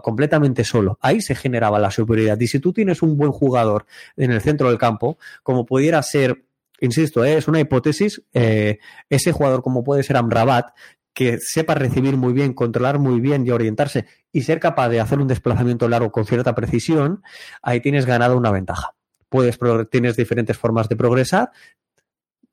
completamente 0.00 0.64
solo. 0.64 0.98
Ahí 1.00 1.20
se 1.20 1.34
generaba 1.34 1.78
la 1.78 1.90
superioridad. 1.90 2.38
Y 2.40 2.46
si 2.46 2.58
tú 2.58 2.72
tienes 2.72 3.02
un 3.02 3.16
buen 3.16 3.32
jugador 3.32 3.86
en 4.16 4.30
el 4.32 4.40
centro 4.40 4.68
del 4.68 4.78
campo, 4.78 5.18
como 5.42 5.66
pudiera 5.66 6.02
ser, 6.02 6.44
insisto, 6.80 7.24
¿eh? 7.24 7.36
es 7.36 7.48
una 7.48 7.60
hipótesis, 7.60 8.22
eh, 8.32 8.78
ese 9.08 9.32
jugador 9.32 9.62
como 9.62 9.84
puede 9.84 10.02
ser 10.02 10.16
Amrabat, 10.16 10.74
que 11.12 11.38
sepa 11.38 11.74
recibir 11.74 12.16
muy 12.16 12.32
bien, 12.32 12.54
controlar 12.54 12.98
muy 12.98 13.20
bien 13.20 13.46
y 13.46 13.50
orientarse 13.50 14.06
y 14.32 14.42
ser 14.42 14.58
capaz 14.58 14.88
de 14.88 15.00
hacer 15.00 15.20
un 15.20 15.28
desplazamiento 15.28 15.88
largo 15.88 16.10
con 16.10 16.26
cierta 16.26 16.54
precisión, 16.54 17.22
ahí 17.62 17.80
tienes 17.80 18.04
ganado 18.04 18.36
una 18.36 18.50
ventaja. 18.50 18.94
Puedes, 19.28 19.58
tienes 19.90 20.16
diferentes 20.16 20.58
formas 20.58 20.88
de 20.88 20.96
progresar, 20.96 21.50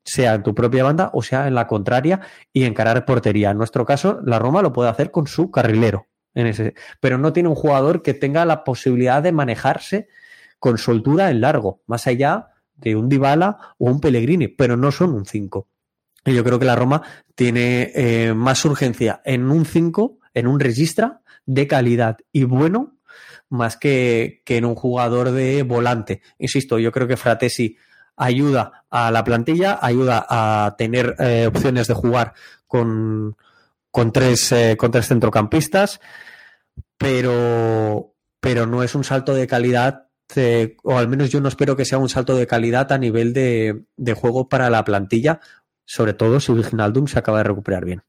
sea 0.04 0.34
en 0.34 0.42
tu 0.42 0.54
propia 0.54 0.82
banda 0.82 1.10
o 1.14 1.22
sea 1.22 1.46
en 1.46 1.54
la 1.54 1.66
contraria 1.66 2.20
y 2.52 2.64
encarar 2.64 3.04
portería. 3.04 3.50
En 3.50 3.58
nuestro 3.58 3.84
caso, 3.84 4.20
la 4.24 4.38
Roma 4.38 4.62
lo 4.62 4.72
puede 4.72 4.90
hacer 4.90 5.10
con 5.10 5.26
su 5.26 5.50
carrilero 5.50 6.06
pero 7.00 7.18
no 7.18 7.32
tiene 7.32 7.48
un 7.48 7.54
jugador 7.54 8.02
que 8.02 8.14
tenga 8.14 8.44
la 8.44 8.64
posibilidad 8.64 9.22
de 9.22 9.32
manejarse 9.32 10.08
con 10.58 10.78
soltura 10.78 11.30
en 11.30 11.40
largo, 11.40 11.82
más 11.86 12.06
allá 12.06 12.48
de 12.76 12.96
un 12.96 13.08
Dybala 13.08 13.74
o 13.78 13.90
un 13.90 14.00
Pellegrini, 14.00 14.48
pero 14.48 14.76
no 14.76 14.92
son 14.92 15.12
un 15.14 15.26
5. 15.26 15.68
Y 16.24 16.34
yo 16.34 16.44
creo 16.44 16.58
que 16.58 16.64
la 16.64 16.76
Roma 16.76 17.02
tiene 17.34 17.90
eh, 17.94 18.32
más 18.34 18.64
urgencia 18.64 19.20
en 19.24 19.50
un 19.50 19.64
5, 19.64 20.18
en 20.34 20.46
un 20.46 20.60
registra 20.60 21.20
de 21.46 21.66
calidad 21.66 22.18
y 22.30 22.44
bueno, 22.44 22.96
más 23.48 23.76
que, 23.76 24.42
que 24.44 24.56
en 24.56 24.64
un 24.64 24.74
jugador 24.74 25.32
de 25.32 25.62
volante. 25.62 26.22
Insisto, 26.38 26.78
yo 26.78 26.92
creo 26.92 27.08
que 27.08 27.16
Fratesi 27.16 27.76
ayuda 28.16 28.84
a 28.90 29.10
la 29.10 29.24
plantilla, 29.24 29.78
ayuda 29.82 30.24
a 30.28 30.74
tener 30.78 31.16
eh, 31.18 31.46
opciones 31.48 31.88
de 31.88 31.94
jugar 31.94 32.34
con, 32.66 33.36
con 33.92 34.10
tres, 34.10 34.50
eh, 34.52 34.76
con 34.76 34.90
tres 34.90 35.06
centrocampistas, 35.06 36.00
pero, 36.96 38.16
pero 38.40 38.66
no 38.66 38.82
es 38.82 38.94
un 38.94 39.04
salto 39.04 39.34
de 39.34 39.46
calidad, 39.46 40.08
eh, 40.34 40.76
o 40.82 40.98
al 40.98 41.08
menos 41.08 41.30
yo 41.30 41.40
no 41.40 41.48
espero 41.48 41.76
que 41.76 41.84
sea 41.84 41.98
un 41.98 42.08
salto 42.08 42.34
de 42.34 42.46
calidad 42.46 42.90
a 42.90 42.98
nivel 42.98 43.34
de, 43.34 43.84
de 43.96 44.14
juego 44.14 44.48
para 44.48 44.70
la 44.70 44.82
plantilla, 44.82 45.40
sobre 45.84 46.14
todo 46.14 46.40
si 46.40 46.52
Doom 46.52 47.06
se 47.06 47.18
acaba 47.18 47.38
de 47.38 47.44
recuperar 47.44 47.84
bien. 47.84 48.02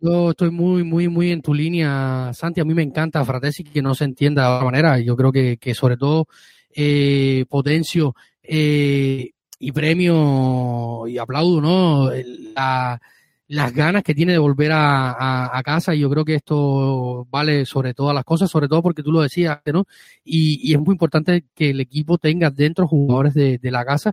Yo 0.00 0.30
estoy 0.30 0.52
muy, 0.52 0.84
muy, 0.84 1.08
muy 1.08 1.32
en 1.32 1.42
tu 1.42 1.52
línea, 1.52 2.30
Santi. 2.32 2.60
A 2.60 2.64
mí 2.64 2.72
me 2.72 2.84
encanta 2.84 3.24
Fratesi 3.24 3.64
que 3.64 3.82
no 3.82 3.96
se 3.96 4.04
entienda 4.04 4.48
de 4.48 4.54
otra 4.54 4.64
manera. 4.66 5.00
Yo 5.00 5.16
creo 5.16 5.32
que, 5.32 5.56
que 5.56 5.74
sobre 5.74 5.96
todo 5.96 6.28
eh, 6.72 7.44
Potencio 7.48 8.14
y 8.40 9.72
premio 9.72 11.08
y 11.08 11.18
aplaudo, 11.18 11.60
¿no? 11.60 12.10
La, 12.54 13.00
las 13.48 13.72
ganas 13.72 14.02
que 14.02 14.14
tiene 14.14 14.32
de 14.32 14.38
volver 14.38 14.70
a, 14.74 15.62
casa 15.64 15.94
y 15.94 16.00
yo 16.00 16.10
creo 16.10 16.24
que 16.24 16.34
esto 16.34 17.26
vale 17.30 17.66
sobre 17.66 17.94
todas 17.94 18.14
las 18.14 18.24
cosas, 18.24 18.50
sobre 18.50 18.68
todo 18.68 18.82
porque 18.82 19.02
tú 19.02 19.10
lo 19.10 19.22
decías, 19.22 19.60
¿no? 19.72 19.86
Y, 20.24 20.60
y 20.62 20.74
es 20.74 20.80
muy 20.80 20.92
importante 20.92 21.44
que 21.54 21.70
el 21.70 21.80
equipo 21.80 22.18
tenga 22.18 22.50
dentro 22.50 22.86
jugadores 22.86 23.34
de, 23.34 23.58
de, 23.58 23.70
la 23.70 23.84
casa. 23.84 24.12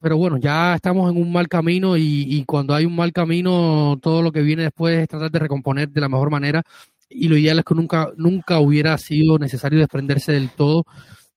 Pero 0.00 0.16
bueno, 0.16 0.36
ya 0.38 0.74
estamos 0.74 1.10
en 1.10 1.16
un 1.22 1.32
mal 1.32 1.48
camino 1.48 1.96
y, 1.96 2.02
y, 2.28 2.44
cuando 2.44 2.74
hay 2.74 2.84
un 2.86 2.96
mal 2.96 3.12
camino, 3.12 3.98
todo 4.02 4.20
lo 4.20 4.32
que 4.32 4.42
viene 4.42 4.64
después 4.64 4.98
es 4.98 5.08
tratar 5.08 5.30
de 5.30 5.38
recomponer 5.38 5.88
de 5.90 6.00
la 6.00 6.08
mejor 6.08 6.30
manera. 6.30 6.62
Y 7.08 7.28
lo 7.28 7.36
ideal 7.36 7.58
es 7.60 7.64
que 7.64 7.74
nunca, 7.74 8.10
nunca 8.16 8.58
hubiera 8.58 8.98
sido 8.98 9.38
necesario 9.38 9.78
desprenderse 9.78 10.32
del 10.32 10.50
todo 10.50 10.84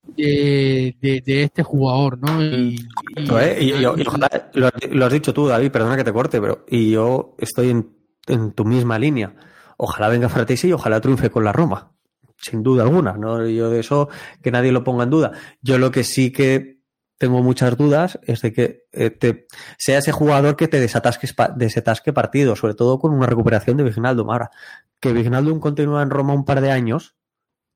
de, 0.08 0.96
de, 1.02 1.22
de, 1.26 1.44
este 1.44 1.64
jugador, 1.64 2.18
¿no? 2.20 2.44
Y, 2.44 2.76
y, 3.16 3.30
¿eh? 3.40 3.58
y, 3.62 3.74
y 3.74 3.86
ojalá, 3.86 4.50
lo, 4.54 4.70
lo, 4.92 5.06
has 5.06 5.14
dicho 5.14 5.34
tú, 5.34 5.48
David, 5.48 5.72
perdona 5.72 5.98
que 5.98 6.04
te 6.04 6.14
corte, 6.14 6.40
pero 6.40 6.66
y 6.68 6.92
yo 6.92 7.36
estoy 7.38 7.70
en, 7.70 7.96
en 8.28 8.52
tu 8.52 8.66
misma 8.66 9.00
línea. 9.00 9.36
Ojalá 9.78 10.10
venga 10.10 10.30
Fratesi 10.30 10.70
y 10.70 10.74
ojalá 10.74 11.02
triunfe 11.02 11.30
con 11.30 11.44
la 11.44 11.52
Roma, 11.52 11.92
sin 12.38 12.64
duda 12.64 12.84
alguna. 12.84 13.14
¿no? 13.14 13.46
Yo 13.48 13.70
de 13.70 13.80
eso 13.80 14.10
que 14.42 14.52
nadie 14.52 14.72
lo 14.72 14.84
ponga 14.84 15.04
en 15.04 15.10
duda. 15.10 15.32
Yo 15.62 15.78
lo 15.78 15.92
que 15.92 16.04
sí 16.04 16.32
que 16.32 16.76
tengo 17.18 17.42
muchas 17.42 17.78
dudas 17.78 18.20
es 18.24 18.42
de 18.42 18.54
que 18.54 18.84
eh, 18.92 19.10
te, 19.10 19.48
sea 19.78 20.00
ese 20.00 20.12
jugador 20.12 20.56
que 20.56 20.68
te 20.68 20.80
desatasque, 20.80 21.28
desatasque 21.56 22.14
partido, 22.14 22.56
sobre 22.56 22.74
todo 22.74 23.00
con 23.00 23.14
una 23.14 23.26
recuperación 23.26 23.78
de 23.78 23.84
Viginaldum. 23.84 24.30
Ahora, 24.30 24.52
que 25.00 25.14
Viginaldum 25.14 25.60
continúa 25.60 26.02
en 26.02 26.10
Roma 26.10 26.34
un 26.34 26.46
par 26.46 26.62
de 26.62 26.72
años, 26.72 27.16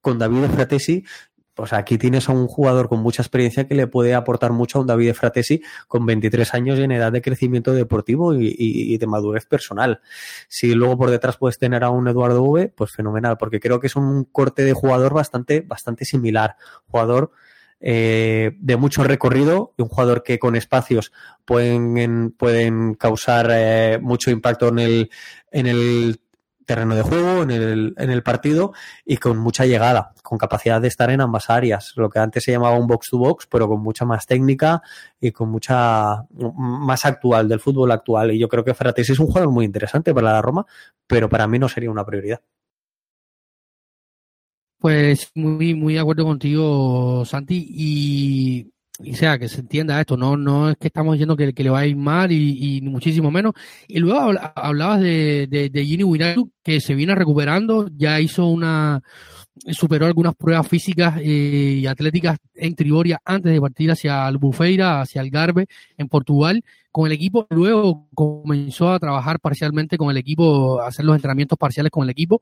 con 0.01 0.17
David 0.17 0.45
Fratesi, 0.53 1.05
pues 1.59 1.73
aquí 1.73 1.97
tienes 1.97 2.29
a 2.29 2.31
un 2.31 2.47
jugador 2.47 2.87
con 2.87 3.01
mucha 3.01 3.21
experiencia 3.21 3.67
que 3.67 3.75
le 3.75 3.85
puede 3.85 4.13
aportar 4.13 4.53
mucho 4.53 4.77
a 4.77 4.81
un 4.81 4.87
David 4.87 5.13
Fratesi 5.13 5.61
con 5.89 6.05
23 6.05 6.53
años 6.53 6.79
y 6.79 6.83
en 6.83 6.91
edad 6.93 7.11
de 7.11 7.21
crecimiento 7.21 7.73
deportivo 7.73 8.33
y, 8.33 8.97
de 8.97 9.07
madurez 9.07 9.45
personal. 9.45 9.99
Si 10.47 10.73
luego 10.73 10.97
por 10.97 11.09
detrás 11.09 11.35
puedes 11.35 11.59
tener 11.59 11.83
a 11.83 11.89
un 11.89 12.07
Eduardo 12.07 12.43
V, 12.43 12.71
pues 12.73 12.93
fenomenal, 12.93 13.37
porque 13.37 13.59
creo 13.59 13.81
que 13.81 13.87
es 13.87 13.97
un 13.97 14.23
corte 14.23 14.63
de 14.63 14.71
jugador 14.71 15.13
bastante, 15.13 15.59
bastante 15.59 16.05
similar. 16.05 16.55
Jugador 16.87 17.31
eh, 17.81 18.55
de 18.61 18.77
mucho 18.77 19.03
recorrido 19.03 19.73
y 19.77 19.81
un 19.81 19.89
jugador 19.89 20.23
que 20.23 20.39
con 20.39 20.55
espacios 20.55 21.11
pueden, 21.43 22.31
pueden 22.31 22.93
causar 22.93 23.49
eh, 23.51 23.99
mucho 24.01 24.31
impacto 24.31 24.69
en 24.69 24.79
el, 24.79 25.11
en 25.51 25.67
el 25.67 26.21
terreno 26.69 26.95
de 26.95 27.01
juego, 27.01 27.41
en 27.41 27.49
el, 27.49 27.93
en 27.97 28.11
el 28.11 28.21
partido 28.21 28.73
y 29.03 29.17
con 29.17 29.39
mucha 29.39 29.65
llegada, 29.65 30.13
con 30.21 30.37
capacidad 30.37 30.79
de 30.79 30.87
estar 30.87 31.09
en 31.09 31.19
ambas 31.19 31.49
áreas, 31.49 31.93
lo 31.95 32.11
que 32.11 32.19
antes 32.19 32.43
se 32.43 32.51
llamaba 32.51 32.77
un 32.77 32.85
box 32.85 33.07
to 33.09 33.17
box, 33.17 33.47
pero 33.49 33.67
con 33.67 33.81
mucha 33.81 34.05
más 34.05 34.27
técnica 34.27 34.83
y 35.19 35.31
con 35.31 35.49
mucha 35.49 36.27
más 36.55 37.05
actual 37.05 37.49
del 37.49 37.59
fútbol 37.59 37.91
actual. 37.91 38.33
Y 38.33 38.39
yo 38.39 38.47
creo 38.47 38.63
que 38.63 38.75
Fratesi 38.75 39.13
es 39.13 39.19
un 39.19 39.25
jugador 39.25 39.49
muy 39.49 39.65
interesante 39.65 40.13
para 40.13 40.31
la 40.31 40.43
Roma, 40.43 40.63
pero 41.07 41.27
para 41.27 41.47
mí 41.47 41.57
no 41.57 41.67
sería 41.67 41.89
una 41.89 42.05
prioridad. 42.05 42.39
Pues 44.77 45.31
muy, 45.33 45.73
muy 45.73 45.95
de 45.95 45.99
acuerdo 46.01 46.23
contigo, 46.23 47.25
Santi. 47.25 47.65
Y 47.67 48.71
y 49.01 49.13
sea, 49.15 49.39
que 49.39 49.47
se 49.47 49.61
entienda 49.61 49.99
esto, 49.99 50.17
no, 50.17 50.35
no 50.35 50.69
es 50.69 50.77
que 50.77 50.87
estamos 50.87 51.13
diciendo 51.13 51.37
que, 51.37 51.53
le 51.55 51.69
va 51.69 51.79
a 51.79 51.85
ir 51.85 51.95
mal 51.95 52.31
y, 52.31 52.81
muchísimo 52.81 53.31
menos. 53.31 53.53
Y 53.87 53.99
luego 53.99 54.33
hablabas 54.55 55.01
de, 55.01 55.47
de, 55.47 55.69
de 55.69 55.85
Gini 55.85 56.05
que 56.63 56.81
se 56.81 56.95
viene 56.95 57.15
recuperando, 57.15 57.89
ya 57.95 58.19
hizo 58.19 58.47
una, 58.47 59.01
superó 59.71 60.05
algunas 60.05 60.35
pruebas 60.35 60.67
físicas 60.67 61.17
eh, 61.19 61.79
y 61.81 61.85
atléticas 61.85 62.37
en 62.55 62.75
Triboria 62.75 63.21
antes 63.25 63.51
de 63.51 63.61
partir 63.61 63.91
hacia 63.91 64.25
Albufeira, 64.25 65.01
hacia 65.01 65.21
Algarve, 65.21 65.67
en 65.97 66.07
Portugal, 66.07 66.63
con 66.91 67.07
el 67.07 67.13
equipo. 67.13 67.47
Luego 67.49 68.07
comenzó 68.13 68.91
a 68.91 68.99
trabajar 68.99 69.39
parcialmente 69.39 69.97
con 69.97 70.09
el 70.09 70.17
equipo, 70.17 70.81
a 70.81 70.87
hacer 70.87 71.05
los 71.05 71.15
entrenamientos 71.15 71.57
parciales 71.57 71.91
con 71.91 72.03
el 72.03 72.09
equipo. 72.09 72.41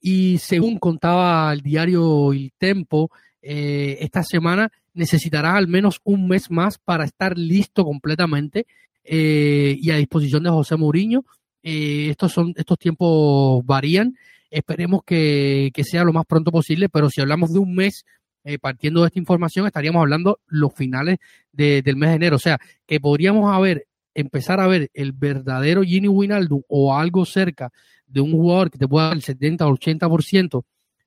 Y 0.00 0.38
según 0.38 0.78
contaba 0.78 1.52
el 1.52 1.60
diario 1.60 2.32
El 2.32 2.52
Tempo, 2.56 3.10
eh, 3.42 3.98
esta 4.00 4.22
semana 4.22 4.70
necesitará 4.94 5.56
al 5.56 5.68
menos 5.68 6.00
un 6.04 6.28
mes 6.28 6.50
más 6.50 6.78
para 6.78 7.04
estar 7.04 7.38
listo 7.38 7.84
completamente 7.84 8.66
eh, 9.04 9.76
y 9.80 9.90
a 9.90 9.96
disposición 9.96 10.42
de 10.42 10.50
José 10.50 10.76
Mourinho. 10.76 11.24
estos 11.62 12.32
son 12.32 12.52
estos 12.56 12.78
tiempos 12.78 13.64
varían 13.64 14.16
Esperemos 14.50 15.02
que, 15.04 15.70
sea 15.84 16.02
lo 16.02 16.12
más 16.12 16.26
pronto 16.26 16.50
posible, 16.50 16.88
pero 16.88 17.08
si 17.08 17.20
hablamos 17.20 17.52
de 17.52 17.60
un 17.60 17.74
mes, 17.74 18.04
eh, 18.42 18.58
partiendo 18.58 19.00
de 19.00 19.06
esta 19.06 19.18
información, 19.18 19.66
estaríamos 19.66 20.00
hablando 20.00 20.40
los 20.48 20.74
finales 20.74 21.18
del 21.52 21.96
mes 21.96 22.10
de 22.10 22.16
enero. 22.16 22.36
O 22.36 22.40
sea, 22.40 22.58
que 22.86 22.98
podríamos 22.98 23.54
haber, 23.54 23.86
empezar 24.12 24.60
a 24.60 24.66
ver 24.66 24.90
el 24.92 25.12
verdadero 25.12 25.82
Gini 25.82 26.08
Winaldo 26.08 26.64
o 26.68 26.96
algo 26.96 27.24
cerca 27.24 27.70
de 28.06 28.20
un 28.20 28.32
jugador 28.32 28.72
que 28.72 28.78
te 28.78 28.88
pueda 28.88 29.06
dar 29.06 29.16
el 29.16 29.22
70 29.22 29.66
o 29.66 29.76
80% 29.76 30.64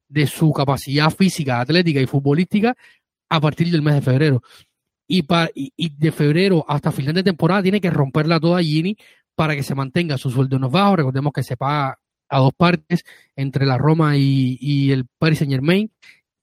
de 0.07 0.27
su 0.27 0.53
capacidad 0.53 1.09
física, 1.09 1.59
atlética 1.59 1.99
y 1.99 2.07
futbolística 2.07 2.77
a 3.33 3.41
partir 3.41 3.71
del 3.71 3.81
mes 3.81 3.95
de 3.95 4.01
febrero. 4.01 4.43
Y, 5.07 5.25
y, 5.55 5.89
de 5.89 6.11
febrero 6.11 6.63
hasta 6.67 6.91
final 6.91 7.15
de 7.15 7.23
temporada 7.23 7.63
tiene 7.63 7.81
que 7.81 7.89
romperla 7.89 8.39
toda 8.39 8.61
Gini 8.61 8.95
para 9.35 9.55
que 9.55 9.63
se 9.63 9.73
mantenga 9.73 10.19
su 10.19 10.29
sueldo 10.29 10.59
no 10.59 10.69
bajo. 10.69 10.97
Recordemos 10.97 11.33
que 11.33 11.41
se 11.41 11.57
paga 11.57 11.97
a 12.29 12.39
dos 12.39 12.53
partes 12.55 13.03
entre 13.35 13.65
la 13.65 13.79
Roma 13.79 14.15
y, 14.17 14.91
el 14.91 15.05
Paris 15.17 15.39
Saint 15.39 15.51
Germain. 15.51 15.91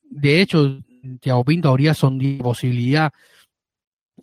De 0.02 0.40
hecho, 0.40 0.80
Thiago 1.20 1.44
Pinto 1.44 1.68
habría 1.68 1.94
son 1.94 2.18
posibilidad 2.38 3.12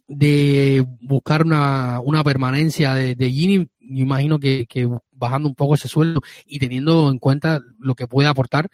de 0.09 0.85
buscar 1.01 1.43
una, 1.45 2.23
permanencia 2.25 2.95
de, 2.95 3.15
de 3.15 3.31
Gini. 3.31 3.69
Me 3.79 4.01
imagino 4.01 4.39
que, 4.39 4.67
bajando 5.11 5.47
un 5.47 5.55
poco 5.55 5.75
ese 5.75 5.87
sueldo 5.87 6.21
y 6.45 6.59
teniendo 6.59 7.09
en 7.09 7.17
cuenta 7.17 7.61
lo 7.79 7.95
que 7.95 8.07
puede 8.07 8.27
aportar, 8.27 8.67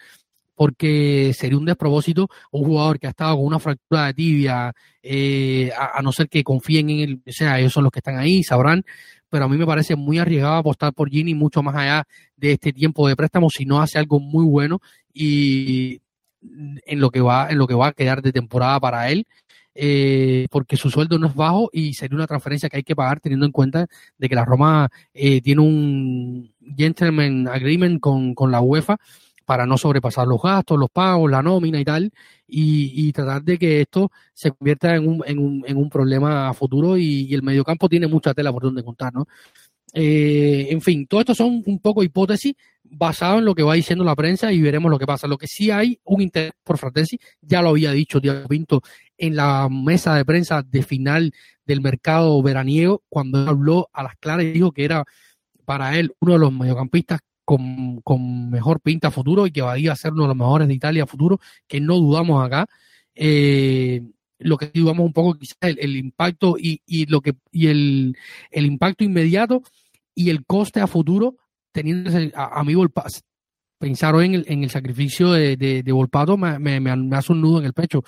porque 0.55 1.34
sería 1.34 1.57
un 1.57 1.65
despropósito 1.65 2.30
un 2.51 2.63
jugador 2.63 2.99
que 2.99 3.07
ha 3.07 3.11
estado 3.11 3.35
con 3.38 3.45
una 3.45 3.59
fractura 3.59 4.07
de 4.07 4.13
tibia, 4.13 4.73
eh, 5.01 5.71
a, 5.77 6.01
no 6.01 6.11
ser 6.11 6.30
que 6.30 6.43
confíen 6.43 6.89
en 6.89 6.99
él, 6.99 7.21
o 7.27 7.31
sea, 7.31 7.59
ellos 7.59 7.73
son 7.73 7.84
los 7.84 7.91
que 7.91 7.99
están 7.99 8.17
ahí, 8.17 8.43
sabrán, 8.43 8.84
pero 9.30 9.45
a 9.45 9.49
mí 9.49 9.57
me 9.57 9.65
parece 9.65 9.95
muy 9.95 10.19
arriesgado 10.19 10.55
apostar 10.55 10.93
por 10.93 11.09
Gini 11.09 11.34
mucho 11.34 11.63
más 11.63 11.75
allá 11.75 12.03
de 12.38 12.53
este 12.53 12.71
tiempo 12.71 13.07
de 13.07 13.15
préstamo 13.15 13.49
si 13.49 13.65
no 13.65 13.81
hace 13.81 13.97
algo 13.97 14.19
muy 14.19 14.45
bueno 14.45 14.80
y 15.13 16.01
en 16.41 16.99
lo 16.99 17.09
que 17.09 17.21
va 17.21 17.49
en 17.49 17.57
lo 17.57 17.67
que 17.67 17.73
va 17.73 17.88
a 17.88 17.93
quedar 17.93 18.21
de 18.21 18.31
temporada 18.31 18.80
para 18.80 19.09
él 19.09 19.25
eh, 19.75 20.45
porque 20.51 20.77
su 20.77 20.91
sueldo 20.91 21.17
no 21.17 21.27
es 21.27 21.34
bajo 21.34 21.69
y 21.73 21.95
sería 21.95 22.15
una 22.15 22.27
transferencia 22.27 22.69
que 22.69 22.77
hay 22.77 22.84
que 22.84 22.95
pagar 22.95 23.19
teniendo 23.19 23.47
en 23.47 23.51
cuenta 23.51 23.88
de 24.19 24.30
que 24.30 24.35
la 24.35 24.45
Roma 24.45 24.89
eh, 25.15 25.41
tiene 25.41 25.61
un 25.61 26.53
gentleman 26.77 27.47
agreement 27.47 27.99
con, 27.99 28.35
con 28.35 28.51
la 28.51 28.61
UEFA 28.61 28.97
para 29.45 29.65
no 29.65 29.78
sobrepasar 29.78 30.28
los 30.28 30.41
gastos, 30.41 30.78
los 30.80 30.90
pagos, 30.90 31.30
la 31.30 31.41
nómina 31.41 31.80
y 31.80 31.86
tal, 31.86 32.11
y, 32.48 33.11
tratar 33.14 33.44
de 33.44 33.57
que 33.57 33.82
esto 33.82 34.11
se 34.34 34.52
convierta 34.52 34.95
en 34.95 35.07
un, 35.07 35.24
en 35.26 35.40
un, 35.40 35.64
en 35.68 35.78
un 35.78 35.90
problema 35.90 36.49
a 36.49 36.53
futuro 36.53 36.98
y, 36.98 37.34
el 37.34 37.44
mediocampo 37.44 37.90
tiene 37.90 38.07
mucha 38.07 38.34
tela 38.34 38.52
por 38.52 38.64
donde 38.64 38.84
contar, 38.84 39.14
¿no? 39.14 39.28
Eh, 39.94 40.68
en 40.72 40.82
fin, 40.82 41.06
todo 41.06 41.20
esto 41.20 41.36
son 41.36 41.61
un 41.65 41.80
poco 41.80 42.03
hipótesis 42.03 42.56
basado 42.84 43.40
en 43.40 43.45
lo 43.45 43.56
que 43.56 43.64
va 43.64 43.76
diciendo 43.76 44.03
la 44.03 44.15
prensa 44.15 44.52
y 44.52 44.61
veremos 44.61 44.90
lo 44.90 44.99
que 44.99 45.06
pasa. 45.06 45.28
Lo 45.28 45.38
que 45.38 45.48
sí 45.48 45.72
hay 45.72 45.99
un 46.03 46.22
interés 46.22 46.53
por 46.64 46.78
Fratesi, 46.78 47.20
ya 47.41 47.61
lo 47.61 47.70
había 47.70 47.91
dicho 47.91 48.20
Diego 48.20 48.48
Pinto 48.48 48.82
en 49.18 49.36
la 49.36 49.70
mesa 49.70 50.15
de 50.15 50.26
prensa 50.26 50.64
de 50.64 50.84
final 50.84 51.32
del 51.65 51.82
mercado 51.82 52.41
veraniego, 52.41 53.03
cuando 53.10 53.48
habló 53.48 53.90
a 53.94 54.03
las 54.03 54.15
claras 54.18 54.45
y 54.45 54.52
dijo 54.52 54.72
que 54.72 54.86
era 54.86 55.06
para 55.65 55.98
él 55.98 56.14
uno 56.20 56.34
de 56.34 56.40
los 56.40 56.52
mediocampistas 56.52 57.22
con, 57.45 58.02
con, 58.02 58.49
mejor 58.49 58.80
pinta 58.82 59.11
futuro 59.11 59.48
y 59.48 59.52
que 59.52 59.61
va 59.61 59.74
a 59.74 59.95
ser 59.95 60.14
uno 60.14 60.24
de 60.24 60.28
los 60.30 60.38
mejores 60.38 60.68
de 60.68 60.74
Italia 60.74 61.06
futuro, 61.06 61.40
que 61.68 61.80
no 61.82 61.95
dudamos 61.95 62.45
acá. 62.45 62.68
Eh, 63.15 64.02
lo 64.40 64.57
que 64.57 64.72
dudamos 64.74 65.06
un 65.06 65.14
poco 65.14 65.36
quizás 65.36 65.57
el, 65.61 65.95
impacto 65.95 66.56
y, 66.57 66.82
y, 66.86 67.06
lo 67.06 67.22
que 67.22 67.34
y 67.52 67.68
el, 67.68 68.18
el, 68.52 68.65
impacto 68.65 69.03
inmediato 69.03 69.64
y 70.15 70.30
el 70.30 70.45
coste 70.45 70.82
a 70.82 70.88
futuro 70.88 71.38
teniendo 71.72 72.11
a, 72.36 72.60
a 72.60 72.64
mi 72.64 72.76
Volpato 72.76 73.20
pensar 73.84 74.15
en 74.22 74.34
el, 74.34 74.45
en 74.48 74.64
el 74.64 74.70
sacrificio 74.70 75.34
de, 75.34 75.57
de, 75.57 75.91
Volpato 75.91 76.38
me, 76.38 76.57
me, 76.57 76.80
me, 76.80 77.18
hace 77.18 77.34
un 77.34 77.41
nudo 77.41 77.60
en 77.60 77.65
el 77.65 77.74
pecho 77.74 78.02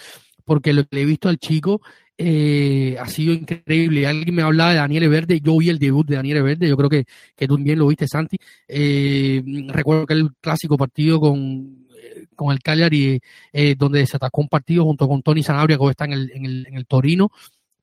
porque 0.45 0.71
lo 0.71 0.85
que 0.85 0.95
le 0.95 1.01
he 1.01 1.05
visto 1.05 1.27
al 1.27 1.37
chico 1.37 1.81
eh, 2.17 2.97
ha 2.99 3.07
sido 3.07 3.33
increíble. 3.33 4.07
Alguien 4.07 4.35
me 4.35 4.41
hablaba 4.41 4.71
de 4.71 4.77
Daniel 4.77 5.09
Verde, 5.09 5.39
yo 5.41 5.57
vi 5.57 5.69
el 5.69 5.79
debut 5.79 6.07
de 6.07 6.15
Daniel 6.15 6.43
Verde, 6.43 6.67
yo 6.67 6.77
creo 6.77 6.89
que, 6.89 7.05
tú 7.47 7.55
también 7.55 7.79
lo 7.79 7.87
viste, 7.87 8.07
Santi. 8.07 8.37
Eh, 8.67 9.43
recuerdo 9.69 10.05
que 10.05 10.13
el 10.13 10.33
clásico 10.41 10.77
partido 10.77 11.19
con, 11.19 11.87
eh, 11.97 12.25
con 12.35 12.51
el 12.51 12.59
Cagliari, 12.61 13.19
eh, 13.53 13.75
donde 13.77 14.05
se 14.05 14.17
atacó 14.17 14.41
un 14.41 14.49
partido 14.49 14.83
junto 14.85 15.07
con 15.07 15.21
Tony 15.21 15.43
Sanabria, 15.43 15.77
que 15.77 15.89
está 15.89 16.05
en 16.05 16.13
el, 16.13 16.31
en 16.33 16.45
el, 16.45 16.67
en 16.67 16.75
el 16.75 16.85
Torino, 16.85 17.31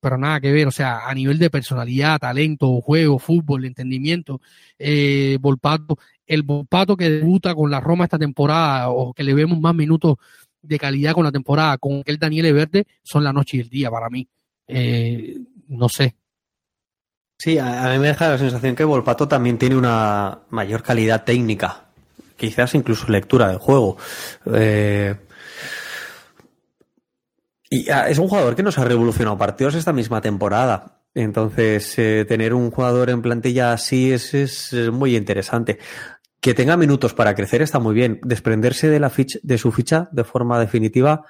pero 0.03 0.19
nada 0.19 0.41
que 0.41 0.51
ver, 0.53 0.67
o 0.67 0.73
sea, 0.73 1.09
a 1.09 1.15
nivel 1.15 1.39
de 1.39 1.49
personalidad, 1.49 2.19
talento, 2.19 2.81
juego, 2.81 3.21
fútbol, 3.21 3.65
entendimiento, 3.65 4.41
eh, 4.77 5.39
Volpato, 5.41 5.97
el 6.27 6.43
Volpato 6.43 6.97
que 6.97 7.09
debuta 7.09 7.55
con 7.55 7.71
la 7.71 7.81
Roma 7.81 8.05
esta 8.05 8.19
temporada, 8.19 8.91
o 8.91 9.15
que 9.15 9.23
le 9.23 9.33
vemos 9.33 9.61
más 9.61 9.75
minutos 9.77 10.17
de 10.62 10.78
calidad 10.78 11.12
con 11.12 11.24
la 11.24 11.32
temporada, 11.32 11.76
con 11.78 12.01
aquel 12.01 12.18
Daniel 12.18 12.52
Verde, 12.52 12.86
son 13.02 13.24
la 13.24 13.32
noche 13.32 13.59
y 13.59 13.60
el 13.60 13.68
día 13.68 13.90
para 13.90 14.09
mí. 14.09 14.28
Eh, 14.66 15.39
no 15.68 15.89
sé. 15.89 16.14
Sí, 17.39 17.59
a, 17.59 17.90
mí 17.93 17.98
me 17.98 18.09
deja 18.09 18.28
la 18.28 18.39
sensación 18.39 18.76
que 18.76 18.84
Volpato 18.84 19.26
también 19.26 19.59
tiene 19.59 19.76
una 19.76 20.39
mayor 20.51 20.82
calidad 20.82 21.24
técnica, 21.24 21.86
quizás 22.36 22.74
incluso 22.74 23.09
lectura 23.09 23.48
del 23.48 23.59
juego. 23.59 23.97
Eh, 24.55 25.16
y 27.68 27.90
ah, 27.90 28.09
es 28.09 28.18
un 28.18 28.28
jugador 28.28 28.55
que 28.55 28.62
nos 28.62 28.78
ha 28.78 28.84
revolucionado 28.84 29.36
partidos 29.39 29.74
esta 29.74 29.93
misma 29.93 30.20
temporada. 30.20 31.01
Entonces, 31.14 31.98
eh, 31.98 32.24
tener 32.26 32.55
un 32.55 32.70
jugador 32.70 33.10
en 33.10 33.22
plantilla 33.22 33.72
así 33.72 34.12
es, 34.12 34.34
es, 34.34 34.72
muy 34.93 35.16
interesante. 35.16 35.78
Que 36.43 36.55
tenga 36.55 36.77
minutos 36.77 37.14
para 37.14 37.36
crecer 37.36 37.62
está 37.62 37.78
muy 37.78 37.94
bien. 37.94 38.19
Desprenderse 38.24 38.90
de, 38.90 38.98
la 38.98 39.10
ficha, 39.10 39.39
de 39.44 39.59
su 39.59 39.70
ficha 39.70 40.09
de 40.10 40.24
forma 40.24 40.59
definitiva 40.59 41.24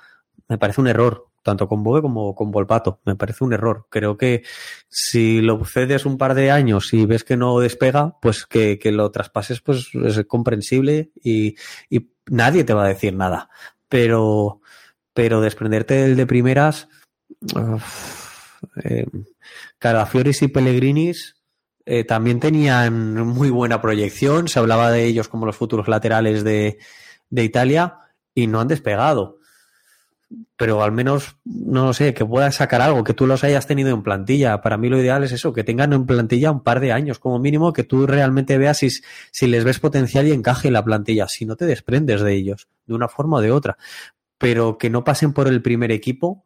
me 0.48 0.56
parece 0.56 0.80
un 0.80 0.88
error, 0.88 1.28
tanto 1.42 1.68
con 1.68 1.82
Bogue 1.82 2.00
como 2.00 2.34
con 2.34 2.50
Volpato. 2.50 3.00
Me 3.04 3.14
parece 3.14 3.44
un 3.44 3.52
error. 3.52 3.86
Creo 3.90 4.16
que 4.16 4.42
si 4.88 5.42
lo 5.42 5.62
cedes 5.66 6.06
un 6.06 6.16
par 6.16 6.34
de 6.34 6.50
años 6.50 6.94
y 6.94 7.04
ves 7.04 7.24
que 7.24 7.36
no 7.36 7.60
despega, 7.60 8.16
pues 8.22 8.46
que, 8.46 8.78
que 8.78 8.90
lo 8.90 9.10
traspases 9.10 9.60
pues 9.60 9.90
es 9.94 10.24
comprensible 10.26 11.10
y, 11.22 11.56
y, 11.90 12.10
nadie 12.26 12.64
te 12.64 12.72
va 12.72 12.86
a 12.86 12.88
decir 12.88 13.14
nada. 13.14 13.50
Pero, 13.90 14.62
pero 15.12 15.42
desprenderte 15.42 15.94
del 15.94 16.16
de 16.16 16.26
primeras, 16.26 16.88
eh, 18.82 19.06
Carafioris 19.78 20.40
y 20.40 20.48
Pellegrinis 20.48 21.41
eh, 21.84 22.04
también 22.04 22.40
tenían 22.40 23.26
muy 23.26 23.50
buena 23.50 23.80
proyección, 23.80 24.48
se 24.48 24.58
hablaba 24.58 24.90
de 24.90 25.04
ellos 25.04 25.28
como 25.28 25.46
los 25.46 25.56
futuros 25.56 25.88
laterales 25.88 26.44
de, 26.44 26.78
de 27.30 27.44
Italia 27.44 27.98
y 28.34 28.46
no 28.46 28.60
han 28.60 28.68
despegado. 28.68 29.38
Pero 30.56 30.82
al 30.82 30.92
menos, 30.92 31.36
no 31.44 31.92
sé, 31.92 32.14
que 32.14 32.24
puedas 32.24 32.54
sacar 32.54 32.80
algo, 32.80 33.04
que 33.04 33.12
tú 33.12 33.26
los 33.26 33.44
hayas 33.44 33.66
tenido 33.66 33.90
en 33.90 34.02
plantilla. 34.02 34.62
Para 34.62 34.78
mí 34.78 34.88
lo 34.88 34.98
ideal 34.98 35.24
es 35.24 35.32
eso, 35.32 35.52
que 35.52 35.64
tengan 35.64 35.92
en 35.92 36.06
plantilla 36.06 36.50
un 36.50 36.62
par 36.62 36.80
de 36.80 36.92
años 36.92 37.18
como 37.18 37.38
mínimo, 37.38 37.72
que 37.72 37.84
tú 37.84 38.06
realmente 38.06 38.56
veas 38.56 38.78
si, 38.78 38.88
si 39.30 39.46
les 39.46 39.64
ves 39.64 39.78
potencial 39.78 40.26
y 40.26 40.32
encaje 40.32 40.68
en 40.68 40.74
la 40.74 40.84
plantilla, 40.84 41.28
si 41.28 41.44
no 41.44 41.56
te 41.56 41.66
desprendes 41.66 42.22
de 42.22 42.34
ellos, 42.34 42.68
de 42.86 42.94
una 42.94 43.08
forma 43.08 43.38
o 43.38 43.40
de 43.40 43.50
otra. 43.50 43.76
Pero 44.38 44.78
que 44.78 44.88
no 44.88 45.04
pasen 45.04 45.32
por 45.32 45.48
el 45.48 45.60
primer 45.60 45.92
equipo, 45.92 46.44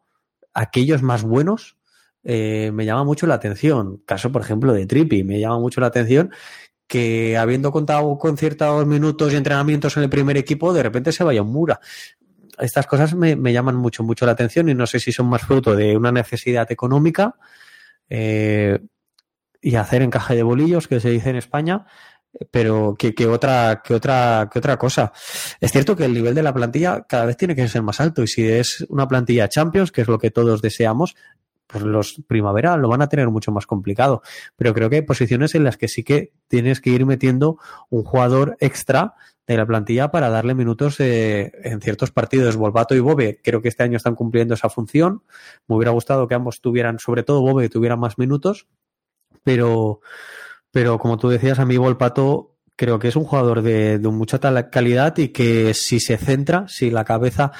aquellos 0.53 1.01
más 1.01 1.23
buenos, 1.23 1.77
eh, 2.29 2.71
me 2.73 2.83
llama 2.83 3.05
mucho 3.05 3.25
la 3.25 3.35
atención. 3.35 4.03
Caso, 4.05 4.33
por 4.33 4.41
ejemplo, 4.41 4.73
de 4.73 4.85
Trippi, 4.85 5.23
me 5.23 5.39
llama 5.39 5.59
mucho 5.59 5.79
la 5.79 5.87
atención 5.87 6.29
que 6.85 7.37
habiendo 7.37 7.71
contado 7.71 8.17
con 8.17 8.37
ciertos 8.37 8.85
minutos 8.85 9.31
y 9.31 9.37
entrenamientos 9.37 9.95
en 9.95 10.03
el 10.03 10.09
primer 10.09 10.35
equipo, 10.35 10.73
de 10.73 10.83
repente 10.83 11.13
se 11.13 11.23
vaya 11.23 11.41
un 11.41 11.53
mura. 11.53 11.79
Estas 12.59 12.85
cosas 12.85 13.13
me, 13.15 13.35
llaman 13.53 13.77
mucho, 13.77 14.03
mucho 14.03 14.25
la 14.25 14.33
atención 14.33 14.67
y 14.67 14.73
no 14.73 14.85
sé 14.87 14.99
si 14.99 15.13
son 15.13 15.27
más 15.27 15.41
fruto 15.41 15.73
de 15.73 15.95
una 15.95 16.11
necesidad 16.11 16.69
económica 16.69 17.35
eh, 18.09 18.77
y 19.61 19.75
hacer 19.75 20.01
encaje 20.01 20.35
de 20.35 20.43
bolillos, 20.43 20.89
que 20.89 20.99
se 20.99 21.09
dice 21.09 21.29
en 21.29 21.37
España, 21.37 21.85
pero 22.51 22.95
que, 22.99 23.15
que, 23.15 23.25
otra, 23.25 23.81
que, 23.81 23.93
otra, 23.93 24.49
que 24.51 24.59
otra 24.59 24.75
cosa. 24.77 25.13
Es 25.61 25.71
cierto 25.71 25.95
que 25.95 26.03
el 26.03 26.13
nivel 26.13 26.35
de 26.35 26.43
la 26.43 26.53
plantilla 26.53 27.05
cada 27.07 27.25
vez 27.25 27.37
tiene 27.37 27.55
que 27.55 27.69
ser 27.69 27.83
más 27.83 28.01
alto 28.01 28.21
y 28.21 28.27
si 28.27 28.45
es 28.45 28.85
una 28.89 29.07
plantilla 29.07 29.47
Champions, 29.47 29.93
que 29.93 30.01
es 30.01 30.09
lo 30.09 30.19
que 30.19 30.31
todos 30.31 30.61
deseamos, 30.61 31.15
pues 31.67 31.83
los 31.83 32.21
primavera 32.27 32.77
lo 32.77 32.87
van 32.87 33.01
a 33.01 33.09
tener 33.09 33.29
mucho 33.29 33.51
más 33.51 33.65
complicado. 33.65 34.21
Pero 34.55 34.73
creo 34.73 34.89
que 34.89 34.97
hay 34.97 35.01
posiciones 35.03 35.53
en 35.55 35.63
las 35.63 35.77
que 35.77 35.87
sí 35.87 36.03
que 36.03 36.31
tienes 36.47 36.81
que 36.81 36.89
ir 36.89 37.05
metiendo 37.05 37.59
un 37.89 38.03
jugador 38.03 38.57
extra 38.59 39.15
de 39.45 39.55
la 39.55 39.65
plantilla 39.65 40.11
para 40.11 40.29
darle 40.29 40.55
minutos 40.55 40.99
eh, 40.99 41.51
en 41.63 41.81
ciertos 41.81 42.11
partidos. 42.11 42.57
Volvato 42.57 42.95
y 42.95 42.99
Bobe 42.99 43.39
creo 43.43 43.61
que 43.61 43.69
este 43.69 43.83
año 43.83 43.97
están 43.97 44.15
cumpliendo 44.15 44.53
esa 44.53 44.69
función. 44.69 45.23
Me 45.67 45.75
hubiera 45.75 45.91
gustado 45.91 46.27
que 46.27 46.35
ambos 46.35 46.61
tuvieran, 46.61 46.99
sobre 46.99 47.23
todo 47.23 47.41
Bobe, 47.41 47.69
tuvieran 47.69 47.99
más 47.99 48.17
minutos, 48.17 48.67
pero, 49.43 50.01
pero 50.71 50.99
como 50.99 51.17
tú 51.17 51.29
decías, 51.29 51.59
a 51.59 51.65
mí 51.65 51.77
Volpato 51.77 52.56
creo 52.77 52.99
que 52.99 53.09
es 53.09 53.15
un 53.17 53.25
jugador 53.25 53.63
de, 53.63 53.99
mucha 53.99 54.39
calidad 54.69 55.17
y 55.17 55.29
que 55.29 55.73
si 55.73 55.99
se 55.99 56.15
centra, 56.17 56.65
si 56.69 56.91
la 56.91 57.03
cabeza 57.03 57.51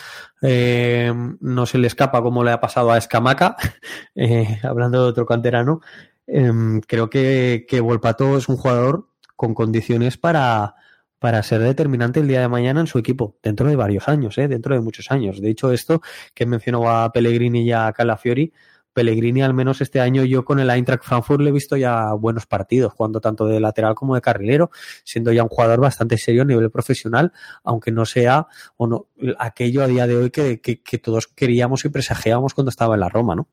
eh, 0.42 1.12
no 1.42 1.66
se 1.66 1.80
le 1.80 1.88
escapa 1.88 2.22
como 2.22 2.44
le 2.44 2.52
ha 2.52 2.62
pasado 2.62 2.92
a 2.92 2.98
Escamaca, 2.98 3.58
eh, 4.16 4.60
hablando 4.64 5.04
de 5.04 5.10
otro 5.10 5.26
canterano, 5.26 5.82
em, 6.28 6.80
creo 6.82 7.10
que, 7.10 7.66
que 7.68 7.82
Volpato 7.82 8.38
es 8.38 8.48
un 8.48 8.58
jugador 8.58 9.10
con 9.36 9.54
condiciones 9.56 10.18
para, 10.18 10.76
para 11.20 11.42
ser 11.42 11.62
determinante 11.62 12.20
el 12.20 12.28
día 12.28 12.42
de 12.42 12.48
mañana 12.48 12.80
en 12.80 12.88
su 12.88 13.00
equipo, 13.00 13.38
dentro 13.42 13.68
de 13.68 13.76
varios 13.76 14.08
años, 14.08 14.38
¿eh? 14.38 14.48
dentro 14.48 14.76
de 14.76 14.82
muchos 14.82 15.12
años. 15.12 15.42
De 15.42 15.50
hecho, 15.50 15.72
esto 15.72 16.02
que 16.36 16.46
mencionó 16.46 16.90
a 16.90 17.12
Pellegrini 17.12 17.64
y 17.64 17.72
a 17.72 17.92
Calafiori, 17.92 18.54
Pellegrini, 18.98 19.44
al 19.44 19.54
menos 19.54 19.80
este 19.80 20.00
año, 20.00 20.24
yo 20.24 20.44
con 20.44 20.60
el 20.60 20.72
Eintracht 20.72 21.04
Frankfurt 21.04 21.40
le 21.42 21.50
he 21.50 21.54
visto 21.54 21.78
ya 21.78 22.14
buenos 22.14 22.48
partidos, 22.48 22.94
jugando 22.94 23.22
tanto 23.22 23.46
de 23.46 23.60
lateral 23.60 23.94
como 23.94 24.16
de 24.16 24.22
carrilero, 24.22 24.72
siendo 25.04 25.32
ya 25.32 25.44
un 25.44 25.50
jugador 25.50 25.80
bastante 25.80 26.18
serio 26.18 26.42
a 26.42 26.46
nivel 26.46 26.72
profesional, 26.72 27.32
aunque 27.64 27.92
no 27.92 28.08
sea 28.08 28.48
o 28.76 28.88
no, 28.88 29.06
aquello 29.38 29.84
a 29.84 29.88
día 29.88 30.08
de 30.08 30.16
hoy 30.16 30.32
que, 30.32 30.58
todos 30.98 31.28
queríamos 31.28 31.86
y 31.86 31.90
presagiábamos 31.90 32.56
cuando 32.56 32.72
estaba 32.72 32.96
en 32.96 33.02
la 33.02 33.10
Roma, 33.10 33.36
¿no? 33.36 33.48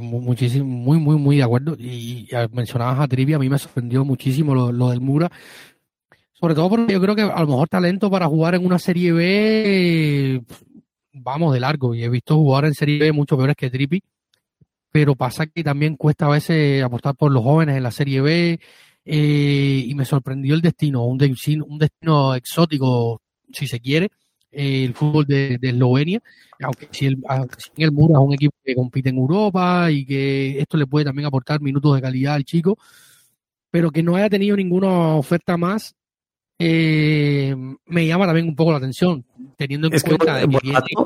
muchísimo, 0.00 0.64
muy, 0.64 0.98
muy, 0.98 1.16
muy 1.16 1.36
de 1.36 1.44
acuerdo. 1.44 1.76
Y, 1.78 2.28
mencionabas 2.50 2.98
a 2.98 3.06
Trivia, 3.06 3.36
a 3.36 3.38
mí 3.38 3.48
me 3.48 3.58
sorprendió 3.58 4.04
muchísimo 4.04 4.56
lo, 4.56 4.72
lo, 4.72 4.90
del 4.90 5.00
Mura. 5.00 5.30
Sobre 6.32 6.56
todo 6.56 6.68
porque 6.68 6.94
yo 6.94 7.00
creo 7.00 7.14
que 7.14 7.22
a 7.22 7.40
lo 7.40 7.46
mejor 7.46 7.68
talento 7.68 8.10
para 8.10 8.26
jugar 8.26 8.56
en 8.56 8.66
una 8.66 8.80
serie 8.80 9.12
B 9.12 10.42
vamos 11.12 11.52
de 11.54 11.60
largo 11.60 11.94
y 11.94 12.04
he 12.04 12.08
visto 12.08 12.36
jugar 12.36 12.64
en 12.64 12.74
Serie 12.74 12.98
B 12.98 13.12
mucho 13.12 13.36
peores 13.36 13.56
que 13.56 13.70
Trippi, 13.70 14.02
pero 14.90 15.14
pasa 15.14 15.46
que 15.46 15.64
también 15.64 15.96
cuesta 15.96 16.26
a 16.26 16.30
veces 16.30 16.82
apostar 16.82 17.14
por 17.16 17.32
los 17.32 17.42
jóvenes 17.42 17.76
en 17.76 17.82
la 17.82 17.90
Serie 17.90 18.20
B 18.20 18.60
eh, 19.04 19.84
y 19.86 19.94
me 19.94 20.04
sorprendió 20.04 20.54
el 20.54 20.60
destino, 20.60 21.04
un 21.04 21.18
destino, 21.18 22.34
exótico, 22.34 23.20
si 23.52 23.66
se 23.66 23.80
quiere, 23.80 24.10
eh, 24.50 24.84
el 24.84 24.94
fútbol 24.94 25.24
de, 25.26 25.58
Eslovenia, 25.60 26.20
aunque 26.62 26.88
si 26.90 27.06
el, 27.06 27.18
si 27.56 27.82
el 27.82 27.92
Mura 27.92 28.14
es 28.18 28.24
un 28.26 28.34
equipo 28.34 28.54
que 28.64 28.74
compite 28.74 29.08
en 29.08 29.16
Europa 29.16 29.90
y 29.90 30.04
que 30.04 30.60
esto 30.60 30.76
le 30.76 30.86
puede 30.86 31.06
también 31.06 31.26
aportar 31.26 31.60
minutos 31.60 31.94
de 31.94 32.02
calidad 32.02 32.34
al 32.34 32.44
chico, 32.44 32.78
pero 33.70 33.90
que 33.90 34.02
no 34.02 34.16
haya 34.16 34.28
tenido 34.28 34.56
ninguna 34.56 35.16
oferta 35.16 35.56
más 35.56 35.94
eh, 36.64 37.56
me 37.86 38.06
llama 38.06 38.24
también 38.26 38.46
un 38.46 38.54
poco 38.54 38.70
la 38.70 38.76
atención, 38.76 39.24
teniendo 39.56 39.88
en 39.88 40.00
cuenta 40.00 40.40
que, 40.40 40.58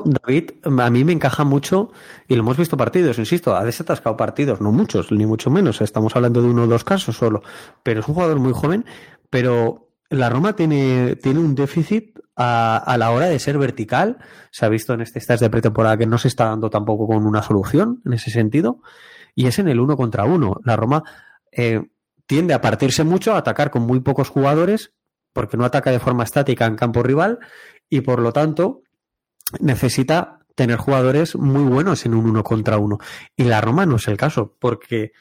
David, 0.05 0.51
a 0.63 0.89
mí 0.91 1.03
me 1.03 1.13
encaja 1.13 1.43
mucho, 1.43 1.91
y 2.27 2.35
lo 2.35 2.41
hemos 2.41 2.57
visto 2.57 2.77
partidos, 2.77 3.17
insisto, 3.17 3.55
ha 3.55 3.63
desatascado 3.63 4.15
partidos, 4.15 4.61
no 4.61 4.71
muchos, 4.71 5.11
ni 5.11 5.25
mucho 5.25 5.49
menos, 5.49 5.81
estamos 5.81 6.15
hablando 6.15 6.43
de 6.43 6.49
uno 6.49 6.65
o 6.65 6.67
dos 6.67 6.83
casos 6.83 7.17
solo, 7.17 7.41
pero 7.81 8.01
es 8.01 8.07
un 8.07 8.13
jugador 8.13 8.37
muy 8.37 8.53
joven, 8.53 8.85
pero 9.31 9.89
la 10.11 10.29
Roma 10.29 10.55
tiene, 10.55 11.15
tiene 11.15 11.39
un 11.39 11.55
déficit 11.55 12.19
a, 12.35 12.95
la 12.99 13.09
hora 13.09 13.25
de 13.25 13.39
ser 13.39 13.57
vertical, 13.57 14.19
se 14.51 14.63
ha 14.63 14.69
visto 14.69 14.93
en 14.93 15.01
este 15.01 15.17
estás 15.17 15.39
de 15.39 15.49
pretemporada 15.49 15.97
que 15.97 16.05
no 16.05 16.19
se 16.19 16.27
está 16.27 16.45
dando 16.45 16.69
tampoco 16.69 17.07
con 17.07 17.25
una 17.25 17.41
solución 17.41 18.03
en 18.05 18.13
ese 18.13 18.29
sentido, 18.29 18.83
y 19.33 19.47
es 19.47 19.57
en 19.57 19.69
el 19.69 19.79
uno 19.79 19.97
contra 19.97 20.25
uno. 20.25 20.59
La 20.63 20.75
Roma 20.75 21.03
eh, 21.51 21.81
tiende 22.27 22.53
a 22.53 22.61
partirse 22.61 23.03
mucho, 23.03 23.33
a 23.33 23.39
atacar 23.39 23.71
con 23.71 23.87
muy 23.87 24.01
pocos 24.01 24.29
jugadores 24.29 24.93
porque 25.37 25.55
no 25.55 25.65
ataca 25.65 25.91
de 25.91 25.99
forma 25.99 26.23
estática 26.23 26.65
en 26.65 26.75
campo 26.75 27.03
rival 27.03 27.37
y 27.87 28.01
por 28.01 28.17
lo 28.23 28.33
tanto 28.33 28.81
necesita 29.59 30.39
tener 30.55 30.77
jugadores 30.77 31.35
muy 31.35 31.61
buenos 31.61 32.07
en 32.07 32.15
un 32.15 32.27
uno 32.27 32.43
contra 32.43 32.79
uno. 32.79 32.97
Y 33.35 33.43
la 33.43 33.61
Roma 33.61 33.85
no 33.85 33.97
es 33.97 34.07
el 34.07 34.17
caso, 34.17 34.57
porque 34.59 35.11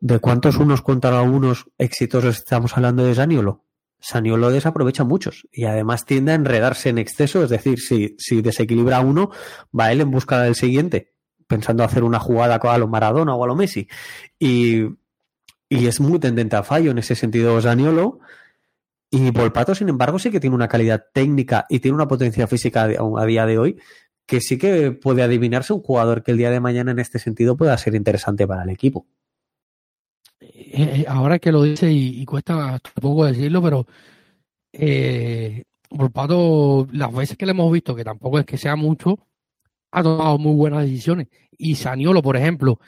¿de 0.00 0.18
cuántos 0.18 0.56
unos 0.56 0.82
contra 0.82 1.22
unos 1.22 1.66
exitosos 1.78 2.38
estamos 2.38 2.76
hablando 2.76 3.04
de 3.04 3.14
Saniolo? 3.14 3.64
Saniolo 4.00 4.50
desaprovecha 4.50 5.04
muchos 5.04 5.46
y 5.52 5.66
además 5.66 6.04
tiende 6.04 6.32
a 6.32 6.34
enredarse 6.34 6.88
en 6.88 6.98
exceso, 6.98 7.44
es 7.44 7.50
decir, 7.50 7.78
si, 7.78 8.16
si 8.18 8.42
desequilibra 8.42 8.98
uno, 8.98 9.30
va 9.78 9.92
él 9.92 10.00
en 10.00 10.10
busca 10.10 10.42
del 10.42 10.56
siguiente, 10.56 11.14
pensando 11.46 11.84
hacer 11.84 12.02
una 12.02 12.18
jugada 12.18 12.56
a 12.56 12.78
lo 12.78 12.88
Maradona 12.88 13.36
o 13.36 13.44
a 13.44 13.46
lo 13.46 13.54
Messi. 13.54 13.86
Y, 14.40 14.86
y 15.68 15.86
es 15.86 16.00
muy 16.00 16.18
tendente 16.18 16.56
a 16.56 16.64
fallo 16.64 16.90
en 16.90 16.98
ese 16.98 17.14
sentido 17.14 17.60
Saniolo 17.60 18.18
y 19.20 19.30
Volpato, 19.30 19.74
sin 19.74 19.88
embargo, 19.88 20.18
sí 20.18 20.30
que 20.30 20.40
tiene 20.40 20.56
una 20.56 20.68
calidad 20.68 21.04
técnica 21.12 21.66
y 21.68 21.80
tiene 21.80 21.94
una 21.94 22.08
potencia 22.08 22.46
física 22.46 22.84
a 22.84 23.26
día 23.26 23.46
de 23.46 23.58
hoy 23.58 23.78
que 24.26 24.40
sí 24.40 24.58
que 24.58 24.90
puede 24.90 25.22
adivinarse 25.22 25.72
un 25.72 25.82
jugador 25.82 26.22
que 26.22 26.32
el 26.32 26.38
día 26.38 26.50
de 26.50 26.60
mañana 26.60 26.90
en 26.90 26.98
este 26.98 27.18
sentido 27.18 27.56
pueda 27.56 27.78
ser 27.78 27.94
interesante 27.94 28.46
para 28.46 28.64
el 28.64 28.70
equipo. 28.70 29.06
Eh, 30.40 30.48
eh, 31.00 31.04
ahora 31.08 31.38
que 31.38 31.52
lo 31.52 31.62
dice 31.62 31.90
y, 31.90 32.24
cuesta 32.24 32.78
poco 33.00 33.24
decirlo, 33.24 33.62
pero 33.62 33.86
eh, 34.72 35.62
Volpato, 35.90 36.88
las 36.92 37.14
veces 37.14 37.36
que 37.38 37.46
le 37.46 37.52
hemos 37.52 37.72
visto, 37.72 37.94
que 37.94 38.04
tampoco 38.04 38.40
es 38.40 38.44
que 38.44 38.58
sea 38.58 38.74
mucho, 38.74 39.18
ha 39.92 40.02
tomado 40.02 40.38
muy 40.38 40.54
buenas 40.54 40.82
decisiones. 40.82 41.28
Y 41.56 41.76
Saniolo, 41.76 42.20
por 42.20 42.36
ejemplo, 42.36 42.80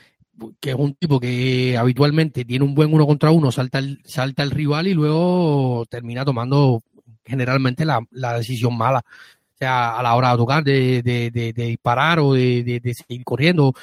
que 0.60 0.70
es 0.70 0.76
un 0.76 0.94
tipo 0.94 1.20
que 1.20 1.76
habitualmente 1.76 2.44
tiene 2.44 2.64
un 2.64 2.74
buen 2.74 2.92
uno 2.92 3.06
contra 3.06 3.30
uno, 3.30 3.52
salta 3.52 3.78
el, 3.78 4.00
salta 4.04 4.42
el 4.42 4.50
rival 4.50 4.86
y 4.86 4.94
luego 4.94 5.84
termina 5.88 6.24
tomando 6.24 6.82
generalmente 7.24 7.84
la, 7.84 8.00
decisión 8.36 8.76
mala. 8.76 9.00
O 9.00 9.56
sea, 9.58 9.98
a 9.98 10.02
la 10.02 10.14
hora 10.14 10.30
de 10.30 10.36
tocar, 10.36 10.64
de, 10.64 11.02
de, 11.02 11.52
disparar 11.52 12.20
o 12.20 12.32
de, 12.34 12.94
seguir 12.94 13.24
corriendo, 13.24 13.74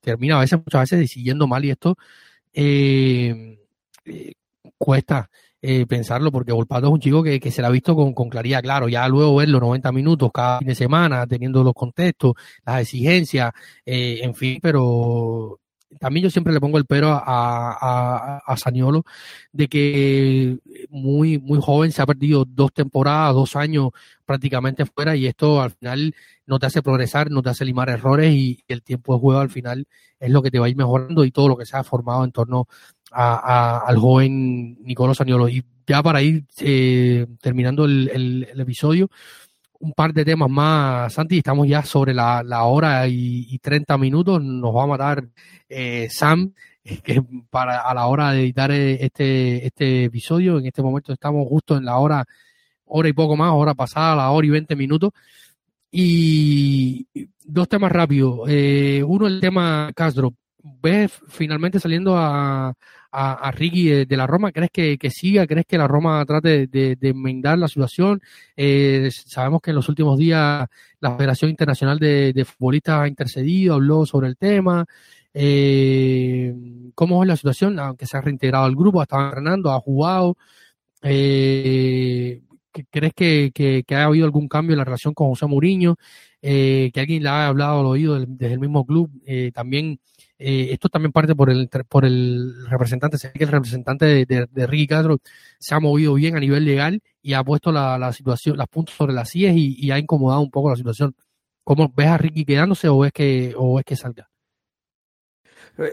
termina 0.00 0.36
a 0.36 0.40
veces, 0.40 0.58
muchas 0.58 0.82
veces 0.82 1.00
decidiendo 1.00 1.46
mal 1.46 1.64
y 1.64 1.70
esto 1.70 1.96
eh, 2.52 3.58
eh, 4.04 4.32
cuesta 4.78 5.30
eh, 5.62 5.86
pensarlo 5.86 6.30
porque 6.30 6.52
Volpato 6.52 6.86
es 6.86 6.92
un 6.92 7.00
chico 7.00 7.22
que, 7.22 7.40
se 7.50 7.62
la 7.62 7.68
ha 7.68 7.70
visto 7.70 7.94
con, 7.96 8.14
con, 8.14 8.28
claridad, 8.28 8.62
claro, 8.62 8.88
ya 8.88 9.08
luego 9.08 9.36
verlo 9.36 9.60
90 9.60 9.92
minutos 9.92 10.30
cada 10.32 10.58
fin 10.58 10.68
de 10.68 10.74
semana, 10.74 11.26
teniendo 11.26 11.64
los 11.64 11.74
contextos, 11.74 12.34
las 12.64 12.82
exigencias, 12.82 13.52
en 13.84 14.34
fin, 14.34 14.58
pero 14.60 15.58
también 16.00 16.24
yo 16.24 16.30
siempre 16.30 16.52
le 16.52 16.60
pongo 16.60 16.78
el 16.78 16.84
pero 16.84 17.08
a, 17.10 17.22
a, 17.24 18.38
a 18.38 18.56
Saniolo 18.56 19.04
de 19.52 19.68
que 19.68 20.58
muy, 20.90 21.38
muy 21.38 21.60
joven 21.60 21.92
se 21.92 22.02
ha 22.02 22.06
perdido 22.06 22.44
dos 22.46 22.72
temporadas, 22.72 23.34
dos 23.34 23.56
años 23.56 23.90
prácticamente 24.24 24.86
fuera 24.86 25.16
y 25.16 25.26
esto 25.26 25.62
al 25.62 25.70
final 25.70 26.14
no 26.46 26.58
te 26.58 26.66
hace 26.66 26.82
progresar, 26.82 27.30
no 27.30 27.42
te 27.42 27.50
hace 27.50 27.64
limar 27.64 27.88
errores 27.88 28.32
y 28.34 28.62
el 28.68 28.82
tiempo 28.82 29.14
de 29.14 29.20
juego 29.20 29.40
al 29.40 29.50
final 29.50 29.86
es 30.18 30.30
lo 30.30 30.42
que 30.42 30.50
te 30.50 30.58
va 30.58 30.66
a 30.66 30.68
ir 30.68 30.76
mejorando 30.76 31.24
y 31.24 31.30
todo 31.30 31.48
lo 31.48 31.56
que 31.56 31.66
se 31.66 31.76
ha 31.76 31.84
formado 31.84 32.24
en 32.24 32.32
torno 32.32 32.68
a, 33.12 33.78
al 33.86 33.96
joven 33.96 34.82
Nicolás 34.82 35.18
Saniolo. 35.18 35.48
Y 35.48 35.64
ya 35.86 36.02
para 36.02 36.22
ir 36.22 36.44
eh, 36.58 37.26
terminando 37.40 37.84
el, 37.84 38.08
el 38.52 38.60
episodio, 38.60 39.08
un 39.80 39.92
par 39.92 40.12
de 40.12 40.24
temas 40.24 40.50
más, 40.50 41.12
Santi, 41.12 41.38
estamos 41.38 41.66
ya 41.68 41.82
sobre 41.82 42.14
la, 42.14 42.42
hora 42.64 43.06
y, 43.08 43.58
30 43.58 43.98
minutos, 43.98 44.42
nos 44.42 44.74
va 44.74 44.84
a 44.84 44.86
matar 44.86 45.24
eh, 45.68 46.08
Sam, 46.10 46.52
que 47.04 47.22
para 47.50 47.80
a 47.80 47.94
la 47.94 48.06
hora 48.06 48.32
de 48.32 48.42
editar 48.42 48.70
eh, 48.70 48.98
este, 49.04 49.66
este 49.66 50.04
episodio, 50.04 50.58
en 50.58 50.66
este 50.66 50.82
momento 50.82 51.12
estamos 51.12 51.46
justo 51.48 51.76
en 51.76 51.84
la 51.84 51.98
hora, 51.98 52.24
hora 52.84 53.08
y 53.08 53.12
poco 53.12 53.36
más, 53.36 53.52
hora 53.52 53.74
pasada, 53.74 54.16
la 54.16 54.30
hora 54.30 54.46
y 54.46 54.50
20 54.50 54.76
minutos. 54.76 55.12
Y 55.90 57.06
dos 57.46 57.68
temas 57.68 57.92
rápidos. 57.92 58.40
Eh, 58.48 59.02
uno, 59.06 59.26
el 59.26 59.40
tema 59.40 59.90
Castro. 59.94 60.34
¿Ves 60.82 61.12
finalmente 61.28 61.78
saliendo 61.78 62.16
a, 62.16 62.74
a, 63.18 63.50
Ricky 63.50 64.04
de, 64.04 64.16
la 64.16 64.26
Roma? 64.26 64.52
¿Crees 64.52 64.70
que, 64.70 65.10
siga? 65.10 65.46
¿Crees 65.46 65.64
que 65.66 65.78
la 65.78 65.88
Roma 65.88 66.24
trate 66.26 66.66
de, 66.66 66.98
enmendar 67.00 67.58
la 67.58 67.68
situación? 67.68 68.20
Eh, 68.56 69.10
sabemos 69.10 69.62
que 69.62 69.70
en 69.70 69.76
los 69.76 69.88
últimos 69.88 70.18
días 70.18 70.68
la 71.00 71.16
Federación 71.16 71.50
Internacional 71.50 71.98
de, 71.98 72.44
Futbolistas 72.44 73.00
ha 73.00 73.08
intercedido, 73.08 73.74
habló 73.74 74.04
sobre 74.04 74.28
el 74.28 74.36
tema. 74.36 74.84
Eh, 75.32 76.54
¿Cómo 76.94 77.22
es 77.22 77.28
la 77.28 77.36
situación? 77.36 77.78
Aunque 77.78 78.06
se 78.06 78.18
ha 78.18 78.20
reintegrado 78.20 78.66
al 78.66 78.76
grupo, 78.76 79.00
ha 79.00 79.04
estado 79.04 79.28
entrenando, 79.28 79.72
ha 79.72 79.80
jugado. 79.80 80.36
Eh, 81.02 82.42
¿Crees 82.90 83.14
que, 83.14 83.84
ha 83.90 84.04
habido 84.04 84.26
algún 84.26 84.48
cambio 84.48 84.74
en 84.74 84.78
la 84.78 84.84
relación 84.84 85.14
con 85.14 85.28
José 85.30 85.46
Mourinho? 85.46 85.96
que 86.42 86.92
alguien 86.94 87.24
le 87.24 87.28
ha 87.28 87.48
hablado 87.48 87.80
al 87.80 87.86
oído 87.86 88.20
desde 88.20 88.52
el 88.54 88.60
mismo 88.60 88.86
club. 88.86 89.10
también 89.52 89.98
eh, 90.38 90.68
esto 90.72 90.88
también 90.88 91.12
parte 91.12 91.34
por 91.34 91.48
el, 91.50 91.68
por 91.88 92.04
el 92.04 92.66
representante, 92.68 93.16
sé 93.16 93.32
que 93.32 93.44
el 93.44 93.50
representante 93.50 94.26
de, 94.26 94.66
Ricky 94.66 94.86
Castro 94.86 95.18
se 95.58 95.74
ha 95.74 95.80
movido 95.80 96.14
bien 96.14 96.36
a 96.36 96.40
nivel 96.40 96.64
legal 96.64 97.00
y 97.22 97.32
ha 97.32 97.42
puesto 97.42 97.72
la 97.72 98.12
situación, 98.12 98.56
las 98.56 98.68
puntos 98.68 98.94
sobre 98.94 99.14
las 99.14 99.30
sillas 99.30 99.54
y, 99.56 99.90
ha 99.90 99.98
incomodado 99.98 100.42
un 100.42 100.50
poco 100.50 100.70
la 100.70 100.76
situación. 100.76 101.14
¿Cómo 101.64 101.92
ves 101.94 102.08
a 102.08 102.18
Ricky 102.18 102.44
quedándose 102.44 102.88
o 102.88 103.04
es 103.04 103.12
que, 103.12 103.54
o 103.56 103.78
es 103.78 103.84
que 103.84 103.96
salga? 103.96 104.28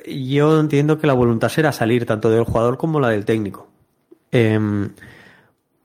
Yo 0.05 0.59
entiendo 0.59 0.99
que 0.99 1.07
la 1.07 1.13
voluntad 1.13 1.49
será 1.49 1.71
salir 1.71 2.05
tanto 2.05 2.29
del 2.29 2.43
jugador 2.43 2.77
como 2.77 2.99
la 2.99 3.09
del 3.09 3.25
técnico. 3.25 3.69
Em, 4.31 4.91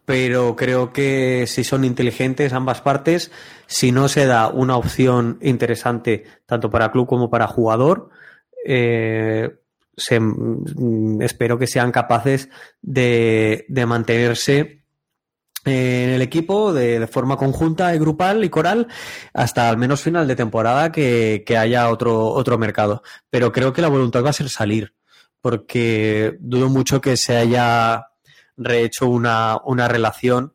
pero 0.04 0.56
creo 0.56 0.92
que 0.92 1.46
si 1.46 1.64
son 1.64 1.84
inteligentes 1.84 2.52
ambas 2.52 2.80
partes, 2.80 3.30
si 3.66 3.92
no 3.92 4.08
se 4.08 4.26
da 4.26 4.48
una 4.48 4.76
opción 4.76 5.38
interesante 5.42 6.24
tanto 6.46 6.70
para 6.70 6.90
club 6.92 7.06
como 7.06 7.28
para 7.28 7.46
jugador, 7.46 8.10
eh, 8.64 9.50
mm, 10.20 11.22
espero 11.22 11.58
que 11.58 11.66
sean 11.66 11.92
capaces 11.92 12.48
de, 12.82 13.66
mantenerse 13.86 14.84
en 15.64 16.10
el 16.10 16.22
equipo 16.22 16.72
de, 16.72 17.06
forma 17.06 17.36
conjunta 17.36 17.94
y 17.94 17.98
grupal 17.98 18.44
y 18.44 18.48
coral 18.48 18.88
hasta 19.34 19.68
al 19.68 19.76
menos 19.76 20.02
final 20.02 20.26
de 20.26 20.36
temporada 20.36 20.92
que, 20.92 21.44
haya 21.58 21.90
otro, 21.90 22.28
otro 22.28 22.58
mercado. 22.58 23.02
Pero 23.30 23.52
creo 23.52 23.72
que 23.72 23.82
la 23.82 23.88
voluntad 23.88 24.24
va 24.24 24.30
a 24.30 24.34
ser 24.34 24.48
salir, 24.48 24.94
porque 25.40 26.36
dudo 26.40 26.68
mucho 26.68 27.00
que 27.00 27.16
se 27.16 27.36
haya 27.36 28.06
rehecho 28.56 29.06
una, 29.06 29.58
una 29.64 29.88
relación 29.88 30.54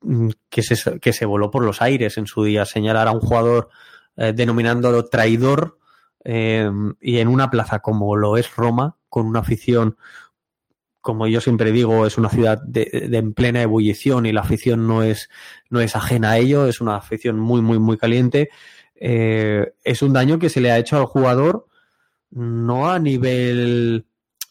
mm, 0.00 0.30
que 0.50 0.62
se, 0.62 0.98
que 1.00 1.12
se 1.12 1.24
voló 1.24 1.50
por 1.50 1.64
los 1.64 1.82
aires 1.82 2.18
en 2.18 2.26
su 2.26 2.44
día. 2.44 2.64
Señalar 2.64 3.08
a 3.08 3.12
un 3.12 3.20
jugador 3.20 3.68
eh, 4.16 4.32
denominándolo 4.34 5.04
traidor 5.04 5.75
eh, 6.28 6.68
y 7.00 7.18
en 7.18 7.28
una 7.28 7.50
plaza 7.50 7.78
como 7.78 8.16
lo 8.16 8.36
es 8.36 8.56
Roma, 8.56 8.96
con 9.08 9.26
una 9.26 9.38
afición, 9.38 9.96
como 11.00 11.28
yo 11.28 11.40
siempre 11.40 11.70
digo, 11.70 12.04
es 12.04 12.18
una 12.18 12.28
ciudad 12.28 12.60
de, 12.60 12.88
en 13.12 13.32
plena 13.32 13.62
ebullición 13.62 14.26
y 14.26 14.32
la 14.32 14.40
afición 14.40 14.88
no 14.88 15.04
es, 15.04 15.30
no 15.70 15.80
es 15.80 15.94
ajena 15.94 16.32
a 16.32 16.38
ello, 16.38 16.66
es 16.66 16.80
una 16.80 16.96
afición 16.96 17.38
muy, 17.38 17.62
muy, 17.62 17.78
muy 17.78 17.96
caliente. 17.96 18.50
Eh, 18.96 19.72
es 19.84 20.02
un 20.02 20.12
daño 20.12 20.40
que 20.40 20.48
se 20.48 20.60
le 20.60 20.72
ha 20.72 20.78
hecho 20.78 20.96
al 20.96 21.06
jugador 21.06 21.68
no 22.30 22.90
a 22.90 22.98
nivel 22.98 24.06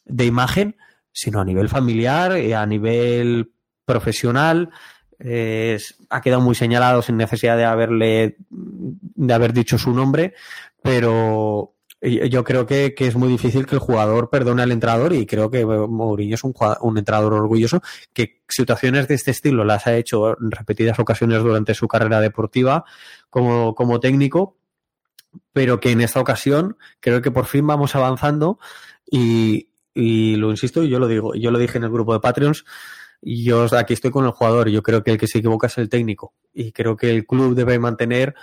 de 0.06 0.26
imagen, 0.26 0.77
sino 1.11 1.41
a 1.41 1.45
nivel 1.45 1.68
familiar, 1.68 2.38
y 2.38 2.53
a 2.53 2.65
nivel 2.65 3.52
profesional. 3.84 4.69
ha 5.19 6.22
quedado 6.22 6.41
muy 6.41 6.56
señalado 6.56 7.02
sin 7.02 7.18
necesidad 7.18 7.57
de 7.57 7.65
haberle 7.65 8.38
de 8.49 9.34
haber 9.34 9.52
dicho 9.52 9.77
su 9.77 9.91
nombre, 9.93 10.34
pero 10.86 11.74
yo 11.99 12.44
creo 12.44 12.68
que, 12.68 12.94
es 12.95 13.16
muy 13.16 13.28
difícil 13.28 13.66
que 13.66 13.74
el 13.74 13.80
jugador 13.80 14.30
perdone 14.30 14.62
al 14.62 14.72
entrenador 14.72 15.14
y 15.14 15.26
creo 15.26 15.49
que 15.49 15.66
Mourinho 15.66 16.36
es 16.36 16.44
un, 16.44 16.53
un 16.82 16.98
entrenador 16.99 17.34
orgulloso 17.34 17.82
que 18.14 18.44
situaciones 18.48 19.07
de 19.07 19.16
este 19.16 19.32
estilo 19.32 19.64
las 19.66 19.88
ha 19.88 19.98
hecho 19.98 20.40
en 20.40 20.52
repetidas 20.52 20.99
ocasiones 20.99 21.41
durante 21.41 21.74
su 21.74 21.88
carrera 21.88 22.22
deportiva 22.22 22.86
como, 23.32 23.74
como 23.74 23.99
técnico, 23.99 24.57
pero 25.53 25.80
que 25.80 25.90
en 25.90 26.02
esta 26.02 26.20
ocasión 26.20 26.78
creo 26.99 27.24
que 27.24 27.32
por 27.32 27.48
fin 27.48 27.66
vamos 27.66 27.95
avanzando 27.95 28.60
y, 29.10 29.70
y 29.95 30.36
lo 30.36 30.52
insisto, 30.52 30.84
y 30.84 30.90
yo 30.90 30.99
lo 30.99 31.07
digo, 31.07 31.34
yo 31.34 31.49
lo 31.49 31.57
dije 31.57 31.80
en 31.80 31.86
el 31.86 31.91
grupo 31.91 32.14
de 32.14 32.20
Patreons, 32.20 32.64
y 33.24 33.44
yo 33.44 33.66
aquí 33.76 33.94
estoy 33.94 34.12
con 34.12 34.26
el 34.26 34.32
jugador, 34.32 34.70
yo 34.70 34.84
creo 34.84 35.03
que 35.03 35.10
el 35.10 35.18
que 35.18 35.28
se 35.28 35.40
equivoca 35.40 35.66
es 35.66 35.80
el 35.80 35.90
técnico, 35.90 36.36
y 36.53 36.72
creo 36.72 36.95
que 36.95 37.10
el 37.10 37.26
club 37.26 37.56
debe 37.56 37.80
mantener 37.80 38.36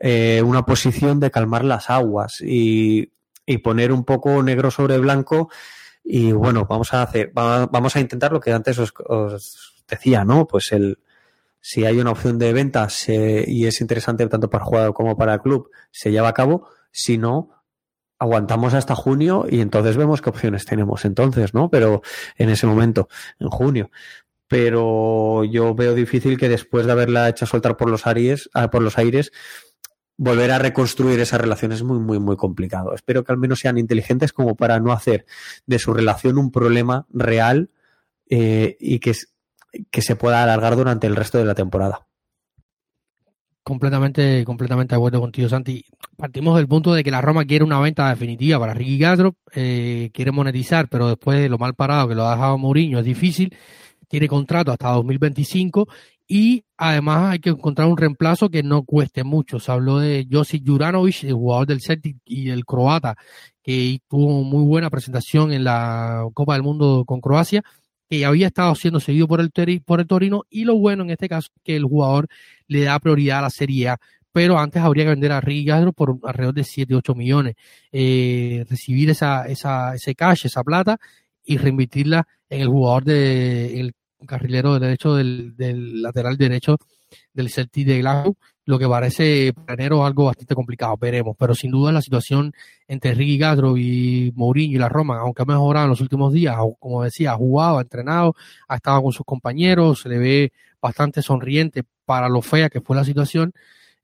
eh, 0.00 0.42
una 0.42 0.64
posición 0.64 1.20
de 1.20 1.30
calmar 1.30 1.64
las 1.64 1.90
aguas 1.90 2.40
y, 2.40 3.12
y, 3.46 3.58
poner 3.58 3.92
un 3.92 4.04
poco 4.04 4.42
negro 4.42 4.70
sobre 4.70 4.98
blanco. 4.98 5.50
Y 6.02 6.32
bueno, 6.32 6.66
vamos 6.68 6.94
a 6.94 7.02
hacer, 7.02 7.30
vamos 7.34 7.94
a 7.94 8.00
intentar 8.00 8.32
lo 8.32 8.40
que 8.40 8.52
antes 8.52 8.78
os, 8.78 8.92
decía, 9.86 10.24
¿no? 10.24 10.46
Pues 10.46 10.72
el, 10.72 10.98
si 11.60 11.84
hay 11.84 12.00
una 12.00 12.12
opción 12.12 12.38
de 12.38 12.52
ventas 12.52 13.08
y 13.08 13.66
es 13.66 13.80
interesante 13.80 14.26
tanto 14.26 14.48
para 14.48 14.64
el 14.64 14.68
jugador 14.68 14.94
como 14.94 15.16
para 15.16 15.34
el 15.34 15.40
club, 15.40 15.70
se 15.90 16.10
lleva 16.10 16.28
a 16.28 16.34
cabo. 16.34 16.68
Si 16.90 17.18
no, 17.18 17.60
aguantamos 18.20 18.74
hasta 18.74 18.94
junio 18.94 19.46
y 19.48 19.60
entonces 19.60 19.96
vemos 19.96 20.20
qué 20.20 20.30
opciones 20.30 20.66
tenemos 20.66 21.04
entonces, 21.04 21.54
¿no? 21.54 21.70
Pero 21.70 22.02
en 22.36 22.50
ese 22.50 22.66
momento, 22.66 23.08
en 23.38 23.48
junio. 23.48 23.90
Pero 24.46 25.44
yo 25.44 25.74
veo 25.74 25.94
difícil 25.94 26.36
que 26.38 26.48
después 26.48 26.86
de 26.86 26.92
haberla 26.92 27.28
hecho 27.28 27.46
soltar 27.46 27.76
por 27.76 27.88
los 27.88 28.06
aires, 28.06 28.50
ah, 28.52 28.70
por 28.70 28.82
los 28.82 28.98
aires, 28.98 29.32
volver 30.22 30.50
a 30.50 30.58
reconstruir 30.58 31.18
esa 31.18 31.38
relación 31.38 31.72
es 31.72 31.82
muy, 31.82 31.98
muy, 31.98 32.18
muy 32.18 32.36
complicado. 32.36 32.94
Espero 32.94 33.24
que 33.24 33.32
al 33.32 33.38
menos 33.38 33.58
sean 33.58 33.78
inteligentes 33.78 34.34
como 34.34 34.54
para 34.54 34.78
no 34.78 34.92
hacer 34.92 35.24
de 35.64 35.78
su 35.78 35.94
relación 35.94 36.36
un 36.36 36.50
problema 36.50 37.06
real 37.08 37.70
eh, 38.28 38.76
y 38.78 38.98
que, 38.98 39.14
que 39.90 40.02
se 40.02 40.16
pueda 40.16 40.42
alargar 40.42 40.76
durante 40.76 41.06
el 41.06 41.16
resto 41.16 41.38
de 41.38 41.46
la 41.46 41.54
temporada 41.54 42.06
completamente, 43.62 44.44
completamente 44.44 44.94
de 44.94 44.96
acuerdo 44.96 45.20
contigo, 45.20 45.48
Santi. 45.48 45.84
Partimos 46.16 46.56
del 46.56 46.68
punto 46.68 46.92
de 46.92 47.02
que 47.02 47.10
la 47.10 47.22
Roma 47.22 47.44
quiere 47.44 47.64
una 47.64 47.80
venta 47.80 48.10
definitiva 48.10 48.58
para 48.58 48.74
Ricky 48.74 48.98
Castro, 48.98 49.36
eh, 49.54 50.10
quiere 50.12 50.32
monetizar, 50.32 50.88
pero 50.88 51.08
después 51.08 51.38
de 51.38 51.48
lo 51.48 51.56
mal 51.56 51.74
parado 51.74 52.08
que 52.08 52.14
lo 52.14 52.26
ha 52.26 52.34
dejado 52.34 52.58
Mourinho 52.58 52.98
es 52.98 53.04
difícil. 53.04 53.56
Tiene 54.08 54.28
contrato 54.28 54.72
hasta 54.72 54.90
2025 54.90 55.88
y 56.32 56.64
además 56.76 57.32
hay 57.32 57.40
que 57.40 57.50
encontrar 57.50 57.88
un 57.88 57.96
reemplazo 57.96 58.50
que 58.50 58.62
no 58.62 58.84
cueste 58.84 59.24
mucho. 59.24 59.58
Se 59.58 59.72
habló 59.72 59.98
de 59.98 60.28
Josip 60.30 60.64
Juranovic, 60.64 61.24
el 61.24 61.32
jugador 61.32 61.66
del 61.66 61.80
Celtic 61.80 62.18
y 62.24 62.50
el 62.50 62.64
croata, 62.64 63.16
que 63.64 63.98
tuvo 64.08 64.44
muy 64.44 64.64
buena 64.64 64.90
presentación 64.90 65.52
en 65.52 65.64
la 65.64 66.24
Copa 66.32 66.52
del 66.52 66.62
Mundo 66.62 67.04
con 67.04 67.20
Croacia 67.20 67.64
que 68.08 68.24
había 68.24 68.46
estado 68.46 68.74
siendo 68.76 69.00
seguido 69.00 69.26
por 69.26 69.40
el, 69.40 69.50
por 69.84 70.00
el 70.00 70.06
Torino 70.06 70.44
y 70.48 70.64
lo 70.64 70.76
bueno 70.76 71.02
en 71.02 71.10
este 71.10 71.28
caso 71.28 71.48
es 71.52 71.62
que 71.64 71.74
el 71.74 71.84
jugador 71.84 72.28
le 72.68 72.82
da 72.84 72.98
prioridad 73.00 73.40
a 73.40 73.42
la 73.42 73.50
Serie 73.50 73.88
A 73.88 74.00
pero 74.32 74.56
antes 74.58 74.82
habría 74.82 75.04
que 75.04 75.10
vender 75.10 75.32
a 75.32 75.40
Ricky 75.40 75.70
por 75.96 76.18
alrededor 76.22 76.54
de 76.54 76.62
7, 76.62 76.94
8 76.94 77.14
millones, 77.16 77.56
eh, 77.90 78.64
recibir 78.70 79.10
esa, 79.10 79.46
esa, 79.46 79.94
ese 79.96 80.14
cash, 80.14 80.46
esa 80.46 80.62
plata 80.62 80.98
y 81.44 81.56
reinvertirla 81.56 82.28
en 82.48 82.60
el 82.60 82.68
jugador 82.68 83.04
de, 83.04 83.92
carrilero 84.26 84.78
derecho 84.78 85.14
del, 85.14 85.54
lateral 86.02 86.36
derecho 86.36 86.76
del 87.32 87.50
Celtic 87.50 87.86
de 87.86 87.98
Glasgow, 87.98 88.36
lo 88.66 88.78
que 88.78 88.86
parece 88.86 89.52
para 89.52 89.74
enero 89.74 90.04
algo 90.04 90.26
bastante 90.26 90.54
complicado, 90.54 90.96
veremos, 90.96 91.36
pero 91.38 91.54
sin 91.54 91.70
duda 91.72 91.92
la 91.92 92.02
situación 92.02 92.52
entre 92.86 93.14
Ricky 93.14 93.38
Gatro 93.38 93.76
y 93.76 94.32
Mourinho 94.36 94.76
y 94.76 94.78
la 94.78 94.88
Roma, 94.88 95.18
aunque 95.18 95.42
ha 95.42 95.46
mejorado 95.46 95.86
en 95.86 95.90
los 95.90 96.00
últimos 96.00 96.32
días, 96.32 96.56
como 96.78 97.02
decía, 97.02 97.32
ha 97.32 97.36
jugado, 97.36 97.78
ha 97.78 97.82
entrenado, 97.82 98.36
ha 98.68 98.76
estado 98.76 99.02
con 99.02 99.12
sus 99.12 99.26
compañeros, 99.26 100.00
se 100.02 100.08
le 100.08 100.18
ve 100.18 100.52
bastante 100.80 101.22
sonriente 101.22 101.82
para 102.04 102.28
lo 102.28 102.42
fea 102.42 102.70
que 102.70 102.80
fue 102.80 102.96
la 102.96 103.04
situación, 103.04 103.52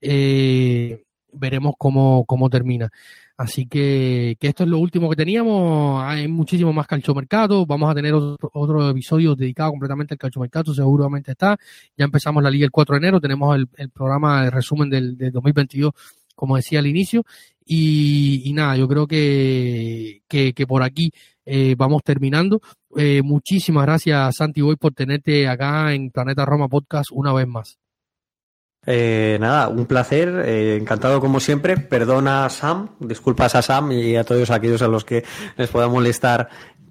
eh, 0.01 1.05
veremos 1.33 1.75
cómo, 1.79 2.25
cómo 2.27 2.51
termina. 2.51 2.91
Así 3.37 3.67
que, 3.67 4.37
que, 4.41 4.49
esto 4.49 4.65
es 4.65 4.71
lo 4.71 4.79
último 4.79 5.11
que 5.11 5.17
teníamos. 5.17 6.03
Hay 6.03 6.27
muchísimo 6.27 6.73
más 6.73 6.87
calchomercado. 6.87 7.67
Vamos 7.67 7.91
a 7.91 7.95
tener 7.95 8.15
otro, 8.15 8.51
otro 8.55 8.89
episodio 8.89 9.35
dedicado 9.35 9.71
completamente 9.71 10.15
al 10.15 10.19
calchomercado. 10.19 10.73
Seguramente 10.75 11.33
está. 11.33 11.59
Ya 11.97 12.07
empezamos 12.07 12.43
la 12.43 12.51
liga 12.51 12.65
el 12.65 12.71
4 12.71 12.95
de 12.95 12.99
enero. 12.99 13.21
Tenemos 13.21 13.57
el, 13.77 13.91
programa 13.91 14.45
de 14.45 14.51
resumen 14.51 14.89
del, 14.89 15.19
del, 15.19 15.33
2022, 15.33 15.93
como 16.35 16.57
decía 16.57 16.79
al 16.79 16.87
inicio. 16.87 17.25
Y, 17.67 18.53
nada, 18.55 18.77
yo 18.77 18.89
creo 18.89 19.07
que, 19.07 20.23
que, 20.29 20.67
por 20.67 20.83
aquí 20.83 21.11
eh, 21.45 21.75
vamos 21.77 22.03
terminando. 22.05 22.63
Eh, 22.97 23.23
muchísimas 23.23 23.85
gracias, 23.85 24.37
Santi, 24.37 24.63
hoy 24.63 24.77
por 24.77 24.95
tenerte 24.95 25.49
acá 25.49 25.93
en 25.93 26.11
Planeta 26.11 26.47
Roma 26.47 26.69
Podcast 26.69 27.11
una 27.13 27.33
vez 27.33 27.47
más. 27.47 27.79
Eh, 28.87 29.37
nada, 29.41 29.69
un 29.69 29.87
placer, 29.87 30.29
eh, 30.47 30.77
encantado 30.77 31.21
como 31.21 31.41
siempre. 31.41 31.77
Perdona 31.77 32.47
a 32.47 32.51
Sam, 32.51 32.91
disculpas 33.01 33.55
a 33.57 33.63
Sam 33.63 33.93
y 33.93 34.17
a 34.17 34.25
todos 34.25 34.51
aquellos 34.51 34.83
a 34.83 34.89
los 34.89 35.05
que 35.05 35.25
les 35.57 35.69
pueda 35.69 35.89
molestar 35.89 36.49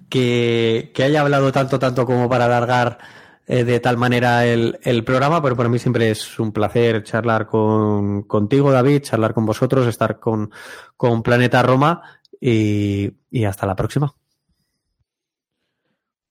que, 0.08 0.92
que 0.94 1.02
haya 1.02 1.22
hablado 1.22 1.50
tanto, 1.52 1.78
tanto 1.78 2.06
como 2.06 2.28
para 2.28 2.44
alargar 2.44 2.98
eh, 3.46 3.64
de 3.64 3.80
tal 3.80 3.96
manera 3.96 4.44
el, 4.44 4.78
el, 4.82 5.04
programa, 5.04 5.42
pero 5.42 5.56
para 5.56 5.68
mí 5.68 5.78
siempre 5.78 6.10
es 6.10 6.38
un 6.38 6.52
placer 6.52 7.02
charlar 7.02 7.46
con, 7.46 8.22
contigo, 8.22 8.72
David, 8.72 9.02
charlar 9.02 9.34
con 9.34 9.46
vosotros, 9.46 9.86
estar 9.86 10.18
con, 10.18 10.50
con 10.96 11.22
Planeta 11.22 11.62
Roma 11.62 12.02
y, 12.40 13.10
y 13.30 13.44
hasta 13.44 13.66
la 13.66 13.76
próxima. 13.76 14.14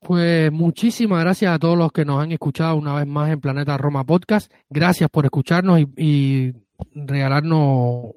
Pues 0.05 0.51
muchísimas 0.51 1.21
gracias 1.21 1.51
a 1.51 1.57
todos 1.57 1.75
los 1.75 1.91
que 1.91 2.05
nos 2.05 2.21
han 2.21 2.31
escuchado 2.31 2.75
una 2.75 2.93
vez 2.93 3.07
más 3.07 3.31
en 3.31 3.41
Planeta 3.41 3.75
Roma 3.75 4.03
Podcast. 4.03 4.53
Gracias 4.69 5.09
por 5.09 5.25
escucharnos 5.25 5.79
y, 5.97 6.53
regalarnos 6.93 8.11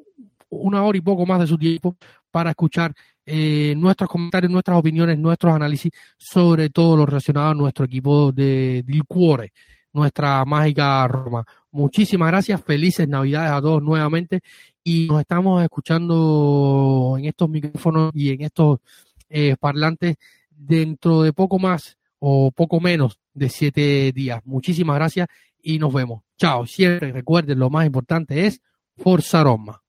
una 0.51 0.83
hora 0.83 0.99
y 0.99 1.01
poco 1.01 1.25
más 1.25 1.41
de 1.41 1.47
su 1.47 1.57
tiempo 1.57 1.97
para 2.31 2.51
escuchar 2.51 2.93
eh, 3.25 3.73
nuestros 3.75 4.11
comentarios, 4.11 4.53
nuestras 4.53 4.77
opiniones, 4.77 5.19
nuestros 5.19 5.55
análisis 5.55 5.91
sobre 6.19 6.69
todo 6.69 6.95
lo 6.95 7.07
relacionado 7.07 7.53
a 7.53 7.55
nuestro 7.55 7.87
equipo 7.87 8.33
de 8.33 8.85
Dil 8.87 9.05
Cuore, 9.05 9.55
nuestra 9.95 10.45
mágica 10.45 11.09
Roma. 11.09 11.43
Muchísimas 11.71 12.29
gracias, 12.29 12.63
felices 12.65 13.09
Navidades 13.09 13.53
a 13.53 13.63
todos 13.63 13.83
nuevamente 13.83 14.41
y 14.85 15.07
nos 15.07 15.23
estamos 15.23 15.63
escuchando 15.63 17.15
en 17.19 17.25
estos 17.25 17.49
micrófonos 17.49 18.11
y 18.15 18.33
en 18.33 18.43
estos 18.43 18.81
eh, 19.31 19.57
parlantes 19.59 20.17
dentro 20.59 21.23
de 21.23 21.33
poco 21.33 21.59
más 21.59 21.97
o 22.19 22.51
poco 22.51 22.81
menos 22.81 23.19
de 23.33 23.49
siete 23.49 24.13
días. 24.13 24.41
Muchísimas 24.45 24.97
gracias 24.97 25.29
y 25.63 25.79
nos 25.79 25.93
vemos. 25.93 26.23
Chao. 26.37 26.67
Siempre 26.67 27.13
recuerden, 27.13 27.59
lo 27.59 27.71
más 27.71 27.87
importante 27.87 28.47
es 28.47 28.61
Forza 28.97 29.43
Roma. 29.43 29.83